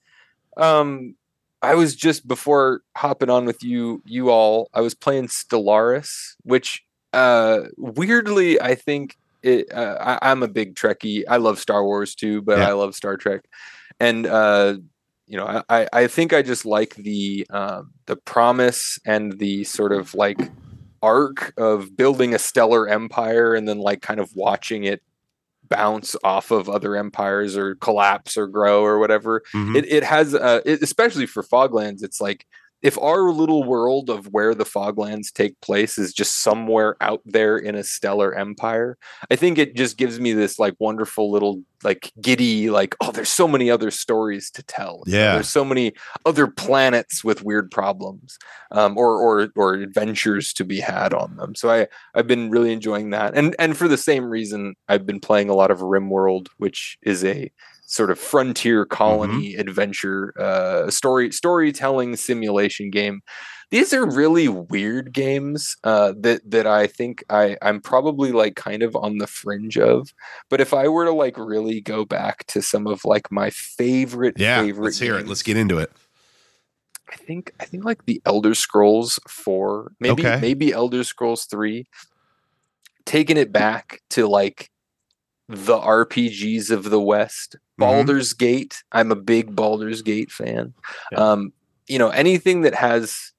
um, 0.55 1.15
I 1.63 1.73
was 1.73 1.95
just 1.95 2.27
before 2.27 2.81
hopping 2.95 3.29
on 3.31 3.45
with 3.45 3.63
you, 3.63 4.03
you 4.05 4.29
all. 4.29 4.69
I 4.75 4.81
was 4.81 4.93
playing 4.93 5.27
Stellaris, 5.27 6.35
which 6.43 6.83
uh, 7.13 7.61
weirdly, 7.77 8.61
I 8.61 8.75
think 8.75 9.17
it. 9.43 9.71
Uh, 9.71 9.97
I, 10.21 10.31
I'm 10.31 10.43
a 10.43 10.47
big 10.47 10.75
Trekkie. 10.75 11.23
I 11.27 11.37
love 11.37 11.59
Star 11.59 11.83
Wars 11.83 12.15
too, 12.15 12.41
but 12.41 12.57
Yeah. 12.59 12.69
I 12.69 12.71
love 12.73 12.95
Star 12.95 13.17
Trek, 13.17 13.45
and 13.99 14.25
uh, 14.25 14.77
you 15.27 15.37
know, 15.37 15.61
I- 15.69 15.87
I 15.91 16.07
think 16.07 16.31
I 16.33 16.41
just 16.41 16.65
like 16.65 16.95
the 16.95 17.45
um, 17.49 17.91
the 18.05 18.15
promise 18.15 18.99
and 19.05 19.37
the 19.39 19.63
sort 19.65 19.91
of 19.91 20.13
like 20.13 20.39
arc 21.03 21.53
of 21.57 21.95
building 21.95 22.33
a 22.33 22.39
stellar 22.39 22.87
empire 22.87 23.53
and 23.53 23.67
then 23.67 23.77
like 23.77 24.01
kind 24.01 24.19
of 24.19 24.29
watching 24.35 24.83
it 24.85 25.01
bounce 25.69 26.15
off 26.23 26.49
of 26.49 26.69
other 26.69 26.95
empires 26.95 27.57
or 27.57 27.75
collapse 27.75 28.37
or 28.37 28.47
grow 28.47 28.83
or 28.83 28.97
whatever 28.99 29.43
Mhm. 29.53 29.75
it, 29.75 29.85
it 29.91 30.03
has 30.03 30.33
uh 30.33 30.61
it, 30.65 30.81
especially 30.81 31.25
for 31.25 31.43
foglands 31.43 32.03
it's 32.03 32.21
like 32.21 32.45
if 32.81 32.97
our 32.99 33.31
little 33.31 33.63
world 33.63 34.09
of 34.09 34.27
where 34.27 34.53
the 34.53 34.63
foglands 34.63 35.31
take 35.31 35.59
place 35.61 35.97
is 35.97 36.13
just 36.13 36.41
somewhere 36.41 36.95
out 37.01 37.21
there 37.25 37.57
in 37.57 37.75
a 37.75 37.83
stellar 37.83 38.33
empire 38.35 38.97
i 39.31 39.35
think 39.35 39.57
it 39.57 39.75
just 39.75 39.97
gives 39.97 40.19
me 40.19 40.33
this 40.33 40.59
like 40.59 40.75
wonderful 40.79 41.31
little 41.31 41.61
like 41.83 42.11
giddy 42.21 42.69
like 42.69 42.95
oh 43.01 43.11
there's 43.11 43.31
so 43.31 43.47
many 43.47 43.69
other 43.69 43.91
stories 43.91 44.49
to 44.51 44.63
tell. 44.63 45.03
Yeah. 45.05 45.33
there's 45.33 45.49
so 45.49 45.63
many 45.63 45.93
other 46.25 46.47
planets 46.47 47.23
with 47.23 47.43
weird 47.43 47.69
problems 47.71 48.37
um, 48.71 48.97
or 48.97 49.17
or 49.17 49.49
or 49.55 49.75
adventures 49.75 50.53
to 50.53 50.63
be 50.63 50.79
had 50.79 51.13
on 51.13 51.35
them. 51.37 51.55
So 51.55 51.69
i 51.69 51.87
i've 52.15 52.27
been 52.27 52.49
really 52.49 52.73
enjoying 52.73 53.11
that. 53.11 53.37
And 53.37 53.55
and 53.59 53.77
for 53.77 53.87
the 53.87 53.97
same 53.97 54.25
reason 54.25 54.75
i've 54.87 55.05
been 55.05 55.19
playing 55.19 55.49
a 55.49 55.55
lot 55.55 55.71
of 55.71 55.79
rimworld 55.79 56.47
which 56.57 56.97
is 57.03 57.23
a 57.23 57.51
sort 57.87 58.11
of 58.11 58.19
frontier 58.19 58.85
colony 58.85 59.55
adventure 59.55 60.33
uh 60.39 60.89
story 60.91 61.31
storytelling 61.31 62.15
simulation 62.15 62.89
game 62.89 63.21
these 63.71 63.93
are 63.93 64.05
really 64.05 64.47
weird 64.47 65.11
games 65.13 65.75
uh 65.83 66.13
that 66.19 66.41
that 66.49 66.67
i 66.67 66.85
think 66.85 67.23
i 67.29 67.57
i'm 67.61 67.81
probably 67.81 68.31
like 68.31 68.55
kind 68.55 68.83
of 68.83 68.95
on 68.95 69.17
the 69.17 69.27
fringe 69.27 69.77
of 69.77 70.13
but 70.49 70.61
if 70.61 70.73
i 70.73 70.87
were 70.87 71.05
to 71.05 71.11
like 71.11 71.37
really 71.37 71.81
go 71.81 72.05
back 72.05 72.45
to 72.47 72.61
some 72.61 72.87
of 72.87 73.03
like 73.05 73.31
my 73.31 73.49
favorite 73.49 74.37
Yeah, 74.37 74.61
favorite 74.61 74.83
let's 74.83 74.99
hear 74.99 75.17
it. 75.17 75.27
Let's 75.27 75.43
get 75.43 75.57
into 75.57 75.79
it. 75.79 75.91
I 77.09 77.15
think 77.15 77.53
I 77.59 77.65
think 77.65 77.85
like 77.85 78.05
the 78.05 78.21
Elder 78.25 78.53
Scrolls 78.53 79.17
4, 79.29 79.93
maybe 80.01 80.23
Okay. 80.25 80.39
maybe 80.41 80.73
Elder 80.73 81.05
Scrolls 81.05 81.45
3 81.45 81.85
taking 83.05 83.37
it 83.37 83.51
back 83.53 84.01
to 84.09 84.27
like 84.27 84.69
the 85.49 85.77
RPGs 85.77 86.71
of 86.71 86.89
the 86.89 86.99
West. 87.01 87.55
Mhm. 87.55 87.59
Baldur's 87.79 88.33
Gate. 88.33 88.83
I'm 88.91 89.11
a 89.11 89.15
big 89.15 89.55
Baldur's 89.55 90.01
Gate 90.01 90.31
fan. 90.31 90.73
Yeah. 91.11 91.19
Um 91.19 91.53
you 91.87 91.97
know, 91.99 92.09
anything 92.09 92.61
that 92.61 92.75
has 92.75 93.31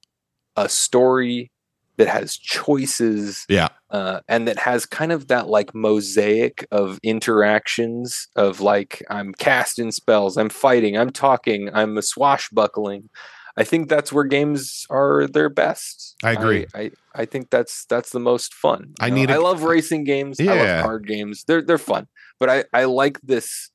a 0.56 0.68
story 0.68 1.50
that 1.98 2.08
has 2.08 2.36
choices 2.36 3.44
Yeah. 3.48 3.68
uh, 3.90 4.20
and 4.28 4.46
that 4.48 4.56
has 4.58 4.86
kind 4.86 5.10
of 5.12 5.26
that 5.28 5.48
like 5.48 5.74
mosaic 5.74 6.66
of 6.70 6.98
interactions 7.02 8.28
of 8.36 8.60
like 8.60 9.02
I'm 9.10 9.34
casting 9.34 9.90
spells, 9.90 10.36
I'm 10.38 10.48
fighting, 10.48 10.96
I'm 10.96 11.10
talking, 11.10 11.68
I'm 11.74 11.98
a 11.98 12.02
swashbuckling. 12.02 13.10
I 13.58 13.64
think 13.64 13.88
that's 13.88 14.12
where 14.12 14.24
games 14.24 14.86
are 14.88 15.26
their 15.26 15.48
best. 15.48 16.14
I 16.22 16.30
agree. 16.32 16.66
I, 16.74 16.80
I, 16.80 16.90
I 17.14 17.24
think 17.24 17.50
that's 17.50 17.84
that's 17.86 18.10
the 18.10 18.20
most 18.20 18.54
fun. 18.54 18.94
I 19.00 19.08
know? 19.10 19.16
need 19.16 19.30
a- 19.30 19.34
I 19.34 19.36
love 19.38 19.62
racing 19.74 20.04
games. 20.04 20.38
I 20.40 20.44
Yeah. 20.44 20.52
love 20.54 20.84
card 20.84 21.06
games. 21.08 21.44
They're 21.46 21.62
they're 21.62 21.76
fun. 21.78 22.06
But 22.38 22.48
I, 22.50 22.64
I 22.72 22.84
like 22.84 23.20
this 23.22 23.70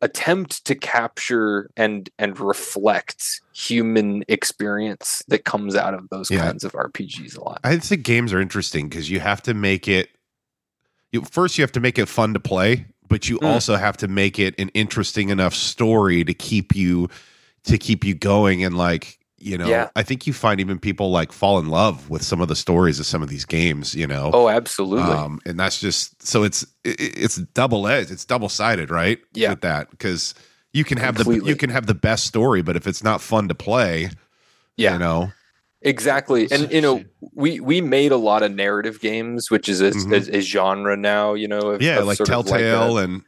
attempt 0.00 0.64
to 0.66 0.76
capture 0.76 1.68
and 1.76 2.08
and 2.18 2.38
reflect 2.38 3.40
human 3.52 4.22
experience 4.28 5.22
that 5.26 5.44
comes 5.44 5.74
out 5.74 5.94
of 5.94 6.08
those 6.10 6.30
Yeah. 6.30 6.42
kinds 6.44 6.62
of 6.62 6.72
RPGs 6.72 7.36
a 7.36 7.42
lot. 7.42 7.60
I 7.64 7.76
think 7.78 8.04
games 8.04 8.32
are 8.32 8.40
interesting 8.40 8.88
because 8.88 9.10
you 9.10 9.18
have 9.20 9.42
to 9.42 9.54
make 9.54 9.88
it. 9.88 10.10
You, 11.10 11.22
first, 11.22 11.58
you 11.58 11.62
have 11.62 11.72
to 11.72 11.80
make 11.80 11.98
it 11.98 12.06
fun 12.06 12.34
to 12.34 12.40
play, 12.40 12.86
but 13.08 13.28
you 13.28 13.38
Mm. 13.40 13.48
also 13.48 13.74
have 13.76 13.96
to 13.96 14.06
make 14.08 14.38
it 14.38 14.54
an 14.60 14.68
interesting 14.74 15.30
enough 15.30 15.54
story 15.54 16.22
to 16.22 16.34
keep 16.34 16.76
you 16.76 17.08
to 17.68 17.78
keep 17.78 18.04
you 18.04 18.14
going. 18.14 18.64
And 18.64 18.76
like 18.76 19.14
you 19.40 19.56
know, 19.56 19.68
Yeah. 19.68 19.88
I 19.94 20.02
think 20.02 20.26
you 20.26 20.32
find 20.32 20.58
even 20.58 20.80
people 20.80 21.12
like 21.12 21.30
fall 21.30 21.60
in 21.60 21.68
love 21.68 22.10
with 22.10 22.22
some 22.24 22.40
of 22.40 22.48
the 22.48 22.56
stories 22.56 22.98
of 22.98 23.06
some 23.06 23.22
of 23.22 23.28
these 23.28 23.44
games. 23.44 23.94
You 23.94 24.06
know, 24.08 24.30
Oh, 24.34 24.48
absolutely. 24.48 25.04
um, 25.12 25.38
and 25.46 25.58
that's 25.60 25.80
just 25.80 26.26
so 26.26 26.42
it's 26.42 26.64
it, 26.84 26.96
it's 26.98 27.36
double 27.54 27.86
edged, 27.86 28.10
it's 28.10 28.24
double 28.24 28.48
sided, 28.48 28.90
right? 28.90 29.20
Yeah. 29.34 29.50
with 29.50 29.60
that 29.60 29.90
because 29.90 30.34
you 30.72 30.82
can 30.84 30.98
have 30.98 31.14
Completely. 31.14 31.44
the 31.44 31.48
you 31.50 31.56
can 31.56 31.70
have 31.70 31.86
the 31.86 31.94
best 31.94 32.26
story, 32.26 32.62
but 32.62 32.74
if 32.76 32.86
it's 32.88 33.02
not 33.04 33.20
fun 33.20 33.46
to 33.48 33.54
play, 33.54 34.10
yeah. 34.76 34.94
you 34.94 34.98
know, 34.98 35.30
Exactly, 35.82 36.48
and 36.50 36.70
you 36.72 36.80
know, 36.80 37.04
we 37.34 37.60
we 37.60 37.80
made 37.80 38.10
a 38.10 38.16
lot 38.16 38.42
of 38.42 38.52
narrative 38.52 38.98
games, 39.00 39.48
which 39.48 39.68
is 39.68 39.80
a, 39.80 39.92
Mhm. 39.92 40.28
a, 40.34 40.38
a 40.38 40.40
genre 40.40 40.96
now. 40.96 41.34
You 41.34 41.46
know, 41.46 41.60
of, 41.60 41.80
yeah, 41.80 42.00
of 42.00 42.06
like 42.08 42.16
sort 42.16 42.28
of 42.28 42.46
Telltale 42.46 42.98
a- 42.98 43.04
and 43.04 43.22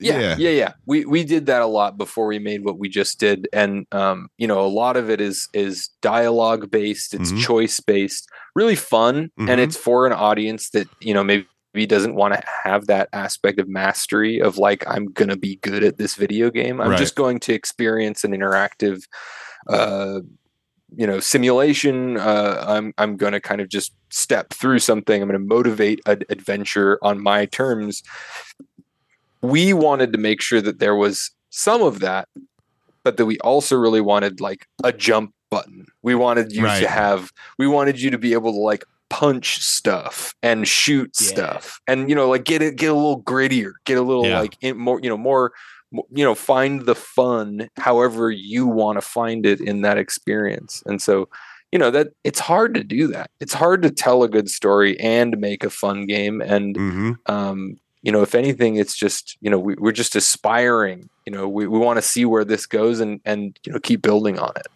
yeah, 0.00 0.18
yeah, 0.18 0.36
yeah, 0.38 0.50
yeah, 0.50 0.72
We 0.86 1.04
we 1.04 1.24
did 1.24 1.46
that 1.46 1.62
a 1.62 1.66
lot 1.66 1.96
before 1.98 2.26
we 2.26 2.38
made 2.38 2.64
what 2.64 2.78
we 2.78 2.88
just 2.88 3.18
did, 3.18 3.48
and 3.52 3.86
um, 3.92 4.28
you 4.38 4.46
know, 4.46 4.60
a 4.64 4.68
lot 4.68 4.96
of 4.96 5.10
it 5.10 5.20
is 5.20 5.48
is 5.52 5.88
dialogue 6.02 6.70
based. 6.70 7.14
It's 7.14 7.32
Mhm. 7.32 7.40
choice 7.42 7.80
based, 7.80 8.28
really 8.54 8.76
fun, 8.76 9.30
Mhm. 9.38 9.50
and 9.50 9.60
it's 9.60 9.76
for 9.76 10.06
an 10.06 10.12
audience 10.12 10.70
that 10.70 10.88
you 11.00 11.14
know 11.14 11.24
maybe 11.24 11.46
doesn't 11.86 12.14
want 12.14 12.34
to 12.34 12.42
have 12.64 12.86
that 12.86 13.08
aspect 13.12 13.58
of 13.60 13.68
mastery 13.68 14.40
of 14.40 14.58
like 14.58 14.84
I'm 14.86 15.06
gonna 15.12 15.36
be 15.36 15.56
good 15.56 15.84
at 15.84 15.98
this 15.98 16.14
video 16.14 16.50
game. 16.50 16.80
I'm 16.80 16.90
Right. 16.90 16.98
just 16.98 17.16
going 17.16 17.40
to 17.40 17.52
experience 17.54 18.24
an 18.24 18.32
interactive. 18.32 19.02
Uh, 19.68 20.20
you 20.96 21.04
know 21.06 21.18
simulation 21.18 22.16
uh, 22.16 22.64
i'm 22.68 22.92
i'm 22.96 23.16
going 23.16 23.32
to 23.32 23.40
kind 23.40 23.60
of 23.60 23.68
just 23.68 23.92
step 24.10 24.50
through 24.54 24.78
something 24.78 25.20
i'm 25.20 25.28
going 25.28 25.38
to 25.40 25.44
motivate 25.54 26.00
an 26.06 26.22
adventure 26.30 26.96
on 27.02 27.20
my 27.20 27.44
terms 27.46 28.04
we 29.42 29.72
wanted 29.72 30.12
to 30.12 30.18
make 30.18 30.40
sure 30.40 30.60
that 30.60 30.78
there 30.78 30.94
was 30.96 31.30
some 31.50 31.82
of 31.82 32.00
that 32.00 32.28
but 33.04 33.16
that 33.16 33.26
we 33.26 33.38
also 33.38 33.76
really 33.76 34.00
wanted 34.00 34.40
like 34.40 34.66
a 34.84 34.92
jump 34.92 35.32
button 35.50 35.86
we 36.02 36.14
wanted 36.14 36.52
you 36.52 36.64
Right. 36.64 36.80
to 36.80 36.88
have 36.88 37.30
we 37.58 37.66
wanted 37.66 38.00
you 38.00 38.10
to 38.10 38.18
be 38.18 38.32
able 38.32 38.52
to 38.52 38.58
like 38.58 38.84
punch 39.10 39.58
stuff 39.58 40.34
and 40.42 40.66
shoot 40.66 41.10
Yeah. 41.20 41.26
stuff 41.28 41.80
and 41.86 42.08
you 42.10 42.16
know 42.16 42.28
like 42.28 42.44
get 42.44 42.62
it 42.62 42.76
get 42.76 42.90
a 42.90 42.94
little 42.94 43.22
grittier 43.22 43.72
get 43.84 43.96
a 43.98 44.02
little 44.02 44.26
Yeah. 44.26 44.40
like 44.40 44.56
in 44.60 44.76
more 44.76 44.98
you 45.02 45.08
know 45.08 45.16
more 45.16 45.52
you 45.92 46.24
know 46.24 46.34
find 46.34 46.84
the 46.84 46.96
fun 46.96 47.68
however 47.76 48.30
you 48.30 48.66
want 48.66 48.96
to 48.96 49.00
find 49.02 49.46
it 49.46 49.60
in 49.60 49.82
that 49.82 49.98
experience 49.98 50.82
and 50.86 51.00
so 51.00 51.28
you 51.70 51.78
know 51.78 51.92
that 51.92 52.08
it's 52.24 52.40
hard 52.40 52.74
to 52.74 52.82
do 52.82 53.06
that 53.06 53.30
it's 53.38 53.54
hard 53.54 53.82
to 53.82 53.90
tell 53.90 54.24
a 54.24 54.28
good 54.28 54.48
story 54.50 54.98
and 54.98 55.38
make 55.38 55.62
a 55.62 55.70
fun 55.70 56.06
game 56.06 56.40
and 56.40 56.76
hmm 56.76 57.12
um 57.26 57.76
you 58.06 58.12
know 58.12 58.22
if 58.22 58.34
anything 58.34 58.76
it's 58.76 58.96
just 58.96 59.36
you 59.42 59.50
know 59.50 59.58
we, 59.58 59.74
we're 59.76 59.92
just 59.92 60.16
aspiring 60.16 61.10
you 61.26 61.32
know 61.32 61.46
we, 61.48 61.66
we 61.66 61.78
want 61.78 61.98
to 61.98 62.02
see 62.02 62.24
where 62.24 62.44
this 62.44 62.64
goes 62.64 63.00
and 63.00 63.20
and 63.26 63.58
you 63.66 63.72
know 63.72 63.78
keep 63.80 64.00
building 64.00 64.38
on 64.38 64.52
it 64.56 64.66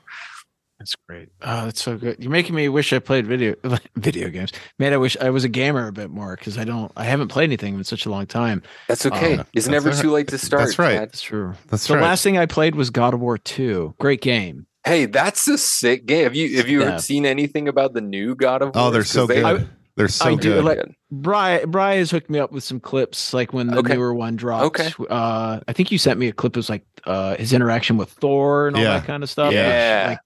That's 0.80 0.96
great. 1.08 1.28
Oh, 1.42 1.66
that's 1.66 1.82
so 1.82 1.98
good. 1.98 2.16
You're 2.20 2.30
making 2.32 2.54
me 2.54 2.66
wish 2.70 2.92
I 2.94 3.00
played 3.00 3.26
video 3.26 3.54
video 3.96 4.30
games. 4.30 4.50
Man, 4.78 4.94
I 4.94 4.96
wish 4.96 5.14
I 5.20 5.28
was 5.28 5.44
a 5.44 5.48
gamer 5.50 5.86
a 5.88 5.92
bit 5.92 6.08
more 6.08 6.34
because 6.36 6.56
I 6.56 6.64
don't. 6.64 6.90
I 6.96 7.04
haven't 7.04 7.28
played 7.28 7.44
anything 7.50 7.74
in 7.74 7.84
such 7.84 8.06
a 8.06 8.10
long 8.10 8.26
time. 8.26 8.62
that's 8.88 9.04
okay 9.04 9.34
Uh, 9.34 9.44
it's 9.52 9.66
that's 9.66 9.68
never 9.68 9.90
all 9.90 9.94
right. 9.94 10.02
too 10.02 10.10
late 10.10 10.28
to 10.28 10.38
start 10.38 10.62
That's 10.64 10.78
right. 10.78 10.94
Chad. 10.94 11.08
That's 11.10 11.20
true. 11.22 11.52
That's 11.68 11.86
the 11.86 11.94
right. 11.96 12.02
last 12.02 12.22
thing 12.22 12.38
I 12.38 12.46
played 12.46 12.74
was 12.76 12.88
God 12.88 13.12
of 13.12 13.20
War 13.20 13.36
2. 13.36 13.94
Great 13.98 14.22
game. 14.22 14.66
hey 14.86 15.04
that's 15.04 15.46
a 15.48 15.58
sick 15.58 16.06
game 16.06 16.24
have 16.24 16.34
you 16.34 16.56
have 16.56 16.68
you 16.70 16.80
Yeah. 16.80 16.96
seen 16.96 17.26
anything 17.26 17.68
about 17.68 17.92
the 17.92 18.00
new 18.00 18.34
god 18.34 18.62
of 18.62 18.74
War? 18.74 18.86
oh, 18.86 18.90
they're 18.90 19.04
so 19.04 19.26
'Cause 19.26 19.36
they- 19.36 19.42
good. 19.42 19.68
They're 20.00 20.08
so 20.08 20.30
I 20.30 20.34
do 20.34 20.62
like- 20.62 20.78
Bry 21.12 21.64
Bry 21.64 21.96
has 21.96 22.10
hooked 22.10 22.30
me 22.30 22.38
up 22.38 22.52
with 22.52 22.62
some 22.64 22.80
clips, 22.80 23.34
like 23.34 23.52
when 23.52 23.66
the 23.68 23.78
Okay. 23.78 23.94
newer 23.94 24.14
one 24.14 24.36
dropped. 24.36 24.80
Okay. 24.80 24.90
Uh, 25.10 25.60
I 25.66 25.72
think 25.72 25.90
you 25.90 25.98
sent 25.98 26.18
me 26.20 26.28
a 26.28 26.32
clip. 26.32 26.56
It 26.56 26.58
was 26.58 26.70
like 26.70 26.84
uh, 27.04 27.36
his 27.36 27.52
interaction 27.52 27.96
with 27.96 28.10
Thor 28.10 28.68
and 28.68 28.76
all 28.76 28.82
Yeah. 28.82 28.98
that 28.98 29.06
kind 29.06 29.22
of 29.22 29.28
stuff. 29.30 29.52
Yeah. 29.52 30.06
Like, 30.10 30.18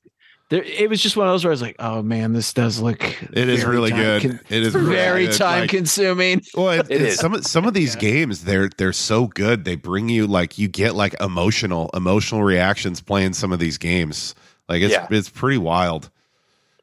there, 0.51 0.63
it 0.63 0.91
was 0.91 1.01
just 1.03 1.17
one 1.17 1.27
of 1.27 1.33
those 1.33 1.43
where 1.43 1.51
I 1.51 1.55
was 1.55 1.63
like, 1.63 1.77
"Oh 1.79 2.03
man, 2.03 2.35
this 2.35 2.53
does 2.53 2.79
look." 2.81 3.03
it 3.33 3.49
is 3.49 3.65
really 3.65 3.91
good. 3.93 4.21
con- 4.23 4.41
it 4.51 4.63
is 4.63 4.75
very 4.75 5.27
good. 5.27 5.37
time 5.37 5.61
Like, 5.63 5.71
consuming. 5.71 6.43
Well, 6.55 6.69
it, 6.81 6.87
It 6.91 6.91
it 7.01 7.03
is. 7.09 7.17
some 7.19 7.33
of 7.33 7.47
some 7.47 7.65
of 7.67 7.73
these 7.73 7.95
Yeah. 7.95 8.01
games 8.03 8.45
they're 8.45 8.69
they're 8.77 8.93
so 8.93 9.27
good. 9.29 9.65
They 9.65 9.75
bring 9.77 10.11
you 10.11 10.27
like 10.27 10.59
you 10.59 10.69
get 10.69 10.95
like 10.95 11.15
emotional 11.21 11.89
emotional 11.95 12.43
reactions 12.45 13.01
playing 13.01 13.33
some 13.33 13.53
of 13.55 13.59
these 13.59 13.79
games. 13.79 14.35
Like 14.69 14.83
it's 14.83 14.93
Yeah. 14.93 15.07
it's 15.11 15.31
pretty 15.31 15.59
wild. 15.59 16.11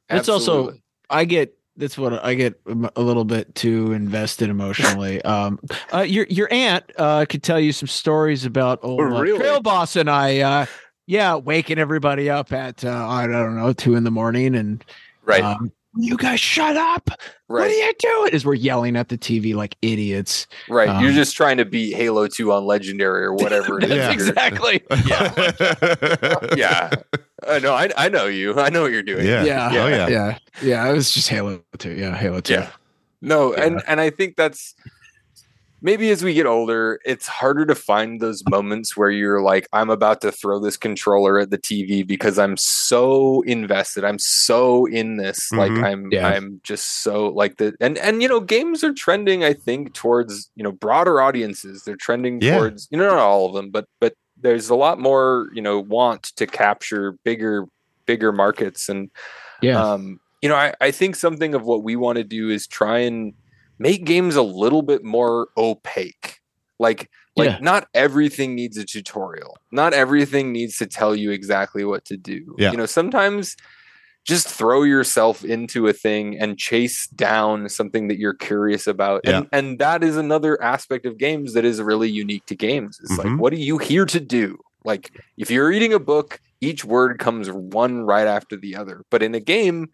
It's 0.10 0.28
also 0.28 0.74
I 1.08 1.26
get 1.26 1.54
that's 1.78 1.98
what 1.98 2.24
I 2.24 2.34
get 2.34 2.60
a 2.96 3.02
little 3.02 3.26
bit 3.26 3.54
too 3.56 3.92
invested 3.94 4.50
emotionally. 4.50 5.22
Um, 5.32 5.60
uh, 5.94 6.02
your 6.02 6.26
your 6.30 6.48
aunt 6.52 6.84
uh, 6.98 7.26
could 7.30 7.44
tell 7.44 7.60
you 7.60 7.72
some 7.72 7.88
stories 7.88 8.46
about 8.46 8.80
old 8.84 9.00
Oh, 9.00 9.06
uh. 9.06 9.38
Trail 9.38 9.62
Boss 9.62 9.96
and 9.96 10.10
I. 10.10 10.40
Uh, 10.40 10.66
yeah, 11.08 11.36
waking 11.36 11.78
everybody 11.80 12.30
up 12.30 12.52
at 12.54 12.84
uh, 12.86 13.08
I 13.08 13.28
don't 13.28 13.56
know 13.58 13.74
two 13.74 13.96
in 13.96 14.04
the 14.04 14.12
morning, 14.12 14.56
and 14.56 14.84
right 15.26 15.44
um, 15.44 15.72
you 15.98 16.16
guys 16.18 16.40
shut 16.40 16.78
up! 16.78 17.10
What 17.48 17.58
are 17.64 17.66
right 17.66 17.72
you 17.72 17.94
doing? 18.00 18.34
Is 18.34 18.46
we're 18.46 18.54
yelling 18.54 18.96
at 18.96 19.10
the 19.10 19.18
TV 19.18 19.54
like 19.54 19.76
idiots. 19.82 20.48
right 20.70 21.02
you're 21.02 21.10
um, 21.10 21.16
just 21.16 21.36
trying 21.36 21.58
to 21.58 21.66
beat 21.66 21.94
halo 21.96 22.28
2 22.28 22.52
on 22.54 22.66
legendary 22.66 23.24
or 23.26 23.34
whatever 23.34 23.78
it 23.80 23.84
is 23.86 23.92
Yeah. 23.92 24.12
you're- 24.12 24.14
exactly. 24.14 24.84
yeah 26.58 26.90
I 27.48 27.60
know 27.60 27.74
I, 27.74 27.90
I 27.98 28.10
know 28.10 28.26
you 28.28 28.60
i 28.60 28.70
know 28.70 28.84
what 28.84 28.92
you're 28.92 29.04
doing 29.04 29.26
Yeah. 29.26 29.44
Yeah. 29.44 29.70
Oh 29.84 29.88
yeah. 29.88 30.08
Yeah, 30.08 30.38
yeah. 30.62 30.90
It 30.90 30.94
was 30.94 31.12
just 31.12 31.30
Halo 31.30 31.62
Two. 31.78 31.92
Yeah, 31.94 32.16
Halo 32.16 32.40
Two. 32.42 32.54
Yeah. 32.54 32.70
No, 33.22 33.56
Yeah. 33.56 33.64
and 33.66 33.84
and 33.88 34.00
I 34.02 34.10
think 34.10 34.36
that's 34.36 34.76
maybe 35.84 36.12
as 36.12 36.24
we 36.24 36.36
get 36.36 36.46
older, 36.46 37.00
it's 37.06 37.26
harder 37.28 37.66
to 37.66 37.74
find 37.74 38.22
those 38.22 38.44
moments 38.48 38.96
where 38.96 39.10
you're 39.10 39.42
like, 39.42 39.68
I'm 39.74 39.90
about 39.90 40.22
to 40.22 40.32
throw 40.32 40.60
this 40.60 40.78
controller 40.78 41.40
at 41.40 41.50
the 41.50 41.58
TV 41.58 42.06
because 42.06 42.38
I'm 42.38 42.56
so 42.58 43.42
invested. 43.48 44.04
I'm 44.04 44.20
so 44.20 44.86
in 44.86 45.18
this. 45.18 45.52
Like 45.52 45.72
Mhm. 45.72 45.84
I'm 45.84 46.12
Yeah. 46.12 46.28
I'm 46.28 46.62
just 46.64 47.02
so 47.04 47.30
like 47.30 47.58
the 47.58 47.74
and 47.82 47.98
and 47.98 48.22
you 48.22 48.28
know, 48.28 48.40
games 48.40 48.84
are 48.84 48.94
trending, 48.94 49.44
I 49.44 49.54
think, 49.54 49.94
towards, 49.94 50.52
you 50.56 50.64
know, 50.64 50.72
broader 50.72 51.20
audiences. 51.20 51.84
They're 51.84 51.96
trending 51.96 52.42
Yeah. 52.42 52.58
towards, 52.58 52.88
you 52.92 52.98
know, 53.00 53.08
not 53.08 53.18
all 53.18 53.48
of 53.48 53.54
them, 53.54 53.72
but 53.72 53.86
but 54.00 54.14
there's 54.42 54.70
a 54.70 54.76
lot 54.76 55.00
more, 55.00 55.50
you 55.54 55.62
know, 55.62 55.80
want 55.80 56.24
to 56.36 56.48
capture 56.48 57.14
bigger 57.24 57.66
bigger 58.06 58.32
markets 58.32 58.90
and 58.90 59.10
Yeah. 59.62 59.82
um, 59.82 60.20
you 60.42 60.50
know, 60.50 60.56
I, 60.56 60.74
I 60.82 60.92
think 60.92 61.16
something 61.16 61.54
of 61.54 61.64
what 61.64 61.84
we 61.84 61.96
want 61.96 62.18
to 62.18 62.24
do 62.24 62.50
is 62.50 62.66
try 62.68 63.00
and 63.00 63.34
make 63.78 64.06
games 64.06 64.36
a 64.36 64.42
little 64.42 64.82
bit 64.82 65.04
more 65.04 65.50
opaque. 65.56 66.40
Like, 66.80 67.10
like 67.36 67.50
Yeah. 67.50 67.58
not 67.62 67.88
everything 67.94 68.56
needs 68.56 68.78
a 68.78 68.84
tutorial. 68.86 69.58
Not 69.72 69.94
everything 69.94 70.52
needs 70.52 70.78
to 70.80 70.88
tell 70.88 71.16
you 71.16 71.30
exactly 71.32 71.86
what 71.86 72.06
to 72.06 72.18
do. 72.18 72.56
Yeah. 72.58 72.72
You 72.72 72.78
know, 72.78 72.88
sometimes 72.88 73.56
just 74.26 74.48
throw 74.48 74.84
yourself 74.84 75.44
into 75.44 75.88
a 75.88 75.94
thing 75.94 76.38
and 76.40 76.58
chase 76.58 77.08
down 77.08 77.68
something 77.70 78.08
that 78.08 78.20
you're 78.20 78.34
curious 78.36 78.86
about. 78.88 79.22
And 79.26 79.48
and 79.52 79.80
that 79.80 80.04
is 80.04 80.16
another 80.16 80.62
aspect 80.62 81.06
of 81.06 81.18
games 81.18 81.54
that 81.54 81.66
is 81.66 81.82
really 81.82 82.10
unique 82.10 82.46
to 82.48 82.56
games. 82.56 83.00
It's 83.02 83.14
Mhm. 83.14 83.24
like, 83.24 83.40
what 83.40 83.54
are 83.54 83.58
you 83.58 83.78
here 83.78 84.06
to 84.06 84.20
do? 84.20 84.60
Like 84.86 85.12
if 85.38 85.50
you're 85.52 85.68
reading 85.68 85.94
a 85.94 86.00
book, 86.00 86.40
each 86.62 86.86
word 86.86 87.18
comes 87.20 87.50
one 87.50 88.02
right 88.04 88.28
after 88.28 88.56
the 88.56 88.76
other. 88.76 89.04
But 89.10 89.24
in 89.24 89.34
a 89.34 89.40
game, 89.40 89.90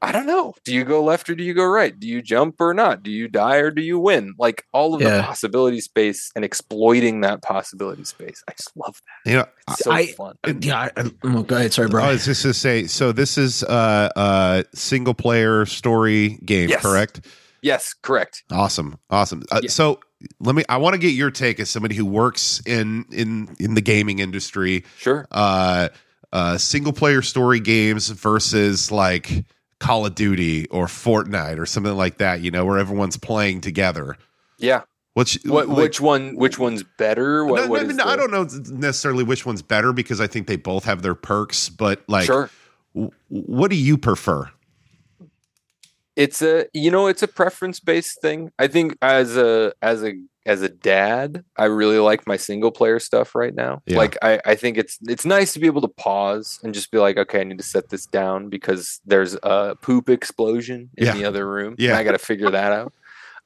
I 0.00 0.12
don't 0.12 0.26
know. 0.26 0.54
Do 0.64 0.72
you 0.72 0.84
go 0.84 1.02
left 1.02 1.28
or 1.28 1.34
do 1.34 1.42
you 1.42 1.54
go 1.54 1.64
right? 1.64 1.98
Do 1.98 2.06
you 2.06 2.22
jump 2.22 2.60
or 2.60 2.72
not? 2.72 3.02
Do 3.02 3.10
you 3.10 3.26
die 3.26 3.56
or 3.56 3.70
do 3.72 3.82
you 3.82 3.98
win? 3.98 4.34
Like 4.38 4.64
all 4.72 4.94
of 4.94 5.00
Yeah. 5.00 5.16
the 5.18 5.22
possibility 5.24 5.80
space 5.80 6.30
and 6.36 6.44
exploiting 6.44 7.22
that 7.22 7.42
possibility 7.42 8.04
space. 8.04 8.42
I 8.48 8.52
just 8.52 8.70
love 8.76 9.00
that. 9.24 9.30
You 9.30 9.36
know, 9.38 9.46
It's 9.70 9.84
so 9.84 9.90
I- 9.90 10.06
fun. 10.06 10.36
yeah. 10.60 10.78
I, 10.96 11.00
I, 11.00 11.10
oh, 11.24 11.42
go 11.42 11.56
ahead. 11.56 11.72
Sorry, 11.72 11.88
bro. 11.88 12.04
I 12.04 12.12
was 12.12 12.24
just 12.24 12.42
to 12.42 12.54
say, 12.54 12.86
so 12.86 13.10
this 13.12 13.36
is 13.36 13.64
uh, 13.64 14.08
a 14.14 14.64
single 14.74 15.14
player 15.14 15.66
story 15.66 16.38
game, 16.44 16.68
Yes. 16.68 16.82
correct? 16.82 17.20
Yes, 17.60 17.92
correct. 17.92 18.44
Awesome, 18.52 18.98
awesome. 19.10 19.42
Uh, 19.50 19.60
Yeah. 19.64 19.70
So 19.70 19.98
let 20.38 20.54
me. 20.54 20.62
I 20.68 20.76
want 20.76 20.94
to 20.94 20.98
get 20.98 21.08
your 21.14 21.32
take 21.32 21.58
as 21.58 21.68
somebody 21.68 21.96
who 21.96 22.04
works 22.06 22.62
in 22.66 23.04
in 23.10 23.56
in 23.58 23.74
the 23.74 23.80
gaming 23.80 24.20
industry. 24.20 24.84
Sure. 24.96 25.26
Uh, 25.32 25.88
uh, 26.32 26.56
single 26.56 26.92
player 26.92 27.20
story 27.20 27.58
games 27.58 28.10
versus 28.10 28.92
like 28.92 29.44
Call 29.80 30.06
of 30.06 30.14
Duty 30.14 30.66
or 30.68 30.86
Fortnite 30.86 31.58
or 31.58 31.66
something 31.66 31.96
like 31.96 32.18
that. 32.18 32.40
You 32.40 32.50
know, 32.50 32.64
where 32.64 32.78
everyone's 32.78 33.16
playing 33.16 33.60
together. 33.60 34.16
Yeah. 34.58 34.82
Which, 35.14 35.38
What 35.44 35.68
like- 35.68 35.76
which 35.78 36.00
one 36.00 36.36
which 36.36 36.58
one's 36.58 36.84
better? 36.96 37.44
What, 37.44 37.64
no, 37.64 37.66
what 37.68 37.82
no, 37.82 37.88
is 37.90 37.96
no, 37.96 38.04
I 38.04 38.14
don't 38.16 38.30
know 38.30 38.44
necessarily 38.76 39.24
which 39.24 39.44
one's 39.44 39.62
better 39.62 39.92
because 39.92 40.20
I 40.20 40.26
think 40.28 40.46
they 40.46 40.56
both 40.56 40.84
have 40.84 41.02
their 41.02 41.16
perks. 41.16 41.68
But 41.68 42.04
like, 42.06 42.26
sure. 42.26 42.50
w- 42.94 43.10
what 43.28 43.70
do 43.70 43.76
you 43.76 43.98
prefer? 43.98 44.50
it's 46.14 46.42
a 46.42 46.66
you 46.74 46.90
know 46.90 47.06
it's 47.06 47.22
a 47.22 47.28
preference 47.28 47.78
based 47.78 48.20
thing 48.20 48.50
i 48.58 48.66
think 48.66 48.96
as 49.00 49.36
a 49.36 49.72
as 49.80 50.02
a 50.02 50.14
as 50.48 50.62
a 50.62 50.68
dad 50.68 51.44
i 51.56 51.66
really 51.66 51.98
like 51.98 52.26
my 52.26 52.36
single 52.36 52.70
player 52.72 52.98
stuff 52.98 53.34
right 53.34 53.54
now 53.54 53.82
Yeah. 53.86 53.98
like 53.98 54.16
I, 54.22 54.40
I 54.46 54.54
think 54.54 54.78
it's 54.78 54.98
it's 55.06 55.24
nice 55.24 55.52
to 55.52 55.60
be 55.60 55.66
able 55.66 55.82
to 55.82 55.88
pause 55.88 56.58
and 56.62 56.72
just 56.74 56.90
be 56.90 56.98
like 56.98 57.16
okay 57.18 57.40
i 57.40 57.44
need 57.44 57.58
to 57.58 57.64
set 57.64 57.88
this 57.90 58.06
down 58.06 58.48
because 58.48 59.00
there's 59.04 59.34
a 59.42 59.76
poop 59.82 60.08
explosion 60.08 60.90
in 60.96 61.06
Yeah. 61.06 61.12
the 61.14 61.24
other 61.26 61.44
room 61.48 61.74
Yeah. 61.78 61.90
and 61.90 61.98
i 61.98 62.04
gotta 62.04 62.18
figure 62.30 62.50
that 62.50 62.72
out 62.72 62.92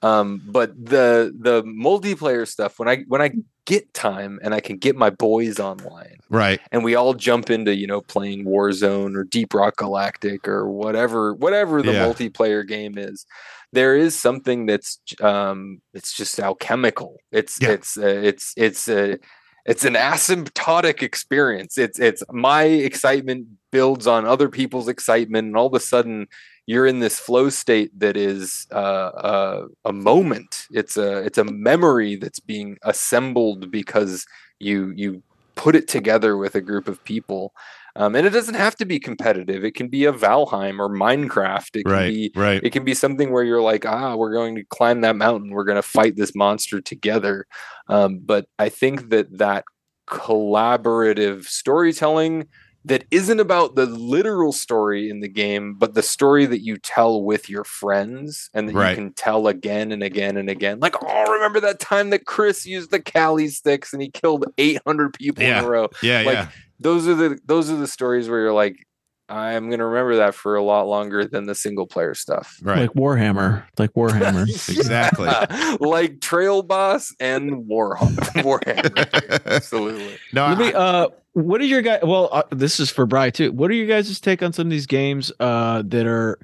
um 0.03 0.41
but 0.47 0.69
the 0.77 1.33
the 1.39 1.63
multiplayer 1.65 2.47
stuff 2.49 2.79
when 2.79 2.89
i 2.89 2.97
when 3.09 3.21
i 3.21 3.31
get 3.65 3.93
time 3.95 4.41
and 4.43 4.53
i 4.55 4.61
can 4.61 4.77
get 4.77 4.97
my 4.97 5.09
boys 5.11 5.61
online 5.61 6.17
Right. 6.29 6.61
and 6.73 6.83
we 6.83 6.95
all 6.95 7.15
jump 7.15 7.51
into 7.51 7.75
you 7.77 7.87
know 7.87 8.01
playing 8.01 8.45
Warzone 8.45 9.15
or 9.17 9.25
Deep 9.25 9.55
Rock 9.55 9.77
Galactic 9.77 10.49
or 10.49 10.69
whatever 10.69 11.35
whatever 11.35 11.83
the 11.83 11.93
Yeah. 11.93 12.07
multiplayer 12.07 12.67
game 12.67 12.97
is. 12.97 13.27
There 13.73 13.97
is 13.97 14.19
something 14.19 14.67
that's 14.67 14.99
um 15.21 15.81
it's 15.95 16.13
just 16.17 16.41
alchemical. 16.41 17.19
It's 17.31 17.61
Yeah. 17.61 17.71
it's 17.73 17.97
uh, 17.99 18.07
it's 18.07 18.55
it's 18.57 18.89
a 18.89 19.19
it's 19.67 19.85
an 19.85 19.95
asymptotic 19.95 21.03
experience. 21.03 21.77
It's 21.79 21.99
it's 22.01 22.23
my 22.33 22.65
excitement 22.65 23.47
builds 23.71 24.07
on 24.07 24.25
other 24.27 24.49
people's 24.49 24.89
excitement, 24.89 25.47
and 25.49 25.57
all 25.57 25.67
of 25.69 25.75
a 25.75 25.81
sudden 25.81 26.27
you're 26.67 26.87
in 26.87 27.01
this 27.01 27.19
flow 27.19 27.49
state 27.51 27.91
that 27.99 28.17
is 28.17 28.67
uh, 28.71 28.75
uh, 28.75 29.67
a 29.85 29.93
moment. 29.93 30.67
It's 30.71 30.97
a 30.97 31.19
it's 31.19 31.39
a 31.39 31.45
memory 31.45 32.17
that's 32.17 32.41
being 32.41 32.79
assembled 32.83 33.71
because 33.71 34.25
you 34.61 34.93
you 34.97 35.23
put 35.55 35.75
it 35.75 35.89
together 35.89 36.37
with 36.37 36.55
a 36.55 36.61
group 36.61 36.89
of 36.89 37.03
people. 37.05 37.53
Um, 37.95 38.15
and 38.15 38.27
it 38.27 38.31
doesn't 38.31 38.55
have 38.55 38.75
to 38.77 38.87
be 38.87 38.99
competitive. 38.99 39.65
It 39.67 39.75
can 39.75 39.89
be 39.89 40.07
a 40.07 40.13
Valheim 40.15 40.79
or 40.79 40.89
Minecraft. 40.89 41.77
It 41.77 41.83
can 41.85 41.93
Right. 41.93 42.09
be 42.09 42.33
Right. 42.35 42.63
it 42.65 42.73
can 42.73 42.85
be 42.85 42.95
something 42.95 43.31
where 43.33 43.45
you're 43.45 43.61
like, 43.61 43.85
ah, 43.85 44.17
we're 44.17 44.33
going 44.33 44.55
to 44.55 44.65
climb 44.65 45.03
that 45.03 45.17
mountain. 45.17 45.51
We're 45.51 45.65
going 45.65 45.77
to 45.77 45.83
fight 45.83 46.17
this 46.17 46.35
monster 46.35 46.81
together. 46.81 47.47
Um, 47.89 48.21
but 48.25 48.47
I 48.59 48.71
think 48.71 49.11
that 49.11 49.37
that 49.37 49.65
collaborative 50.09 51.45
storytelling 51.45 52.47
that 52.85 53.05
isn't 53.11 53.39
about 53.41 53.75
the 53.77 53.87
literal 53.87 54.53
story 54.53 55.09
in 55.09 55.21
the 55.21 55.29
game, 55.29 55.75
but 55.75 55.95
the 55.95 56.03
story 56.03 56.47
that 56.47 56.63
you 56.65 56.77
tell 56.79 57.23
with 57.23 57.49
your 57.49 57.65
friends 57.65 58.51
and 58.55 58.69
that 58.69 58.75
Right. 58.75 58.91
you 58.91 58.97
can 58.97 59.13
tell 59.13 59.47
again 59.47 59.93
and 59.93 60.03
again 60.03 60.37
and 60.37 60.49
again. 60.49 60.81
Like, 60.81 60.97
oh, 61.03 61.33
remember 61.33 61.61
that 61.61 61.79
time 61.79 62.11
that 62.11 62.27
Chris 62.27 62.67
used 62.67 62.91
the 62.91 63.01
Cali 63.01 63.49
sticks 63.49 63.93
and 63.93 64.03
he 64.03 64.11
killed 64.11 64.47
800 64.59 65.15
people 65.15 65.45
Yeah. 65.45 65.61
in 65.61 65.65
a 65.65 65.69
row? 65.69 65.89
Yeah. 66.03 66.23
like, 66.23 66.35
yeah. 66.35 66.49
Those 66.81 67.07
are 67.07 67.15
the 67.15 67.39
those 67.47 67.71
are 67.71 67.77
the 67.77 67.87
stories 67.87 68.29
where 68.29 68.41
you're 68.41 68.53
like, 68.53 68.85
I'm 69.33 69.71
gonna 69.71 69.87
remember 69.87 70.17
that 70.17 70.35
for 70.35 70.57
a 70.57 70.63
lot 70.63 70.87
longer 70.87 71.25
than 71.25 71.47
the 71.47 71.55
single 71.55 71.87
player 71.87 72.15
stuff. 72.15 72.57
Right. 72.63 72.81
Like 72.81 72.91
Warhammer. 72.93 73.65
Like 73.79 73.93
Warhammer. 73.95 74.43
Exactly. 74.77 75.27
Yeah, 75.27 75.77
like 75.81 76.21
Trail 76.21 76.63
Boss 76.63 77.15
and 77.19 77.67
War 77.67 77.97
Warhammer. 78.37 79.47
Absolutely. 79.47 80.17
no, 80.33 80.47
Let 80.49 80.59
me. 80.59 80.73
I- 80.73 80.79
Uh, 80.79 81.09
what 81.35 81.63
are 81.63 81.65
your 81.65 81.81
guys? 81.81 82.01
Well, 82.03 82.29
uh, 82.31 82.43
this 82.51 82.79
is 82.79 82.91
for 82.91 83.07
Bry 83.07 83.31
too. 83.31 83.53
What 83.53 83.71
are 83.71 83.75
you 83.75 83.87
guys' 83.87 84.21
take 84.21 84.43
on 84.43 84.53
some 84.53 84.67
of 84.67 84.71
these 84.71 84.87
games 84.87 85.33
uh, 85.41 85.83
that 85.87 86.07
are? 86.07 86.39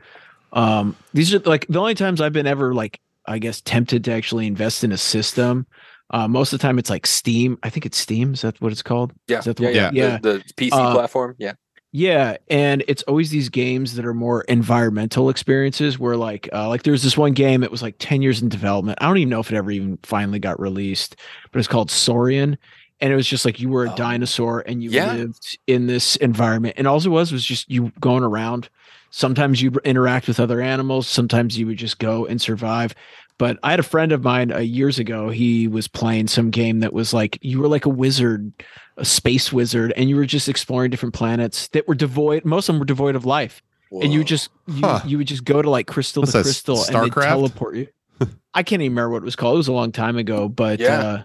Um, 0.55 0.97
these 1.13 1.35
are 1.35 1.41
like 1.41 1.67
the 1.69 1.79
only 1.79 1.95
times 1.95 2.23
I've 2.23 2.33
been 2.33 2.47
ever 2.47 2.73
like, 2.73 2.99
I 3.27 3.39
guess, 3.39 3.61
tempted 3.61 4.05
to 4.05 4.13
actually 4.13 4.47
invest 4.47 4.83
in 4.85 4.93
a 4.93 4.97
system. 4.97 5.67
Uh, 6.11 6.27
most 6.27 6.55
of 6.55 6.59
the 6.59 6.63
time, 6.63 6.79
it's 6.79 6.89
like 6.89 7.07
Steam. 7.07 7.59
I 7.63 7.69
think 7.69 7.85
it's 7.85 7.99
Steam. 7.99 8.33
Is 8.33 8.41
that 8.41 8.59
what 8.63 8.73
it's 8.73 8.81
called? 8.83 9.13
Yeah. 9.27 9.41
Is 9.41 9.45
that 9.45 9.57
the 9.59 9.65
yeah, 9.71 9.87
one? 9.89 9.95
yeah. 9.95 10.05
Yeah. 10.13 10.19
The, 10.23 10.43
the 10.47 10.55
PC 10.55 10.71
Uh, 10.73 10.95
platform. 10.95 11.35
Yeah. 11.39 11.53
Yeah, 11.91 12.37
and 12.49 12.85
it's 12.87 13.03
always 13.05 13.31
these 13.31 13.49
games 13.49 13.95
that 13.95 14.05
are 14.05 14.13
more 14.13 14.43
environmental 14.43 15.31
experiences 15.31 15.99
where 15.99 16.17
like 16.19 16.47
uh, 16.53 16.69
like 16.69 16.83
there 16.83 16.93
was 16.93 17.03
this 17.03 17.17
one 17.17 17.33
game 17.33 17.63
it 17.63 17.71
was 17.71 17.81
like 17.83 17.97
10 17.99 18.21
years 18.21 18.43
in 18.43 18.51
development. 18.51 18.99
I 19.01 19.07
don't 19.07 19.17
even 19.17 19.31
know 19.31 19.41
if 19.41 19.51
it 19.51 19.57
ever 19.57 19.71
even 19.71 19.99
finally 20.03 20.39
got 20.39 20.61
released, 20.61 21.17
but 21.51 21.59
it's 21.59 21.69
called 21.69 21.91
Saurian 21.91 22.59
and 23.01 23.13
it 23.13 23.17
was 23.17 23.27
just 23.27 23.45
like 23.47 23.59
you 23.59 23.71
were 23.71 23.85
a 23.87 23.91
Oh. 23.91 23.95
dinosaur 23.95 24.61
and 24.67 24.83
you 24.83 24.91
Yeah. 24.91 25.15
lived 25.15 25.59
in 25.67 25.87
this 25.87 26.17
environment 26.17 26.75
and 26.77 26.87
all 26.87 26.99
it 26.99 27.09
was 27.09 27.33
was 27.33 27.45
just 27.45 27.71
you 27.71 27.91
going 28.01 28.23
around. 28.23 28.69
Sometimes 29.11 29.63
you 29.63 29.71
interact 29.85 30.29
with 30.29 30.41
other 30.41 30.61
animals, 30.61 31.09
sometimes 31.09 31.59
you 31.59 31.67
would 31.67 31.79
just 31.79 31.99
go 31.99 32.27
and 32.27 32.39
survive. 32.39 32.95
But 33.39 33.59
I 33.63 33.71
had 33.71 33.79
a 33.81 33.85
friend 33.85 34.11
of 34.13 34.23
mine 34.25 34.53
uh, 34.53 34.59
years 34.59 34.99
ago. 34.99 35.31
He 35.31 35.69
was 35.69 35.87
playing 35.89 36.27
some 36.27 36.51
game 36.51 36.81
that 36.81 36.93
was 36.93 37.15
like 37.15 37.39
you 37.41 37.61
were 37.61 37.69
like 37.69 37.87
a 37.87 37.89
wizard, 37.89 38.53
a 38.97 39.05
space 39.05 39.53
wizard, 39.53 39.93
and 39.97 40.09
you 40.11 40.17
were 40.17 40.27
just 40.27 40.49
exploring 40.49 40.91
different 40.91 41.15
planets 41.15 41.69
that 41.69 41.87
were 41.87 41.95
devoid. 41.95 42.45
Most 42.45 42.69
of 42.69 42.75
them 42.75 42.81
were 42.81 42.85
devoid 42.87 43.15
of 43.17 43.25
life, 43.25 43.63
and 43.93 44.13
you 44.13 44.25
just 44.25 44.51
you, 44.67 44.85
Huh. 44.85 45.01
you 45.07 45.19
would 45.19 45.29
just 45.29 45.45
go 45.45 45.63
to 45.63 45.71
like 45.71 45.87
crystal 45.87 46.23
What's 46.23 46.33
to 46.33 46.43
crystal 46.43 46.85
and 46.85 46.95
StarCraft? 46.97 47.27
teleport 47.29 47.77
you. 47.77 47.87
I 48.55 48.63
can't 48.65 48.83
even 48.83 48.93
remember 48.93 49.11
what 49.11 49.23
it 49.23 49.25
was 49.25 49.37
called. 49.37 49.55
It 49.55 49.59
was 49.59 49.69
a 49.69 49.73
long 49.73 49.93
time 49.93 50.17
ago, 50.17 50.49
but 50.49 50.81
Yeah. 50.81 50.99
uh, 50.99 51.23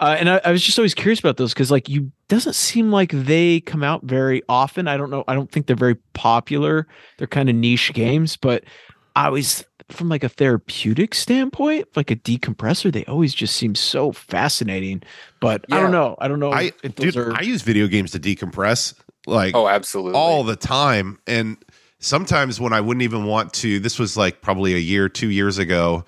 uh, 0.00 0.16
and 0.18 0.30
I, 0.30 0.40
I 0.46 0.50
was 0.52 0.62
just 0.62 0.78
always 0.78 0.94
curious 0.94 1.20
about 1.20 1.36
those 1.36 1.52
because 1.52 1.70
like 1.70 1.90
you 1.90 2.10
doesn't 2.28 2.54
seem 2.54 2.90
like 2.90 3.10
they 3.12 3.60
come 3.60 3.82
out 3.82 4.02
very 4.04 4.42
often. 4.48 4.88
I 4.88 4.96
don't 4.96 5.10
know. 5.10 5.24
I 5.28 5.34
don't 5.34 5.52
think 5.52 5.66
they're 5.66 5.76
very 5.76 5.96
popular. 6.14 6.86
They're 7.18 7.26
kind 7.26 7.50
of 7.50 7.54
niche 7.56 7.92
games, 7.92 8.38
but 8.38 8.64
I 9.14 9.26
always 9.26 9.62
from 9.92 10.08
like 10.08 10.24
a 10.24 10.28
therapeutic 10.28 11.14
standpoint, 11.14 11.88
like 11.96 12.10
a 12.10 12.16
decompressor, 12.16 12.92
they 12.92 13.04
always 13.06 13.34
just 13.34 13.56
seem 13.56 13.74
so 13.74 14.12
fascinating. 14.12 15.02
But 15.40 15.64
I 15.70 15.80
don't 15.80 15.92
know. 15.92 16.16
I 16.20 16.28
don't 16.28 16.40
know 16.40 16.52
I 16.52 16.72
if 16.82 16.96
those 16.96 17.14
dude, 17.14 17.16
are 17.16 17.34
I 17.34 17.40
use 17.42 17.62
video 17.62 17.86
games 17.86 18.10
to 18.12 18.18
decompress 18.20 18.94
like 19.26 19.54
Oh, 19.54 19.68
absolutely. 19.68 20.18
all 20.18 20.44
the 20.44 20.56
time 20.56 21.18
and 21.26 21.56
sometimes 21.98 22.58
when 22.58 22.72
I 22.72 22.80
wouldn't 22.80 23.02
even 23.02 23.24
want 23.24 23.52
to 23.54 23.78
this 23.78 23.98
was 23.98 24.16
like 24.16 24.40
probably 24.40 24.74
a 24.74 24.78
year 24.78 25.08
2 25.08 25.28
years 25.28 25.58
ago 25.58 26.04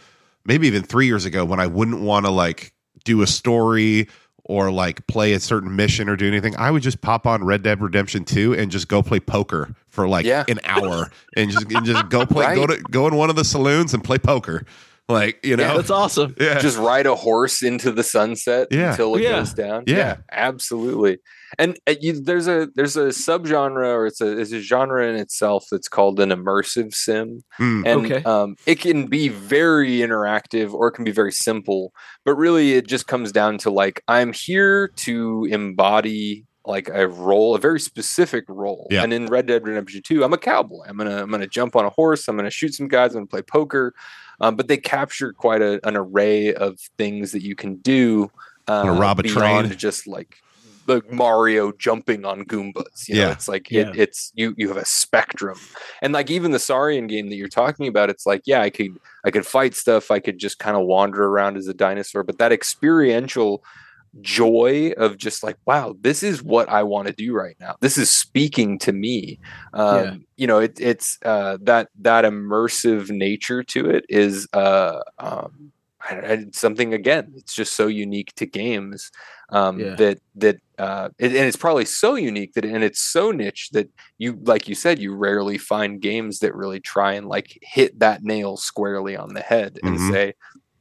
maybe 0.47 0.67
even 0.67 0.83
3 0.83 1.07
years 1.07 1.25
ago 1.27 1.45
when 1.45 1.61
I 1.61 1.67
wouldn't 1.67 2.01
want 2.01 2.25
to 2.25 2.33
like 2.33 2.73
do 3.05 3.21
a 3.21 3.27
story 3.27 4.09
or 4.45 4.71
like 4.71 5.07
play 5.07 5.35
a 5.35 5.41
certain 5.41 5.77
mission 5.77 6.09
or 6.09 6.17
do 6.17 6.27
anything 6.27 6.57
I 6.57 6.71
would 6.71 6.83
just 6.83 7.03
pop 7.03 7.27
on 7.27 7.45
Red 7.45 7.63
Dead 7.63 7.81
Redemption 7.83 8.25
2 8.25 8.55
and 8.55 8.71
just 8.71 8.89
go 8.89 9.03
play 9.03 9.21
poker 9.21 9.75
for 9.93 10.09
like 10.09 10.25
Yeah. 10.27 10.45
an 10.49 10.59
hour 10.65 11.11
and 11.37 11.51
just 11.51 11.71
and 11.71 11.87
just 11.87 12.09
go 12.09 12.27
play 12.35 12.55
go 12.57 12.67
to 12.67 12.77
go 12.91 13.07
in 13.07 13.15
one 13.15 13.31
of 13.31 13.37
the 13.37 13.45
saloons 13.45 13.95
and 13.95 14.03
play 14.03 14.19
poker 14.19 14.67
like 15.09 15.45
you 15.45 15.57
know 15.57 15.77
that's 15.77 15.91
awesome. 15.91 16.35
yeah 16.41 16.59
just 16.59 16.79
ride 16.79 17.07
a 17.07 17.15
horse 17.15 17.63
into 17.63 17.93
the 17.93 18.03
sunset 18.03 18.69
Yeah. 18.71 18.91
until 18.91 19.15
it 19.17 19.23
Yeah. 19.23 19.31
goes 19.39 19.53
down. 19.53 19.85
Yeah. 19.87 20.17
absolutely. 20.31 21.19
And 21.59 21.79
uh, 21.87 21.95
you, 22.01 22.19
there's 22.23 22.49
a 22.49 22.69
there's 22.75 22.97
a 22.97 23.07
subgenre 23.09 23.85
or 23.95 24.07
it's 24.07 24.23
a 24.23 24.39
it's 24.39 24.53
a 24.53 24.61
genre 24.61 25.07
in 25.07 25.17
itself 25.17 25.67
that's 25.71 25.89
called 25.89 26.19
an 26.21 26.31
immersive 26.31 26.95
sim, 26.95 27.43
Mm. 27.61 27.83
and 27.87 28.07
Okay. 28.13 28.23
um, 28.25 28.57
it 28.65 28.81
can 28.81 29.07
be 29.07 29.29
very 29.29 29.99
interactive 29.99 30.73
or 30.73 30.89
it 30.89 30.93
can 30.93 31.05
be 31.05 31.11
very 31.11 31.33
simple. 31.33 31.93
But 32.25 32.37
really, 32.37 32.73
it 32.75 32.87
just 32.87 33.07
comes 33.07 33.33
down 33.33 33.59
to 33.59 33.71
like 33.71 34.03
I'm 34.09 34.33
here 34.33 34.89
to 35.05 35.47
embody 35.51 36.47
like 36.65 36.89
a 36.89 37.09
role, 37.09 37.55
a 37.55 37.59
very 37.59 37.81
specific 37.81 38.45
role. 38.49 38.87
Yeah. 38.91 39.03
And 39.03 39.13
in 39.13 39.27
Red 39.27 39.47
Dead 39.47 39.65
Redemption 39.67 40.03
2, 40.03 40.23
I'm 40.25 40.33
a 40.33 40.39
cowboy. 40.39 40.85
I'm 40.89 40.97
gonna 40.97 41.23
I'm 41.23 41.31
gonna 41.31 41.47
jump 41.47 41.75
on 41.77 41.85
a 41.85 41.91
horse. 41.91 42.29
I'm 42.29 42.37
gonna 42.37 42.51
shoot 42.51 42.75
some 42.75 42.89
guys. 42.89 43.11
I'm 43.13 43.21
gonna 43.21 43.27
play 43.27 43.43
poker. 43.43 43.95
Um, 44.41 44.57
but 44.57 44.67
they 44.69 44.77
capture 44.77 45.33
quite 45.33 45.63
a, 45.63 45.81
an 45.87 45.97
array 45.97 46.53
of 46.55 46.79
things 46.99 47.33
that 47.33 47.43
you 47.43 47.55
can 47.55 47.77
do. 47.77 48.31
Uh, 48.69 48.83
Wanna 48.87 49.01
rob 49.01 49.19
a 49.21 49.23
train? 49.25 49.71
just 49.77 50.07
like 50.07 50.37
like 50.89 51.13
Mario 51.13 51.71
jumping 51.73 52.25
on 52.25 52.45
Goombas. 52.45 53.09
You 53.09 53.15
know, 53.15 53.21
Yeah. 53.23 53.31
it's 53.33 53.47
like 53.49 53.71
Yeah. 53.71 53.89
it, 53.91 53.97
it's 53.99 54.33
you 54.35 54.55
you 54.57 54.67
have 54.69 54.77
a 54.77 54.85
spectrum. 54.85 55.59
And 56.01 56.13
like 56.13 56.29
even 56.31 56.51
the 56.51 56.59
Saurian 56.59 57.07
game 57.07 57.29
that 57.31 57.37
you're 57.37 57.47
talking 57.49 57.87
about, 57.87 58.11
it's 58.11 58.27
like, 58.27 58.43
yeah, 58.47 58.63
I 58.63 58.71
could 58.71 58.99
I 59.25 59.31
could 59.31 59.47
fight 59.47 59.75
stuff, 59.77 60.11
I 60.11 60.19
could 60.19 60.39
just 60.39 60.59
kind 60.59 60.77
of 60.77 60.85
wander 60.87 61.25
around 61.25 61.57
as 61.57 61.69
a 61.69 61.75
dinosaur, 61.75 62.25
but 62.25 62.39
that 62.39 62.51
experiential 62.53 63.63
joy 64.21 64.93
of 64.97 65.17
just 65.17 65.43
like, 65.43 65.57
wow, 65.67 65.95
this 66.01 66.23
is 66.23 66.43
what 66.43 66.69
I 66.69 66.83
want 66.83 67.09
to 67.09 67.15
do 67.15 67.33
right 67.35 67.57
now. 67.61 67.77
This 67.81 67.97
is 67.97 68.13
speaking 68.13 68.79
to 68.81 68.93
me. 68.93 69.39
Um, 69.73 70.05
Yeah. 70.05 70.15
you 70.37 70.47
know, 70.47 70.59
it, 70.59 70.79
it's 70.81 71.19
uh, 71.25 71.59
that 71.63 71.89
that 72.01 72.25
immersive 72.25 73.11
nature 73.11 73.63
to 73.65 73.89
it 73.91 74.05
is 74.09 74.47
uh, 74.53 75.01
um, 75.19 75.73
I, 76.09 76.15
I, 76.21 76.45
something 76.53 76.93
again. 76.93 77.33
It's 77.37 77.55
just 77.55 77.75
so 77.75 77.87
unique 77.87 78.33
to 78.37 78.47
games 78.47 79.11
um, 79.51 79.79
Yeah. 79.79 79.95
that 79.97 80.19
that 80.37 80.57
uh, 80.79 81.09
it, 81.19 81.29
and 81.35 81.47
it's 81.47 81.57
probably 81.57 81.85
so 81.85 82.15
unique 82.15 82.53
that 82.55 82.65
and 82.65 82.83
it's 82.83 83.01
so 83.01 83.31
niche 83.31 83.69
that 83.73 83.89
you 84.19 84.39
like 84.43 84.69
you 84.69 84.75
said 84.75 84.99
you 84.99 85.15
rarely 85.15 85.59
find 85.59 86.01
games 86.01 86.41
that 86.41 86.55
really 86.55 86.81
try 86.81 87.13
and 87.13 87.29
like 87.29 87.59
hit 87.63 87.99
that 88.01 88.23
nail 88.23 88.57
squarely 88.57 89.17
on 89.17 89.35
the 89.35 89.41
head 89.43 89.79
and 89.85 89.99
Mhm. 89.99 90.13
say 90.13 90.35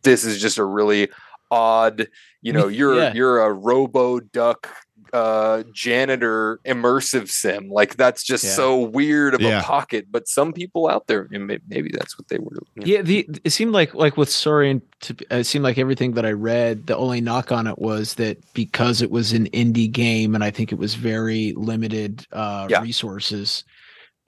this 0.04 0.24
is 0.24 0.42
just 0.42 0.58
a 0.58 0.66
really 0.66 1.10
odd 1.52 2.08
you 2.42 2.52
know 2.54 2.68
you're 2.80 2.98
Yeah. 2.98 3.14
you're 3.14 3.42
a 3.42 3.52
robo 3.54 4.20
duck 4.20 4.68
uh 5.14 5.64
janitor 5.74 6.62
immersive 6.66 7.30
sim 7.30 7.70
like 7.70 7.98
that's 7.98 8.24
just 8.24 8.46
Yeah. 8.46 8.52
so 8.52 8.80
weird 8.80 9.34
of 9.34 9.42
Yeah. 9.42 9.60
a 9.60 9.64
pocket 9.64 10.06
but 10.10 10.26
some 10.30 10.54
people 10.54 10.88
out 10.88 11.08
there 11.08 11.28
and 11.34 11.48
maybe 11.68 11.92
that's 11.92 12.18
what 12.18 12.30
they 12.30 12.38
were 12.38 12.56
you 12.76 12.82
know, 12.82 12.86
Yeah, 12.86 13.02
the 13.02 13.28
it 13.44 13.50
seemed 13.52 13.74
like 13.74 13.94
like 13.94 14.16
with 14.16 14.30
Saurian, 14.30 14.82
to, 15.02 15.16
it 15.30 15.44
seemed 15.44 15.64
like 15.66 15.78
everything 15.78 16.14
that 16.14 16.26
I 16.26 16.32
read. 16.32 16.88
The 16.88 16.96
only 16.96 17.20
knock 17.20 17.52
on 17.52 17.68
it 17.68 17.78
was 17.78 18.14
that 18.16 18.38
because 18.54 19.02
it 19.02 19.12
was 19.12 19.34
an 19.34 19.50
indie 19.50 19.92
game, 19.92 20.34
and 20.34 20.44
I 20.46 20.52
think 20.52 20.72
it 20.72 20.78
was 20.78 20.96
very 20.96 21.52
limited 21.58 22.26
uh, 22.32 22.68
Yeah. 22.70 22.82
resources. 22.82 23.66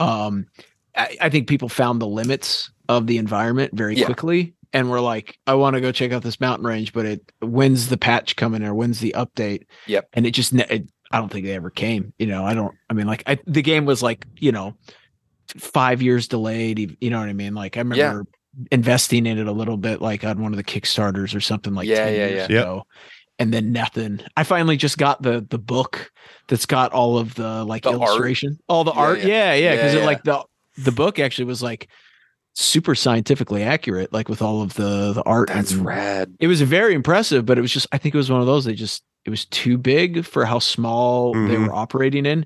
Um, 0.02 0.48
I, 0.98 1.16
I 1.22 1.30
think 1.30 1.48
people 1.48 1.70
found 1.70 2.02
the 2.02 2.08
limits 2.08 2.70
of 2.90 3.08
the 3.08 3.18
environment 3.18 3.72
very 3.74 3.95
Yeah. 3.95 4.06
quickly, 4.08 4.54
and 4.74 4.90
we're 4.90 5.00
like, 5.00 5.38
"I 5.48 5.54
want 5.54 5.76
to 5.76 5.82
go 5.82 5.91
check 5.91 6.12
out 6.12 6.24
this 6.24 6.40
mountain 6.40 6.66
range," 6.68 6.91
but 6.94 7.06
it 7.06 7.32
when's 7.41 7.88
the 7.90 7.98
patch 7.98 8.36
coming 8.36 8.64
or 8.64 8.74
when's 8.74 9.00
the 9.00 9.14
update? 9.18 9.64
Yep. 9.88 10.10
and 10.14 10.26
it 10.26 10.32
just 10.32 10.54
ne- 10.54 10.66
it, 10.70 10.90
I 11.12 11.20
don't 11.20 11.32
think 11.32 11.45
they 11.45 11.54
ever 11.54 11.70
came. 11.70 12.14
You 12.18 12.28
know, 12.28 12.44
I 12.45 12.54
don't. 12.54 12.74
I 12.90 12.94
mean, 12.94 13.08
like 13.08 13.24
I, 13.28 13.38
the 13.45 13.62
game 13.62 13.86
was 13.86 14.02
like 14.04 14.26
you 14.40 14.52
know 14.52 14.76
five 15.58 16.02
years 16.02 16.28
delayed. 16.28 16.98
You 17.00 17.10
know 17.10 17.20
what 17.20 17.30
I 17.30 17.34
mean? 17.34 17.54
Like 17.54 17.78
I 17.78 17.82
remember 17.82 18.26
investing 18.72 19.26
in 19.26 19.38
it 19.38 19.48
a 19.48 19.52
little 19.52 19.78
bit, 19.78 20.02
like 20.02 20.24
on 20.24 20.41
one 20.41 20.54
of 20.54 20.58
the 20.58 20.64
Kickstarters 20.64 21.36
or 21.36 21.40
something 21.40 21.74
like 21.74 21.88
Yeah, 21.88 22.06
10 22.06 22.14
yeah, 22.14 22.28
years 22.28 22.50
yeah. 22.50 22.74
Yep. 22.76 22.84
And 23.40 23.52
then 23.54 23.72
nothing. 23.72 24.22
I 24.38 24.44
finally 24.44 24.78
just 24.78 24.98
got 25.00 25.22
the 25.24 25.45
the 25.50 25.58
book 25.58 26.12
that's 26.48 26.68
got 26.68 26.94
all 26.94 27.18
of 27.18 27.34
the 27.36 27.64
like 27.64 27.82
The 27.84 27.90
art? 27.91 28.02
illustration, 28.02 28.60
all 28.68 28.84
the 28.84 28.94
Yeah, 28.94 29.00
art. 29.00 29.20
yeah. 29.20 29.26
Yeah, 29.26 29.54
yeah, 29.56 29.76
because 29.76 29.94
Yeah, 29.95 30.00
yeah. 30.02 30.06
like 30.06 30.24
the 30.24 30.44
the 30.78 30.91
book 30.91 31.18
actually 31.20 31.45
was 31.45 31.62
like 31.64 31.90
super 32.53 32.93
scientifically 32.95 33.63
accurate, 33.63 34.13
like 34.13 34.30
with 34.30 34.41
all 34.41 34.61
of 34.61 34.75
the 34.75 35.13
the 35.13 35.23
art. 35.23 35.49
that's 35.49 35.71
and- 35.71 35.85
rad 35.85 36.34
it 36.39 36.47
was 36.47 36.61
very 36.61 36.93
impressive, 36.93 37.45
but 37.45 37.57
it 37.57 37.61
was 37.61 37.71
just 37.73 37.88
I 37.91 37.97
think 37.97 38.13
it 38.15 38.17
was 38.17 38.30
one 38.31 38.41
of 38.41 38.47
those 38.47 38.65
they 38.65 38.73
just 38.75 39.03
it 39.25 39.30
was 39.30 39.45
too 39.45 39.77
big 39.77 40.25
for 40.25 40.45
how 40.45 40.59
small 40.59 41.34
they 41.34 41.39
Mhm. 41.55 41.67
were 41.67 41.73
operating 41.73 42.25
in. 42.25 42.45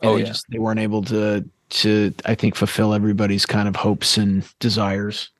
And 0.00 0.10
Oh, 0.10 0.14
they 0.14 0.20
yeah. 0.20 0.26
just 0.28 0.44
they 0.50 0.58
weren't 0.58 0.78
able 0.80 1.02
to 1.04 1.44
to 1.70 2.14
I 2.24 2.34
think 2.34 2.54
fulfill 2.54 2.94
everybody's 2.94 3.44
kind 3.46 3.66
of 3.68 3.76
hopes 3.76 4.16
and 4.16 4.44
desires. 4.60 5.30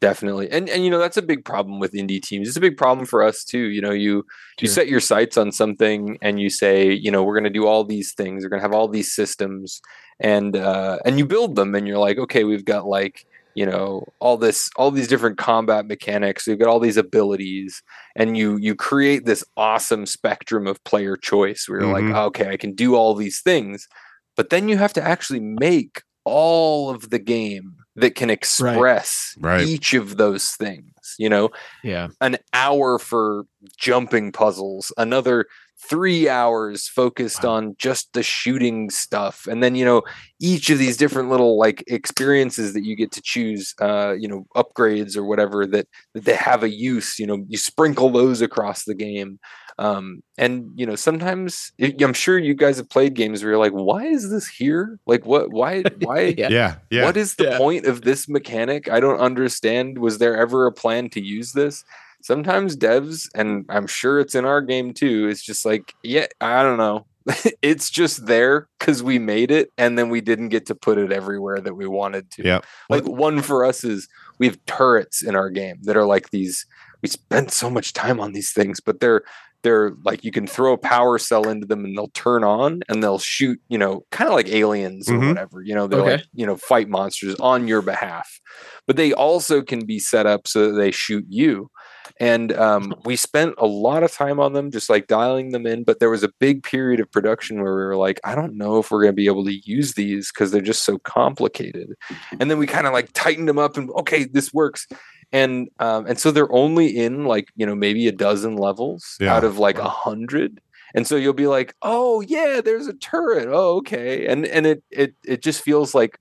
definitely 0.00 0.50
and 0.50 0.66
and 0.70 0.82
you 0.82 0.90
know 0.90 0.98
that's 0.98 1.18
a 1.18 1.22
big 1.22 1.44
problem 1.44 1.78
with 1.78 1.92
indie 1.92 2.22
teams 2.22 2.48
it's 2.48 2.56
a 2.56 2.60
big 2.60 2.74
problem 2.78 3.04
for 3.04 3.22
us 3.22 3.44
too 3.44 3.64
you 3.68 3.82
know 3.82 3.90
you 3.90 4.24
you 4.58 4.66
set 4.66 4.88
your 4.88 4.98
sights 5.00 5.36
on 5.36 5.52
something 5.52 6.16
and 6.22 6.40
you 6.40 6.48
say 6.48 6.90
you 6.90 7.10
know 7.10 7.22
we're 7.22 7.34
going 7.34 7.44
to 7.52 7.58
do 7.60 7.66
all 7.66 7.84
these 7.84 8.14
things 8.14 8.42
we're 8.42 8.48
going 8.48 8.58
to 8.60 8.62
have 8.66 8.72
all 8.72 8.88
these 8.88 9.12
systems 9.12 9.82
and 10.18 10.56
uh 10.56 10.96
and 11.04 11.18
you 11.18 11.26
build 11.26 11.54
them 11.54 11.74
and 11.74 11.86
you're 11.86 11.98
like 11.98 12.16
okay 12.16 12.44
we've 12.44 12.64
got 12.64 12.86
like 12.86 13.26
you 13.54 13.66
know 13.66 14.04
all 14.20 14.36
this 14.36 14.70
all 14.76 14.90
these 14.90 15.08
different 15.08 15.36
combat 15.38 15.86
mechanics 15.86 16.46
you've 16.46 16.58
got 16.58 16.68
all 16.68 16.78
these 16.80 16.96
abilities 16.96 17.82
and 18.16 18.36
you 18.36 18.56
you 18.58 18.74
create 18.74 19.24
this 19.26 19.44
awesome 19.56 20.06
spectrum 20.06 20.66
of 20.66 20.82
player 20.84 21.16
choice 21.16 21.66
where 21.68 21.80
you're 21.80 21.88
Mhm. 21.94 22.12
like 22.12 22.26
okay 22.26 22.48
i 22.50 22.56
can 22.56 22.74
do 22.74 22.94
all 22.94 23.14
these 23.14 23.40
things 23.42 23.88
but 24.36 24.50
then 24.50 24.68
you 24.68 24.76
have 24.76 24.92
to 24.92 25.02
actually 25.02 25.40
make 25.40 26.02
all 26.24 26.90
of 26.90 27.10
the 27.10 27.18
game 27.18 27.74
that 27.96 28.14
can 28.14 28.30
express 28.30 29.34
Right. 29.40 29.66
each 29.66 29.94
of 29.94 30.16
those 30.16 30.50
things 30.52 30.92
you 31.18 31.28
know 31.28 31.50
Yeah. 31.82 32.08
an 32.20 32.36
hour 32.52 32.98
for 32.98 33.44
jumping 33.76 34.30
puzzles, 34.32 34.92
another 34.96 35.46
three 35.88 36.28
hours 36.28 36.86
focused 36.88 37.42
Wow. 37.42 37.50
on 37.54 37.76
just 37.78 38.12
the 38.12 38.22
shooting 38.22 38.90
stuff. 38.90 39.46
And 39.48 39.62
then, 39.62 39.74
you 39.74 39.84
know, 39.84 40.02
each 40.40 40.70
of 40.70 40.78
these 40.78 40.96
different 40.96 41.30
little 41.30 41.58
like 41.58 41.82
experiences 41.88 42.74
that 42.74 42.84
you 42.84 42.94
get 42.96 43.10
to 43.12 43.22
choose, 43.22 43.74
uh, 43.80 44.14
you 44.18 44.28
know, 44.28 44.46
upgrades 44.54 45.16
or 45.16 45.24
whatever 45.24 45.66
that, 45.66 45.86
that 46.14 46.24
they 46.24 46.34
have 46.34 46.62
a 46.62 46.70
use, 46.70 47.18
you 47.18 47.26
know, 47.26 47.44
you 47.48 47.58
sprinkle 47.58 48.10
those 48.10 48.40
across 48.40 48.84
the 48.84 48.94
game. 48.94 49.38
Um, 49.78 50.22
and 50.36 50.70
you 50.74 50.84
know, 50.84 50.94
sometimes 50.96 51.72
i- 51.80 51.94
I'm 52.00 52.12
sure 52.12 52.38
you 52.38 52.52
guys 52.54 52.76
have 52.76 52.90
played 52.90 53.14
games 53.14 53.42
where 53.42 53.52
you're 53.52 53.58
like, 53.58 53.72
why 53.72 54.04
is 54.04 54.30
this 54.30 54.46
here? 54.46 54.98
Like 55.06 55.24
what, 55.24 55.50
why, 55.50 55.82
why, 56.00 56.34
Yeah. 56.36 56.48
Yeah. 56.50 56.74
Yeah. 56.90 57.04
what 57.04 57.16
is 57.16 57.36
the 57.36 57.44
Yeah. 57.44 57.58
point 57.58 57.86
of 57.86 58.02
this 58.02 58.28
mechanic? 58.28 58.90
I 58.90 59.00
don't 59.00 59.18
understand. 59.18 59.98
Was 59.98 60.18
there 60.18 60.36
ever 60.36 60.66
a 60.66 60.72
plan 60.72 61.08
to 61.10 61.20
use 61.22 61.52
this? 61.52 61.84
Sometimes 62.22 62.76
devs, 62.76 63.28
and 63.34 63.64
I'm 63.68 63.86
sure 63.86 64.20
it's 64.20 64.34
in 64.34 64.44
our 64.44 64.60
game 64.60 64.92
too, 64.92 65.28
it's 65.28 65.42
just 65.42 65.64
like, 65.64 65.94
yeah, 66.02 66.26
I 66.40 66.62
don't 66.62 66.78
know. 66.78 67.06
it's 67.62 67.90
just 67.90 68.26
there 68.26 68.66
because 68.78 69.02
we 69.02 69.18
made 69.18 69.50
it 69.50 69.70
and 69.76 69.98
then 69.98 70.08
we 70.08 70.20
didn't 70.20 70.48
get 70.48 70.66
to 70.66 70.74
put 70.74 70.96
it 70.98 71.12
everywhere 71.12 71.60
that 71.60 71.74
we 71.74 71.86
wanted 71.86 72.30
to. 72.32 72.42
Yeah. 72.44 72.60
Like 72.88 73.04
one 73.06 73.42
for 73.42 73.64
us 73.64 73.84
is 73.84 74.08
we 74.38 74.46
have 74.46 74.58
turrets 74.66 75.22
in 75.22 75.36
our 75.36 75.50
game 75.50 75.76
that 75.82 75.96
are 75.96 76.06
like 76.06 76.30
these, 76.30 76.64
we 77.02 77.08
spent 77.08 77.52
so 77.52 77.68
much 77.70 77.92
time 77.92 78.20
on 78.20 78.32
these 78.32 78.52
things, 78.52 78.80
but 78.80 79.00
they're 79.00 79.22
they're 79.62 79.92
like 80.06 80.24
you 80.24 80.32
can 80.32 80.46
throw 80.46 80.72
a 80.72 80.78
power 80.78 81.18
cell 81.18 81.46
into 81.46 81.66
them 81.66 81.84
and 81.84 81.94
they'll 81.96 82.08
turn 82.14 82.42
on 82.42 82.80
and 82.88 83.02
they'll 83.02 83.18
shoot, 83.18 83.60
you 83.68 83.76
know, 83.76 84.02
kind 84.10 84.26
of 84.26 84.34
like 84.34 84.48
aliens 84.48 85.10
or 85.10 85.18
Mhm. 85.18 85.28
whatever. 85.28 85.60
You 85.62 85.74
know, 85.74 85.86
they're 85.86 86.00
Okay. 86.00 86.12
like, 86.12 86.24
you 86.32 86.46
know, 86.46 86.56
fight 86.56 86.88
monsters 86.88 87.34
on 87.40 87.68
your 87.68 87.82
behalf. 87.82 88.40
But 88.86 88.96
they 88.96 89.12
also 89.12 89.60
can 89.60 89.84
be 89.84 89.98
set 89.98 90.24
up 90.24 90.48
so 90.48 90.68
that 90.72 90.78
they 90.78 90.90
shoot 90.90 91.26
you. 91.28 91.70
And 92.18 92.52
um, 92.52 92.94
we 93.04 93.16
spent 93.16 93.54
a 93.58 93.66
lot 93.66 94.02
of 94.02 94.12
time 94.12 94.40
on 94.40 94.52
them, 94.52 94.70
just 94.70 94.90
like 94.90 95.06
dialing 95.06 95.52
them 95.52 95.66
in. 95.66 95.84
But 95.84 96.00
there 96.00 96.10
was 96.10 96.22
a 96.22 96.32
big 96.40 96.62
period 96.62 97.00
of 97.00 97.10
production 97.10 97.62
where 97.62 97.74
we 97.74 97.82
were 97.82 97.96
like, 97.96 98.20
I 98.24 98.34
don't 98.34 98.56
know 98.56 98.78
if 98.78 98.90
we're 98.90 99.02
going 99.02 99.12
to 99.12 99.16
be 99.16 99.26
able 99.26 99.44
to 99.44 99.54
use 99.64 99.94
these 99.94 100.30
because 100.32 100.50
they're 100.50 100.60
just 100.60 100.84
so 100.84 100.98
complicated. 100.98 101.94
And 102.38 102.50
then 102.50 102.58
we 102.58 102.66
kind 102.66 102.86
of 102.86 102.92
like 102.92 103.10
tightened 103.12 103.48
them 103.48 103.58
up 103.58 103.76
and 103.76 103.90
okay, 103.90 104.24
this 104.24 104.52
works. 104.52 104.86
And 105.32 105.68
um, 105.78 106.06
and 106.06 106.18
so 106.18 106.30
they're 106.32 106.52
only 106.52 106.88
in 106.96 107.24
like 107.24 107.48
you 107.54 107.64
know 107.64 107.74
maybe 107.76 108.08
a 108.08 108.12
dozen 108.12 108.56
levels 108.56 109.16
Yeah. 109.20 109.34
out 109.36 109.44
of 109.44 109.58
like 109.58 109.78
a 109.78 109.88
hundred. 109.88 110.60
And 110.92 111.06
so 111.06 111.14
you'll 111.14 111.34
be 111.34 111.46
like, 111.46 111.74
oh 111.82 112.20
yeah, 112.20 112.60
there's 112.64 112.88
a 112.88 112.94
turret. 112.94 113.46
Oh 113.48 113.76
okay. 113.76 114.26
And 114.26 114.44
and 114.44 114.66
it 114.66 114.82
it 114.90 115.14
it 115.24 115.40
just 115.42 115.62
feels 115.62 115.94
like 115.94 116.18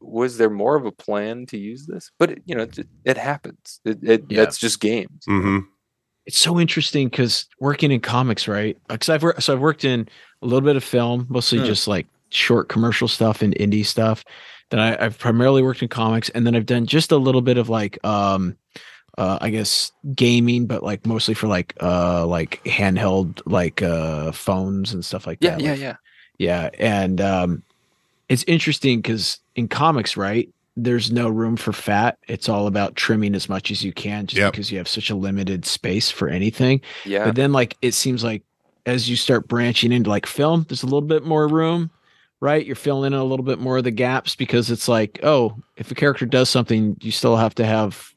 was 0.00 0.38
there 0.38 0.50
more 0.50 0.76
of 0.76 0.86
a 0.86 0.92
plan 0.92 1.46
to 1.46 1.58
use 1.58 1.86
this? 1.86 2.10
But 2.18 2.30
it, 2.32 2.42
you 2.46 2.54
know 2.54 2.62
it, 2.62 2.86
it 3.04 3.16
happens. 3.18 3.80
It, 3.84 3.98
it 4.02 4.24
Yeah. 4.28 4.44
that's 4.44 4.58
just 4.58 4.80
games. 4.80 5.24
hmm 5.26 5.58
It's 6.26 6.38
so 6.38 6.58
interesting 6.60 7.08
because 7.08 7.46
working 7.60 7.90
in 7.92 8.00
comics, 8.00 8.46
right? 8.48 8.76
Because 8.88 9.08
I've 9.08 9.24
so 9.42 9.54
I've 9.54 9.60
worked 9.60 9.84
in 9.84 10.08
a 10.42 10.46
little 10.46 10.60
bit 10.66 10.76
of 10.76 10.84
film, 10.84 11.26
mostly 11.28 11.58
Hmm. 11.58 11.64
just 11.66 11.88
like 11.88 12.06
short 12.30 12.68
commercial 12.68 13.08
stuff 13.08 13.42
and 13.42 13.54
indie 13.56 13.84
stuff. 13.84 14.24
Then 14.70 14.80
I, 14.80 15.04
I've 15.04 15.18
primarily 15.18 15.62
worked 15.62 15.82
in 15.82 15.88
comics, 15.88 16.28
and 16.30 16.46
then 16.46 16.54
I've 16.54 16.66
done 16.66 16.86
just 16.86 17.10
a 17.10 17.16
little 17.16 17.42
bit 17.42 17.58
of 17.58 17.68
like, 17.68 17.98
um, 18.04 18.56
uh, 19.18 19.38
I 19.40 19.50
guess 19.50 19.90
gaming, 20.14 20.66
but 20.66 20.82
like 20.84 21.04
mostly 21.06 21.34
for 21.34 21.48
like, 21.48 21.74
uh, 21.80 22.24
like 22.26 22.62
handheld 22.64 23.42
like 23.46 23.82
uh 23.82 24.30
phones 24.32 24.92
and 24.94 25.04
stuff 25.04 25.26
like 25.26 25.38
Yeah, 25.40 25.56
that. 25.58 25.62
yeah, 25.62 25.70
like 25.72 25.80
yeah. 25.80 25.96
Yeah, 26.38 26.70
and 26.78 27.20
um, 27.20 27.62
it's 28.30 28.44
interesting 28.46 29.02
because 29.02 29.38
in 29.56 29.68
comics, 29.68 30.16
right, 30.16 30.48
there's 30.76 31.10
no 31.12 31.28
room 31.28 31.56
for 31.56 31.72
fat. 31.72 32.16
It's 32.28 32.48
all 32.48 32.66
about 32.66 32.96
trimming 32.96 33.34
as 33.34 33.48
much 33.50 33.70
as 33.70 33.84
you 33.84 33.92
can, 33.92 34.24
just 34.26 34.38
Yep. 34.38 34.52
because 34.52 34.72
you 34.72 34.78
have 34.78 34.88
such 34.88 35.10
a 35.10 35.14
limited 35.14 35.66
space 35.66 36.10
for 36.10 36.28
anything. 36.28 36.80
Yeah. 37.04 37.26
But 37.26 37.34
then, 37.34 37.52
like, 37.52 37.76
it 37.82 37.92
seems 37.92 38.24
like 38.24 38.42
as 38.86 39.10
you 39.10 39.16
start 39.16 39.46
branching 39.48 39.92
into 39.92 40.08
like 40.08 40.24
film, 40.24 40.64
there's 40.68 40.82
a 40.82 40.86
little 40.86 41.02
bit 41.02 41.24
more 41.24 41.46
room, 41.48 41.90
right? 42.40 42.64
You're 42.64 42.76
filling 42.76 43.12
in 43.12 43.18
a 43.18 43.24
little 43.24 43.44
bit 43.44 43.58
more 43.58 43.76
of 43.78 43.84
the 43.84 43.90
gaps 43.90 44.34
because 44.36 44.70
it's 44.70 44.88
like, 44.88 45.20
oh, 45.22 45.54
if 45.76 45.90
a 45.90 45.94
character 45.94 46.24
does 46.24 46.48
something, 46.48 46.96
you 47.02 47.10
still 47.10 47.36
have 47.36 47.54
to 47.56 47.66
have 47.66 48.14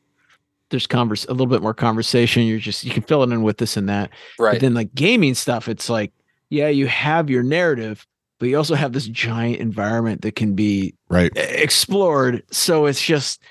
there's 0.69 0.87
converse 0.87 1.25
a 1.25 1.31
little 1.31 1.45
bit 1.47 1.61
more 1.61 1.73
conversation. 1.73 2.43
You're 2.43 2.57
just 2.59 2.83
you 2.85 2.91
can 2.91 3.03
fill 3.03 3.23
it 3.23 3.31
in 3.31 3.43
with 3.43 3.57
this 3.57 3.75
and 3.77 3.89
that. 3.89 4.11
right. 4.39 4.53
But 4.53 4.61
then 4.61 4.73
like 4.73 4.95
gaming 4.95 5.33
stuff, 5.35 5.67
it's 5.67 5.89
like 5.89 6.11
yeah, 6.49 6.67
you 6.69 6.87
have 6.87 7.29
your 7.31 7.43
narrative, 7.43 8.07
but 8.43 8.49
you 8.49 8.57
also 8.57 8.75
have 8.75 8.91
this 8.91 9.07
giant 9.07 9.61
environment 9.61 10.21
that 10.23 10.35
can 10.35 10.53
be 10.53 10.93
Right. 11.07 11.31
explored. 11.35 12.43
So 12.51 12.87
it's 12.87 13.01
just, 13.01 13.41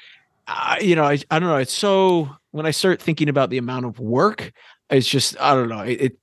uh, 0.47 0.77
you 0.83 0.95
know, 0.95 1.05
I, 1.05 1.19
I 1.31 1.39
don't 1.39 1.49
know. 1.49 1.57
It's 1.57 1.73
so 1.73 2.29
when 2.51 2.67
I 2.67 2.71
start 2.73 3.01
thinking 3.01 3.31
about 3.31 3.49
the 3.49 3.57
amount 3.57 3.87
of 3.87 3.99
work, 3.99 4.53
it's 4.91 5.09
just 5.09 5.41
I 5.41 5.55
don't 5.55 5.71
know. 5.71 5.81
It, 5.81 6.01
it 6.03 6.17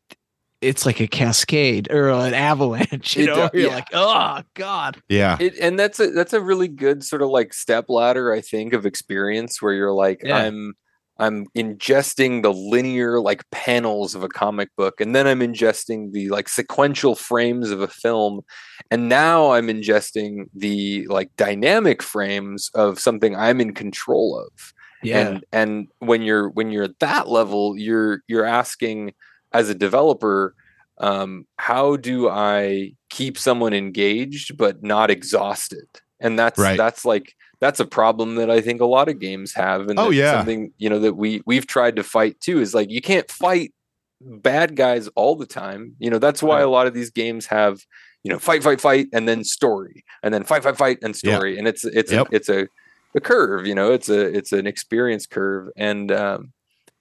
it's 0.61 0.85
like 0.85 0.99
a 0.99 1.07
cascade 1.07 1.89
or 1.89 2.09
an 2.09 2.33
avalanche. 2.35 3.15
You 3.17 3.23
It 3.23 3.25
know, 3.27 3.49
do- 3.49 3.57
you're 3.59 3.69
yeah. 3.69 3.75
like, 3.75 3.87
oh 3.93 4.41
god, 4.53 5.01
Yeah. 5.09 5.37
It, 5.39 5.57
and 5.59 5.79
that's 5.79 5.99
a 5.99 6.11
that's 6.11 6.33
a 6.33 6.41
really 6.41 6.67
good 6.67 7.03
sort 7.03 7.21
of 7.23 7.29
like 7.29 7.53
step 7.53 7.85
ladder, 7.89 8.31
I 8.31 8.41
think, 8.41 8.73
of 8.73 8.85
experience 8.85 9.61
where 9.61 9.73
you're 9.73 9.91
like, 9.93 10.21
Yeah. 10.23 10.37
I'm 10.37 10.73
I'm 11.19 11.45
ingesting 11.55 12.41
the 12.43 12.53
linear 12.53 13.19
like 13.19 13.43
panels 13.51 14.15
of 14.15 14.23
a 14.23 14.29
comic 14.29 14.69
book, 14.77 15.01
and 15.01 15.13
then 15.15 15.27
I'm 15.27 15.41
ingesting 15.41 16.11
the 16.13 16.29
like 16.29 16.47
sequential 16.49 17.15
frames 17.15 17.71
of 17.71 17.81
a 17.81 17.87
film, 17.87 18.41
and 18.89 19.09
now 19.09 19.51
I'm 19.51 19.67
ingesting 19.67 20.45
the 20.55 21.05
like 21.07 21.29
dynamic 21.35 22.01
frames 22.01 22.71
of 22.73 22.99
something 22.99 23.35
I'm 23.35 23.59
in 23.61 23.73
control 23.73 24.39
of. 24.39 24.73
yeah, 25.03 25.19
and 25.27 25.45
and 25.51 25.87
when 25.99 26.21
you're 26.21 26.49
when 26.49 26.71
you're 26.71 26.83
at 26.85 26.99
that 26.99 27.27
level 27.29 27.77
you're 27.77 28.21
you're 28.27 28.45
asking 28.45 29.13
as 29.53 29.69
a 29.69 29.75
developer 29.75 30.53
um, 30.97 31.45
how 31.57 31.95
do 31.95 32.27
i 32.27 32.91
keep 33.09 33.37
someone 33.37 33.73
engaged 33.73 34.57
but 34.57 34.83
not 34.83 35.09
exhausted 35.09 35.87
and 36.19 36.37
that's 36.37 36.59
Right. 36.59 36.75
that's 36.77 37.05
like 37.05 37.33
that's 37.61 37.79
a 37.79 37.85
problem 37.85 38.35
that 38.35 38.49
i 38.49 38.61
think 38.61 38.81
a 38.81 38.85
lot 38.85 39.09
of 39.09 39.19
games 39.19 39.53
have 39.53 39.89
and 39.89 39.99
Oh, 39.99 40.09
yeah. 40.09 40.37
something 40.37 40.71
you 40.77 40.89
know 40.89 40.99
that 40.99 41.15
we 41.15 41.41
we've 41.45 41.67
tried 41.67 41.95
to 41.97 42.03
fight 42.03 42.39
too 42.39 42.59
is 42.59 42.73
like 42.73 42.89
you 42.89 43.01
can't 43.01 43.29
fight 43.29 43.73
bad 44.21 44.75
guys 44.75 45.07
all 45.15 45.35
the 45.35 45.45
time 45.45 45.95
you 45.99 46.09
know 46.09 46.19
that's 46.19 46.43
why 46.43 46.61
a 46.61 46.69
lot 46.69 46.87
of 46.87 46.93
these 46.93 47.09
games 47.09 47.45
have 47.45 47.79
you 48.23 48.31
know 48.31 48.39
fight 48.39 48.61
fight 48.63 48.81
fight 48.81 49.07
and 49.13 49.27
then 49.27 49.43
story 49.43 50.03
and 50.23 50.33
then 50.33 50.43
fight 50.43 50.63
fight 50.63 50.77
fight 50.77 50.97
and 51.01 51.15
Yeah. 51.23 51.35
story 51.37 51.57
and 51.57 51.67
it's 51.67 51.85
it's 51.85 52.11
Yep. 52.11 52.27
a, 52.31 52.35
it's 52.35 52.49
a 52.49 52.67
a 53.15 53.19
curve 53.21 53.65
you 53.65 53.73
know 53.73 53.91
it's 53.91 54.09
a 54.09 54.19
it's 54.37 54.51
an 54.51 54.67
experience 54.67 55.25
curve 55.25 55.69
and 55.77 56.11
um 56.11 56.51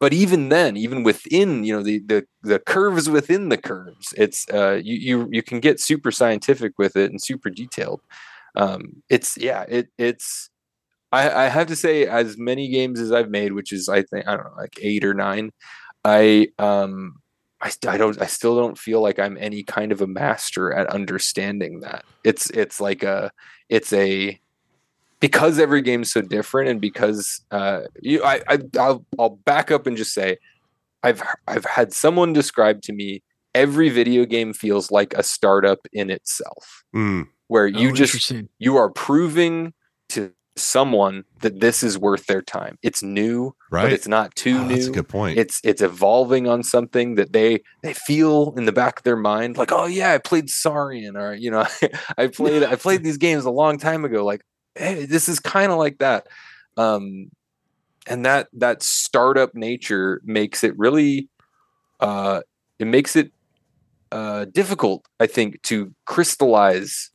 but 0.01 0.13
even 0.13 0.49
then 0.49 0.77
even 0.77 1.03
within 1.03 1.65
you 1.65 1.77
know 1.77 1.83
the 1.83 1.99
the 2.07 2.25
the 2.43 2.59
curves 2.61 3.11
within 3.11 3.49
the 3.49 3.57
curves 3.59 4.15
it's 4.17 4.47
uh 4.53 4.81
you 4.83 4.95
you 4.95 5.29
you 5.33 5.43
can 5.43 5.59
get 5.61 5.81
super 5.81 6.11
scientific 6.13 6.73
with 6.79 6.97
it 6.97 7.11
and 7.11 7.21
super 7.21 7.51
detailed 7.51 8.01
um 8.59 9.03
it's 9.09 9.39
yeah 9.39 9.65
it 9.69 9.89
it's 9.97 10.51
i 11.13 11.45
i 11.45 11.49
have 11.49 11.67
to 11.69 11.77
say 11.77 12.07
as 12.07 12.37
many 12.37 12.69
games 12.69 13.01
as 13.01 13.13
i've 13.13 13.31
made 13.31 13.53
which 13.53 13.73
is 13.73 13.89
i 13.89 14.03
think 14.03 14.27
i 14.29 14.37
don't 14.37 14.45
know 14.45 14.57
like 14.59 14.79
eight 14.83 15.05
or 15.05 15.15
nine 15.15 15.51
i 16.05 16.47
um 16.59 17.15
I, 17.61 17.73
I 17.89 17.97
don't 17.97 18.21
I 18.21 18.27
still 18.27 18.57
don't 18.57 18.79
feel 18.79 19.01
like 19.01 19.19
I'm 19.19 19.37
any 19.37 19.63
kind 19.65 19.91
of 19.91 20.01
a 20.01 20.07
master 20.07 20.73
at 20.73 20.87
understanding 20.89 21.81
that. 21.81 22.05
It's 22.23 22.51
it's 22.51 22.81
like 22.81 23.03
a 23.03 23.33
it's 23.69 23.93
a 23.93 24.39
because 25.21 25.59
every 25.59 25.83
game's 25.83 26.13
so 26.13 26.21
different 26.21 26.71
and 26.71 26.81
because 26.81 27.45
uh 27.51 27.83
you 28.01 28.23
I, 28.23 28.43
I 28.49 28.59
I'll, 28.79 29.05
I'll 29.19 29.31
back 29.45 29.71
up 29.71 29.87
and 29.87 29.97
just 29.97 30.15
say 30.15 30.39
I've 31.03 31.23
I've 31.47 31.65
had 31.65 31.93
someone 31.93 32.33
describe 32.33 32.83
to 32.83 32.93
me 32.93 33.23
every 33.55 33.89
video 33.89 34.25
game 34.25 34.53
feels 34.53 34.91
like 34.91 35.15
a 35.15 35.23
startup 35.23 35.81
in 35.93 36.11
itself 36.11 36.85
Mm, 36.95 37.27
where 37.49 37.67
you 37.67 37.91
Oh, 37.91 37.95
just 37.95 38.33
you 38.59 38.77
are 38.77 38.91
proving 38.91 39.75
to 40.11 40.33
someone 40.57 41.25
that 41.41 41.61
this 41.61 41.83
is 41.83 41.99
worth 41.99 42.27
their 42.27 42.43
time. 42.43 42.79
It's 42.83 43.03
new, 43.03 43.55
but 43.71 43.85
right. 43.85 43.93
it's 43.93 44.09
not 44.09 44.35
too 44.35 44.59
Oh, 44.59 44.65
new 44.65 44.75
that's 44.75 44.87
a 44.89 44.93
good 44.93 45.09
point. 45.09 45.39
it's 45.39 45.61
it's 45.65 45.83
evolving 45.83 46.49
on 46.49 46.63
something 46.63 47.15
that 47.17 47.33
they 47.33 47.61
they 47.83 47.95
feel 47.95 48.55
in 48.57 48.65
the 48.65 48.73
back 48.73 48.99
of 48.99 49.05
their 49.05 49.17
mind 49.17 49.57
like 49.57 49.73
oh 49.73 49.87
yeah 49.87 50.13
i 50.13 50.19
played 50.19 50.49
saurian 50.51 51.17
or 51.17 51.35
you 51.35 51.51
know 51.51 51.67
i 52.19 52.27
played 52.27 52.63
i 52.65 52.75
played 52.75 53.05
these 53.05 53.19
games 53.19 53.45
a 53.45 53.51
long 53.51 53.79
time 53.79 54.05
ago 54.05 54.25
like 54.25 54.43
hey 54.75 55.05
this 55.07 55.29
is 55.29 55.39
kind 55.39 55.71
of 55.71 55.79
like 55.79 55.99
that 55.99 56.27
um 56.77 57.31
and 58.07 58.25
that 58.25 58.49
that 58.53 58.83
startup 58.83 59.55
nature 59.55 60.21
makes 60.25 60.65
it 60.65 60.77
really 60.79 61.29
uh 62.01 62.41
it 62.79 62.87
makes 62.87 63.15
it 63.17 63.31
uh 64.13 64.45
difficult 64.47 65.05
i 65.21 65.27
think 65.27 65.61
to 65.63 65.95
crystallize 66.07 67.11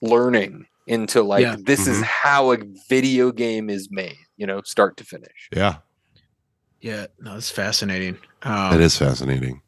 learning 0.00 0.66
into 0.86 1.22
like 1.22 1.42
Yeah. 1.42 1.56
this 1.58 1.86
is 1.86 1.98
Mhm. 1.98 2.02
how 2.04 2.52
a 2.52 2.58
video 2.88 3.30
game 3.32 3.68
is 3.70 3.88
made 3.90 4.16
you 4.36 4.46
know 4.46 4.60
start 4.62 4.96
to 4.98 5.04
finish 5.04 5.48
yeah. 5.54 5.76
Yeah, 6.80 7.06
no, 7.18 7.36
it's 7.36 7.50
fascinating. 7.50 8.18
Um, 8.44 8.70
That 8.70 8.80
is 8.80 8.96
fascinating. 8.96 9.62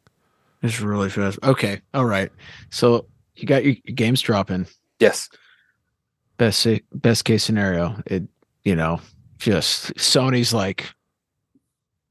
It's 0.63 0.79
really 0.79 1.09
fast. 1.09 1.39
Okay, 1.43 1.81
all 1.93 2.05
right. 2.05 2.31
So 2.69 3.07
you 3.35 3.45
got 3.45 3.65
your, 3.65 3.75
your 3.83 3.95
games 3.95 4.21
dropping. 4.21 4.65
yes 4.99 5.27
Best 6.37 6.65
best 6.93 7.25
case 7.25 7.43
scenario, 7.43 8.01
it 8.05 8.23
you 8.63 8.75
know 8.75 9.01
just 9.39 9.93
Sony's 9.95 10.53
like 10.53 10.89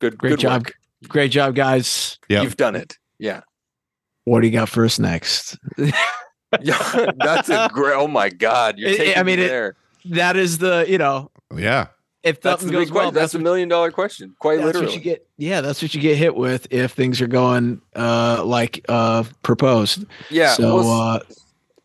good 0.01 0.19
great 0.19 0.31
good 0.33 0.41
job, 0.41 0.67
work. 0.67 0.75
great 1.09 1.31
job, 1.31 1.55
guys. 1.55 2.19
Yeah. 2.29 2.43
You've 2.43 2.57
done 2.59 2.77
it. 2.77 2.99
Yeah. 3.19 3.41
What 4.25 4.41
do 4.43 4.47
you 4.49 4.53
got 4.53 4.69
first 4.69 5.01
next? 5.01 5.57
Yeah. 6.61 7.11
That's 7.19 7.49
a 7.49 7.69
great. 7.73 7.95
Oh 7.95 8.09
my 8.09 8.29
God. 8.29 8.79
You're 8.79 8.91
It- 8.91 8.95
it- 8.95 8.99
taking 8.99 9.19
I 9.19 9.23
mean, 9.23 9.39
me 9.39 9.45
it- 9.45 9.49
there. 9.49 9.77
that 10.07 10.37
is 10.37 10.59
the 10.59 10.85
you 10.89 10.99
know 10.99 11.31
Yeah. 11.57 11.89
if 12.23 12.41
That's 12.41 12.61
something 12.63 12.69
the 12.69 12.73
goes 12.81 12.87
big 12.89 12.95
well, 12.95 13.03
question. 13.05 13.15
That's 13.15 13.33
that's 13.33 13.41
a 13.41 13.45
million 13.45 13.69
dollar 13.69 13.91
question. 13.91 14.35
Quite 14.39 14.57
that's 14.57 14.67
literally. 14.67 14.87
what 14.87 14.95
you 14.95 15.01
get. 15.01 15.27
Yeah, 15.39 15.61
that's 15.61 15.81
what 15.83 15.95
you 15.95 16.01
get 16.01 16.17
hit 16.17 16.35
with 16.35 16.67
if 16.71 16.93
things 16.93 17.21
are 17.21 17.27
going 17.29 17.81
uh 17.97 18.43
like 18.45 18.85
uh 18.89 19.25
proposed. 19.43 20.05
yeah. 20.31 20.55
So 20.55 20.77
well, 20.77 20.91
uh 20.91 21.21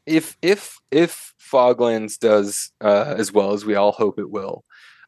if 0.05 0.37
if 0.41 0.79
if 0.91 1.33
Foglands 1.51 2.17
does 2.19 2.71
uh, 2.81 3.13
as 3.17 3.31
well 3.31 3.53
as 3.53 3.65
we 3.65 3.75
all 3.75 3.91
hope 3.91 4.17
it 4.19 4.29
will, 4.31 4.63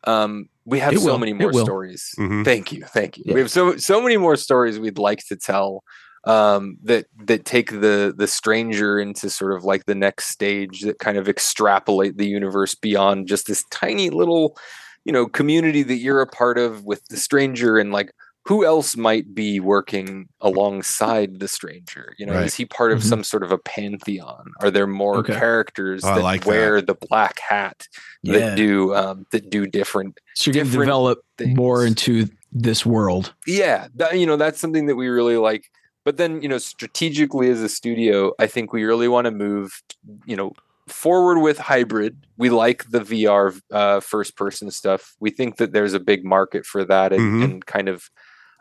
um, 0.05 0.49
we 0.65 0.79
have 0.79 0.97
so 0.97 1.05
will. 1.05 1.17
many 1.19 1.33
more 1.33 1.51
will. 1.51 1.65
stories. 1.65 2.13
Mhm. 2.17 2.45
Thank 2.45 2.71
you, 2.71 2.83
thank 2.83 3.17
you. 3.17 3.23
Yeah. 3.27 3.33
We 3.33 3.39
have 3.41 3.51
so 3.51 3.75
so 3.77 4.01
many 4.01 4.17
more 4.17 4.35
stories 4.35 4.79
we'd 4.79 4.97
like 4.99 5.19
to 5.29 5.35
tell 5.35 5.83
um, 6.27 6.77
that 6.83 7.05
that 7.25 7.45
take 7.45 7.71
the 7.71 8.13
the 8.15 8.27
stranger 8.27 8.99
into 8.99 9.29
sort 9.29 9.53
of 9.55 9.63
like 9.63 9.85
the 9.85 9.95
next 9.95 10.27
stage 10.29 10.81
that 10.81 10.99
kind 10.99 11.17
of 11.17 11.27
extrapolate 11.29 12.17
the 12.17 12.27
universe 12.27 12.75
beyond 12.75 13.27
just 13.27 13.47
this 13.47 13.63
tiny 13.71 14.09
little 14.09 14.57
you 15.05 15.13
know 15.13 15.25
community 15.27 15.83
that 15.83 15.95
you're 15.97 16.21
a 16.21 16.27
part 16.27 16.57
of 16.57 16.83
with 16.83 17.01
the 17.09 17.17
stranger 17.17 17.77
and 17.77 17.91
like 17.93 18.11
who 18.45 18.65
else 18.65 18.95
might 18.95 19.33
be 19.35 19.59
working 19.59 20.27
alongside 20.41 21.39
the 21.39 21.47
stranger 21.47 22.13
you 22.17 22.25
know 22.25 22.33
Right. 22.33 22.45
is 22.45 22.55
he 22.55 22.65
part 22.65 22.91
of 22.91 22.99
Mhm. 22.99 23.03
some 23.09 23.23
sort 23.23 23.43
of 23.43 23.51
a 23.51 23.57
pantheon 23.57 24.51
are 24.61 24.69
there 24.71 24.87
more 24.87 25.17
Okay. 25.19 25.33
characters 25.33 26.03
Oh, 26.03 26.15
that 26.15 26.23
like 26.23 26.41
that. 26.43 26.47
wear 26.49 26.81
the 26.81 26.95
black 27.09 27.39
hat 27.39 27.87
yeah, 28.23 28.33
that 28.39 28.55
do 28.57 28.93
um, 28.95 29.25
that 29.31 29.49
do 29.49 29.65
different 29.65 30.19
so 30.35 30.51
gonna 30.51 30.63
different 30.65 30.81
develop 30.87 31.19
more 31.45 31.85
into 31.85 32.27
this 32.51 32.85
world. 32.85 33.33
yeah 33.45 33.87
that, 33.95 34.17
you 34.19 34.25
know 34.25 34.35
that's 34.37 34.59
something 34.59 34.87
that 34.87 34.95
we 34.95 35.07
really 35.07 35.37
like 35.37 35.63
but 36.07 36.15
then 36.15 36.41
you 36.41 36.47
know 36.47 36.57
strategically 36.57 37.49
as 37.49 37.61
a 37.61 37.67
studio 37.67 38.31
i 38.39 38.47
think 38.47 38.71
we 38.71 38.85
really 38.85 39.09
want 39.09 39.25
to 39.25 39.31
move 39.47 39.83
you 40.25 40.37
know 40.37 40.53
forward 40.87 41.39
with 41.41 41.57
hybrid 41.57 42.13
we 42.37 42.49
like 42.49 42.89
the 42.95 43.01
vr 43.01 43.59
uh, 43.73 43.99
first 43.99 44.37
person 44.37 44.71
stuff 44.71 45.01
we 45.19 45.29
think 45.29 45.57
that 45.57 45.73
there's 45.73 45.93
a 45.93 45.99
big 45.99 46.23
market 46.23 46.65
for 46.65 46.85
that 46.85 47.11
and, 47.11 47.21
Mhm. 47.21 47.43
and 47.43 47.65
kind 47.65 47.89
of 47.89 48.09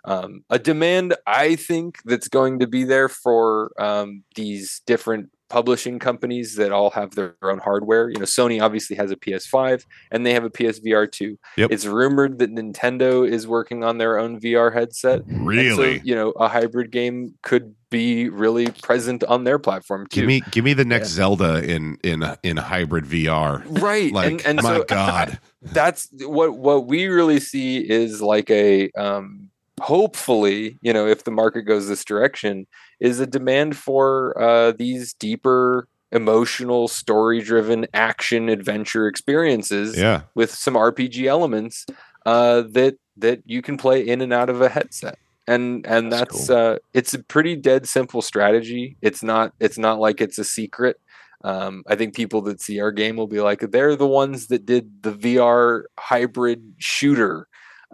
um, 0.04 0.42
a 0.50 0.58
demand 0.58 1.14
i 1.26 1.54
think 1.54 1.98
that's 2.04 2.26
going 2.38 2.58
to 2.58 2.66
be 2.66 2.82
there 2.82 3.08
for 3.08 3.70
um, 3.78 4.24
these 4.34 4.82
different 4.84 5.30
publishing 5.48 5.98
companies 5.98 6.56
that 6.56 6.72
all 6.72 6.90
have 6.90 7.14
their 7.14 7.34
own 7.42 7.58
hardware 7.58 8.08
you 8.10 8.18
know 8.18 8.24
sony 8.24 8.60
obviously 8.60 8.96
has 8.96 9.10
a 9.10 9.16
ps5 9.16 9.84
and 10.10 10.26
they 10.26 10.32
have 10.32 10.44
a 10.44 10.50
psvr 10.50 11.10
2 11.10 11.38
Yep. 11.56 11.70
it's 11.72 11.86
rumored 11.86 12.38
that 12.40 12.52
nintendo 12.54 13.28
is 13.28 13.46
working 13.46 13.84
on 13.84 13.98
their 13.98 14.18
own 14.18 14.40
vr 14.40 14.72
headset 14.72 15.20
and 15.26 15.36
so, 15.38 15.44
Really? 15.44 16.00
you 16.04 16.14
know, 16.14 16.30
a 16.32 16.48
hybrid 16.48 16.90
game 16.90 17.34
could 17.42 17.74
be 17.90 18.28
really 18.28 18.66
present 18.82 19.22
on 19.24 19.44
their 19.44 19.58
platform 19.58 20.06
too. 20.08 20.20
give 20.22 20.26
me 20.26 20.42
give 20.50 20.64
me 20.64 20.72
the 20.72 20.84
next 20.84 21.08
Zelda 21.10 21.62
in 21.62 21.96
in 22.02 22.24
in 22.42 22.56
hybrid 22.56 23.04
VR. 23.04 23.62
right, 23.80 24.12
Like 24.12 24.32
and, 24.32 24.46
and 24.46 24.62
my 24.62 24.78
so 24.78 24.84
God. 24.88 25.38
that's 25.62 26.08
what 26.22 26.58
what 26.58 26.86
we 26.88 27.06
really 27.06 27.38
see 27.40 27.78
is 27.78 28.20
like 28.20 28.50
a 28.50 28.90
um, 28.92 29.50
hopefully, 29.80 30.78
you 30.82 30.92
know, 30.92 31.06
if 31.06 31.24
the 31.24 31.30
market 31.30 31.62
goes 31.62 31.88
this 31.88 32.04
direction, 32.04 32.66
is 33.00 33.20
a 33.20 33.26
demand 33.26 33.76
for 33.76 34.40
uh, 34.40 34.72
these 34.72 35.12
deeper 35.14 35.88
emotional 36.12 36.88
story 36.88 37.40
driven 37.40 37.86
action 37.92 38.48
adventure 38.48 39.06
experiences 39.08 39.96
Yeah. 39.98 40.22
with 40.34 40.50
some 40.50 40.74
RPG 40.74 41.26
elements 41.26 41.84
uh, 42.24 42.62
that 42.70 42.96
that 43.18 43.40
you 43.46 43.62
can 43.62 43.76
play 43.76 44.06
in 44.06 44.20
and 44.20 44.32
out 44.32 44.50
of 44.50 44.60
a 44.60 44.68
headset. 44.68 45.18
And 45.48 45.86
and 45.86 46.10
That's 46.12 46.46
that's, 46.48 46.50
uh, 46.50 46.78
it's 46.92 47.14
a 47.14 47.22
pretty 47.22 47.54
dead 47.56 47.88
simple 47.88 48.20
strategy. 48.22 48.96
It's 49.02 49.22
not 49.22 49.52
it's 49.60 49.78
not 49.78 49.98
like 50.00 50.20
it's 50.20 50.38
a 50.38 50.44
secret. 50.44 50.98
Um, 51.44 51.84
I 51.86 51.94
think 51.94 52.14
people 52.16 52.40
that 52.42 52.60
see 52.60 52.80
our 52.80 52.90
game 52.90 53.16
will 53.16 53.28
be 53.28 53.40
like, 53.40 53.60
they're 53.70 53.94
the 53.94 54.06
ones 54.06 54.48
that 54.48 54.66
did 54.66 55.02
the 55.02 55.12
VR 55.12 55.82
hybrid 55.98 56.74
shooter, 56.78 57.46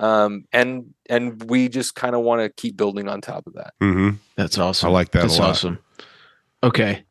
um, 0.03 0.45
and 0.53 0.93
and 1.09 1.43
we 1.49 1.69
just 1.69 1.95
kind 1.95 2.15
of 2.15 2.23
want 2.23 2.43
to 2.43 2.49
keep 2.51 2.77
building 2.77 3.09
on 3.09 3.21
top 3.21 3.47
of 3.47 3.55
that. 3.55 3.73
hmm 3.81 4.11
That's 4.37 4.59
awesome. 4.59 4.89
I 4.89 4.93
like 4.93 5.13
that 5.13 5.21
a 5.21 5.23
That's 5.23 5.39
lot. 5.39 5.51
awesome. 5.51 5.79
okay, 6.63 7.05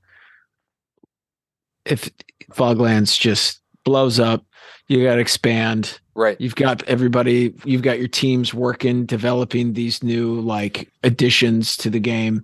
if 1.85 2.09
Foglands 2.51 3.19
just 3.19 3.61
blows 3.84 4.19
up, 4.19 4.45
you 4.88 5.03
got 5.03 5.15
to 5.15 5.22
expand. 5.22 5.99
Right. 6.13 6.39
You've 6.39 6.55
got 6.55 6.84
everybody, 6.84 7.53
you've 7.63 7.81
got 7.81 7.97
your 7.97 8.07
teams 8.09 8.53
working, 8.53 9.05
developing 9.05 9.73
these 9.73 10.03
new 10.03 10.39
like 10.41 10.91
additions 11.03 11.77
to 11.77 11.89
the 11.89 11.99
game. 11.99 12.43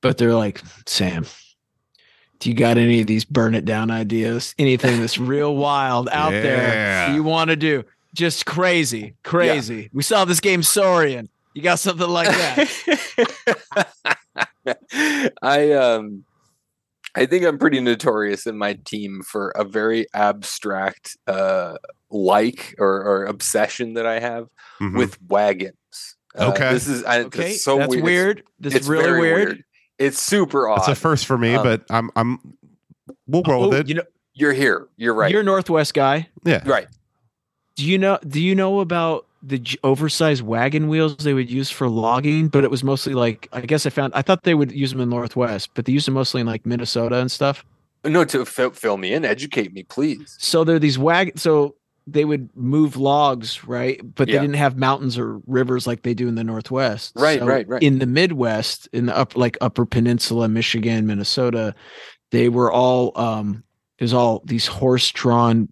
But 0.00 0.18
they're 0.18 0.34
like, 0.34 0.60
Sam, 0.86 1.24
do 2.40 2.50
you 2.50 2.56
got 2.56 2.76
any 2.76 3.00
of 3.00 3.06
these 3.06 3.24
burn 3.24 3.54
it 3.54 3.64
down 3.64 3.90
ideas? 3.92 4.52
Anything 4.58 5.00
that's 5.00 5.16
real 5.16 5.54
wild 5.54 6.08
out 6.10 6.32
there 6.32 7.14
you 7.14 7.22
want 7.22 7.50
to 7.50 7.56
do? 7.56 7.84
Just 8.14 8.44
crazy, 8.46 9.14
crazy. 9.24 9.88
We 9.92 10.02
saw 10.02 10.24
this 10.24 10.40
game 10.40 10.62
Saurian. 10.62 11.28
You 11.54 11.62
got 11.62 11.78
something 11.78 12.08
like 12.08 12.28
that? 12.28 14.06
I 15.42 15.72
um 15.72 16.24
I 17.14 17.26
think 17.26 17.44
I'm 17.44 17.58
pretty 17.58 17.80
notorious 17.80 18.46
in 18.46 18.56
my 18.56 18.74
team 18.84 19.22
for 19.22 19.50
a 19.50 19.64
very 19.64 20.06
abstract 20.14 21.16
uh 21.26 21.76
like 22.10 22.74
or, 22.78 23.02
or 23.02 23.24
obsession 23.24 23.94
that 23.94 24.06
I 24.06 24.18
have 24.20 24.48
Mhm. 24.80 24.96
with 24.98 25.18
wagons. 25.28 25.74
Uh, 26.38 26.50
Okay. 26.50 26.72
This 26.72 26.86
is 26.88 27.04
I, 27.04 27.20
okay, 27.24 27.50
it's 27.52 27.64
so 27.64 27.78
that's 27.78 27.90
weird. 27.90 28.04
weird. 28.04 28.38
It's, 28.38 28.46
This 28.60 28.74
it's 28.74 28.84
is 28.84 28.88
really 28.90 29.04
very 29.04 29.20
weird. 29.20 29.64
It's 29.98 30.18
super 30.18 30.68
odd. 30.68 30.78
It's 30.80 30.88
a 30.88 30.94
first 30.94 31.26
for 31.26 31.36
me, 31.38 31.54
Um, 31.54 31.62
but 31.62 31.84
I'm 31.90 32.10
I'm 32.16 32.38
we'll 33.26 33.42
roll 33.42 33.68
with 33.68 33.74
Oh, 33.74 33.80
it. 33.80 33.88
You 33.88 33.94
know, 33.96 34.02
You're 34.34 34.52
here. 34.52 34.88
You're 34.96 35.14
right. 35.14 35.30
you're 35.30 35.42
a 35.42 35.44
Northwest 35.44 35.94
guy. 35.94 36.28
yeah. 36.44 36.62
right. 36.66 36.86
Do 37.76 37.84
you 37.86 37.98
know? 37.98 38.18
Do 38.26 38.40
you 38.40 38.54
know 38.54 38.80
about 38.80 39.26
the 39.42 39.60
oversized 39.82 40.42
wagon 40.42 40.88
wheels 40.88 41.16
they 41.16 41.34
would 41.34 41.50
use 41.50 41.70
for 41.70 41.88
logging? 41.88 42.48
But 42.48 42.64
it 42.64 42.70
was 42.70 42.84
mostly 42.84 43.14
like 43.14 43.48
I 43.52 43.62
guess 43.62 43.86
I 43.86 43.90
found 43.90 44.12
I 44.14 44.22
thought 44.22 44.42
they 44.44 44.54
would 44.54 44.72
use 44.72 44.92
them 44.92 45.00
in 45.00 45.08
Northwest, 45.08 45.70
but 45.74 45.84
they 45.86 45.92
use 45.92 46.04
them 46.04 46.14
mostly 46.14 46.40
in 46.40 46.46
like 46.46 46.66
Minnesota 46.66 47.16
and 47.18 47.30
stuff. 47.30 47.64
No, 48.04 48.24
to 48.24 48.44
fill, 48.44 48.70
fill 48.72 48.96
me 48.96 49.12
in, 49.12 49.24
educate 49.24 49.72
me, 49.72 49.84
please. 49.84 50.34
So 50.38 50.64
they're 50.64 50.78
these 50.80 50.98
wag. 50.98 51.38
So 51.38 51.76
they 52.08 52.24
would 52.24 52.50
move 52.56 52.96
logs, 52.96 53.62
right? 53.64 54.00
But 54.16 54.26
they 54.26 54.34
Yeah. 54.34 54.40
didn't 54.40 54.56
have 54.56 54.76
mountains 54.76 55.16
or 55.16 55.40
rivers 55.46 55.86
like 55.86 56.02
they 56.02 56.14
do 56.14 56.26
in 56.26 56.34
the 56.34 56.42
Northwest. 56.42 57.12
Right, 57.14 57.38
So 57.38 57.46
right, 57.46 57.66
right. 57.68 57.80
In 57.80 58.00
the 58.00 58.06
Midwest, 58.06 58.88
in 58.92 59.06
the 59.06 59.16
up 59.16 59.36
like 59.36 59.56
Upper 59.60 59.86
Peninsula, 59.86 60.48
Michigan, 60.48 61.06
Minnesota, 61.06 61.74
they 62.32 62.48
were 62.48 62.72
all 62.72 63.12
um 63.16 63.62
it 63.98 64.04
was 64.04 64.12
all 64.12 64.42
these 64.46 64.66
horse-drawn, 64.66 65.68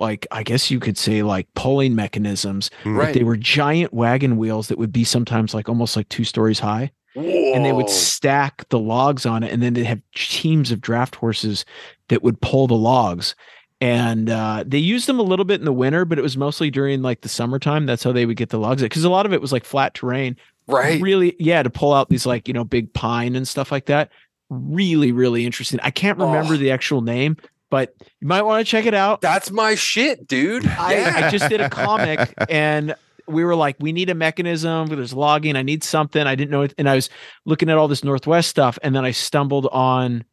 like 0.00 0.26
I 0.30 0.42
guess 0.42 0.70
you 0.70 0.78
could 0.80 0.96
say 0.98 1.22
like 1.22 1.46
pulling 1.54 1.94
mechanisms. 1.94 2.70
Right. 2.84 3.06
But 3.06 3.14
they 3.14 3.24
were 3.24 3.36
giant 3.36 3.92
wagon 3.92 4.36
wheels 4.36 4.68
that 4.68 4.78
would 4.78 4.92
be 4.92 5.04
sometimes 5.04 5.54
like 5.54 5.68
almost 5.68 5.96
like 5.96 6.08
two 6.08 6.24
stories 6.24 6.58
high 6.60 6.90
Whoa. 7.14 7.52
and 7.54 7.64
they 7.64 7.72
would 7.72 7.90
stack 7.90 8.68
the 8.68 8.78
logs 8.78 9.26
on 9.26 9.42
it 9.42 9.52
and 9.52 9.62
then 9.62 9.74
they'd 9.74 9.84
have 9.84 10.02
teams 10.14 10.70
of 10.70 10.80
draft 10.80 11.16
horses 11.16 11.64
that 12.08 12.22
would 12.22 12.40
pull 12.40 12.66
the 12.68 12.74
logs 12.76 13.34
and 13.80 14.28
uh, 14.28 14.64
they 14.66 14.78
used 14.78 15.06
them 15.06 15.18
a 15.20 15.22
little 15.22 15.44
bit 15.44 15.60
in 15.60 15.64
the 15.64 15.72
winter 15.72 16.04
but 16.04 16.18
it 16.18 16.22
was 16.22 16.36
mostly 16.36 16.70
during 16.70 17.00
like 17.02 17.20
the 17.22 17.28
summertime 17.28 17.86
that's 17.86 18.02
how 18.04 18.12
they 18.12 18.26
would 18.26 18.36
get 18.36 18.50
the 18.50 18.58
logs 18.58 18.82
because 18.82 19.04
a 19.04 19.08
lot 19.10 19.24
of 19.26 19.32
it 19.32 19.40
was 19.40 19.52
like 19.52 19.64
flat 19.64 19.94
terrain 19.94 20.36
right. 20.68 21.00
really 21.00 21.34
yeah 21.40 21.62
to 21.62 21.70
pull 21.70 21.92
out 21.94 22.08
these 22.08 22.26
like 22.26 22.46
you 22.46 22.54
know 22.54 22.64
big 22.64 22.92
pine 22.92 23.34
and 23.36 23.46
stuff 23.48 23.72
like 23.72 23.86
that 23.86 24.10
really 24.50 25.12
really 25.12 25.44
interesting 25.46 25.78
i 25.82 25.90
can't 25.90 26.18
remember 26.18 26.54
Oh. 26.54 26.56
the 26.56 26.70
actual 26.70 27.00
name 27.02 27.36
but 27.70 27.94
you 28.20 28.26
might 28.28 28.42
want 28.42 28.64
to 28.66 28.70
check 28.70 28.86
it 28.86 28.94
out 28.94 29.20
That's 29.20 29.50
my 29.50 29.74
shit, 29.74 30.26
dude. 30.26 30.66
I, 30.66 30.94
Yeah. 30.94 31.26
I 31.26 31.30
just 31.30 31.48
did 31.48 31.60
a 31.60 31.68
comic 31.70 32.32
and 32.48 32.94
we 33.26 33.44
were 33.44 33.54
like, 33.54 33.76
we 33.78 33.92
need 33.92 34.08
a 34.08 34.14
mechanism. 34.14 34.86
There's 34.86 35.12
logging. 35.12 35.54
I 35.54 35.62
need 35.62 35.84
something. 35.84 36.26
I 36.26 36.34
didn't 36.34 36.50
know 36.50 36.62
it. 36.62 36.72
And 36.78 36.88
I 36.88 36.94
was 36.94 37.10
looking 37.44 37.68
at 37.68 37.76
all 37.76 37.86
this 37.86 38.02
Northwest 38.02 38.48
stuff. 38.48 38.78
And 38.82 38.94
then 38.96 39.04
I 39.04 39.10
stumbled 39.10 39.66
on 39.70 40.24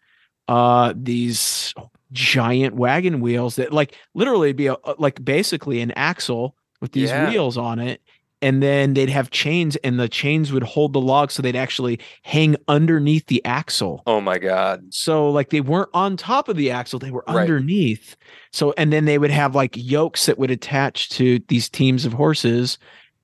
uh 0.47 0.93
these 0.95 1.73
giant 2.11 2.75
wagon 2.75 3.19
wheels 3.19 3.55
that 3.57 3.73
like 3.73 3.95
literally 4.13 4.53
be 4.53 4.67
a, 4.67 4.77
like 4.97 5.23
basically 5.25 5.81
an 5.81 5.91
axle 5.91 6.55
with 6.81 6.91
these 6.93 7.09
Yeah. 7.09 7.29
wheels 7.29 7.57
on 7.57 7.79
it. 7.79 8.01
And 8.41 8.61
then 8.61 8.93
they'd 8.93 9.09
have 9.09 9.31
chains 9.31 9.75
and 9.77 9.99
the 9.99 10.09
chains 10.09 10.51
would 10.51 10.61
hold 10.63 10.93
the 10.93 11.01
log 11.01 11.31
so 11.31 11.41
they'd 11.41 11.55
actually 11.55 11.99
hang 12.23 12.55
underneath 12.67 13.25
the 13.27 13.43
axle. 13.45 14.03
oh 14.05 14.21
my 14.21 14.37
god. 14.37 14.83
So 14.93 15.29
like 15.31 15.49
they 15.49 15.61
weren't 15.61 15.89
on 15.93 16.17
top 16.17 16.49
of 16.49 16.57
the 16.57 16.69
axle, 16.71 16.99
they 16.99 17.11
were 17.11 17.23
Right. 17.27 17.41
underneath. 17.41 18.15
So 18.51 18.73
and 18.77 18.91
then 18.93 19.05
they 19.05 19.17
would 19.17 19.31
have 19.31 19.55
like 19.55 19.73
yokes 19.75 20.25
that 20.27 20.37
would 20.37 20.51
attach 20.51 21.09
to 21.11 21.39
these 21.47 21.69
teams 21.69 22.05
of 22.05 22.13
horses 22.13 22.77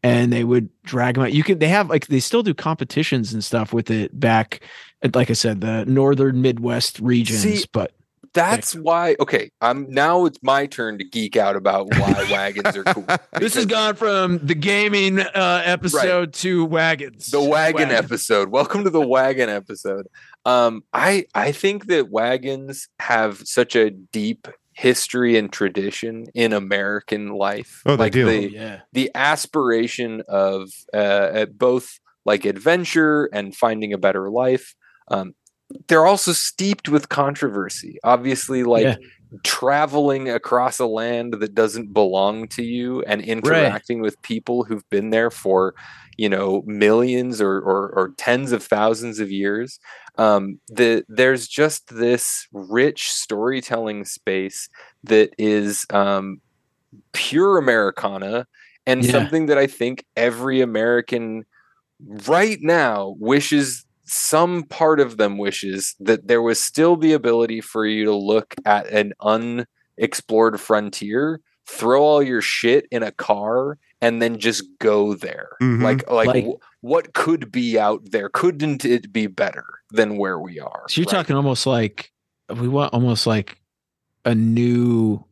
and 0.03 0.33
they 0.33 0.43
would 0.43 0.69
drag 0.83 1.15
them 1.15 1.25
out. 1.25 1.33
You 1.33 1.43
can 1.43 1.59
they 1.59 1.67
have 1.67 1.89
like 1.89 2.07
they 2.07 2.19
still 2.19 2.41
do 2.41 2.53
competitions 2.53 3.33
and 3.33 3.43
stuff 3.43 3.73
with 3.73 3.91
it 3.91 4.17
back 4.19 4.63
like 5.13 5.29
I 5.29 5.33
said, 5.33 5.61
the 5.61 5.83
northern 5.85 6.41
Midwest 6.41 6.99
regions, 6.99 7.41
See, 7.41 7.65
but 7.73 7.91
That's 8.33 8.73
why. 8.75 9.15
Okay, 9.19 9.51
I'm 9.59 9.89
now. 9.89 10.25
It's 10.25 10.39
my 10.41 10.65
turn 10.65 10.97
to 10.99 11.03
geek 11.03 11.35
out 11.35 11.55
about 11.55 11.93
why 11.97 12.13
wagons 12.31 12.77
are 12.77 12.83
cool. 12.85 13.05
this 13.33 13.55
has 13.55 13.65
gone 13.65 13.95
from 13.95 14.39
the 14.39 14.55
gaming 14.55 15.19
uh, 15.19 15.61
episode 15.65 16.33
to 16.35 16.63
wagons. 16.63 17.27
the 17.27 17.41
wagon 17.41 17.91
episode. 17.91 18.49
Welcome 18.49 18.85
to 18.85 18.89
the 18.89 19.05
wagon 19.05 19.49
episode. 19.49 20.07
Um, 20.45 20.83
I 20.93 21.25
I 21.35 21.51
think 21.51 21.87
that 21.87 22.09
wagons 22.09 22.87
have 22.99 23.41
such 23.45 23.75
a 23.75 23.89
deep 23.89 24.47
history 24.73 25.37
and 25.37 25.51
tradition 25.51 26.27
in 26.33 26.53
American 26.53 27.29
life. 27.29 27.81
Oh, 27.85 27.97
they 27.97 28.03
like 28.05 28.13
do. 28.13 28.27
Oh, 28.27 28.31
the 28.31 28.51
yeah. 28.51 28.79
the 28.93 29.11
aspiration 29.13 30.23
of 30.29 30.69
uh, 30.93 31.29
at 31.33 31.57
both 31.57 31.99
like 32.25 32.45
adventure 32.45 33.25
and 33.33 33.55
finding 33.55 33.91
a 33.91 33.97
better 33.97 34.29
life. 34.29 34.73
Um, 35.09 35.33
they're 35.87 36.05
also 36.05 36.31
steeped 36.33 36.89
with 36.89 37.09
controversy. 37.09 37.97
Obviously, 38.03 38.63
like 38.63 38.97
Yeah. 39.31 39.41
traveling 39.43 40.29
across 40.29 40.79
a 40.79 40.85
land 40.85 41.35
that 41.39 41.55
doesn't 41.55 41.93
belong 41.93 42.47
to 42.49 42.63
you 42.63 43.01
and 43.03 43.21
interacting 43.21 44.01
with 44.01 44.21
people 44.23 44.63
who've 44.63 44.87
been 44.89 45.09
there 45.09 45.31
for 45.31 45.73
you 46.17 46.27
know 46.29 46.61
millions 46.65 47.41
or 47.41 47.59
or, 47.59 47.89
or 47.95 48.13
tens 48.17 48.51
of 48.51 48.63
thousands 48.63 49.19
of 49.19 49.31
years. 49.31 49.79
Um, 50.17 50.59
the 50.69 51.03
there's 51.07 51.47
just 51.47 51.95
this 51.95 52.47
rich 52.51 53.09
storytelling 53.09 54.05
space 54.05 54.67
that 55.03 55.31
is 55.37 55.85
um, 55.91 56.41
pure 57.13 57.57
Americana 57.57 58.47
and 58.85 59.05
Yeah. 59.05 59.11
something 59.11 59.47
that 59.47 59.57
I 59.57 59.67
think 59.67 60.05
every 60.15 60.61
American 60.61 61.45
right 62.27 62.59
now 62.61 63.15
wishes 63.19 63.85
some 64.11 64.63
part 64.63 64.99
of 64.99 65.17
them 65.17 65.37
wishes 65.37 65.95
that 65.99 66.27
there 66.27 66.41
was 66.41 66.61
still 66.61 66.95
the 66.97 67.13
ability 67.13 67.61
for 67.61 67.85
you 67.85 68.03
to 68.05 68.13
look 68.15 68.53
at 68.65 68.87
an 68.87 69.13
unexplored 69.21 70.59
frontier, 70.59 71.39
throw 71.65 72.01
all 72.03 72.21
your 72.23 72.41
shit 72.41 72.87
in 72.91 73.03
a 73.03 73.11
car 73.11 73.77
and 74.01 74.21
then 74.21 74.37
just 74.39 74.63
go 74.79 75.13
there. 75.13 75.49
Mhm. 75.61 75.81
Like 75.83 76.09
like, 76.11 76.27
Like- 76.27 76.45
wh- 76.45 76.83
what 76.83 77.13
could 77.13 77.51
be 77.51 77.77
out 77.79 78.11
there? 78.11 78.29
Couldn't 78.29 78.83
it 78.83 79.13
be 79.13 79.27
better 79.27 79.63
than 79.91 80.17
where 80.17 80.39
we 80.39 80.59
are? 80.59 80.83
So 80.89 80.99
you're 81.01 81.05
right? 81.05 81.11
talking 81.11 81.35
almost 81.35 81.65
like 81.65 82.11
we 82.53 82.67
want 82.67 82.93
almost 82.93 83.25
like 83.27 83.57
a 84.25 84.35
new 84.35 85.23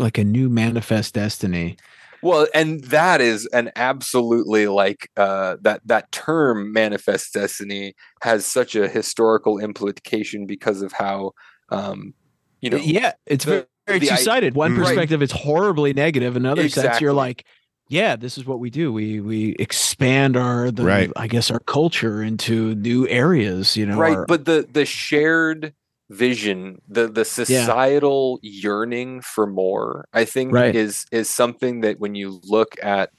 like 0.00 0.18
a 0.18 0.24
new 0.24 0.48
manifest 0.48 1.14
destiny. 1.14 1.76
Well, 2.22 2.46
and 2.54 2.82
that 2.84 3.20
is 3.20 3.46
an 3.52 3.70
absolutely 3.76 4.66
like 4.66 5.10
uh, 5.16 5.56
that 5.62 5.80
that 5.86 6.10
term 6.12 6.72
manifest 6.72 7.32
destiny 7.34 7.94
has 8.22 8.44
such 8.46 8.74
a 8.74 8.88
historical 8.88 9.58
implication 9.58 10.46
because 10.46 10.82
of 10.82 10.92
how 10.92 11.32
um, 11.70 12.14
you 12.60 12.70
know 12.70 12.78
yeah, 12.78 13.12
it's 13.26 13.44
the- 13.44 13.50
very, 13.50 13.66
very 13.86 13.98
the 14.00 14.10
i- 14.10 14.16
two-sided. 14.16 14.54
One 14.54 14.76
Right. 14.76 14.84
perspective, 14.86 15.22
it's 15.22 15.32
horribly 15.32 15.92
negative. 15.92 16.36
Another 16.36 16.68
sense, 16.68 17.00
you're 17.00 17.12
like, 17.12 17.44
yeah, 17.88 18.16
this 18.16 18.36
is 18.36 18.44
what 18.44 18.58
we 18.60 18.68
do. 18.70 18.92
We 18.92 19.20
we 19.20 19.54
expand 19.58 20.36
our 20.36 20.70
the 20.70 20.84
Right. 20.84 21.10
I 21.16 21.26
guess 21.28 21.50
our 21.50 21.60
culture 21.60 22.22
into 22.22 22.74
new 22.74 23.06
areas. 23.08 23.76
You 23.76 23.86
know, 23.86 23.96
right 23.98 24.16
our- 24.16 24.26
but 24.26 24.44
the 24.44 24.66
the 24.70 24.84
shared 24.84 25.72
vision 26.10 26.80
the 26.88 27.06
the 27.08 27.24
societal 27.24 28.38
yearning 28.42 29.20
for 29.20 29.46
more 29.46 30.06
i 30.12 30.24
think 30.24 30.52
Right. 30.52 30.74
is 30.74 31.04
is 31.12 31.28
something 31.28 31.80
that 31.82 32.00
when 32.00 32.14
you 32.14 32.40
look 32.44 32.76
at 32.82 33.10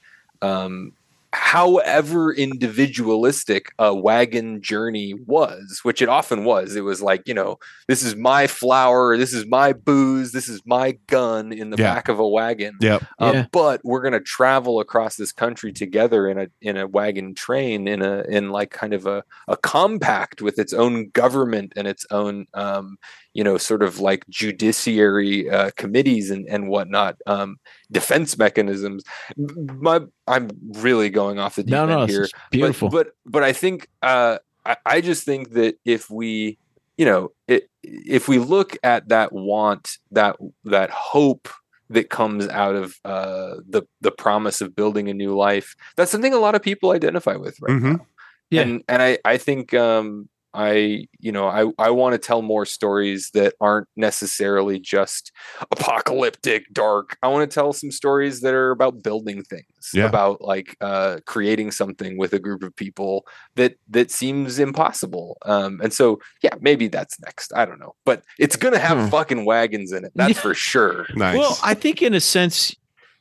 um 0.42 0.92
however 1.32 2.32
individualistic 2.32 3.72
a 3.78 3.94
wagon 3.94 4.60
journey 4.60 5.14
was 5.26 5.80
which 5.84 6.02
it 6.02 6.08
often 6.08 6.44
was 6.44 6.74
it 6.74 6.80
was 6.80 7.00
like 7.02 7.22
you 7.26 7.34
know 7.34 7.56
this 7.86 8.02
is 8.02 8.16
my 8.16 8.46
flour 8.48 9.16
this 9.16 9.32
is 9.32 9.46
my 9.46 9.72
booze 9.72 10.32
this 10.32 10.48
is 10.48 10.60
my 10.66 10.92
gun 11.06 11.52
in 11.52 11.70
the 11.70 11.76
Yeah. 11.76 11.94
back 11.94 12.08
of 12.08 12.18
a 12.18 12.26
wagon 12.28 12.76
Yep. 12.80 13.02
uh, 13.20 13.30
Yeah. 13.34 13.46
but 13.52 13.80
we're 13.84 14.00
going 14.00 14.12
to 14.12 14.20
travel 14.20 14.80
across 14.80 15.16
this 15.16 15.30
country 15.32 15.72
together 15.72 16.28
in 16.28 16.38
a 16.38 16.48
in 16.60 16.76
a 16.76 16.86
wagon 16.88 17.34
train 17.34 17.86
in 17.86 18.02
a 18.02 18.22
in 18.28 18.50
like 18.50 18.70
kind 18.70 18.92
of 18.92 19.06
a, 19.06 19.22
a 19.46 19.56
compact 19.56 20.42
with 20.42 20.58
its 20.58 20.72
own 20.72 21.10
government 21.10 21.72
and 21.76 21.86
its 21.86 22.04
own 22.10 22.46
um, 22.54 22.96
you 23.34 23.44
know 23.44 23.56
sort 23.58 23.82
of 23.82 24.00
like 24.00 24.26
judiciary 24.28 25.48
uh, 25.50 25.70
committees 25.76 26.30
and 26.30 26.46
and 26.48 26.68
whatnot 26.68 27.16
um, 27.26 27.58
defense 27.90 28.36
mechanisms 28.38 29.04
my 29.36 30.00
i'm 30.26 30.48
really 30.74 31.10
going 31.10 31.38
off 31.38 31.56
the 31.56 31.62
deep 31.62 31.72
no, 31.72 31.82
end 31.82 31.90
no, 31.90 32.06
here 32.06 32.22
it's 32.24 32.32
beautiful. 32.50 32.88
but 32.88 33.06
but, 33.24 33.32
but 33.32 33.42
I 33.42 33.52
think 33.52 33.88
uh, 34.02 34.38
I, 34.66 34.76
I 34.84 35.00
just 35.00 35.24
think 35.24 35.52
that 35.52 35.76
if 35.84 36.10
we 36.10 36.58
you 36.98 37.06
know, 37.06 37.32
it, 37.48 37.70
if 37.82 38.28
we 38.28 38.38
look 38.38 38.76
at 38.82 39.08
that 39.08 39.32
want, 39.32 39.96
that 40.10 40.36
that 40.64 40.90
hope 40.90 41.48
that 41.88 42.10
comes 42.10 42.46
out 42.48 42.74
of 42.74 42.94
uh, 43.06 43.54
the 43.66 43.84
the 44.02 44.10
promise 44.10 44.60
of 44.60 44.76
building 44.76 45.08
a 45.08 45.14
new 45.14 45.34
life, 45.34 45.74
that's 45.96 46.10
something 46.10 46.34
a 46.34 46.38
lot 46.38 46.54
of 46.54 46.60
people 46.60 46.90
identify 46.90 47.36
with 47.36 47.58
right 47.62 47.72
Mhm. 47.72 47.92
now. 47.96 48.06
Yeah. 48.50 48.62
And 48.62 48.84
and 48.86 49.00
I 49.00 49.18
I 49.24 49.38
think 49.38 49.72
um, 49.72 50.28
I 50.54 51.06
you 51.18 51.32
know 51.32 51.46
I 51.46 51.70
I 51.78 51.90
want 51.90 52.14
to 52.14 52.18
tell 52.18 52.42
more 52.42 52.66
stories 52.66 53.30
that 53.34 53.54
aren't 53.60 53.88
necessarily 53.96 54.78
just 54.80 55.32
apocalyptic 55.70 56.64
dark. 56.72 57.16
I 57.22 57.28
want 57.28 57.48
to 57.50 57.54
tell 57.54 57.72
some 57.72 57.90
stories 57.90 58.40
that 58.40 58.54
are 58.54 58.70
about 58.70 59.02
building 59.02 59.42
things, 59.42 59.90
Yeah. 59.94 60.06
about 60.06 60.40
like 60.40 60.76
uh, 60.80 61.18
creating 61.26 61.70
something 61.70 62.18
with 62.18 62.32
a 62.32 62.38
group 62.38 62.62
of 62.62 62.74
people 62.76 63.26
that 63.56 63.76
that 63.88 64.10
seems 64.10 64.58
impossible. 64.58 65.38
Um, 65.44 65.80
and 65.82 65.92
so 65.92 66.18
yeah, 66.42 66.54
maybe 66.60 66.88
that's 66.88 67.18
next. 67.20 67.52
I 67.54 67.64
don't 67.64 67.80
know, 67.80 67.94
but 68.04 68.24
it's 68.38 68.56
gonna 68.56 68.78
have 68.78 68.98
Hmm. 68.98 69.08
fucking 69.08 69.44
wagons 69.44 69.92
in 69.92 70.04
it. 70.04 70.12
That's 70.14 70.34
Yeah. 70.34 70.40
for 70.42 70.54
sure. 70.54 71.06
Nice. 71.14 71.38
Well, 71.38 71.58
I 71.62 71.74
think 71.74 72.02
in 72.02 72.14
a 72.14 72.20
sense, 72.20 72.74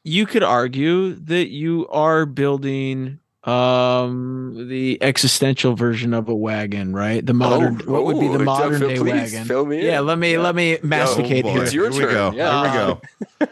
you 0.04 0.26
could 0.26 0.44
argue 0.44 1.14
that 1.16 1.50
you 1.50 1.88
are 1.90 2.26
building 2.26 3.20
um 3.46 4.68
the 4.68 4.98
existential 5.02 5.74
version 5.76 6.14
of 6.14 6.28
a 6.28 6.36
wagon, 6.36 6.94
right? 6.94 7.26
The 7.26 7.34
modern 7.34 7.82
Oh, 7.88 7.92
what 7.94 8.06
would 8.06 8.20
be 8.20 8.28
the 8.28 8.40
oh, 8.40 8.44
modern 8.44 8.82
day 8.82 8.98
please, 8.98 9.12
wagon. 9.34 9.46
fill 9.46 9.66
me 9.66 9.86
Yeah, 9.86 10.02
let 10.02 10.18
me 10.20 10.34
Yeah. 10.34 10.40
let 10.40 10.56
me 10.56 10.78
masticate 10.84 11.44
boy. 11.46 11.52
here. 11.54 11.64
It's 11.64 11.74
your 11.74 11.90
Here 11.92 12.08
we 12.08 12.14
go. 12.14 12.30
turn. 12.32 12.38
Yeah. 12.38 12.72
Here 12.72 12.96
we 13.40 13.48
go. 13.48 13.52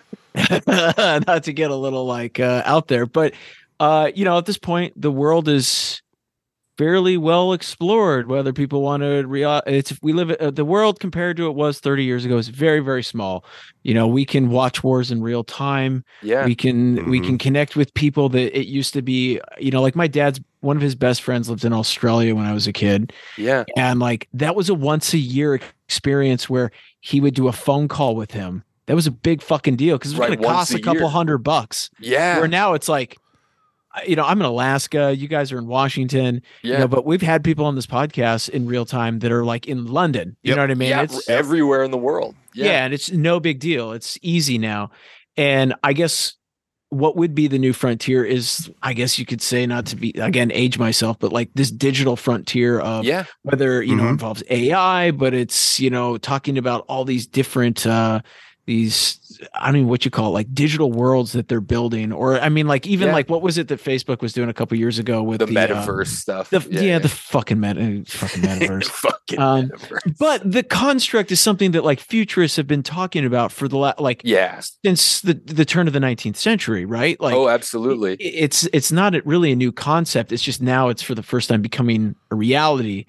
not 1.27 1.43
to 1.45 1.53
get 1.53 1.71
a 1.71 1.75
little 1.75 2.05
like 2.05 2.39
uh, 2.39 2.61
out 2.65 2.87
there, 2.87 3.05
but 3.05 3.33
uh, 3.79 4.11
you 4.13 4.25
know, 4.25 4.37
at 4.37 4.45
this 4.45 4.57
point, 4.57 4.93
the 4.99 5.11
world 5.11 5.47
is 5.47 6.01
fairly 6.77 7.17
well 7.17 7.53
explored. 7.53 8.27
Whether 8.27 8.53
people 8.53 8.81
want 8.81 9.01
to, 9.03 9.25
rea- 9.25 9.61
it's 9.65 9.93
we 10.01 10.13
live 10.13 10.31
uh, 10.31 10.51
the 10.51 10.65
world 10.65 10.99
compared 10.99 11.37
to 11.37 11.47
it 11.47 11.55
was 11.55 11.79
30 11.79 12.03
years 12.03 12.25
ago 12.25 12.37
is 12.37 12.47
very 12.49 12.79
very 12.79 13.03
small. 13.03 13.43
You 13.83 13.93
know, 13.93 14.07
we 14.07 14.25
can 14.25 14.49
watch 14.49 14.83
wars 14.83 15.11
in 15.11 15.21
real 15.21 15.43
time. 15.43 16.03
Yeah. 16.21 16.45
We 16.45 16.55
can 16.55 17.09
we 17.09 17.19
Mhm. 17.19 17.25
can 17.25 17.37
connect 17.37 17.75
with 17.75 17.93
people 17.93 18.29
that 18.29 18.57
it 18.57 18.67
used 18.67 18.93
to 18.93 19.01
be. 19.01 19.39
You 19.59 19.71
know, 19.71 19.81
like 19.81 19.95
my 19.95 20.07
dad's 20.07 20.39
one 20.61 20.75
of 20.75 20.81
his 20.81 20.95
best 20.95 21.21
friends 21.21 21.49
lived 21.49 21.63
in 21.65 21.73
Australia 21.73 22.35
when 22.35 22.45
I 22.45 22.53
was 22.53 22.67
a 22.67 22.73
kid 22.73 23.13
Yeah. 23.37 23.63
and 23.75 23.99
like 23.99 24.27
that 24.33 24.55
was 24.55 24.69
a 24.69 24.73
once 24.73 25.13
a 25.13 25.17
year 25.19 25.59
experience 25.87 26.49
where 26.49 26.71
he 26.99 27.21
would 27.21 27.33
do 27.35 27.47
a 27.47 27.51
phone 27.53 27.87
call 27.87 28.15
with 28.15 28.31
him. 28.31 28.63
That 28.87 28.95
was 28.95 29.05
a 29.07 29.11
big 29.11 29.41
fucking 29.41 29.75
deal 29.75 29.97
because 29.97 30.11
it 30.11 30.15
was 30.15 30.19
Right, 30.19 30.27
going 30.29 30.39
to 30.39 30.45
cost 30.45 30.73
a 30.73 30.77
a 30.77 30.79
couple 30.81 31.09
hundred 31.09 31.39
bucks. 31.39 31.89
Yeah. 31.99 32.39
Where 32.39 32.47
now 32.47 32.73
it's 32.73 32.87
like, 32.89 33.17
you 34.05 34.15
know, 34.15 34.23
I'm 34.23 34.39
in 34.39 34.45
Alaska, 34.45 35.15
you 35.15 35.27
guys 35.27 35.51
are 35.51 35.57
in 35.57 35.67
Washington, 35.67 36.41
Yeah. 36.61 36.73
you 36.73 36.79
know, 36.79 36.87
but 36.87 37.05
we've 37.05 37.21
had 37.21 37.43
people 37.43 37.65
on 37.65 37.75
this 37.75 37.87
podcast 37.87 38.49
in 38.49 38.67
real 38.67 38.85
time 38.85 39.19
that 39.19 39.31
are 39.31 39.43
like 39.45 39.67
in 39.67 39.85
London. 39.85 40.35
You 40.43 40.49
Yep. 40.49 40.55
know 40.57 40.63
what 40.63 40.71
I 40.71 40.75
mean? 40.75 40.89
yeah, 40.89 41.01
it's 41.03 41.29
everywhere 41.29 41.83
in 41.83 41.91
the 41.91 41.97
world. 41.97 42.35
yeah. 42.53 42.83
and 42.85 42.93
it's 42.93 43.11
no 43.11 43.39
big 43.39 43.59
deal. 43.59 43.91
It's 43.91 44.17
easy 44.21 44.57
now. 44.57 44.91
And 45.37 45.73
I 45.83 45.93
guess 45.93 46.33
what 46.89 47.17
would 47.17 47.35
be 47.35 47.47
the 47.47 47.59
new 47.59 47.73
frontier 47.73 48.23
is, 48.23 48.71
I 48.81 48.93
guess 48.93 49.19
you 49.19 49.25
could 49.25 49.41
say, 49.41 49.65
not 49.67 49.85
to 49.87 49.95
be 49.97 50.11
again 50.11 50.51
age 50.53 50.79
myself, 50.79 51.19
but 51.19 51.33
like 51.33 51.49
this 51.53 51.69
digital 51.69 52.15
frontier 52.15 52.79
of 52.79 53.03
Yeah. 53.03 53.25
whether 53.43 53.83
you 53.83 53.95
know 53.95 54.03
Mhm. 54.03 54.09
involves 54.11 54.41
AI, 54.49 55.11
but 55.11 55.33
it's 55.33 55.79
you 55.81 55.89
know 55.89 56.17
talking 56.17 56.57
about 56.57 56.85
all 56.87 57.03
these 57.03 57.27
different 57.27 57.85
uh 57.85 58.21
these 58.67 59.17
I 59.53 59.71
don't 59.71 59.83
know 59.83 59.87
what 59.87 60.03
you 60.03 60.11
call 60.11 60.27
it, 60.29 60.33
like 60.33 60.53
digital 60.53 60.91
worlds 60.91 61.31
that 61.31 61.47
they're 61.47 61.61
building, 61.61 62.11
or 62.11 62.39
I 62.39 62.49
mean, 62.49 62.67
like 62.67 62.85
even 62.85 63.07
Yeah. 63.07 63.13
like 63.13 63.29
what 63.29 63.41
was 63.41 63.57
it 63.57 63.67
that 63.69 63.81
Facebook 63.83 64.21
was 64.21 64.33
doing 64.33 64.49
a 64.49 64.53
couple 64.53 64.77
years 64.77 64.99
ago 64.99 65.23
with 65.23 65.39
The, 65.39 65.45
the, 65.45 65.53
metaverse 65.53 66.07
stuff. 66.07 66.49
the, 66.49 66.65
yeah, 66.69 66.99
the 66.99 67.07
fucking 67.09 67.59
meta, 67.59 68.03
fucking 68.07 68.41
metaverse. 68.43 68.85
fucking 68.85 69.39
Um, 69.39 69.69
metaverse. 69.69 70.17
but 70.19 70.51
the 70.51 70.63
construct 70.63 71.31
is 71.31 71.39
something 71.39 71.71
that 71.71 71.83
like 71.85 71.99
futurists 71.99 72.57
have 72.57 72.67
been 72.67 72.83
talking 72.83 73.25
about 73.25 73.51
for 73.51 73.67
the 73.67 73.77
last 73.77 73.99
like 73.99 74.21
yeah. 74.25 74.59
since 74.85 75.21
the 75.21 75.33
the 75.33 75.65
turn 75.65 75.87
of 75.87 75.93
the 75.93 75.99
19th 75.99 76.35
century, 76.37 76.83
right? 76.85 77.19
Like 77.21 77.35
oh, 77.35 77.47
absolutely. 77.49 78.13
i- 78.13 78.17
it's 78.19 78.67
it's 78.73 78.91
not 78.91 79.13
really 79.25 79.51
a 79.51 79.55
new 79.55 79.71
concept 79.71 80.31
it's 80.31 80.43
just 80.43 80.61
now 80.61 80.89
it's 80.89 81.01
for 81.01 81.15
the 81.15 81.23
first 81.23 81.47
time 81.49 81.61
becoming 81.61 82.15
a 82.31 82.35
reality 82.35 83.05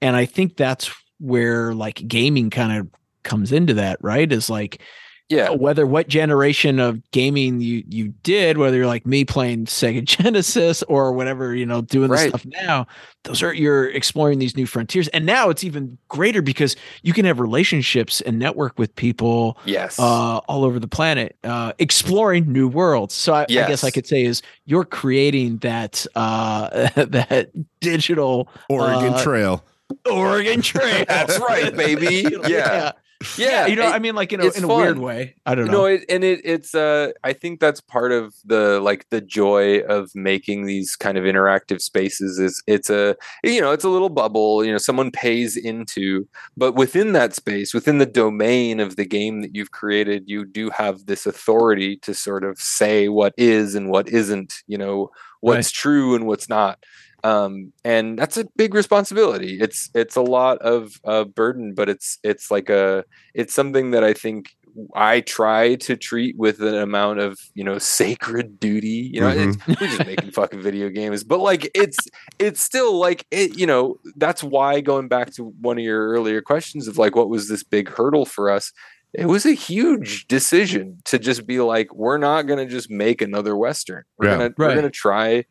and 0.00 0.16
i 0.16 0.24
think 0.24 0.56
that's 0.56 0.90
where 1.18 1.74
like 1.74 2.06
gaming 2.08 2.50
kind 2.50 2.78
of 2.80 2.88
comes 3.22 3.52
into 3.52 3.74
that 3.74 3.98
right 4.00 4.32
is 4.32 4.48
like 4.50 4.80
yeah. 5.28 5.48
whether 5.50 5.86
what 5.86 6.08
generation 6.08 6.78
of 6.78 7.00
gaming 7.12 7.60
you 7.60 7.82
you 7.88 8.08
did 8.22 8.58
whether 8.58 8.76
you're 8.76 8.86
like 8.86 9.06
me 9.06 9.24
playing 9.24 9.64
sega 9.64 10.04
genesis 10.04 10.82
or 10.84 11.12
whatever 11.12 11.54
you 11.54 11.64
know 11.64 11.80
doing 11.80 12.08
the 12.08 12.14
Right. 12.16 12.28
stuff 12.28 12.44
now 12.44 12.86
those 13.24 13.42
are 13.42 13.54
you're 13.54 13.88
exploring 13.88 14.40
these 14.40 14.56
new 14.56 14.66
frontiers 14.66 15.08
and 15.08 15.24
now 15.24 15.48
it's 15.48 15.62
even 15.64 15.96
greater 16.08 16.42
because 16.42 16.76
you 17.02 17.12
can 17.14 17.24
have 17.24 17.38
relationships 17.40 18.20
and 18.20 18.38
network 18.38 18.78
with 18.78 18.94
people 18.96 19.56
Yes. 19.64 19.98
uh, 19.98 20.38
all 20.48 20.64
over 20.64 20.78
the 20.80 20.88
planet, 20.88 21.36
uh, 21.44 21.72
exploring 21.78 22.50
new 22.52 22.66
worlds. 22.66 23.14
So 23.14 23.32
I, 23.32 23.42
I 23.42 23.46
guess 23.46 23.84
I 23.84 23.90
could 23.90 24.06
say 24.08 24.24
is 24.24 24.42
you're 24.66 24.84
creating 24.84 25.58
that 25.58 26.04
uh, 26.16 26.68
that 26.96 27.50
digital 27.80 28.48
Oregon 28.68 29.14
uh, 29.14 29.22
Trail. 29.22 29.64
Oregon 30.10 30.60
Trail. 30.62 31.04
That's 31.08 31.38
right, 31.38 31.74
baby. 31.76 32.16
You 32.28 32.42
know, 32.42 32.48
Yeah. 32.48 32.92
Yeah. 33.38 33.66
you 33.66 33.76
know, 33.76 33.86
it- 33.88 33.94
I 33.94 33.98
mean, 33.98 34.14
like 34.14 34.32
in 34.32 34.40
a, 34.40 34.50
in 34.50 34.64
a 34.64 34.68
weird 34.68 34.98
way. 34.98 35.34
I 35.46 35.54
don't 35.54 35.66
know. 35.66 35.72
know 35.72 35.84
it, 35.86 36.04
and 36.08 36.22
it 36.24 36.40
it's 36.44 36.74
uh 36.74 37.12
i 37.24 37.32
think 37.32 37.60
that's 37.60 37.80
part 37.80 38.12
of 38.12 38.34
the 38.44 38.80
like 38.80 39.08
the 39.10 39.20
joy 39.20 39.80
of 39.80 40.10
making 40.14 40.66
these 40.66 40.96
kind 40.96 41.18
of 41.18 41.24
interactive 41.24 41.80
spaces 41.80 42.38
is 42.38 42.62
it's 42.66 42.90
a 42.90 43.16
you 43.44 43.60
know 43.60 43.72
it's 43.72 43.84
a 43.84 43.88
little 43.88 44.08
bubble 44.08 44.64
you 44.64 44.70
know 44.72 44.78
someone 44.78 45.10
pays 45.10 45.56
into 45.56 46.26
but 46.56 46.74
within 46.74 47.12
that 47.12 47.34
space 47.34 47.74
within 47.74 47.98
the 47.98 48.06
domain 48.06 48.80
of 48.80 48.96
the 48.96 49.04
game 49.04 49.40
that 49.42 49.54
you've 49.54 49.70
created 49.72 50.24
you 50.26 50.44
do 50.44 50.70
have 50.70 51.06
this 51.06 51.26
authority 51.26 51.96
to 51.96 52.14
sort 52.14 52.44
of 52.44 52.58
say 52.58 53.08
what 53.08 53.34
is 53.36 53.74
and 53.74 53.90
what 53.90 54.08
isn't 54.08 54.54
you 54.66 54.78
know 54.78 55.10
what's 55.40 55.70
true 55.70 56.14
and 56.14 56.26
what's 56.26 56.48
not 56.48 56.78
um 57.24 57.72
and 57.84 58.18
that's 58.18 58.36
a 58.36 58.44
big 58.56 58.74
responsibility 58.74 59.58
it's 59.60 59.90
it's 59.94 60.16
a 60.16 60.22
lot 60.22 60.58
of 60.58 61.00
uh 61.04 61.24
burden 61.24 61.72
but 61.74 61.88
it's 61.88 62.18
it's 62.24 62.50
like 62.50 62.68
a 62.68 63.04
it's 63.34 63.54
something 63.54 63.90
that 63.92 64.02
i 64.04 64.12
think 64.12 64.50
I 64.94 65.20
try 65.20 65.74
to 65.74 65.96
treat 65.98 66.38
with 66.38 66.62
an 66.62 66.74
amount 66.74 67.18
of 67.20 67.38
you 67.54 67.62
know 67.62 67.76
sacred 67.98 68.58
duty. 68.58 69.10
You 69.12 69.20
know, 69.20 69.28
it's, 69.28 69.58
we're 69.68 69.86
just 69.86 70.06
making 70.06 70.30
fucking 70.40 70.62
video 70.62 70.88
games, 70.88 71.24
but 71.24 71.40
like 71.40 71.70
it's 71.74 71.98
it's 72.38 72.62
still 72.62 72.96
like 72.98 73.26
it. 73.30 73.58
You 73.58 73.66
know, 73.66 73.96
that's 74.16 74.42
why 74.42 74.80
going 74.80 75.08
back 75.08 75.30
to 75.34 75.44
one 75.60 75.76
of 75.76 75.84
your 75.84 76.08
earlier 76.08 76.40
questions 76.40 76.88
of 76.88 76.96
like 76.96 77.14
what 77.14 77.28
was 77.28 77.50
this 77.50 77.62
big 77.62 77.90
hurdle 77.90 78.24
for 78.24 78.48
us. 78.48 78.72
It 79.12 79.26
was 79.26 79.44
a 79.44 79.52
huge 79.52 80.26
decision 80.26 81.02
to 81.04 81.18
just 81.18 81.46
be 81.46 81.60
like, 81.60 81.94
we're 81.94 82.16
not 82.16 82.46
gonna 82.46 82.64
just 82.64 82.90
make 82.90 83.20
another 83.20 83.54
western. 83.54 84.04
We're 84.16 84.28
Yeah. 84.28 84.32
gonna 84.38 84.54
Right. 84.56 84.68
we're 84.68 84.74
gonna 84.74 84.90
try 84.90 85.44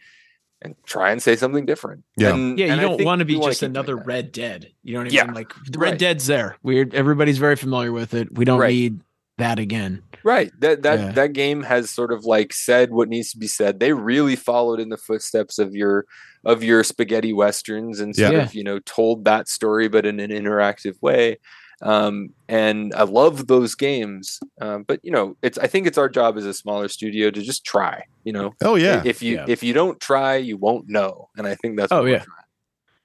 and 0.62 0.76
try 0.86 1.12
and 1.12 1.22
say 1.22 1.36
something 1.36 1.66
different. 1.66 2.04
Yeah. 2.18 2.34
And- 2.34 2.58
yeah, 2.60 2.68
you 2.68 2.72
and 2.74 2.82
don't 2.82 3.04
want 3.04 3.20
to 3.20 3.26
be 3.26 3.40
just 3.40 3.64
another. 3.64 3.96
Red 3.96 4.32
Dead. 4.32 4.72
You 4.84 4.94
know 4.94 5.00
what 5.00 5.08
I 5.08 5.12
Yeah. 5.12 5.26
mean? 5.26 5.34
Like 5.34 5.54
the 5.70 5.80
Red 5.80 5.92
Right. 5.92 6.00
Dead's 6.00 6.28
there. 6.28 6.58
We're 6.64 6.88
everybody's 6.94 7.38
very 7.40 7.56
familiar 7.56 7.92
with 7.92 8.14
it. 8.14 8.34
We 8.38 8.46
don't 8.46 8.60
Right. 8.60 8.70
need 8.74 9.02
that 9.38 9.58
again. 9.60 10.04
Right. 10.24 10.52
That 10.60 10.84
that 10.84 11.00
Yeah. 11.00 11.12
that 11.14 11.34
game 11.34 11.64
has 11.64 11.90
sort 11.90 12.12
of 12.14 12.26
like 12.26 12.54
said 12.54 12.92
what 12.92 13.10
needs 13.10 13.32
to 13.32 13.40
be 13.40 13.48
said. 13.48 13.80
They 13.80 13.92
really 13.94 14.36
followed 14.36 14.80
in 14.80 14.90
the 14.90 14.98
footsteps 14.98 15.58
of 15.58 15.76
your 15.76 16.06
of 16.46 16.64
your 16.64 16.84
spaghetti 16.84 17.34
westerns 17.34 18.00
and 18.00 18.16
sort 18.16 18.34
Yeah. 18.34 18.44
of, 18.44 18.54
you 18.56 18.64
know, 18.64 18.80
told 18.80 19.26
that 19.26 19.48
story 19.48 19.88
but 19.88 20.06
in 20.06 20.20
an 20.20 20.30
interactive 20.32 21.00
way. 21.02 21.38
Um, 21.82 22.30
and 22.48 22.94
I 22.94 23.04
love 23.04 23.48
those 23.48 23.74
games. 23.76 24.40
Um, 24.60 24.84
but 24.84 25.00
you 25.04 25.12
know, 25.12 25.36
it's 25.42 25.58
I 25.58 25.68
think 25.68 25.88
it's 25.88 25.98
our 25.98 26.10
job 26.10 26.38
as 26.38 26.46
a 26.46 26.54
smaller 26.54 26.88
studio 26.88 27.32
to 27.32 27.42
just 27.42 27.64
try, 27.64 28.04
you 28.24 28.34
know. 28.34 28.54
Oh 28.64 28.76
yeah. 28.76 29.02
If 29.06 29.22
you 29.24 29.36
Yeah. 29.36 29.46
if 29.48 29.64
you 29.64 29.74
don't 29.74 30.00
try, 30.00 30.36
you 30.36 30.58
won't 30.58 30.88
know. 30.90 31.30
And 31.38 31.48
I 31.48 31.56
think 31.56 31.78
that's 31.78 31.92
Oh, 31.92 31.98
what 31.98 32.04
we're 32.06 32.10
yeah. 32.18 32.24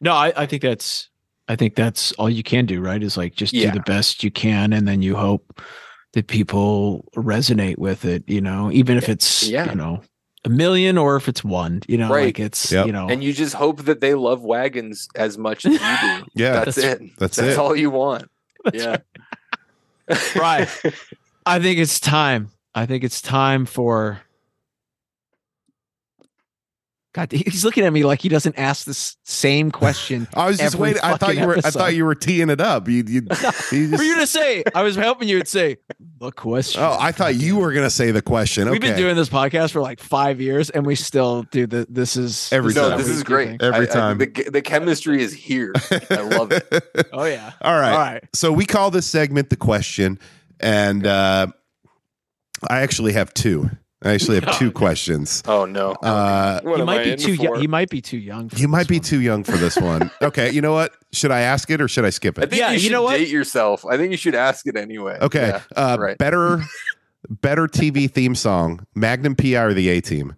No, 0.01 0.13
I, 0.13 0.33
I 0.37 0.47
think 0.47 0.63
that's 0.63 1.09
I 1.49 1.57
think 1.57 1.75
that's 1.75 2.13
all 2.13 2.29
you 2.29 2.43
can 2.43 2.67
do, 2.67 2.81
right? 2.83 3.03
Is 3.03 3.17
like 3.17 3.35
just 3.35 3.55
Yeah. 3.55 3.71
do 3.73 3.79
the 3.79 3.85
best 3.85 4.23
you 4.25 4.31
can 4.31 4.73
and 4.73 4.87
then 4.87 5.01
you 5.01 5.17
hope 5.17 5.63
that 6.13 6.27
people 6.27 7.05
resonate 7.17 7.79
with 7.79 8.05
it, 8.05 8.25
you 8.27 8.41
know, 8.41 8.71
even 8.73 8.97
if 8.99 9.09
it's 9.09 9.49
Yeah. 9.49 9.69
you 9.71 9.75
know 9.75 10.03
a 10.45 10.49
million 10.49 10.97
or 10.99 11.17
if 11.17 11.29
it's 11.29 11.43
one, 11.43 11.81
you 11.89 11.97
know, 11.99 12.09
Right. 12.11 12.27
like 12.27 12.41
it's 12.41 12.71
Yep. 12.73 12.87
you 12.87 12.93
know 12.93 13.09
And 13.09 13.25
you 13.25 13.33
just 13.33 13.55
hope 13.55 13.85
that 13.85 14.01
they 14.01 14.15
love 14.15 14.43
wagons 14.43 15.09
as 15.17 15.39
much 15.39 15.65
as 15.65 15.73
you 15.73 15.79
do. 15.79 16.27
Yeah. 16.35 16.53
That's, 16.65 16.77
That's- 16.77 17.01
it. 17.01 17.11
that's 17.19 17.37
That's 17.37 17.53
it. 17.55 17.59
all 17.59 17.75
you 17.75 17.91
want. 17.91 18.29
Yeah. 18.73 18.99
Right. 20.37 20.69
I 21.45 21.59
think 21.59 21.79
it's 21.79 21.99
time. 21.99 22.51
I 22.75 22.87
think 22.87 23.05
it's 23.05 23.21
time 23.21 23.67
for 23.67 24.21
God, 27.17 27.33
he's 27.33 27.65
looking 27.65 27.83
at 27.87 27.93
me 27.95 28.05
like 28.05 28.21
he 28.21 28.29
doesn't 28.29 28.59
ask 28.59 28.85
the 28.85 28.93
same 29.25 29.71
question. 29.71 30.29
I 30.35 30.49
was 30.49 30.59
just 30.59 30.75
every 30.75 30.89
waiting. 30.89 31.03
I 31.03 31.17
thought 31.17 31.35
you 31.35 31.47
were. 31.47 31.57
I 31.57 31.71
thought 31.71 31.95
you 31.95 32.05
were 32.05 32.15
teeing 32.15 32.51
it 32.51 32.61
up. 32.61 32.89
You, 32.89 32.97
you, 32.97 33.05
you 33.13 33.21
just- 33.23 33.69
For 33.71 33.75
you 34.03 34.17
to 34.17 34.27
say, 34.27 34.63
I 34.75 34.83
was 34.83 34.97
helping 34.97 35.27
you 35.27 35.41
to 35.41 35.47
say 35.47 35.79
the 36.19 36.31
question. 36.31 36.83
oh, 36.83 36.95
I 37.01 37.13
thought 37.13 37.35
you 37.37 37.57
were 37.57 37.73
gonna 37.73 37.89
say 37.89 38.11
the 38.11 38.21
question. 38.21 38.69
We've 38.69 38.83
been 38.83 38.99
doing 38.99 39.17
this 39.17 39.31
podcast 39.31 39.71
for 39.71 39.81
like 39.81 39.99
five 39.99 40.43
years, 40.43 40.69
and 40.69 40.85
we 40.85 40.95
still 40.95 41.45
do 41.45 41.67
the. 41.67 41.87
This 41.89 42.19
is 42.19 42.53
Every 42.53 42.75
this 42.75 42.77
no, 42.83 42.91
time. 42.91 42.99
this 42.99 43.07
what 43.07 43.13
is 43.13 43.19
we 43.21 43.23
do 43.25 43.29
great. 43.29 43.49
things. 43.49 43.63
Every 43.63 43.89
I- 43.89 43.91
I- 43.91 43.95
time. 43.95 44.19
the, 44.19 44.27
the 44.53 44.61
chemistry 44.61 45.23
is 45.23 45.33
here. 45.33 45.73
I 46.11 46.21
love 46.21 46.53
it. 46.53 46.67
Oh 47.15 47.25
yeah. 47.25 47.53
All 47.63 47.79
right. 47.81 47.93
All 47.93 47.99
right. 47.99 48.25
So 48.35 48.53
we 48.53 48.67
call 48.67 48.91
this 48.91 49.07
segment 49.07 49.49
the 49.49 49.57
question, 49.57 50.19
and 50.61 51.07
uh, 51.07 51.47
I 52.69 52.81
actually 52.81 53.15
have 53.15 53.33
two. 53.33 53.71
I 54.05 54.13
actually 54.13 54.41
have 54.41 54.59
two 54.59 54.71
questions. 54.83 55.43
Oh 55.47 55.65
no. 55.65 55.93
Uh, 55.93 56.61
What 56.63 56.79
he 56.79 56.85
might 56.85 57.05
be 57.05 57.17
too. 57.17 57.37
for? 57.37 57.43
Young, 57.45 57.61
he 57.61 57.67
might 57.67 57.89
be 57.89 58.01
too 58.03 58.19
young. 58.19 58.49
For 58.51 58.59
you 58.59 58.69
might 58.69 58.89
be 58.89 58.97
one. 58.97 59.03
too 59.05 59.21
young 59.21 59.43
for 59.45 59.57
this 59.57 59.77
one. 59.77 60.11
Okay, 60.23 60.51
you 60.51 60.61
know 60.61 60.73
what? 60.73 60.93
Should 61.13 61.31
I 61.31 61.41
ask 61.41 61.71
it 61.71 61.81
or 61.81 61.89
should 61.89 62.05
I 62.05 62.11
skip 62.11 62.39
I 62.39 62.43
it? 62.43 62.51
think 62.51 62.61
Yeah, 62.61 62.73
you 62.73 62.79
you 62.81 62.91
know 62.91 63.03
what? 63.03 63.17
date 63.17 63.29
yourself. 63.29 63.85
I 63.87 63.97
think 63.97 64.11
you 64.11 64.17
should 64.19 64.35
ask 64.35 64.67
it 64.67 64.77
anyway. 64.77 65.17
Okay, 65.21 65.49
Yeah, 65.49 65.63
uh, 65.77 65.97
right. 65.99 66.19
better, 66.19 66.63
better 67.29 67.67
TV 67.67 68.11
theme 68.11 68.35
song: 68.35 68.87
Magnum 68.95 69.35
PI 69.35 69.57
or 69.57 69.73
the 69.73 69.89
A 69.89 70.01
Team? 70.01 70.37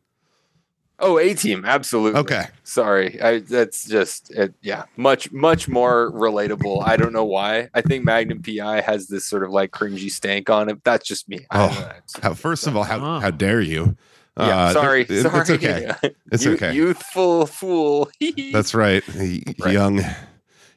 Oh, 1.00 1.18
A 1.18 1.32
team, 1.34 1.64
absolutely. 1.64 2.18
Okay. 2.20 2.46
Sorry, 2.64 3.22
I, 3.22 3.38
that's 3.38 3.86
just 3.86 4.30
it, 4.32 4.52
yeah, 4.62 4.84
much 4.96 5.30
much 5.30 5.68
more 5.68 6.10
relatable. 6.12 6.82
I 6.86 6.96
don't 6.96 7.12
know 7.12 7.24
why. 7.24 7.68
I 7.72 7.82
think 7.82 8.04
Magnum 8.04 8.42
PI 8.42 8.80
has 8.80 9.06
this 9.06 9.24
sort 9.24 9.44
of 9.44 9.50
like 9.50 9.70
cringy 9.70 10.10
stank 10.10 10.50
on 10.50 10.68
it. 10.68 10.82
That's 10.82 11.06
just 11.06 11.28
me. 11.28 11.46
Oh, 11.52 11.92
How, 12.22 12.34
first 12.34 12.66
of 12.66 12.76
all, 12.76 12.82
how, 12.82 12.98
Oh. 12.98 13.20
how 13.20 13.30
dare 13.30 13.60
you? 13.60 13.96
yeah, 14.36 14.58
Uh, 14.66 14.72
sorry, 14.72 15.02
it- 15.08 15.22
sorry. 15.22 15.40
It's 15.40 15.50
okay. 15.50 15.92
It's 16.32 16.44
You- 16.44 16.52
okay. 16.54 16.74
Youthful 16.74 17.46
fool. 17.46 18.10
That's 18.52 18.74
right. 18.74 19.02
Right. 19.16 19.72
Young, 19.72 20.00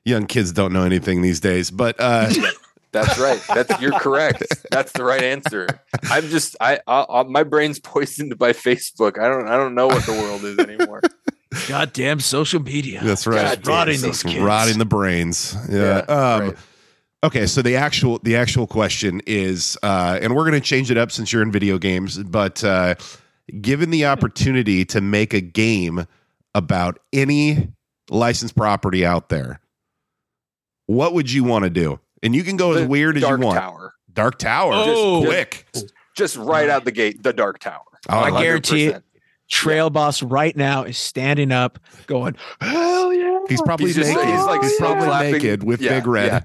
young 0.06 0.28
kids 0.28 0.52
don't 0.52 0.72
know 0.74 0.84
anything 0.84 1.22
these 1.24 1.40
days. 1.40 1.72
But 1.72 1.96
uh, 2.00 2.30
That's 2.92 3.18
right. 3.18 3.42
That's 3.48 3.82
you're 3.82 3.98
correct. 4.00 4.44
That's 4.72 4.92
the 4.92 5.04
right 5.04 5.24
answer. 5.24 5.68
I'm 6.04 6.28
just 6.28 6.56
I, 6.60 6.80
I, 6.88 7.06
I 7.10 7.24
my 7.24 7.44
brain's 7.44 7.80
poisoned 7.80 8.38
by 8.38 8.52
Facebook. 8.52 9.20
I 9.20 9.28
don't 9.28 9.48
I 9.48 9.58
don't 9.58 9.76
know 9.76 9.88
what 9.88 10.06
the 10.06 10.14
world 10.14 10.44
is 10.44 10.60
anymore. 10.60 11.02
Goddamn 11.68 12.20
social 12.20 12.62
media. 12.62 13.02
that's 13.04 13.28
right. 13.28 13.44
God 13.44 13.62
damn, 13.64 13.74
rotting 13.74 13.98
so 13.98 14.08
these 14.08 14.24
kids. 14.24 14.40
rotting 14.40 14.78
the 14.78 14.86
brains. 14.86 15.56
Yeah. 15.70 16.04
Yeah, 16.08 16.14
um, 16.14 16.42
right. 16.42 16.58
Okay, 17.24 17.46
so 17.46 17.62
the 17.62 17.76
actual 17.76 18.20
the 18.24 18.36
actual 18.36 18.66
question 18.66 19.22
is, 19.28 19.78
uh, 19.84 20.18
and 20.22 20.36
we're 20.36 20.44
going 20.44 20.60
to 20.60 20.68
change 20.68 20.90
it 20.90 20.98
up 20.98 21.12
since 21.12 21.32
you're 21.32 21.44
in 21.44 21.52
video 21.52 21.78
games, 21.78 22.18
but 22.18 22.64
uh, 22.64 22.96
given 23.60 23.92
the 23.92 24.06
opportunity 24.06 24.86
to 24.86 25.02
make 25.02 25.34
a 25.34 25.42
game 25.42 26.08
about 26.56 27.00
any 27.14 27.70
licensed 28.10 28.56
property 28.56 29.06
out 29.06 29.30
there, 29.30 29.60
what 30.88 31.14
would 31.14 31.32
you 31.32 31.44
want 31.44 31.64
to 31.64 31.70
do? 31.70 32.00
And 32.24 32.36
you 32.36 32.44
can 32.44 32.56
go 32.58 32.74
as 32.74 32.88
weird 32.88 33.18
as 33.18 33.24
you 33.24 33.38
want. 33.38 33.58
Tower. 33.60 33.94
Dark 34.14 34.38
Tower, 34.38 34.72
Oh. 34.76 35.22
just 35.22 35.28
quick. 35.32 35.68
Just 36.16 36.36
right 36.38 36.70
out 36.70 36.86
the 36.86 36.92
gate, 36.92 37.24
the 37.24 37.34
Dark 37.34 37.60
Tower. 37.60 37.82
Oh, 38.10 38.18
I 38.20 38.30
100%. 38.30 38.42
guarantee 38.44 38.86
it. 38.88 39.04
Trail 39.50 39.90
boss 39.90 40.22
right 40.24 40.56
now 40.56 40.84
is 40.84 40.98
standing 40.98 41.52
up, 41.52 41.78
going, 42.08 42.36
"Hell 42.62 43.14
yeah!" 43.14 43.40
He's 43.50 43.62
probably 43.62 43.88
He's 43.88 43.96
just- 43.98 44.10
naked. 44.10 44.26
he's, 44.26 44.44
like, 44.46 44.62
he's 44.64 44.76
probably 44.78 45.06
clapping. 45.08 45.32
naked 45.34 45.64
with 45.64 45.82
Yeah, 45.82 45.96
big 46.00 46.08
red. 46.08 46.26
yeah. 46.28 46.42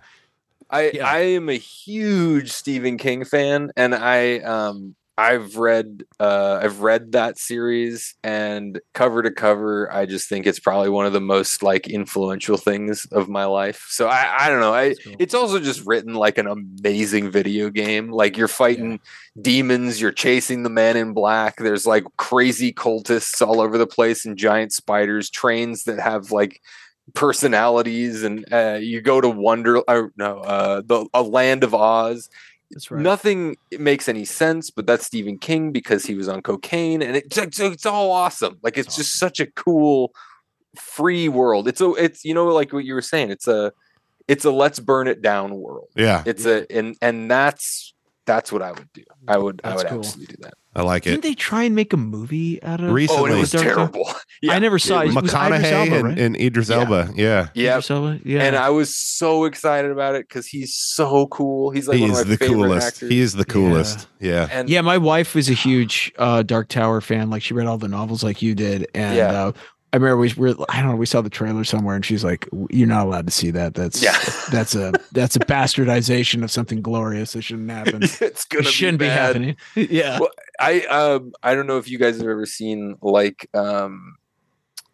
I 0.70 0.90
Yeah. 0.94 1.06
I 1.08 1.18
am 1.18 1.48
a 1.48 1.54
huge 1.56 2.50
Stephen 2.52 2.98
King 2.98 3.24
fan, 3.24 3.70
and 3.76 3.94
I 3.94 4.38
um 4.38 4.96
I've 5.18 5.56
read 5.56 6.04
uh 6.20 6.60
I've 6.62 6.80
read 6.80 7.12
that 7.12 7.38
series 7.38 8.14
and 8.22 8.78
cover 8.92 9.22
to 9.22 9.30
cover, 9.30 9.90
I 9.92 10.04
just 10.04 10.28
think 10.28 10.46
it's 10.46 10.58
probably 10.58 10.90
one 10.90 11.06
of 11.06 11.14
the 11.14 11.20
most 11.20 11.62
like 11.62 11.88
influential 11.88 12.58
things 12.58 13.06
of 13.12 13.28
my 13.28 13.46
life. 13.46 13.86
So 13.88 14.08
I 14.08 14.46
I 14.46 14.48
don't 14.50 14.60
know. 14.60 14.74
I 14.74 14.94
cool. 15.02 15.16
it's 15.18 15.34
also 15.34 15.58
just 15.58 15.86
written 15.86 16.14
like 16.14 16.36
an 16.36 16.46
amazing 16.46 17.30
video 17.30 17.70
game. 17.70 18.10
Like 18.10 18.36
you're 18.36 18.46
fighting 18.48 19.00
demons, 19.40 20.00
you're 20.00 20.12
chasing 20.12 20.62
the 20.62 20.70
man 20.70 20.96
in 20.96 21.14
black. 21.14 21.56
There's 21.56 21.86
like 21.86 22.04
crazy 22.18 22.72
cultists 22.72 23.46
all 23.46 23.60
over 23.60 23.78
the 23.78 23.86
place 23.86 24.26
and 24.26 24.36
giant 24.36 24.72
spiders, 24.72 25.30
trains 25.30 25.84
that 25.84 25.98
have 25.98 26.30
like 26.30 26.60
personalities 27.14 28.24
and 28.24 28.44
uh, 28.52 28.78
you 28.80 29.00
go 29.00 29.20
to 29.20 29.28
wonder 29.28 29.78
or 29.88 30.12
no 30.16 30.38
uh 30.40 30.82
the 30.84 31.06
a 31.14 31.22
land 31.22 31.62
of 31.62 31.72
oz 31.72 32.28
That's 32.70 32.90
right. 32.90 33.00
nothing 33.00 33.56
makes 33.78 34.08
any 34.08 34.24
sense 34.24 34.70
but 34.70 34.86
that's 34.86 35.06
stephen 35.06 35.38
king 35.38 35.70
because 35.70 36.04
he 36.04 36.14
was 36.14 36.28
on 36.28 36.42
cocaine 36.42 37.00
and 37.00 37.16
it's 37.16 37.38
it's, 37.38 37.60
it's 37.60 37.86
all 37.86 38.10
awesome. 38.10 38.58
Like 38.62 38.76
it's 38.76 38.96
just 38.96 39.18
such 39.18 39.40
a 39.40 39.46
cool 39.46 40.12
free 40.76 41.28
world. 41.28 41.68
It's 41.68 41.80
a 41.80 41.90
it's 41.92 42.24
you 42.24 42.34
know 42.34 42.46
like 42.46 42.72
what 42.72 42.84
you 42.84 42.94
were 42.94 43.02
saying 43.02 43.30
it's 43.30 43.48
a 43.48 43.72
it's 44.28 44.44
a 44.44 44.50
let's 44.50 44.80
burn 44.80 45.06
it 45.06 45.22
down 45.22 45.54
world. 45.54 45.88
Yeah, 45.94 46.22
it's 46.26 46.46
a 46.46 46.66
and 46.70 46.96
and 47.00 47.30
that's 47.30 47.94
that's 48.26 48.52
what 48.52 48.60
i 48.62 48.70
would 48.72 48.92
do 48.92 49.02
i 49.28 49.38
would 49.38 49.60
i 49.64 49.70
That's 49.70 49.82
would 49.84 49.90
cool. 49.90 49.98
absolutely 50.00 50.36
do 50.36 50.42
that 50.42 50.54
I 50.74 50.82
like 50.82 51.06
it. 51.06 51.12
Didn't 51.12 51.22
they 51.22 51.34
try 51.34 51.62
and 51.62 51.74
make 51.74 51.94
a 51.94 51.96
movie 51.96 52.62
out 52.62 52.82
of? 52.82 52.90
Recently. 52.92 53.32
oh 53.32 53.34
it 53.36 53.40
was 53.40 53.50
Dark 53.50 53.64
terrible 53.64 54.06
yeah, 54.42 54.52
I 54.52 54.58
never 54.58 54.78
saw 54.78 55.00
it 55.00 55.04
it. 55.04 55.06
was- 55.06 55.14
was 55.14 55.32
Idris 55.32 55.34
McConaughey 55.62 55.72
Elba, 55.72 55.94
and, 55.96 56.04
right? 56.04 56.18
and 56.18 56.36
Idris 56.36 56.68
Yeah. 56.68 56.76
Elba. 56.76 57.12
Yeah. 57.14 57.48
yeah 57.54 57.70
Idris 57.70 57.90
Elba? 57.90 58.20
Yeah. 58.26 58.42
and 58.42 58.56
I 58.56 58.68
was 58.68 58.94
so 58.94 59.46
excited 59.46 59.90
about 59.90 60.16
it 60.16 60.28
because 60.28 60.46
he's 60.46 60.74
so 60.76 61.28
cool. 61.28 61.70
He's 61.70 61.88
like 61.88 61.96
he 61.96 62.02
one 62.02 62.10
is 62.10 62.20
of 62.20 62.26
my 62.26 62.30
the 62.34 62.36
favorite 62.36 62.56
coolest. 62.56 62.86
actors. 62.88 63.08
He 63.10 63.20
is 63.20 63.32
the 63.32 63.46
coolest. 63.46 64.06
Yeah. 64.20 64.48
and 64.52 64.68
yeah, 64.68 64.82
my 64.82 64.98
wife 64.98 65.34
was 65.34 65.48
a 65.48 65.54
huge 65.54 66.12
uh, 66.18 66.42
Dark 66.42 66.68
Tower 66.68 67.00
fan. 67.00 67.30
Like 67.30 67.40
she 67.42 67.54
read 67.54 67.66
all 67.66 67.78
the 67.78 67.88
novels 67.88 68.22
like 68.22 68.42
you 68.42 68.54
did, 68.54 68.86
and 68.94 69.16
Yeah. 69.16 69.32
uh, 69.32 69.52
I 69.96 69.98
remember 69.98 70.18
we 70.18 70.32
were 70.36 70.54
I 70.68 70.82
don't 70.82 70.90
know 70.90 70.96
we 70.96 71.06
saw 71.06 71.22
the 71.22 71.30
trailer 71.30 71.64
somewhere, 71.64 71.96
and 71.96 72.04
she's 72.04 72.22
like, 72.22 72.46
"You're 72.68 72.86
not 72.86 73.06
allowed 73.06 73.24
to 73.28 73.32
see 73.32 73.50
that. 73.52 73.72
That's 73.72 74.02
Yeah. 74.02 74.14
that's 74.52 74.74
a 74.74 74.92
that's 75.12 75.36
a 75.36 75.38
bastardization 75.38 76.44
of 76.44 76.50
something 76.50 76.82
glorious 76.82 77.32
that 77.32 77.40
shouldn't 77.42 77.70
happen. 77.70 78.02
it's 78.20 78.44
gonna 78.44 78.68
It 78.68 78.70
shouldn't 78.70 78.98
be, 78.98 79.06
happening." 79.06 79.56
yeah, 79.74 80.18
Well, 80.20 80.28
I 80.60 80.82
um 80.82 81.32
I 81.42 81.54
don't 81.54 81.66
know 81.66 81.78
if 81.78 81.88
you 81.88 81.98
guys 81.98 82.18
have 82.18 82.28
ever 82.28 82.44
seen 82.44 82.96
like 83.00 83.48
um 83.54 84.16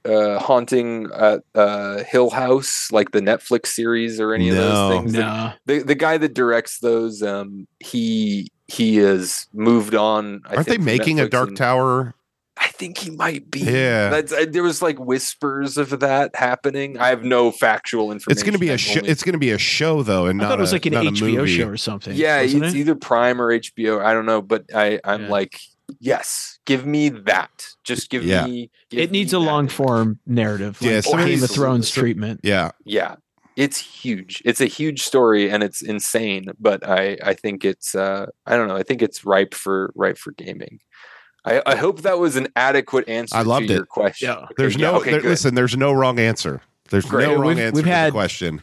uh 0.05 0.39
haunting 0.39 1.09
at 1.13 1.43
uh 1.57 2.05
Hill 2.05 2.31
House 2.31 2.89
like 2.93 3.11
the 3.11 3.21
Netflix 3.21 3.67
series 3.69 4.21
or 4.21 4.35
any 4.35 4.51
of 4.51 4.55
those 4.57 4.93
things. 4.93 5.13
The- 5.15 5.19
no, 5.19 5.53
The, 5.67 5.79
the 5.81 5.95
guy 5.97 6.17
that 6.17 6.33
directs 6.33 6.79
those 6.79 7.25
um 7.25 7.67
he 7.81 8.53
he 8.69 8.99
has 8.99 9.49
moved 9.53 9.97
on. 9.97 10.43
I 10.47 10.55
Aren't 10.55 10.67
they 10.67 10.73
think, 10.75 10.83
from 10.83 10.85
making 10.85 11.19
a 11.21 11.29
Dark 11.29 11.49
and- 11.49 11.57
Tower? 11.57 12.15
I 12.59 12.69
think 12.69 12.99
he 12.99 13.11
might 13.11 13.51
be. 13.51 13.61
Yeah. 13.61 14.11
That's 14.11 14.33
I, 14.33 14.45
there 14.45 14.63
was 14.63 14.83
like 14.83 14.99
whispers 14.99 15.79
of 15.79 16.01
that 16.01 16.37
happening. 16.37 16.99
I 16.99 17.09
have 17.09 17.25
no 17.25 17.51
factual 17.51 18.13
information. 18.13 18.33
It's 18.33 18.43
going 18.43 18.53
to 18.53 18.59
be 18.59 18.69
a 18.69 18.75
I've 18.75 18.81
show. 18.81 19.01
It's 19.05 19.23
going 19.23 19.33
to 19.33 19.39
be 19.39 19.51
a 19.51 19.59
show 19.59 20.03
though, 20.03 20.27
and 20.27 20.41
I 20.41 20.45
not 20.45 20.51
thought 20.51 20.59
it 20.59 20.63
was 20.63 20.73
a- 20.73 20.75
like 20.77 20.87
an 20.87 20.93
HBO 20.95 21.47
show 21.47 21.69
or 21.69 21.77
something. 21.77 22.15
Yeah, 22.17 22.41
it's 22.41 22.55
it? 22.55 22.75
either 22.77 22.95
Prime 22.95 23.41
or 23.41 23.49
HBO. 23.59 24.05
I 24.05 24.13
don't 24.13 24.27
know, 24.27 24.43
but 24.43 24.65
I 24.75 25.01
I'm 25.05 25.23
Yeah. 25.25 25.29
like, 25.31 25.59
yes, 26.01 26.59
give 26.67 26.85
me 26.87 27.09
that. 27.09 27.51
Just 27.85 28.11
give 28.11 28.25
Yeah. 28.25 28.45
me. 28.47 28.71
give 28.91 29.01
It 29.01 29.11
needs 29.11 29.33
me 29.33 29.39
a 29.39 29.41
long 29.41 29.69
form 29.69 30.19
narrative, 30.27 30.77
Yeah, 30.81 30.97
like 30.97 31.05
some 31.05 31.21
of 31.21 31.27
Game 31.27 31.43
of 31.43 31.51
Thrones 31.51 31.91
some- 31.93 32.01
treatment. 32.03 32.41
Yeah, 32.43 32.73
Yeah, 32.85 33.17
it's 33.57 33.79
huge. 33.79 34.43
It's 34.45 34.61
a 34.61 34.67
huge 34.67 35.03
story, 35.03 35.51
and 35.51 35.63
it's 35.63 35.81
insane. 35.83 36.47
But 36.61 36.87
I 36.87 37.17
I 37.25 37.35
think 37.35 37.65
it's 37.65 37.95
uh 37.95 38.27
I 38.47 38.57
don't 38.57 38.69
know. 38.69 38.77
I 38.77 38.83
think 38.83 39.01
it's 39.03 39.25
ripe 39.25 39.55
for 39.55 39.91
ripe 39.95 40.19
for 40.19 40.33
gaming. 40.33 40.81
I, 41.45 41.61
I 41.67 41.77
hope 41.77 42.03
that 42.03 42.19
was 42.19 42.37
an 42.37 42.49
adequate 42.57 43.09
answer. 43.09 43.37
I 43.37 43.43
loved 43.43 43.69
to 43.69 43.75
your 43.75 43.83
it. 43.83 43.89
question. 43.89 44.29
Yeah. 44.29 44.37
Okay, 44.37 44.55
there's 44.57 44.77
yeah, 44.77 44.91
no. 44.93 44.97
okay, 45.01 45.11
there- 45.13 45.23
listen, 45.23 45.55
there's 45.55 45.77
no 45.77 45.93
wrong 45.93 46.19
answer. 46.19 46.61
There's 46.91 47.05
Great. 47.07 47.27
no 47.29 47.35
wrong 47.37 47.47
We've- 47.49 47.61
answer 47.63 47.75
we've 47.77 47.85
to 47.85 47.91
had- 47.91 48.09
the 48.09 48.13
question. 48.13 48.63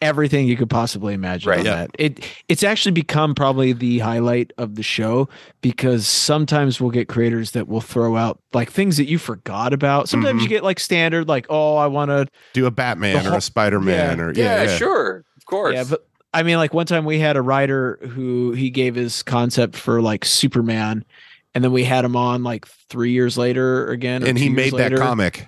everything 0.00 0.48
you 0.48 0.56
could 0.56 0.68
possibly 0.68 1.14
imagine 1.14 1.48
Right. 1.48 1.60
on 1.60 1.64
Yeah. 1.64 1.74
that. 1.76 1.90
It 1.96 2.24
it's 2.48 2.64
actually 2.64 2.90
become 2.90 3.36
probably 3.36 3.72
the 3.72 4.00
highlight 4.00 4.52
of 4.58 4.74
the 4.74 4.82
show 4.82 5.28
because 5.60 6.08
sometimes 6.08 6.80
we'll 6.80 6.90
get 6.90 7.06
creators 7.08 7.52
that 7.52 7.68
will 7.68 7.80
throw 7.80 8.16
out 8.16 8.40
like 8.52 8.68
things 8.70 8.96
that 8.96 9.08
you 9.08 9.16
forgot 9.18 9.72
about. 9.72 10.08
Sometimes 10.08 10.40
Mhm. 10.40 10.42
you 10.42 10.48
get 10.48 10.64
like 10.64 10.80
standard 10.80 11.28
like 11.28 11.46
oh 11.50 11.76
I 11.76 11.86
want 11.86 12.10
to 12.10 12.26
Do 12.52 12.66
a 12.66 12.70
Batman 12.72 13.22
The 13.22 13.32
or 13.32 13.36
a 13.36 13.40
Spider 13.40 13.78
Man 13.80 14.18
Yeah. 14.18 14.24
or 14.24 14.32
yeah, 14.32 14.44
yeah, 14.64 14.70
yeah. 14.72 14.76
sure, 14.76 15.24
of 15.36 15.46
course. 15.46 15.74
yeah 15.74 15.84
but 15.88 16.04
I 16.34 16.42
mean 16.42 16.56
like 16.56 16.74
one 16.74 16.86
time 16.86 17.04
we 17.04 17.20
had 17.20 17.36
a 17.36 17.42
writer 17.42 18.00
who 18.02 18.52
he 18.54 18.70
gave 18.70 18.96
his 18.96 19.22
concept 19.22 19.76
for 19.76 20.02
like 20.02 20.24
Superman 20.24 21.04
and 21.54 21.62
then 21.64 21.72
we 21.72 21.84
had 21.84 22.04
him 22.04 22.16
on 22.16 22.42
like 22.42 22.66
3 22.66 23.10
years 23.10 23.36
later 23.38 23.88
again 23.90 24.22
And 24.26 24.38
he 24.38 24.48
made 24.48 24.72
that 24.72 24.78
later. 24.92 24.98
comic. 24.98 25.46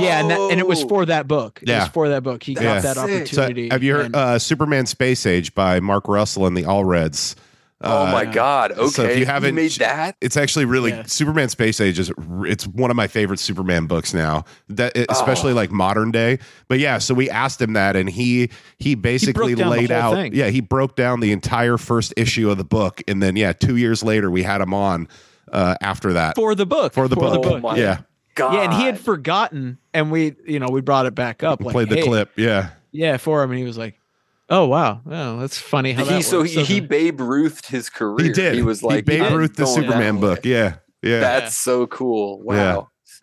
Yeah, 0.00 0.18
and 0.20 0.30
that, 0.30 0.40
and 0.50 0.58
it 0.58 0.66
was 0.66 0.82
for 0.82 1.06
that 1.06 1.28
book. 1.28 1.60
It 1.62 1.68
Yeah. 1.68 1.80
was 1.84 1.88
for 1.90 2.08
that 2.08 2.24
book. 2.24 2.42
He 2.42 2.54
Yeah. 2.54 2.62
got 2.62 2.82
that 2.82 2.96
Sick. 2.96 3.26
So 3.28 3.42
opportunity. 3.42 3.68
have 3.70 3.84
you 3.84 3.94
heard 3.94 4.06
and- 4.06 4.16
uh, 4.16 4.38
Superman 4.40 4.86
Space 4.86 5.24
Age 5.26 5.54
by 5.54 5.78
Mark 5.78 6.08
Russell 6.08 6.44
and 6.46 6.56
the 6.56 6.64
Allreds? 6.64 7.36
Oh 7.82 8.06
Uh, 8.06 8.10
my 8.10 8.24
god! 8.24 8.72
Okay, 8.72 8.88
so 8.88 9.02
if 9.04 9.18
you 9.18 9.26
haven't- 9.26 9.54
made 9.54 9.70
that. 9.72 10.16
It's 10.22 10.36
actually 10.38 10.64
really 10.64 10.90
Yeah. 10.92 11.02
Superman 11.06 11.50
Space 11.50 11.78
Age 11.78 11.98
is 11.98 12.10
it's 12.46 12.66
one 12.66 12.90
of 12.90 12.96
my 12.96 13.06
favorite 13.06 13.38
Superman 13.38 13.84
books 13.86 14.14
now. 14.14 14.44
That 14.70 14.96
especially 15.10 15.52
Oh. 15.52 15.56
like 15.56 15.70
modern 15.70 16.10
day. 16.10 16.38
But 16.68 16.78
yeah, 16.80 16.96
so 16.98 17.12
we 17.14 17.28
asked 17.28 17.60
him 17.60 17.74
that 17.74 17.94
and 17.94 18.08
he 18.08 18.48
he 18.78 18.94
basically 18.94 19.54
down 19.54 19.68
the 19.70 19.76
laid 19.76 19.90
out 19.92 20.14
thing. 20.14 20.34
yeah, 20.34 20.48
he 20.48 20.62
broke 20.62 20.96
down 20.96 21.20
the 21.20 21.32
entire 21.32 21.76
first 21.76 22.14
issue 22.16 22.50
of 22.50 22.56
the 22.56 22.64
book 22.64 23.02
and 23.06 23.22
then 23.22 23.36
yeah, 23.36 23.52
2 23.52 23.76
years 23.76 24.02
later 24.02 24.30
we 24.30 24.42
had 24.42 24.62
him 24.62 24.72
on 24.72 25.06
uh 25.52 25.76
after 25.80 26.14
that. 26.14 26.34
for 26.34 26.54
the 26.54 26.66
book. 26.66 26.92
For 26.92 27.08
the 27.08 27.16
book. 27.16 27.44
Oh 27.44 27.58
my 27.58 27.76
yeah. 27.76 28.00
god! 28.34 28.54
Yeah, 28.54 28.62
and 28.62 28.74
he 28.74 28.84
had 28.84 28.98
forgotten, 28.98 29.78
and 29.94 30.10
we, 30.10 30.36
you 30.46 30.58
know, 30.58 30.68
we 30.68 30.80
brought 30.80 31.06
it 31.06 31.14
back 31.14 31.42
up. 31.42 31.60
Like, 31.62 31.72
Played 31.72 31.88
the 31.90 31.96
hey, 31.96 32.02
clip. 32.02 32.30
Yeah. 32.36 32.70
Yeah, 32.92 33.16
for 33.18 33.42
him, 33.42 33.50
and 33.50 33.58
he 33.58 33.64
was 33.64 33.76
like, 33.76 34.00
"Oh 34.48 34.66
wow, 34.66 35.02
well, 35.04 35.38
that's 35.38 35.58
funny 35.58 35.92
how 35.92 36.04
he 36.04 36.14
that 36.14 36.22
so 36.24 36.40
works, 36.40 36.52
he, 36.52 36.64
he? 36.64 36.80
Babe 36.80 37.20
Ruthed 37.20 37.66
his 37.66 37.90
career. 37.90 38.26
He 38.26 38.32
did. 38.32 38.54
He 38.54 38.62
was 38.62 38.82
like 38.82 39.04
Babe 39.04 39.22
I'm 39.22 39.34
Ruth 39.34 39.54
the 39.54 39.64
going 39.64 39.82
that 39.82 39.86
Superman 39.86 40.14
way. 40.16 40.20
book. 40.20 40.44
Yeah. 40.44 40.76
Yeah. 41.02 41.20
That's 41.20 41.56
so 41.56 41.86
cool. 41.86 42.40
Wow. 42.42 42.54
Yeah. 42.54 42.80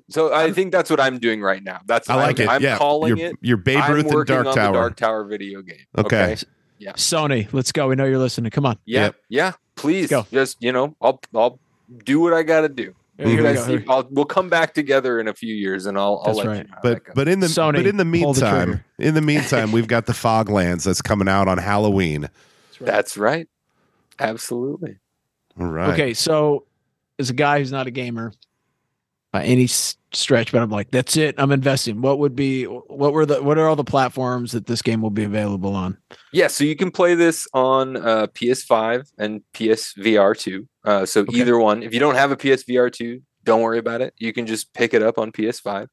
So 0.09 0.33
I 0.33 0.51
think 0.51 0.71
that's 0.71 0.89
what 0.89 0.99
I'm 0.99 1.19
doing 1.19 1.41
right 1.41 1.63
now. 1.63 1.81
That's 1.85 2.09
I 2.09 2.15
like 2.15 2.39
I'm, 2.39 2.45
it. 2.45 2.49
I'm 2.49 2.61
yeah. 2.61 2.77
calling 2.77 3.17
you're, 3.17 3.27
it. 3.29 3.35
You're 3.41 3.57
Babe 3.57 3.83
Ruth 3.89 4.05
and 4.05 4.25
Dark 4.25 4.47
on 4.47 4.55
Tower. 4.55 4.67
the 4.67 4.73
Dark 4.73 4.95
Tower 4.95 5.25
video 5.25 5.61
game. 5.61 5.85
Okay. 5.97 6.37
Yeah. 6.77 6.93
Sony, 6.93 7.51
let's 7.53 7.71
go. 7.71 7.87
We 7.87 7.95
know 7.95 8.05
you're 8.05 8.17
listening. 8.17 8.51
Come 8.51 8.65
on. 8.65 8.77
Yeah. 8.85 9.05
Yep. 9.05 9.15
Yeah. 9.29 9.51
Please, 9.75 10.09
go. 10.09 10.27
just 10.31 10.61
you 10.61 10.71
know, 10.71 10.95
I'll 11.01 11.19
I'll 11.33 11.59
do 12.05 12.19
what 12.19 12.33
I 12.33 12.43
got 12.43 12.61
to 12.61 12.69
do. 12.69 12.93
Here 13.17 13.27
You 13.27 13.37
we 13.37 13.43
guys 13.43 13.65
go. 13.67 13.77
see- 13.77 13.85
I'll, 13.87 14.07
we'll 14.09 14.25
come 14.25 14.49
back 14.49 14.73
together 14.73 15.19
in 15.19 15.27
a 15.27 15.33
few 15.33 15.53
years, 15.53 15.85
and 15.85 15.97
I'll, 15.97 16.23
I'll 16.25 16.33
That's 16.33 16.37
let 16.39 16.47
right. 16.47 16.57
you 16.57 16.63
know. 16.63 16.77
But 16.81 17.01
but 17.15 17.27
in 17.27 17.39
the 17.41 17.47
Sony, 17.47 17.73
but 17.75 17.85
in 17.85 17.97
the 17.97 18.03
pull 18.05 18.33
the 18.33 18.41
meantime, 18.41 18.83
in 18.97 19.13
the 19.13 19.21
meantime, 19.21 19.71
we've 19.71 19.87
got 19.87 20.07
the 20.07 20.13
Foglands 20.13 20.83
that's 20.85 21.01
coming 21.01 21.27
out 21.27 21.47
on 21.47 21.57
Halloween. 21.59 22.29
that's 22.81 23.15
right. 23.17 23.47
Absolutely. 24.19 24.97
All 25.59 25.67
right. 25.67 25.93
Okay, 25.93 26.13
so 26.13 26.65
as 27.19 27.29
a 27.29 27.33
guy 27.33 27.59
who's 27.59 27.71
not 27.71 27.85
a 27.87 27.91
gamer 27.91 28.33
by 29.33 29.43
any 29.43 29.65
stretch, 29.67 30.51
but 30.51 30.61
I'm 30.61 30.69
like, 30.69 30.91
that's 30.91 31.17
it. 31.17 31.33
I'm 31.39 31.51
investing. 31.51 32.01
What 32.01 32.19
would 32.19 32.35
be? 32.35 32.65
What 32.65 33.13
were 33.13 33.25
the? 33.25 33.41
What 33.41 33.57
are 33.57 33.67
all 33.67 33.75
the 33.75 33.83
platforms 33.83 34.51
that 34.53 34.67
this 34.67 34.81
game 34.83 35.01
will 35.01 35.09
be 35.09 35.23
available 35.23 35.75
on? 35.75 35.97
Yeah, 36.31 36.47
so 36.47 36.63
you 36.63 36.75
can 36.75 36.91
play 36.91 37.15
this 37.15 37.47
on 37.53 37.97
uh, 37.97 38.27
PS5 38.27 39.11
and 39.17 39.41
PSVR 39.55 40.37
2. 40.37 40.67
Uh, 40.85 41.05
so 41.05 41.21
Okay. 41.21 41.39
either 41.39 41.57
one. 41.57 41.81
If 41.83 41.93
you 41.93 41.99
don't 41.99 42.15
have 42.15 42.31
a 42.31 42.37
PSVR 42.37 42.93
2, 42.93 43.21
don't 43.43 43.61
worry 43.61 43.79
about 43.79 44.01
it. 44.01 44.13
You 44.17 44.31
can 44.33 44.45
just 44.45 44.71
pick 44.73 44.93
it 44.93 45.01
up 45.01 45.17
on 45.17 45.31
PS5. 45.31 45.87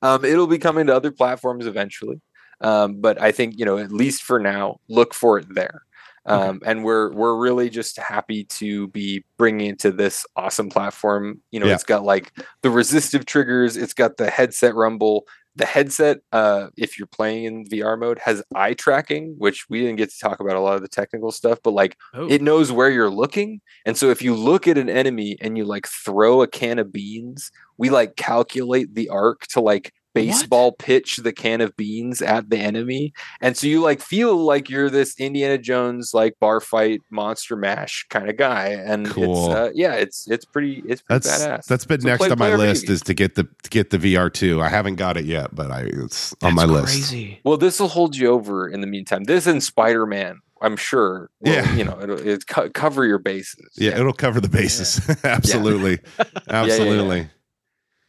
Um, 0.00 0.24
it'll 0.24 0.46
be 0.46 0.58
coming 0.58 0.86
to 0.86 0.96
other 0.96 1.12
platforms 1.12 1.66
eventually. 1.66 2.20
Um, 2.62 3.02
but 3.02 3.20
I 3.20 3.32
think, 3.32 3.58
you 3.58 3.66
know, 3.66 3.76
at 3.76 3.92
least 3.92 4.22
for 4.22 4.40
now, 4.40 4.80
look 4.88 5.12
for 5.12 5.38
it 5.38 5.44
there. 5.54 5.82
Um, 6.26 6.60
and 6.64 6.84
we're 6.84 7.12
we're 7.12 7.36
really 7.36 7.70
just 7.70 7.96
happy 7.98 8.44
to 8.44 8.88
be 8.88 9.24
bringing 9.38 9.68
it 9.70 9.78
to 9.80 9.92
this 9.92 10.26
awesome 10.36 10.68
platform. 10.68 11.40
You 11.50 11.60
know, 11.60 11.66
Yeah. 11.66 11.74
it's 11.74 11.84
got 11.84 12.02
like 12.04 12.32
the 12.62 12.70
resistive 12.70 13.26
triggers. 13.26 13.76
It's 13.76 13.94
got 13.94 14.16
the 14.16 14.30
headset 14.30 14.74
rumble. 14.74 15.26
The 15.58 15.64
headset, 15.64 16.18
uh, 16.32 16.66
if 16.76 16.98
you're 16.98 17.06
playing 17.06 17.44
in 17.44 17.64
VR 17.64 17.98
mode, 17.98 18.18
has 18.18 18.42
eye 18.54 18.74
tracking, 18.74 19.36
which 19.38 19.64
we 19.70 19.80
didn't 19.80 19.96
get 19.96 20.10
to 20.10 20.18
talk 20.18 20.38
about 20.40 20.56
a 20.56 20.60
lot 20.60 20.76
of 20.76 20.82
the 20.82 20.88
technical 20.88 21.32
stuff, 21.32 21.60
but 21.64 21.70
like 21.70 21.96
Oh, 22.12 22.26
it 22.28 22.42
knows 22.42 22.70
where 22.70 22.90
you're 22.90 23.08
looking. 23.08 23.62
And 23.86 23.96
so 23.96 24.10
if 24.10 24.20
you 24.20 24.34
look 24.34 24.68
at 24.68 24.76
an 24.76 24.90
enemy 24.90 25.38
and 25.40 25.56
you 25.56 25.64
like 25.64 25.86
throw 25.88 26.42
a 26.42 26.46
can 26.46 26.78
of 26.78 26.92
beans, 26.92 27.50
we 27.78 27.88
like 27.88 28.16
calculate 28.16 28.94
the 28.94 29.08
arc 29.08 29.46
to 29.48 29.60
like 29.60 29.94
baseball 30.16 30.72
pitch 30.72 31.16
the 31.18 31.32
can 31.32 31.60
of 31.60 31.76
beans 31.76 32.22
at 32.22 32.50
the 32.50 32.56
enemy. 32.58 33.12
And 33.40 33.56
so 33.56 33.66
you 33.66 33.80
like 33.80 34.00
feel 34.00 34.36
like 34.36 34.68
you're 34.70 34.90
this 34.90 35.18
Indiana 35.20 35.58
Jones 35.58 36.12
like 36.14 36.38
bar 36.40 36.60
fight 36.60 37.02
monster 37.10 37.56
mash 37.56 38.06
kind 38.10 38.28
of 38.30 38.36
guy. 38.36 38.68
And 38.68 39.06
Cool. 39.08 39.46
it's 39.50 39.54
uh, 39.54 39.70
yeah, 39.74 39.94
it's 39.94 40.26
it's 40.30 40.44
pretty 40.44 40.82
it's 40.86 41.02
pretty 41.02 41.28
That's 41.28 41.44
badass. 41.44 41.64
that's 41.66 41.84
been 41.84 42.00
So 42.00 42.08
next 42.08 42.18
play- 42.18 42.30
on 42.30 42.38
my 42.38 42.46
play 42.46 42.52
our 42.52 42.56
video 42.58 42.70
list 42.70 42.86
game. 42.86 42.94
is 42.94 43.02
to 43.02 43.14
get 43.14 43.34
the 43.34 43.44
to 43.62 43.70
get 43.70 43.90
the 43.90 43.98
VR 43.98 44.32
two. 44.32 44.60
I 44.62 44.68
haven't 44.68 44.96
got 44.96 45.16
it 45.16 45.24
yet, 45.24 45.54
but 45.54 45.70
I 45.70 45.82
it's 45.82 46.32
on 46.42 46.54
that's 46.54 46.56
my 46.56 46.64
list. 46.64 46.86
Crazy. 46.92 47.40
Well, 47.44 47.56
this 47.56 47.78
will 47.80 47.88
hold 47.88 48.16
you 48.16 48.28
over 48.28 48.68
in 48.68 48.80
the 48.80 48.86
meantime. 48.86 49.24
This 49.24 49.46
and 49.46 49.62
Spider 49.62 50.06
Man, 50.06 50.40
I'm 50.62 50.76
sure. 50.76 51.30
Will, 51.40 51.52
Yeah. 51.52 51.74
you 51.74 51.84
know, 51.84 51.98
it'll, 52.00 52.18
it's 52.26 52.44
co- 52.44 52.70
cover 52.70 53.04
your 53.04 53.18
bases. 53.18 53.68
Yeah, 53.76 53.98
it'll 53.98 54.12
cover 54.12 54.40
the 54.40 54.48
bases. 54.48 55.00
Absolutely. 55.24 55.98
Absolutely. 56.48 57.28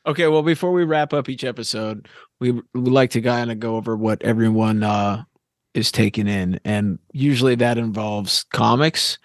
Okay, 0.08 0.28
well, 0.28 0.42
before 0.42 0.72
we 0.72 0.86
wrap 0.86 1.14
up 1.14 1.28
each 1.28 1.44
episode, 1.44 2.08
we 2.40 2.52
we 2.52 2.62
like 2.74 3.10
to 3.12 3.22
kind 3.22 3.52
of 3.52 3.60
go 3.60 3.76
over 3.76 3.96
what 3.98 4.22
everyone 4.24 4.82
uh, 4.82 5.24
is 5.74 5.92
taking 5.92 6.28
in, 6.28 6.60
and 6.64 6.98
usually 7.12 7.56
that 7.56 7.78
involves 7.78 8.44
comics. 8.54 9.18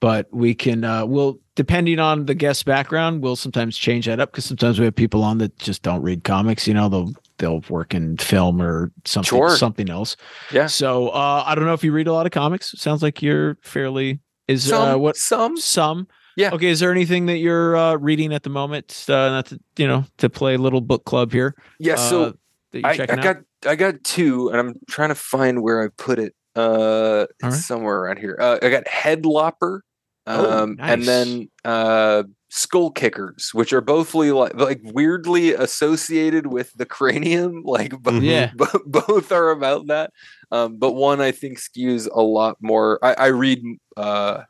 But 0.00 0.28
we 0.32 0.54
can, 0.54 0.84
uh, 0.84 1.04
we'll 1.06 1.40
depending 1.56 1.98
on 1.98 2.26
the 2.26 2.34
guest 2.34 2.64
background, 2.64 3.20
we'll 3.20 3.34
sometimes 3.34 3.76
change 3.76 4.06
that 4.06 4.20
up 4.20 4.30
because 4.30 4.44
sometimes 4.44 4.78
we 4.78 4.84
have 4.84 4.94
people 4.94 5.24
on 5.24 5.38
that 5.38 5.58
just 5.58 5.82
don't 5.82 6.02
read 6.02 6.22
comics. 6.22 6.68
You 6.68 6.74
know, 6.74 6.88
they'll 6.88 7.12
they'll 7.38 7.62
work 7.68 7.94
in 7.94 8.16
film 8.16 8.62
or 8.62 8.92
something 9.04 9.28
Sure. 9.36 9.56
something 9.56 9.90
else. 9.90 10.16
Yeah. 10.52 10.66
So 10.66 11.08
uh, 11.08 11.42
I 11.44 11.56
don't 11.56 11.66
know 11.66 11.72
if 11.72 11.82
you 11.82 11.90
read 11.90 12.06
a 12.06 12.12
lot 12.12 12.26
of 12.26 12.32
comics. 12.32 12.72
Sounds 12.80 13.02
like 13.02 13.22
you're 13.22 13.56
fairly 13.62 14.20
is 14.46 14.68
Some, 14.68 14.88
uh, 14.88 14.96
what 14.96 15.16
some 15.16 15.56
some. 15.56 16.06
Yeah. 16.38 16.50
Okay. 16.54 16.68
Is 16.68 16.78
there 16.80 16.92
anything 16.92 17.26
that 17.26 17.38
you're 17.38 17.76
uh, 17.76 17.96
reading 17.96 18.32
at 18.32 18.44
the 18.44 18.50
moment? 18.50 19.04
Uh, 19.08 19.12
not 19.28 19.46
to 19.46 19.60
you 19.76 19.86
know 19.88 20.04
to 20.18 20.30
play 20.30 20.54
a 20.54 20.58
little 20.58 20.80
book 20.80 21.04
club 21.04 21.32
here. 21.32 21.54
yeah. 21.80 21.96
So 21.96 22.22
uh, 22.24 22.32
I, 22.84 22.90
I 22.90 22.96
checking 22.96 23.18
out? 23.18 23.22
got 23.24 23.36
I 23.70 23.74
got 23.76 24.04
two, 24.04 24.48
and 24.50 24.56
I'm 24.60 24.74
trying 24.88 25.08
to 25.10 25.14
find 25.16 25.62
where 25.62 25.82
I 25.84 25.88
put 25.96 26.18
it. 26.18 26.34
Uh, 26.56 27.26
right. 27.42 27.52
somewhere 27.52 27.98
around 28.00 28.18
here. 28.18 28.36
Uh, 28.40 28.58
I 28.62 28.68
got 28.68 28.84
Headlopper, 28.86 29.80
Oh, 30.26 30.62
um, 30.64 30.76
and 30.80 31.00
nice. 31.02 31.06
then 31.06 31.48
uh, 31.64 32.24
Skull 32.50 32.90
Kickers, 32.90 33.50
which 33.52 33.72
are 33.72 33.80
bothly 33.80 34.32
like 34.32 34.54
like 34.54 34.80
weirdly 34.82 35.54
associated 35.54 36.46
with 36.48 36.72
the 36.74 36.84
cranium. 36.86 37.62
Like, 37.64 38.00
bo- 38.02 38.12
Yeah. 38.18 38.50
bo- 38.56 38.82
both 38.86 39.30
are 39.32 39.50
about 39.50 39.86
that. 39.88 40.12
Um, 40.50 40.78
but 40.78 40.94
one 40.94 41.20
I 41.20 41.30
think 41.32 41.58
skews 41.60 42.08
a 42.12 42.22
lot 42.22 42.56
more. 42.60 42.98
I, 43.04 43.14
I 43.14 43.26
read 43.26 43.62
uh, 43.96 44.42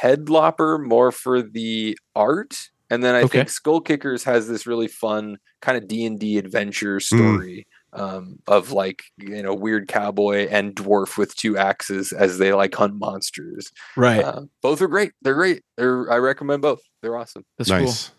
Headlopper 0.00 0.82
more 0.84 1.12
for 1.12 1.42
the 1.42 1.96
art, 2.14 2.70
and 2.90 3.02
then 3.02 3.14
I 3.14 3.22
Okay. 3.22 3.38
think 3.38 3.48
Skull 3.50 3.80
Kickers 3.80 4.24
has 4.24 4.48
this 4.48 4.66
really 4.66 4.88
fun 4.88 5.38
kind 5.60 5.78
of 5.78 5.88
D 5.88 6.04
and 6.04 6.18
D 6.18 6.36
adventure 6.38 7.00
story 7.00 7.66
um, 7.92 8.38
of 8.48 8.72
like 8.72 9.02
you 9.18 9.42
know 9.42 9.54
weird 9.54 9.88
cowboy 9.88 10.48
and 10.48 10.74
dwarf 10.74 11.16
with 11.16 11.34
two 11.36 11.56
axes 11.56 12.12
as 12.12 12.38
they 12.38 12.52
like 12.52 12.74
hunt 12.74 12.94
monsters. 12.98 13.70
right. 13.96 14.24
Uh, 14.24 14.42
both 14.62 14.82
are 14.82 14.88
great. 14.88 15.12
They're 15.22 15.34
great. 15.34 15.62
They're 15.76 16.10
I 16.10 16.16
recommend 16.18 16.62
both. 16.62 16.80
They're 17.02 17.16
awesome. 17.16 17.44
That's 17.56 17.70
cool. 17.70 17.78
nice. 17.80 18.10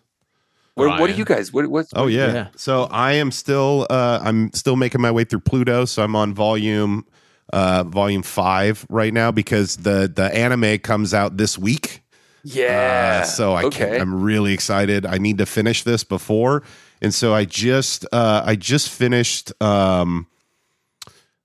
What, 0.74 1.00
what 1.00 1.06
do 1.06 1.14
you 1.14 1.24
guys? 1.24 1.52
What 1.52 1.66
what's 1.68 1.90
Oh 1.94 2.06
yeah. 2.06 2.32
Yeah. 2.32 2.48
So 2.56 2.84
I 2.84 3.12
am 3.12 3.30
still 3.30 3.86
uh 3.88 4.20
I'm 4.22 4.52
still 4.52 4.76
making 4.76 5.00
my 5.00 5.10
way 5.10 5.24
through 5.24 5.40
Pluto, 5.40 5.84
so 5.84 6.02
I'm 6.02 6.14
on 6.16 6.34
volume 6.34 7.06
uh 7.52 7.84
volume 7.84 8.22
5 8.22 8.86
right 8.88 9.12
now 9.12 9.30
because 9.30 9.76
the 9.76 10.10
the 10.12 10.34
anime 10.34 10.78
comes 10.78 11.14
out 11.14 11.36
this 11.36 11.58
week. 11.58 12.02
yeah. 12.42 13.20
Uh, 13.22 13.24
so 13.24 13.54
I 13.54 13.64
okay. 13.64 13.90
can, 13.90 14.00
I'm 14.00 14.22
really 14.22 14.52
excited. 14.52 15.04
I 15.06 15.18
need 15.18 15.38
to 15.38 15.46
finish 15.46 15.82
this 15.82 16.04
before. 16.04 16.62
And 17.02 17.12
so 17.14 17.34
I 17.34 17.44
just 17.44 18.06
uh 18.12 18.42
I 18.44 18.56
just 18.56 18.88
finished 18.88 19.52
um 19.62 20.26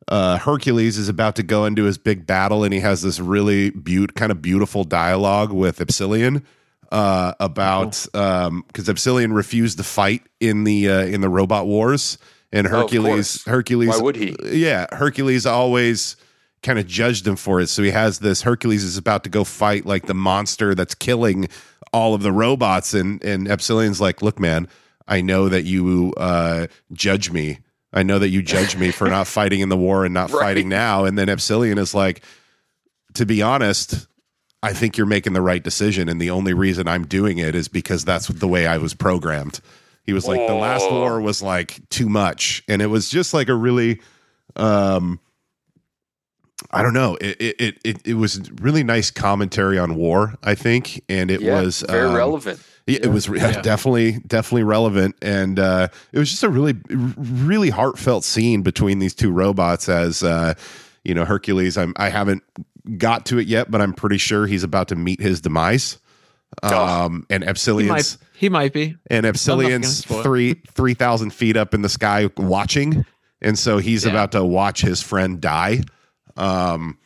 uh 0.07 0.37
Hercules 0.37 0.97
is 0.97 1.09
about 1.09 1.35
to 1.35 1.43
go 1.43 1.65
into 1.65 1.83
his 1.83 1.97
big 1.97 2.25
battle 2.25 2.63
and 2.63 2.73
he 2.73 2.79
has 2.79 3.01
this 3.01 3.19
really 3.19 3.69
beaut 3.71 4.15
kind 4.15 4.31
of 4.31 4.41
beautiful 4.41 4.83
dialogue 4.83 5.51
with 5.51 5.81
Epsilon 5.81 6.43
uh 6.91 7.33
about 7.39 8.05
um 8.15 8.63
cuz 8.73 8.89
Epsilon 8.89 9.33
refused 9.33 9.77
to 9.77 9.83
fight 9.83 10.23
in 10.39 10.63
the 10.63 10.89
uh 10.89 11.03
in 11.05 11.21
the 11.21 11.29
robot 11.29 11.67
wars 11.67 12.17
and 12.51 12.67
Oh, 12.67 12.69
Hercules 12.81 13.13
course. 13.37 13.45
Hercules 13.45 13.89
Why 13.89 13.97
would 13.99 14.15
he? 14.15 14.35
yeah, 14.51 14.87
Hercules 14.91 15.45
always 15.45 16.15
kind 16.63 16.77
of 16.77 16.85
judged 16.87 17.27
him 17.27 17.35
for 17.35 17.59
it. 17.59 17.67
So 17.67 17.81
he 17.83 17.91
has 17.91 18.19
this 18.19 18.41
Hercules 18.43 18.83
is 18.83 18.97
about 18.97 19.23
to 19.23 19.29
go 19.29 19.43
fight 19.43 19.85
like 19.85 20.05
the 20.05 20.13
monster 20.13 20.75
that's 20.75 20.93
killing 20.95 21.47
all 21.93 22.13
of 22.13 22.21
the 22.21 22.31
robots 22.31 22.93
and 22.93 23.23
and 23.23 23.47
Epsilon's 23.49 23.99
like, 23.99 24.21
"Look, 24.21 24.39
man, 24.39 24.67
I 25.07 25.21
know 25.21 25.49
that 25.49 25.63
you 25.63 26.13
uh 26.17 26.67
judge 26.93 27.31
me. 27.31 27.59
I 27.93 28.03
know 28.03 28.19
that 28.19 28.29
you 28.29 28.41
judge 28.41 28.77
me 28.77 28.91
for 28.91 29.09
not 29.09 29.27
fighting 29.27 29.59
in 29.59 29.69
the 29.69 29.75
war 29.77 30.05
and 30.05 30.13
not 30.13 30.29
Right. 30.31 30.39
fighting 30.41 30.69
now." 30.69 31.03
And 31.05 31.17
then 31.17 31.29
Epsilon 31.29 31.77
is 31.77 31.93
like, 31.93 32.23
"To 33.15 33.25
be 33.25 33.41
honest, 33.41 34.07
I 34.63 34.71
think 34.73 34.97
you're 34.97 35.07
making 35.07 35.33
the 35.33 35.41
right 35.41 35.63
decision 35.63 36.07
and 36.07 36.21
the 36.21 36.29
only 36.29 36.53
reason 36.53 36.87
I'm 36.87 37.05
doing 37.07 37.39
it 37.39 37.55
is 37.55 37.67
because 37.67 38.05
that's 38.05 38.27
the 38.27 38.47
way 38.47 38.67
I 38.67 38.77
was 38.77 38.93
programmed." 38.93 39.59
He 40.03 40.13
was 40.13 40.27
like, 40.27 40.45
"The 40.47 40.55
last 40.55 40.85
Oh. 40.89 40.99
war 40.99 41.21
was 41.21 41.41
like 41.41 41.79
too 41.89 42.09
much." 42.09 42.63
And 42.67 42.81
it 42.81 42.87
was 42.87 43.09
just 43.09 43.33
like 43.33 43.49
a 43.49 43.55
really 43.55 44.01
um 44.55 45.19
I 46.71 46.83
don't 46.83 46.93
know. 46.93 47.17
It 47.19 47.37
it 47.41 47.55
it 47.59 47.77
it, 47.83 48.07
it 48.07 48.13
was 48.13 48.49
really 48.61 48.83
nice 48.83 49.11
commentary 49.11 49.77
on 49.79 49.95
war, 49.95 50.35
I 50.43 50.55
think, 50.55 51.03
and 51.09 51.29
it 51.31 51.41
Yeah, 51.41 51.61
was 51.61 51.83
very 51.87 52.07
um, 52.07 52.15
relevant. 52.15 52.59
Yeah, 52.87 52.99
it 53.03 53.07
was 53.07 53.29
re- 53.29 53.39
definitely 53.39 54.19
definitely 54.27 54.63
relevant, 54.63 55.15
and 55.21 55.59
uh, 55.59 55.87
it 56.11 56.19
was 56.19 56.29
just 56.29 56.43
a 56.43 56.49
really 56.49 56.75
really 56.89 57.69
heartfelt 57.69 58.23
scene 58.23 58.61
between 58.61 58.99
these 58.99 59.13
two 59.15 59.31
robots. 59.31 59.89
As 59.89 60.23
uh, 60.23 60.53
you 61.03 61.13
know, 61.13 61.25
Hercules. 61.25 61.77
I'm 61.77 61.93
I 61.97 62.09
haven't 62.09 62.43
got 62.97 63.25
to 63.27 63.39
it 63.39 63.47
yet, 63.47 63.69
but 63.71 63.81
I'm 63.81 63.93
pretty 63.93 64.17
sure 64.17 64.45
he's 64.45 64.63
about 64.63 64.87
to 64.89 64.95
meet 64.95 65.19
his 65.19 65.41
demise. 65.41 65.97
Oh. 66.63 66.85
Um, 67.05 67.25
and 67.29 67.43
He 67.43 67.49
Epsilon's. 67.49 68.17
He 68.33 68.49
might 68.49 68.73
be. 68.73 68.95
and 69.09 69.23
gonna 69.23 69.27
Epsilon's 69.29 69.97
spoil 69.99 70.19
it. 70.19 70.23
three 70.23 70.53
three 70.71 70.93
thousand 70.93 71.31
feet 71.33 71.55
up 71.57 71.73
in 71.73 71.81
the 71.81 71.89
sky 71.89 72.29
watching, 72.37 73.05
and 73.41 73.57
so 73.57 73.77
he's 73.77 74.03
Yeah. 74.05 74.11
about 74.11 74.31
to 74.33 74.43
watch 74.43 74.81
his 74.81 75.01
friend 75.01 75.39
die. 75.39 75.81
Um, 76.37 76.97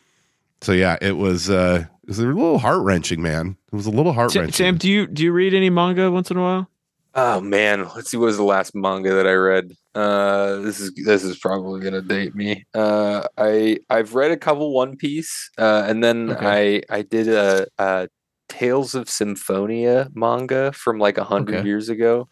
so 0.62 0.72
yeah, 0.72 0.96
it 1.00 1.16
was 1.16 1.50
uh, 1.50 1.84
it 2.02 2.08
was 2.08 2.18
a 2.18 2.22
little 2.26 2.58
heart 2.58 2.82
wrenching, 2.82 3.20
man. 3.22 3.56
It 3.72 3.76
was 3.76 3.86
a 3.86 3.90
little 3.90 4.12
heart 4.12 4.34
wrenching. 4.34 4.52
Sam, 4.52 4.76
do 4.78 4.90
you 4.90 5.06
do 5.06 5.22
you 5.22 5.32
read 5.32 5.54
any 5.54 5.70
manga 5.70 6.10
once 6.10 6.30
in 6.30 6.36
a 6.36 6.42
while? 6.42 6.70
Oh 7.14 7.40
man, 7.40 7.88
let's 7.94 8.10
see. 8.10 8.16
What 8.16 8.26
was 8.26 8.36
the 8.36 8.42
last 8.42 8.74
manga 8.74 9.14
that 9.14 9.26
I 9.26 9.32
read? 9.34 9.72
Uh, 9.94 10.56
this 10.56 10.80
is 10.80 10.92
this 11.04 11.22
is 11.24 11.38
probably 11.38 11.80
gonna 11.80 12.02
date 12.02 12.34
me. 12.34 12.66
Uh, 12.74 13.26
I 13.38 13.78
I've 13.88 14.14
read 14.14 14.30
a 14.32 14.36
couple 14.36 14.72
One 14.74 14.96
Piece, 14.96 15.50
uh, 15.58 15.84
and 15.86 16.02
then 16.04 16.32
Okay. 16.32 16.82
I 16.90 16.96
I 16.98 17.02
did 17.02 17.28
a, 17.28 17.66
a 17.78 18.08
Tales 18.48 18.94
of 18.94 19.08
Symphonia 19.08 20.10
manga 20.14 20.72
from 20.72 20.98
like 20.98 21.18
a 21.18 21.24
hundred 21.24 21.56
Okay. 21.56 21.66
years 21.66 21.88
ago. 21.88 22.28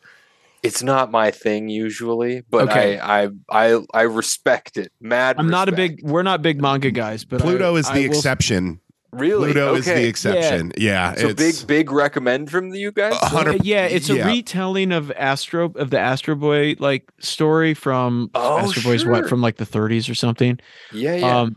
It's 0.63 0.83
not 0.83 1.11
my 1.11 1.31
thing 1.31 1.69
usually, 1.69 2.43
but 2.49 2.71
Okay. 2.71 2.99
I, 2.99 3.25
I 3.25 3.29
I 3.51 3.81
I 3.93 4.03
respect 4.03 4.77
it. 4.79 4.93
Mad. 5.01 5.37
I'm 5.39 5.49
not 5.51 5.69
a 5.69 5.73
big. 5.73 6.01
We're 6.03 6.23
not 6.23 6.41
big 6.41 6.61
manga 6.61 6.91
guys, 6.91 7.25
but 7.25 7.41
Pluto 7.41 7.77
I- 7.77 7.79
is 7.81 7.87
I 7.91 7.95
the 7.95 8.09
will- 8.09 8.17
exception. 8.17 8.81
really. 9.13 9.53
Pluto 9.53 9.75
is 9.75 9.85
the 9.85 10.09
exception. 10.09 10.73
Yeah. 10.79 11.15
So 11.17 11.29
it's, 11.29 11.61
big 11.63 11.67
big 11.67 11.91
recommend 11.93 12.51
from 12.51 12.73
you 12.75 12.93
guys. 12.93 13.15
Hundred- 13.19 13.57
Uh, 13.57 13.63
yeah, 13.63 13.85
it's 13.85 14.09
a 14.09 14.17
yeah. 14.17 14.27
retelling 14.27 14.91
of 14.93 15.13
Astro 15.13 15.71
of 15.77 15.91
the 15.91 15.99
Astro 16.01 16.35
Boy 16.35 16.77
like 16.79 17.11
story 17.21 17.75
from 17.75 18.31
Oh, 18.35 18.59
Astro 18.59 18.83
Boy's 18.83 19.03
sure. 19.03 19.13
what 19.13 19.29
from 19.29 19.43
like 19.43 19.57
the 19.57 19.67
30s 19.67 20.09
or 20.11 20.15
something. 20.15 20.59
Yeah, 20.93 21.17
yeah. 21.17 21.41
Um, 21.41 21.57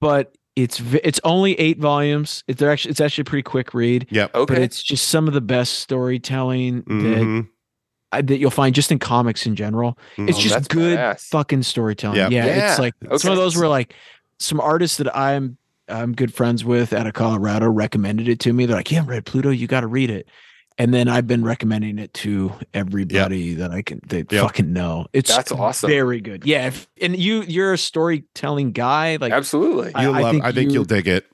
but 0.00 0.32
it's 0.56 0.80
it's 1.04 1.20
only 1.22 1.52
eight 1.60 1.78
volumes. 1.78 2.42
It's 2.48 2.62
actually 2.62 2.90
it's 2.90 3.00
actually 3.00 3.22
a 3.22 3.24
pretty 3.26 3.42
quick 3.42 3.74
read. 3.74 4.06
Yep. 4.10 4.30
But 4.32 4.58
it's 4.58 4.82
just 4.82 5.08
some 5.08 5.28
of 5.28 5.34
the 5.34 5.40
best 5.42 5.74
storytelling 5.80 6.76
that 6.76 6.84
Mhm. 6.92 7.48
I- 8.12 8.22
that 8.22 8.38
you'll 8.38 8.50
find 8.50 8.74
just 8.74 8.90
in 8.90 8.98
comics 8.98 9.44
in 9.46 9.54
general. 9.54 9.98
It's 10.16 10.18
Mhm. 10.18 10.38
Oh, 10.38 10.40
just 10.40 10.54
that's 10.54 10.68
good 10.68 10.98
badass. 10.98 11.20
fucking 11.28 11.62
storytelling. 11.62 12.16
Yeah. 12.16 12.28
Yeah, 12.30 12.46
Yeah, 12.46 12.70
it's 12.70 12.78
like 12.78 12.94
some 13.02 13.12
okay. 13.12 13.28
of 13.30 13.36
those 13.36 13.56
were 13.56 13.68
like 13.68 13.94
some 14.38 14.60
artists 14.60 14.96
that 14.98 15.14
I'm 15.16 15.58
I'm 15.88 16.14
good 16.14 16.34
friends 16.34 16.64
with 16.64 16.92
out 16.92 17.06
of 17.06 17.12
Colorado 17.12 17.68
recommended 17.70 18.26
it 18.28 18.40
to 18.40 18.52
me. 18.52 18.66
They're 18.66 18.76
like, 18.76 18.90
"Yeah, 18.90 19.04
read 19.06 19.24
Pluto, 19.24 19.50
you 19.50 19.66
got 19.68 19.82
to 19.82 19.86
read 19.86 20.10
it." 20.10 20.26
And 20.78 20.92
then 20.92 21.08
I've 21.08 21.26
been 21.26 21.42
recommending 21.42 21.98
it 21.98 22.12
to 22.14 22.52
everybody 22.74 23.54
that 23.54 23.70
I 23.70 23.80
can 23.82 24.00
they 24.06 24.18
Yep. 24.18 24.42
fucking 24.42 24.72
know. 24.74 25.06
It's 25.14 25.34
That's 25.34 25.50
awesome. 25.50 25.88
very 25.88 26.20
good. 26.20 26.44
Yeah, 26.44 26.66
if, 26.66 26.86
and 27.00 27.16
you 27.16 27.42
you're 27.42 27.72
a 27.72 27.78
storytelling 27.78 28.72
guy. 28.72 29.16
Like 29.20 29.32
Absolutely. 29.32 29.94
I- 29.94 30.02
You'll 30.02 30.14
I 30.14 30.20
love. 30.20 30.32
think 30.32 30.44
I 30.44 30.52
think 30.52 30.70
you- 30.70 30.74
you'll 30.74 30.84
dig 30.84 31.08
it. 31.08 31.24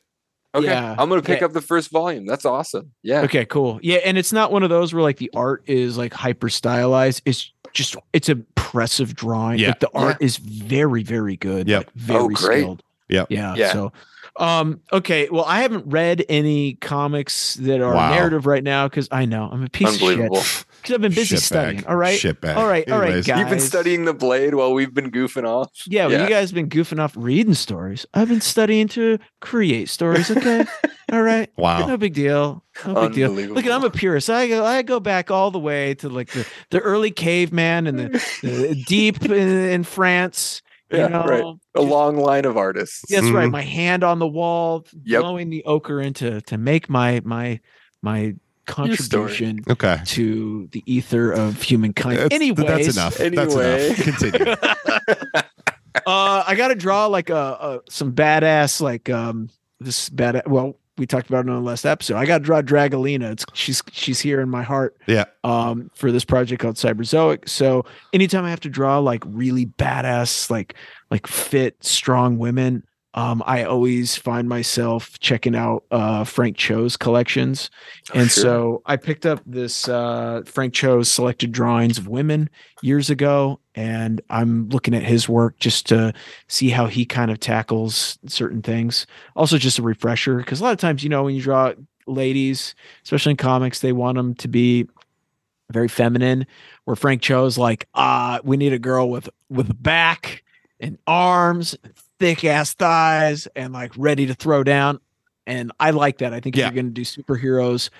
Okay. 0.54 0.66
Yeah. 0.66 0.94
I'm 0.98 1.08
gonna 1.08 1.22
pick 1.22 1.40
Yeah. 1.40 1.46
up 1.46 1.54
the 1.54 1.60
first 1.62 1.90
volume. 1.90 2.26
That's 2.26 2.44
awesome. 2.44 2.92
Yeah. 3.02 3.22
Okay, 3.22 3.44
cool. 3.46 3.80
Yeah, 3.82 3.96
and 4.04 4.16
it's 4.18 4.32
not 4.32 4.52
one 4.52 4.62
of 4.62 4.68
those 4.70 4.92
where 4.94 5.02
like 5.02 5.16
the 5.16 5.30
art 5.34 5.64
is 5.66 5.96
like 5.98 6.12
hyper 6.12 6.48
stylized. 6.48 7.22
It's 7.24 7.50
just 7.72 7.96
it's 8.12 8.28
impressive 8.28 9.14
drawing. 9.16 9.58
Yeah. 9.58 9.68
Like 9.68 9.80
the 9.80 9.90
art 9.94 10.16
is 10.20 10.36
very 10.36 11.02
very 11.02 11.36
good. 11.36 11.66
Yep. 11.68 11.86
like, 11.86 11.94
very 11.96 12.20
Oh, 12.20 12.28
great. 12.28 12.60
skilled. 12.60 12.82
Yep. 13.08 13.26
Yeah. 13.30 13.54
Yeah. 13.56 13.72
So, 13.72 13.92
um, 14.36 14.80
okay. 14.92 15.28
Well, 15.30 15.44
I 15.44 15.60
haven't 15.62 15.84
read 15.86 16.24
any 16.28 16.74
comics 16.74 17.54
that 17.54 17.80
are 17.80 17.94
Wow. 17.94 18.10
narrative 18.10 18.46
right 18.46 18.64
now 18.64 18.88
because 18.88 19.08
I 19.12 19.26
know 19.26 19.48
I'm 19.52 19.62
a 19.64 19.68
piece 19.68 19.88
of 19.88 19.94
Unbelievable. 20.02 20.40
shit. 20.40 20.64
Because 20.80 20.94
I've 20.94 21.00
been 21.00 21.12
busy 21.14 21.36
Shitbag. 21.36 21.40
studying. 21.40 21.86
All 21.86 21.94
right. 21.96 22.18
Shitbag. 22.18 22.56
All 22.56 22.66
right, 22.66 22.90
all 22.90 22.98
right, 22.98 23.06
Anyways. 23.08 23.26
guys. 23.26 23.38
You've 23.38 23.50
been 23.50 23.60
studying 23.60 24.04
the 24.04 24.14
blade 24.14 24.54
while 24.54 24.72
we've 24.72 24.92
been 24.92 25.10
goofing 25.12 25.46
off. 25.46 25.70
Yeah, 25.86 26.06
well, 26.06 26.12
Yeah. 26.18 26.22
you 26.24 26.28
guys 26.28 26.50
have 26.50 26.54
been 26.56 26.68
goofing 26.68 26.98
off 26.98 27.12
reading 27.16 27.54
stories. 27.54 28.04
I've 28.14 28.28
been 28.28 28.40
studying 28.40 28.88
to 28.88 29.18
create 29.40 29.88
stories. 29.88 30.28
Okay. 30.30 30.64
all 31.12 31.22
right. 31.22 31.50
Wow. 31.56 31.86
No 31.86 31.96
big 31.96 32.14
deal. 32.14 32.64
No 32.86 33.02
big 33.08 33.12
deal. 33.12 33.30
Look, 33.30 33.64
at 33.64 33.70
I'm 33.70 33.84
a 33.84 33.90
purist. 33.90 34.28
I 34.30 34.48
go, 34.48 34.64
I 34.64 34.82
go 34.82 34.98
back 34.98 35.30
all 35.30 35.50
the 35.52 35.58
way 35.60 35.94
to 35.96 36.08
like 36.08 36.30
the, 36.32 36.44
the 36.70 36.80
early 36.80 37.10
caveman 37.12 37.86
and 37.86 37.98
the, 37.98 38.08
the 38.42 38.82
deep 38.88 39.24
in, 39.26 39.32
in 39.32 39.84
France. 39.84 40.62
You 40.92 40.98
Yeah, 40.98 41.08
know, 41.08 41.24
right. 41.24 41.44
A 41.74 41.80
long 41.82 42.16
line 42.16 42.44
of 42.44 42.56
artists. 42.56 43.02
That's 43.08 43.28
right. 43.30 43.48
Mhm. 43.48 43.52
My 43.52 43.62
hand 43.62 44.04
on 44.04 44.18
the 44.18 44.26
wall, 44.28 44.86
Yep. 45.04 45.20
blowing 45.22 45.50
the 45.50 45.64
ochre 45.64 46.00
into 46.00 46.40
to 46.42 46.58
make 46.58 46.88
my 46.90 47.20
my 47.24 47.60
my 48.02 48.34
contribution 48.66 49.60
Okay. 49.68 49.98
to 50.06 50.68
the 50.72 50.82
ether 50.86 51.32
of 51.32 51.60
humankind. 51.62 52.18
That's, 52.18 52.34
Anyways, 52.34 52.66
that's 52.66 52.96
enough. 52.96 53.16
That's 53.16 53.36
Anyway. 53.54 53.86
enough. 53.86 54.04
Continue. 54.04 54.52
uh, 56.06 56.44
I 56.46 56.54
got 56.56 56.68
to 56.68 56.74
draw 56.74 57.06
like 57.06 57.30
a, 57.30 57.34
a 57.36 57.80
some 57.90 58.12
badass 58.12 58.80
like 58.80 59.08
um 59.10 59.48
this 59.80 60.08
bad. 60.08 60.42
Well, 60.46 60.76
we 60.98 61.06
talked 61.06 61.28
about 61.28 61.46
it 61.46 61.50
on 61.50 61.56
the 61.56 61.68
last 61.68 61.86
episode. 61.86 62.16
I 62.16 62.26
got 62.26 62.38
to 62.38 62.44
draw 62.44 62.60
Dragolina. 62.60 63.32
It's 63.32 63.44
she's 63.54 63.82
she's 63.92 64.20
here 64.20 64.40
in 64.40 64.48
my 64.48 64.62
heart. 64.62 64.96
Yeah. 65.06 65.24
Um, 65.44 65.90
for 65.94 66.12
this 66.12 66.24
project 66.24 66.60
called 66.60 66.76
Cyberzoic. 66.76 67.48
So 67.48 67.84
anytime 68.12 68.44
I 68.44 68.50
have 68.50 68.60
to 68.60 68.68
draw 68.68 68.98
like 68.98 69.22
really 69.26 69.66
badass, 69.66 70.50
like 70.50 70.74
like 71.10 71.26
fit, 71.26 71.82
strong 71.82 72.38
women. 72.38 72.84
Um, 73.14 73.42
I 73.46 73.64
always 73.64 74.16
find 74.16 74.48
myself 74.48 75.18
checking 75.20 75.54
out 75.54 75.84
uh, 75.90 76.24
Frank 76.24 76.56
Cho's 76.56 76.96
collections. 76.96 77.70
and 78.14 78.30
Sure. 78.30 78.42
so 78.42 78.82
I 78.86 78.96
picked 78.96 79.26
up 79.26 79.40
this 79.44 79.86
uh, 79.88 80.42
Frank 80.46 80.72
Cho's 80.72 81.10
selected 81.10 81.52
drawings 81.52 81.98
of 81.98 82.08
women 82.08 82.48
years 82.80 83.10
ago, 83.10 83.60
and 83.74 84.20
I'm 84.30 84.68
looking 84.70 84.94
at 84.94 85.02
his 85.02 85.28
work 85.28 85.58
just 85.58 85.86
to 85.88 86.14
see 86.48 86.70
how 86.70 86.86
he 86.86 87.04
kind 87.04 87.30
of 87.30 87.38
tackles 87.38 88.18
certain 88.26 88.62
things. 88.62 89.06
Also, 89.36 89.58
just 89.58 89.78
a 89.78 89.82
refresher 89.82 90.36
because 90.36 90.60
a 90.60 90.64
lot 90.64 90.72
of 90.72 90.78
times, 90.78 91.02
you 91.04 91.10
know, 91.10 91.24
when 91.24 91.34
you 91.34 91.42
draw 91.42 91.72
ladies, 92.06 92.74
especially 93.04 93.32
in 93.32 93.36
comics, 93.36 93.80
they 93.80 93.92
want 93.92 94.16
them 94.16 94.34
to 94.36 94.48
be 94.48 94.88
very 95.70 95.88
feminine. 95.88 96.46
Where 96.84 96.96
Frank 96.96 97.22
Cho's 97.22 97.58
like, 97.58 97.88
ah, 97.94 98.40
we 98.42 98.56
need 98.56 98.72
a 98.72 98.78
girl 98.78 99.10
with 99.10 99.28
with 99.50 99.70
a 99.70 99.74
back 99.74 100.42
and 100.80 100.98
arms, 101.06 101.76
thick 102.22 102.44
ass 102.44 102.72
thighs, 102.74 103.48
and 103.56 103.72
like 103.72 103.92
ready 103.96 104.26
to 104.26 104.34
throw 104.34 104.62
down. 104.62 105.00
And 105.46 105.72
I 105.80 105.90
like 105.90 106.18
that. 106.18 106.32
I 106.32 106.38
think 106.40 106.56
Yeah. 106.56 106.68
if 106.68 106.74
you're 106.74 106.82
going 106.82 106.94
to 106.94 107.02
do 107.02 107.04
superheroes, 107.04 107.90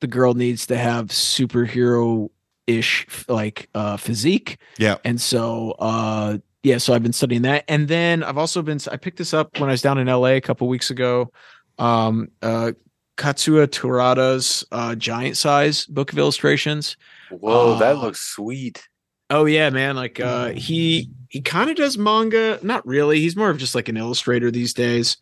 the 0.00 0.08
girl 0.08 0.34
needs 0.34 0.66
to 0.66 0.76
have 0.76 1.06
superhero 1.06 2.28
ish 2.66 3.06
like 3.28 3.68
uh 3.74 3.96
physique. 3.96 4.58
Yeah. 4.78 4.96
And 5.04 5.20
so 5.20 5.70
uh 5.78 6.38
yeah, 6.62 6.78
so 6.78 6.92
I've 6.92 7.02
been 7.02 7.12
studying 7.14 7.42
that. 7.42 7.64
And 7.68 7.88
then 7.88 8.22
I've 8.22 8.36
also 8.36 8.60
been 8.62 8.78
I 8.92 8.96
picked 8.96 9.16
this 9.18 9.32
up 9.32 9.58
when 9.58 9.70
I 9.70 9.72
was 9.72 9.80
down 9.80 9.96
in 9.98 10.06
LA 10.06 10.32
a 10.36 10.40
couple 10.40 10.68
weeks 10.68 10.90
ago. 10.90 11.30
Um 11.78 12.28
uh 12.42 12.72
Katsuya 13.16 13.66
Terada's 13.68 14.66
uh 14.70 14.94
giant 14.96 15.36
size 15.38 15.86
book 15.86 16.12
of 16.12 16.18
illustrations. 16.18 16.96
Whoa, 17.30 17.78
that 17.78 17.96
Uh, 17.96 18.02
looks 18.02 18.20
sweet. 18.20 18.86
Oh 19.30 19.44
yeah, 19.44 19.70
man. 19.70 19.96
Like 19.96 20.20
uh 20.20 20.50
he 20.50 21.10
he 21.28 21.40
kind 21.40 21.70
of 21.70 21.76
does 21.76 21.98
manga. 21.98 22.58
Not 22.62 22.86
really. 22.86 23.20
He's 23.20 23.36
more 23.36 23.50
of 23.50 23.58
just 23.58 23.74
like 23.74 23.88
an 23.88 23.96
illustrator 23.96 24.50
these 24.50 24.72
days. 24.74 25.16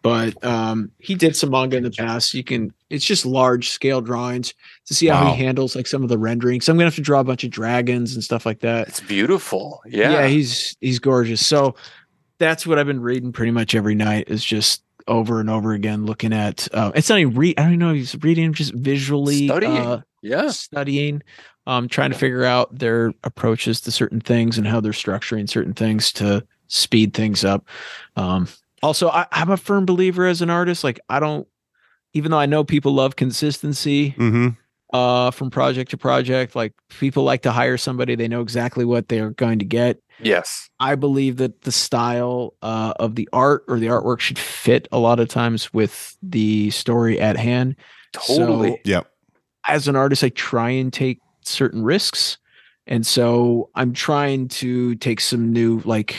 But 0.00 0.42
um 0.44 0.90
he 0.98 1.14
did 1.14 1.36
some 1.36 1.50
manga 1.50 1.76
in 1.76 1.82
the 1.84 1.90
past. 1.90 2.34
You 2.34 2.42
can 2.42 2.72
it's 2.90 3.04
just 3.04 3.24
large 3.26 3.68
scale 3.70 4.00
drawings 4.00 4.54
to 4.86 4.94
see 4.94 5.06
how 5.06 5.26
Wow. 5.26 5.34
he 5.34 5.42
handles 5.44 5.76
like 5.76 5.86
some 5.86 6.02
of 6.02 6.08
the 6.08 6.18
rendering. 6.18 6.60
So 6.60 6.72
I'm 6.72 6.76
gonna 6.78 6.86
have 6.86 6.94
to 6.96 7.00
draw 7.02 7.20
a 7.20 7.24
bunch 7.24 7.44
of 7.44 7.50
dragons 7.50 8.14
and 8.14 8.24
stuff 8.24 8.44
like 8.46 8.60
that. 8.60 8.88
It's 8.88 9.00
beautiful. 9.00 9.82
Yeah. 9.86 10.12
Yeah, 10.12 10.26
he's 10.26 10.76
he's 10.80 10.98
gorgeous. 10.98 11.44
So 11.46 11.76
that's 12.38 12.66
what 12.66 12.78
I've 12.78 12.86
been 12.86 13.00
reading 13.00 13.32
pretty 13.32 13.52
much 13.52 13.74
every 13.74 13.94
night 13.94 14.24
is 14.28 14.44
just 14.44 14.82
over 15.08 15.40
and 15.40 15.50
over 15.50 15.72
again 15.72 16.06
looking 16.06 16.32
at 16.32 16.68
uh 16.72 16.90
it's 16.94 17.08
not 17.08 17.18
even 17.18 17.34
read 17.34 17.58
I 17.60 17.64
don't 17.64 17.78
know, 17.78 17.90
if 17.90 17.96
he's 17.96 18.22
reading 18.22 18.52
just 18.54 18.72
visually 18.72 19.46
Studying. 19.46 19.76
uh 19.76 20.00
yeah. 20.22 20.48
studying, 20.50 21.22
um, 21.66 21.88
trying 21.88 22.10
to 22.10 22.18
figure 22.18 22.44
out 22.44 22.76
their 22.76 23.12
approaches 23.24 23.80
to 23.82 23.90
certain 23.90 24.20
things 24.20 24.58
and 24.58 24.66
how 24.66 24.80
they're 24.80 24.92
structuring 24.92 25.48
certain 25.48 25.74
things 25.74 26.12
to 26.12 26.44
speed 26.68 27.14
things 27.14 27.44
up. 27.44 27.66
Um, 28.16 28.48
also, 28.82 29.08
I, 29.08 29.26
I'm 29.30 29.50
a 29.50 29.56
firm 29.56 29.86
believer 29.86 30.26
as 30.26 30.42
an 30.42 30.50
artist. 30.50 30.82
Like, 30.82 30.98
I 31.08 31.20
don't, 31.20 31.46
even 32.14 32.30
though 32.30 32.38
I 32.38 32.46
know 32.46 32.64
people 32.64 32.92
love 32.92 33.16
consistency 33.16 34.10
hmm 34.10 34.48
uh, 34.92 35.30
from 35.30 35.48
project 35.48 35.90
to 35.90 35.96
project, 35.96 36.54
like 36.54 36.74
people 36.90 37.22
like 37.22 37.40
to 37.40 37.50
hire 37.50 37.78
somebody 37.78 38.14
they 38.14 38.28
know 38.28 38.42
exactly 38.42 38.84
what 38.84 39.08
they're 39.08 39.30
going 39.30 39.58
to 39.58 39.64
get. 39.64 39.98
Yes. 40.20 40.68
I 40.80 40.96
believe 40.96 41.38
that 41.38 41.62
the 41.62 41.72
style 41.72 42.52
uh, 42.60 42.92
of 43.00 43.14
the 43.14 43.26
art 43.32 43.64
or 43.68 43.78
the 43.78 43.86
artwork 43.86 44.20
should 44.20 44.38
fit 44.38 44.88
a 44.92 44.98
lot 44.98 45.18
of 45.18 45.28
times 45.28 45.72
with 45.72 46.14
the 46.22 46.68
story 46.72 47.18
at 47.18 47.38
hand 47.38 47.76
Totally. 48.12 48.72
So- 48.72 48.78
Yep. 48.84 49.10
as 49.66 49.88
an 49.88 49.96
artist, 49.96 50.22
I 50.24 50.28
try 50.28 50.68
and 50.68 50.92
take 50.92 51.20
certain 51.46 51.82
risks. 51.82 52.38
And 52.86 53.06
so 53.06 53.70
I'm 53.74 53.92
trying 53.92 54.48
to 54.48 54.94
take 54.96 55.20
some 55.20 55.52
new, 55.52 55.80
like, 55.84 56.16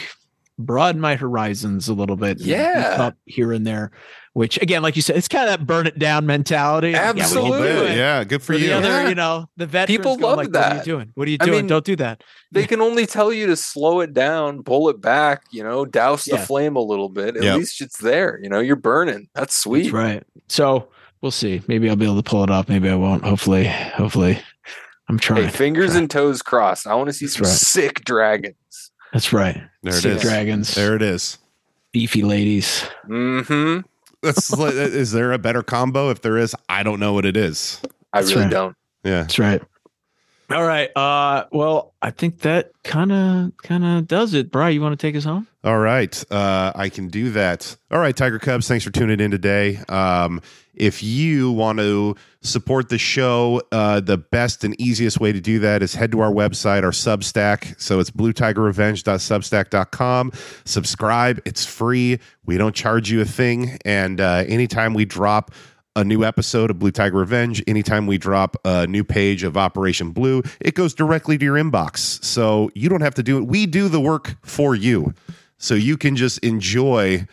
broaden 0.60 1.02
my 1.02 1.16
horizons 1.16 1.90
a 1.90 1.94
little 1.94 2.16
bit. 2.16 2.40
Yeah. 2.40 2.96
Up 3.00 3.16
here 3.26 3.52
and 3.52 3.66
there, 3.66 3.92
which 4.34 4.62
again, 4.62 4.82
like 4.84 4.96
you 4.96 5.02
said, 5.02 5.18
it's 5.18 5.28
kind 5.28 5.50
of 5.50 5.50
that 5.60 5.66
burn 5.66 5.88
it 5.88 5.98
down 6.00 6.26
mentality. 6.28 6.94
Like, 6.94 7.02
yeah, 7.02 7.12
we 7.12 7.22
Absolutely. 7.22 7.96
Yeah. 7.98 8.24
Good 8.24 8.42
for 8.42 8.54
For 8.54 8.60
the 8.60 8.66
you. 8.68 8.72
other, 8.74 8.88
Yeah. 8.88 9.10
you 9.10 9.16
know, 9.16 9.50
the 9.58 9.66
veterans 9.66 9.98
People 9.98 10.16
go 10.16 10.28
love 10.28 10.38
like, 10.38 10.48
What 10.54 10.56
are 10.58 10.70
you 10.70 10.76
that. 10.76 10.86
doing? 10.86 11.12
What 11.16 11.28
are 11.28 11.32
you 11.32 11.38
I 11.42 11.46
doing? 11.46 11.58
mean, 11.58 11.68
Don't 11.68 11.84
do 11.84 11.96
that. 11.98 12.24
They 12.52 12.66
can 12.68 12.82
only 12.82 13.06
tell 13.08 13.34
you 13.34 13.48
to 13.48 13.56
slow 13.56 14.00
it 14.02 14.14
down, 14.14 14.64
pull 14.64 14.88
it 14.90 15.02
back, 15.02 15.42
you 15.52 15.64
know, 15.64 15.86
douse 15.86 16.26
the 16.26 16.38
flame 16.38 16.76
a 16.76 16.82
little 16.82 17.10
bit. 17.10 17.36
At 17.36 17.44
Yep. 17.44 17.58
least 17.58 17.82
it's 17.82 17.98
there. 17.98 18.40
You 18.42 18.48
know, 18.50 18.60
you're 18.60 18.76
burning. 18.76 19.28
That's 19.34 19.56
sweet. 19.56 19.84
That's 19.84 19.94
right. 19.94 20.24
So 20.50 20.88
we'll 21.22 21.32
see. 21.32 21.62
Maybe 21.68 21.90
I'll 21.90 21.96
be 21.96 22.06
able 22.06 22.22
to 22.22 22.30
pull 22.30 22.44
it 22.44 22.52
off. 22.52 22.70
Maybe 22.70 22.90
I 22.90 22.96
won't. 22.96 23.24
Hopefully, 23.26 23.66
hopefully, 23.68 24.40
I'm 25.14 25.20
trying. 25.20 25.44
Hey, 25.44 25.50
fingers 25.50 25.92
Trying. 25.92 26.04
and 26.04 26.10
toes 26.12 26.42
crossed. 26.42 26.88
I 26.88 26.96
want 26.96 27.08
to 27.10 27.14
see 27.14 27.26
That's 27.26 27.36
some 27.36 27.44
right. 27.46 27.54
sick 27.54 28.04
dragons. 28.04 28.56
That's 29.12 29.32
right. 29.32 29.62
There 29.84 29.94
Sick 29.94 30.16
is. 30.16 30.22
Dragons, 30.24 30.74
There 30.74 30.96
it 30.96 31.04
is. 31.04 31.38
beefy 31.92 32.24
ladies. 32.24 32.84
Mm-hmm. 33.08 33.82
That's 34.24 34.52
like, 34.58 34.74
is 34.74 35.12
there 35.12 35.32
a 35.34 35.38
better 35.38 35.62
combo? 35.62 36.10
If 36.10 36.22
there 36.24 36.36
is, 36.38 36.56
I 36.68 36.82
don't 36.82 37.00
know 37.00 37.14
what 37.14 37.26
it 37.26 37.38
is. 37.38 37.80
I 38.12 38.22
That's 38.22 38.32
really 38.34 38.46
right. 38.46 38.52
don't. 38.52 38.76
Yeah. 39.04 39.22
That's 39.22 39.38
right. 39.38 39.62
All 40.50 40.64
right. 40.66 40.90
Uh, 40.98 41.46
well, 41.52 41.94
I 42.02 42.10
think 42.10 42.40
that 42.40 42.72
kind 42.84 43.12
of 43.12 43.52
kind 43.62 43.86
of 43.86 44.08
does 44.08 44.34
it. 44.34 44.52
Brian, 44.52 44.74
you 44.74 44.82
want 44.82 45.00
to 45.00 45.08
take 45.08 45.16
us 45.16 45.24
home? 45.26 45.48
All 45.64 45.78
right, 45.80 46.24
uh, 46.32 46.74
I 46.76 46.90
can 46.90 47.08
do 47.08 47.30
that. 47.32 47.78
All 47.90 48.00
right, 48.00 48.16
Tiger 48.16 48.38
Cubs, 48.40 48.68
thanks 48.68 48.84
for 48.84 48.92
tuning 48.92 49.22
in 49.22 49.32
today. 49.32 49.78
Um, 49.88 50.42
if 50.74 51.04
you 51.04 51.52
want 51.52 51.80
to 51.80 52.16
support 52.42 52.90
the 52.90 52.98
show, 52.98 53.62
uh, 53.72 54.00
the 54.00 54.18
best 54.18 54.64
and 54.64 54.80
easiest 54.80 55.20
way 55.20 55.32
to 55.32 55.40
do 55.40 55.60
that 55.60 55.84
is 55.84 55.96
head 55.96 56.12
to 56.12 56.20
our 56.20 56.32
website, 56.32 56.84
our 56.84 56.92
Substack. 56.92 57.80
So 57.80 58.00
it's 58.00 58.12
bluetigerrevenge.substack.com. 58.12 60.32
Subscribe, 60.66 61.42
it's 61.46 61.66
free. 61.66 62.20
We 62.46 62.58
don't 62.58 62.76
charge 62.76 63.10
you 63.12 63.22
a 63.22 63.26
thing. 63.26 63.78
And 63.86 64.20
uh, 64.20 64.44
anytime 64.48 64.94
we 64.94 65.06
drop 65.06 65.52
a 65.96 66.04
new 66.04 66.24
episode 66.24 66.72
of 66.72 66.80
Blue 66.80 66.92
Tiger 66.92 67.18
Revenge, 67.18 67.64
anytime 67.68 68.08
we 68.08 68.18
drop 68.18 68.58
a 68.66 68.88
new 68.88 69.04
page 69.04 69.44
of 69.44 69.56
Operation 69.56 70.10
Blue, 70.10 70.42
it 70.60 70.74
goes 70.74 70.94
directly 70.94 71.38
to 71.38 71.46
your 71.46 71.56
inbox. 71.56 72.24
So 72.24 72.72
you 72.74 72.90
don't 72.90 73.02
have 73.02 73.14
to 73.16 73.24
do 73.24 73.38
it. 73.38 73.46
We 73.46 73.68
do 73.68 73.90
the 73.90 74.02
work 74.02 74.36
for 74.42 74.76
you. 74.76 75.14
So 75.60 75.76
you 75.76 75.98
can 75.98 76.16
just 76.16 76.40
enjoy 76.40 77.28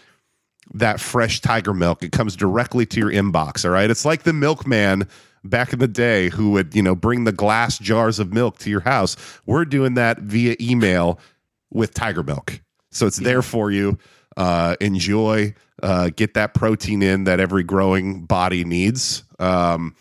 that 0.75 1.01
fresh 1.01 1.41
tiger 1.41 1.75
milk. 1.75 2.03
It 2.03 2.13
comes 2.13 2.37
directly 2.37 2.87
to 2.87 3.01
your 3.01 3.11
inbox. 3.11 3.65
All 3.65 3.71
right. 3.71 3.91
It's 3.91 4.05
like 4.05 4.23
the 4.23 4.33
milkman 4.33 5.09
back 5.43 5.73
in 5.73 5.79
the 5.79 5.89
day 5.89 6.29
who 6.29 6.51
would, 6.53 6.75
you 6.75 6.83
know, 6.83 6.95
bring 6.95 7.25
the 7.25 7.33
glass 7.33 7.79
jars 7.79 8.19
of 8.19 8.33
milk 8.33 8.59
to 8.59 8.71
your 8.71 8.81
house. 8.81 9.17
We're 9.47 9.65
doing 9.65 9.95
that 9.95 10.19
via 10.19 10.57
email 10.61 11.19
with 11.71 11.95
tiger 11.95 12.23
milk. 12.23 12.61
So 12.91 13.07
it's 13.07 13.19
there 13.19 13.43
for 13.43 13.71
you. 13.71 13.99
Uh, 14.37 14.77
enjoy, 14.81 15.55
uh, 15.83 16.11
get 16.15 16.35
that 16.35 16.55
protein 16.55 17.03
in 17.03 17.25
that 17.25 17.41
every 17.41 17.63
growing 17.63 18.25
body 18.25 18.65
needs. 18.65 19.25
Um, 19.39 19.95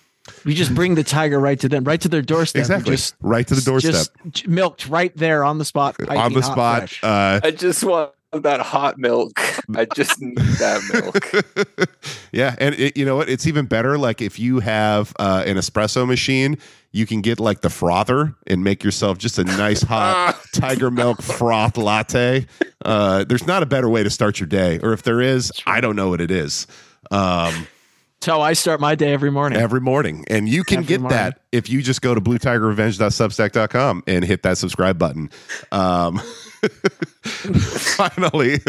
We 0.45 0.53
just 0.53 0.75
bring 0.75 0.95
the 0.95 1.03
tiger 1.03 1.39
right 1.39 1.59
to 1.59 1.69
them, 1.69 1.83
right 1.83 1.99
to 2.01 2.09
their 2.09 2.21
doorstep. 2.21 2.59
Exactly. 2.59 2.91
Just, 2.91 3.15
right 3.21 3.47
to 3.47 3.55
the 3.55 3.61
doorstep. 3.61 4.07
just 4.31 4.47
milked 4.47 4.87
right 4.87 5.15
there 5.17 5.43
on 5.43 5.57
the 5.57 5.65
spot. 5.65 5.95
on 6.07 6.33
the 6.33 6.41
hot 6.41 6.89
spot. 6.89 6.99
Uh, 7.01 7.39
I 7.43 7.51
just 7.51 7.83
want 7.83 8.11
that 8.31 8.59
hot 8.61 8.97
milk. 8.97 9.31
I 9.75 9.85
just 9.85 10.21
need 10.21 10.37
that 10.37 10.81
milk. 10.93 11.89
yeah, 12.31 12.55
and 12.59 12.75
it, 12.75 12.97
you 12.97 13.05
know 13.05 13.15
what? 13.15 13.29
It's 13.29 13.47
even 13.47 13.65
better. 13.65 13.97
Like 13.97 14.21
if 14.21 14.39
you 14.39 14.59
have 14.59 15.13
uh, 15.19 15.43
an 15.45 15.57
espresso 15.57 16.07
machine, 16.07 16.57
you 16.91 17.05
can 17.05 17.21
get 17.21 17.39
like 17.39 17.61
the 17.61 17.69
frother 17.69 18.35
and 18.47 18.63
make 18.63 18.83
yourself 18.83 19.17
just 19.17 19.37
a 19.39 19.43
nice 19.43 19.81
hot 19.81 20.39
tiger 20.53 20.89
milk 20.91 21.21
froth 21.21 21.77
latte. 21.77 22.45
Uh, 22.83 23.23
there's 23.25 23.45
not 23.47 23.61
a 23.63 23.65
better 23.65 23.89
way 23.89 24.03
to 24.03 24.09
start 24.09 24.39
your 24.39 24.47
day, 24.47 24.79
or 24.81 24.93
if 24.93 25.03
there 25.03 25.21
is, 25.21 25.51
I 25.65 25.81
don't 25.81 25.95
know 25.95 26.09
what 26.09 26.21
it 26.21 26.31
is. 26.31 26.65
Um, 27.11 27.67
That's 28.19 28.25
how 28.27 28.41
I 28.41 28.53
start 28.53 28.79
my 28.79 28.95
day 28.95 29.13
every 29.13 29.31
morning. 29.31 29.59
every 29.59 29.81
morning, 29.81 30.25
and 30.29 30.49
you 30.49 30.63
can 30.63 30.79
Every 30.79 30.87
get 30.87 31.01
morning. 31.01 31.17
that 31.17 31.41
if 31.51 31.69
you 31.69 31.81
just 31.81 32.01
go 32.01 32.13
to 32.15 32.21
bluetigerrevenge.substack.com 32.21 34.03
and 34.07 34.25
hit 34.25 34.43
that 34.43 34.57
subscribe 34.57 34.97
button. 34.97 35.29
Um, 35.71 36.21
finally. 37.97 38.59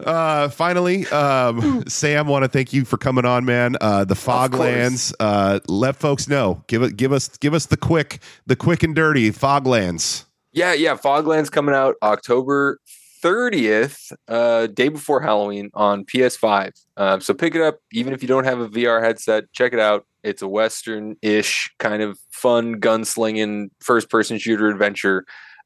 Uh, 0.00 0.48
finally, 0.48 1.06
um, 1.08 1.84
Sam, 1.88 2.26
want 2.26 2.44
to 2.44 2.48
thank 2.48 2.72
you 2.72 2.84
for 2.84 2.98
coming 2.98 3.24
on, 3.24 3.44
man. 3.44 3.76
Uh, 3.80 4.04
the 4.04 4.14
Foglands. 4.14 5.14
Uh, 5.20 5.60
let 5.68 5.96
folks 5.96 6.28
know. 6.28 6.62
Give 6.66 6.82
it. 6.82 6.96
Give 6.96 7.12
us. 7.12 7.28
Give 7.38 7.54
us 7.54 7.66
the 7.66 7.76
quick. 7.76 8.20
The 8.46 8.56
quick 8.56 8.82
and 8.82 8.94
dirty 8.94 9.30
Foglands. 9.30 10.24
Yeah, 10.52 10.72
yeah. 10.72 10.96
Foglands 10.96 11.50
coming 11.50 11.74
out 11.74 11.96
October 12.02 12.78
30th, 13.24 14.12
uh, 14.28 14.66
day 14.66 14.88
before 14.88 15.22
Halloween 15.22 15.70
on 15.72 16.04
PS5. 16.04 16.72
Um, 16.98 17.20
so 17.22 17.32
pick 17.32 17.54
it 17.54 17.62
up, 17.62 17.78
even 17.90 18.12
if 18.12 18.20
you 18.20 18.28
don't 18.28 18.44
have 18.44 18.60
a 18.60 18.68
VR 18.68 19.02
headset. 19.02 19.44
Check 19.52 19.72
it 19.72 19.80
out. 19.80 20.04
It's 20.22 20.42
a 20.42 20.48
Western-ish 20.48 21.70
kind 21.78 22.02
of 22.02 22.18
fun 22.30 22.80
gunslinging 22.80 23.70
first-person 23.80 24.38
shooter 24.38 24.68
adventure, 24.68 25.24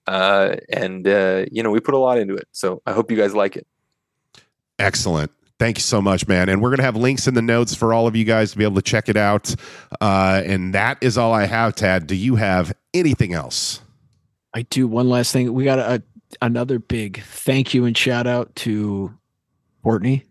uh, 0.09 0.57
and 0.71 1.07
uh, 1.07 1.45
you 1.53 1.63
know 1.63 1.71
we 1.71 1.81
put 1.81 1.95
a 1.95 1.99
lot 1.99 2.19
into 2.19 2.35
it. 2.35 2.49
So 2.53 2.83
I 2.87 2.93
hope 2.93 3.11
you 3.11 3.17
guys 3.17 3.35
like 3.35 3.57
it. 3.57 3.67
Excellent. 4.79 5.31
Thank 5.59 5.77
you 5.79 5.83
so 5.83 6.01
much, 6.01 6.29
man. 6.29 6.49
And 6.49 6.63
we're 6.63 6.69
going 6.71 6.77
to 6.79 6.85
have 6.85 6.95
links 6.97 7.27
in 7.27 7.35
the 7.35 7.43
notes 7.43 7.75
for 7.75 7.93
all 7.93 8.07
of 8.07 8.15
you 8.15 8.25
guys 8.25 8.53
to 8.53 8.59
be 8.59 8.63
able 8.63 8.77
to 8.77 8.83
check 8.83 9.09
it 9.09 9.17
out. 9.17 9.53
Uh, 10.01 10.41
and 10.47 10.73
that 10.73 10.99
is 11.01 11.19
all 11.19 11.33
I 11.33 11.47
have, 11.47 11.75
Tad. 11.75 12.07
Do 12.07 12.15
you 12.15 12.37
have 12.37 12.73
anything 12.95 13.33
else? 13.33 13.81
I 14.55 14.63
do 14.63 14.87
one 14.87 15.09
last 15.09 15.33
thing. 15.33 15.53
We 15.53 15.65
got 15.65 15.81
a, 15.81 16.01
another 16.41 16.79
big 16.79 17.21
thank 17.23 17.75
you 17.75 17.87
and 17.87 17.97
shout 17.97 18.29
out 18.29 18.55
to 18.57 19.13
Courtney 19.83 20.27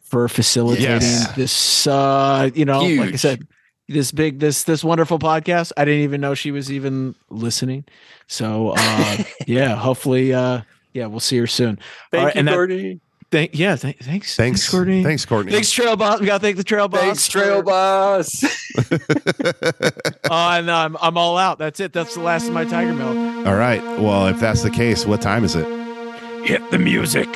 for 0.00 0.28
facilitating 0.28 0.88
Yes. 0.90 1.36
this. 1.36 1.86
Uh, 1.86 2.50
you 2.52 2.64
know, 2.64 2.80
like 2.82 3.12
I 3.12 3.16
said, 3.16 3.46
this 3.88 4.12
big, 4.12 4.38
this 4.38 4.64
this 4.64 4.82
wonderful 4.84 5.18
podcast. 5.18 5.72
I 5.76 5.84
didn't 5.84 6.00
even 6.02 6.20
know 6.20 6.34
she 6.34 6.50
was 6.50 6.70
even 6.72 7.14
listening. 7.30 7.84
So 8.26 8.74
uh, 8.76 9.18
yeah, 9.46 9.74
hopefully, 9.76 10.32
uh, 10.32 10.62
yeah, 10.92 11.06
well 11.06 11.20
see 11.20 11.38
her 11.38 11.46
soon. 11.46 11.78
Thank 12.10 12.20
All 12.20 12.26
right, 12.26 12.34
you, 12.34 12.38
and 12.40 12.48
that- 12.48 12.54
Gordy. 12.54 13.00
Thank, 13.30 13.58
yeah, 13.58 13.76
th- 13.76 13.96
thanks, 14.02 14.36
Thanks, 14.36 14.68
Courtney. 14.68 15.02
Thanks, 15.02 15.24
Courtney. 15.24 15.52
Thanks, 15.52 15.70
Trail 15.70 15.96
Boss. 15.96 16.20
We 16.20 16.26
got 16.26 16.34
to 16.36 16.42
thank 16.42 16.58
the 16.58 16.64
Trail 16.64 16.86
Boss. 16.86 17.00
Thanks, 17.00 17.28
Trail 17.28 17.62
Boss. 17.62 18.28
Oh, 20.30 20.48
and 20.50 20.70
I'm 20.70 20.96
I'm 21.00 21.16
all 21.18 21.36
out. 21.38 21.58
That's 21.58 21.80
it. 21.80 21.92
That's 21.94 22.14
the 22.14 22.20
last 22.20 22.46
of 22.48 22.52
my 22.52 22.64
Tiger 22.64 22.92
Milk. 22.92 23.46
all 23.46 23.54
right. 23.56 23.82
Well, 23.98 24.26
if 24.28 24.38
that's 24.38 24.62
the 24.62 24.70
case, 24.70 25.04
what 25.06 25.20
time 25.22 25.44
is 25.44 25.54
it? 25.56 25.66
Hit 26.44 26.70
the 26.70 26.78
music. 26.78 27.26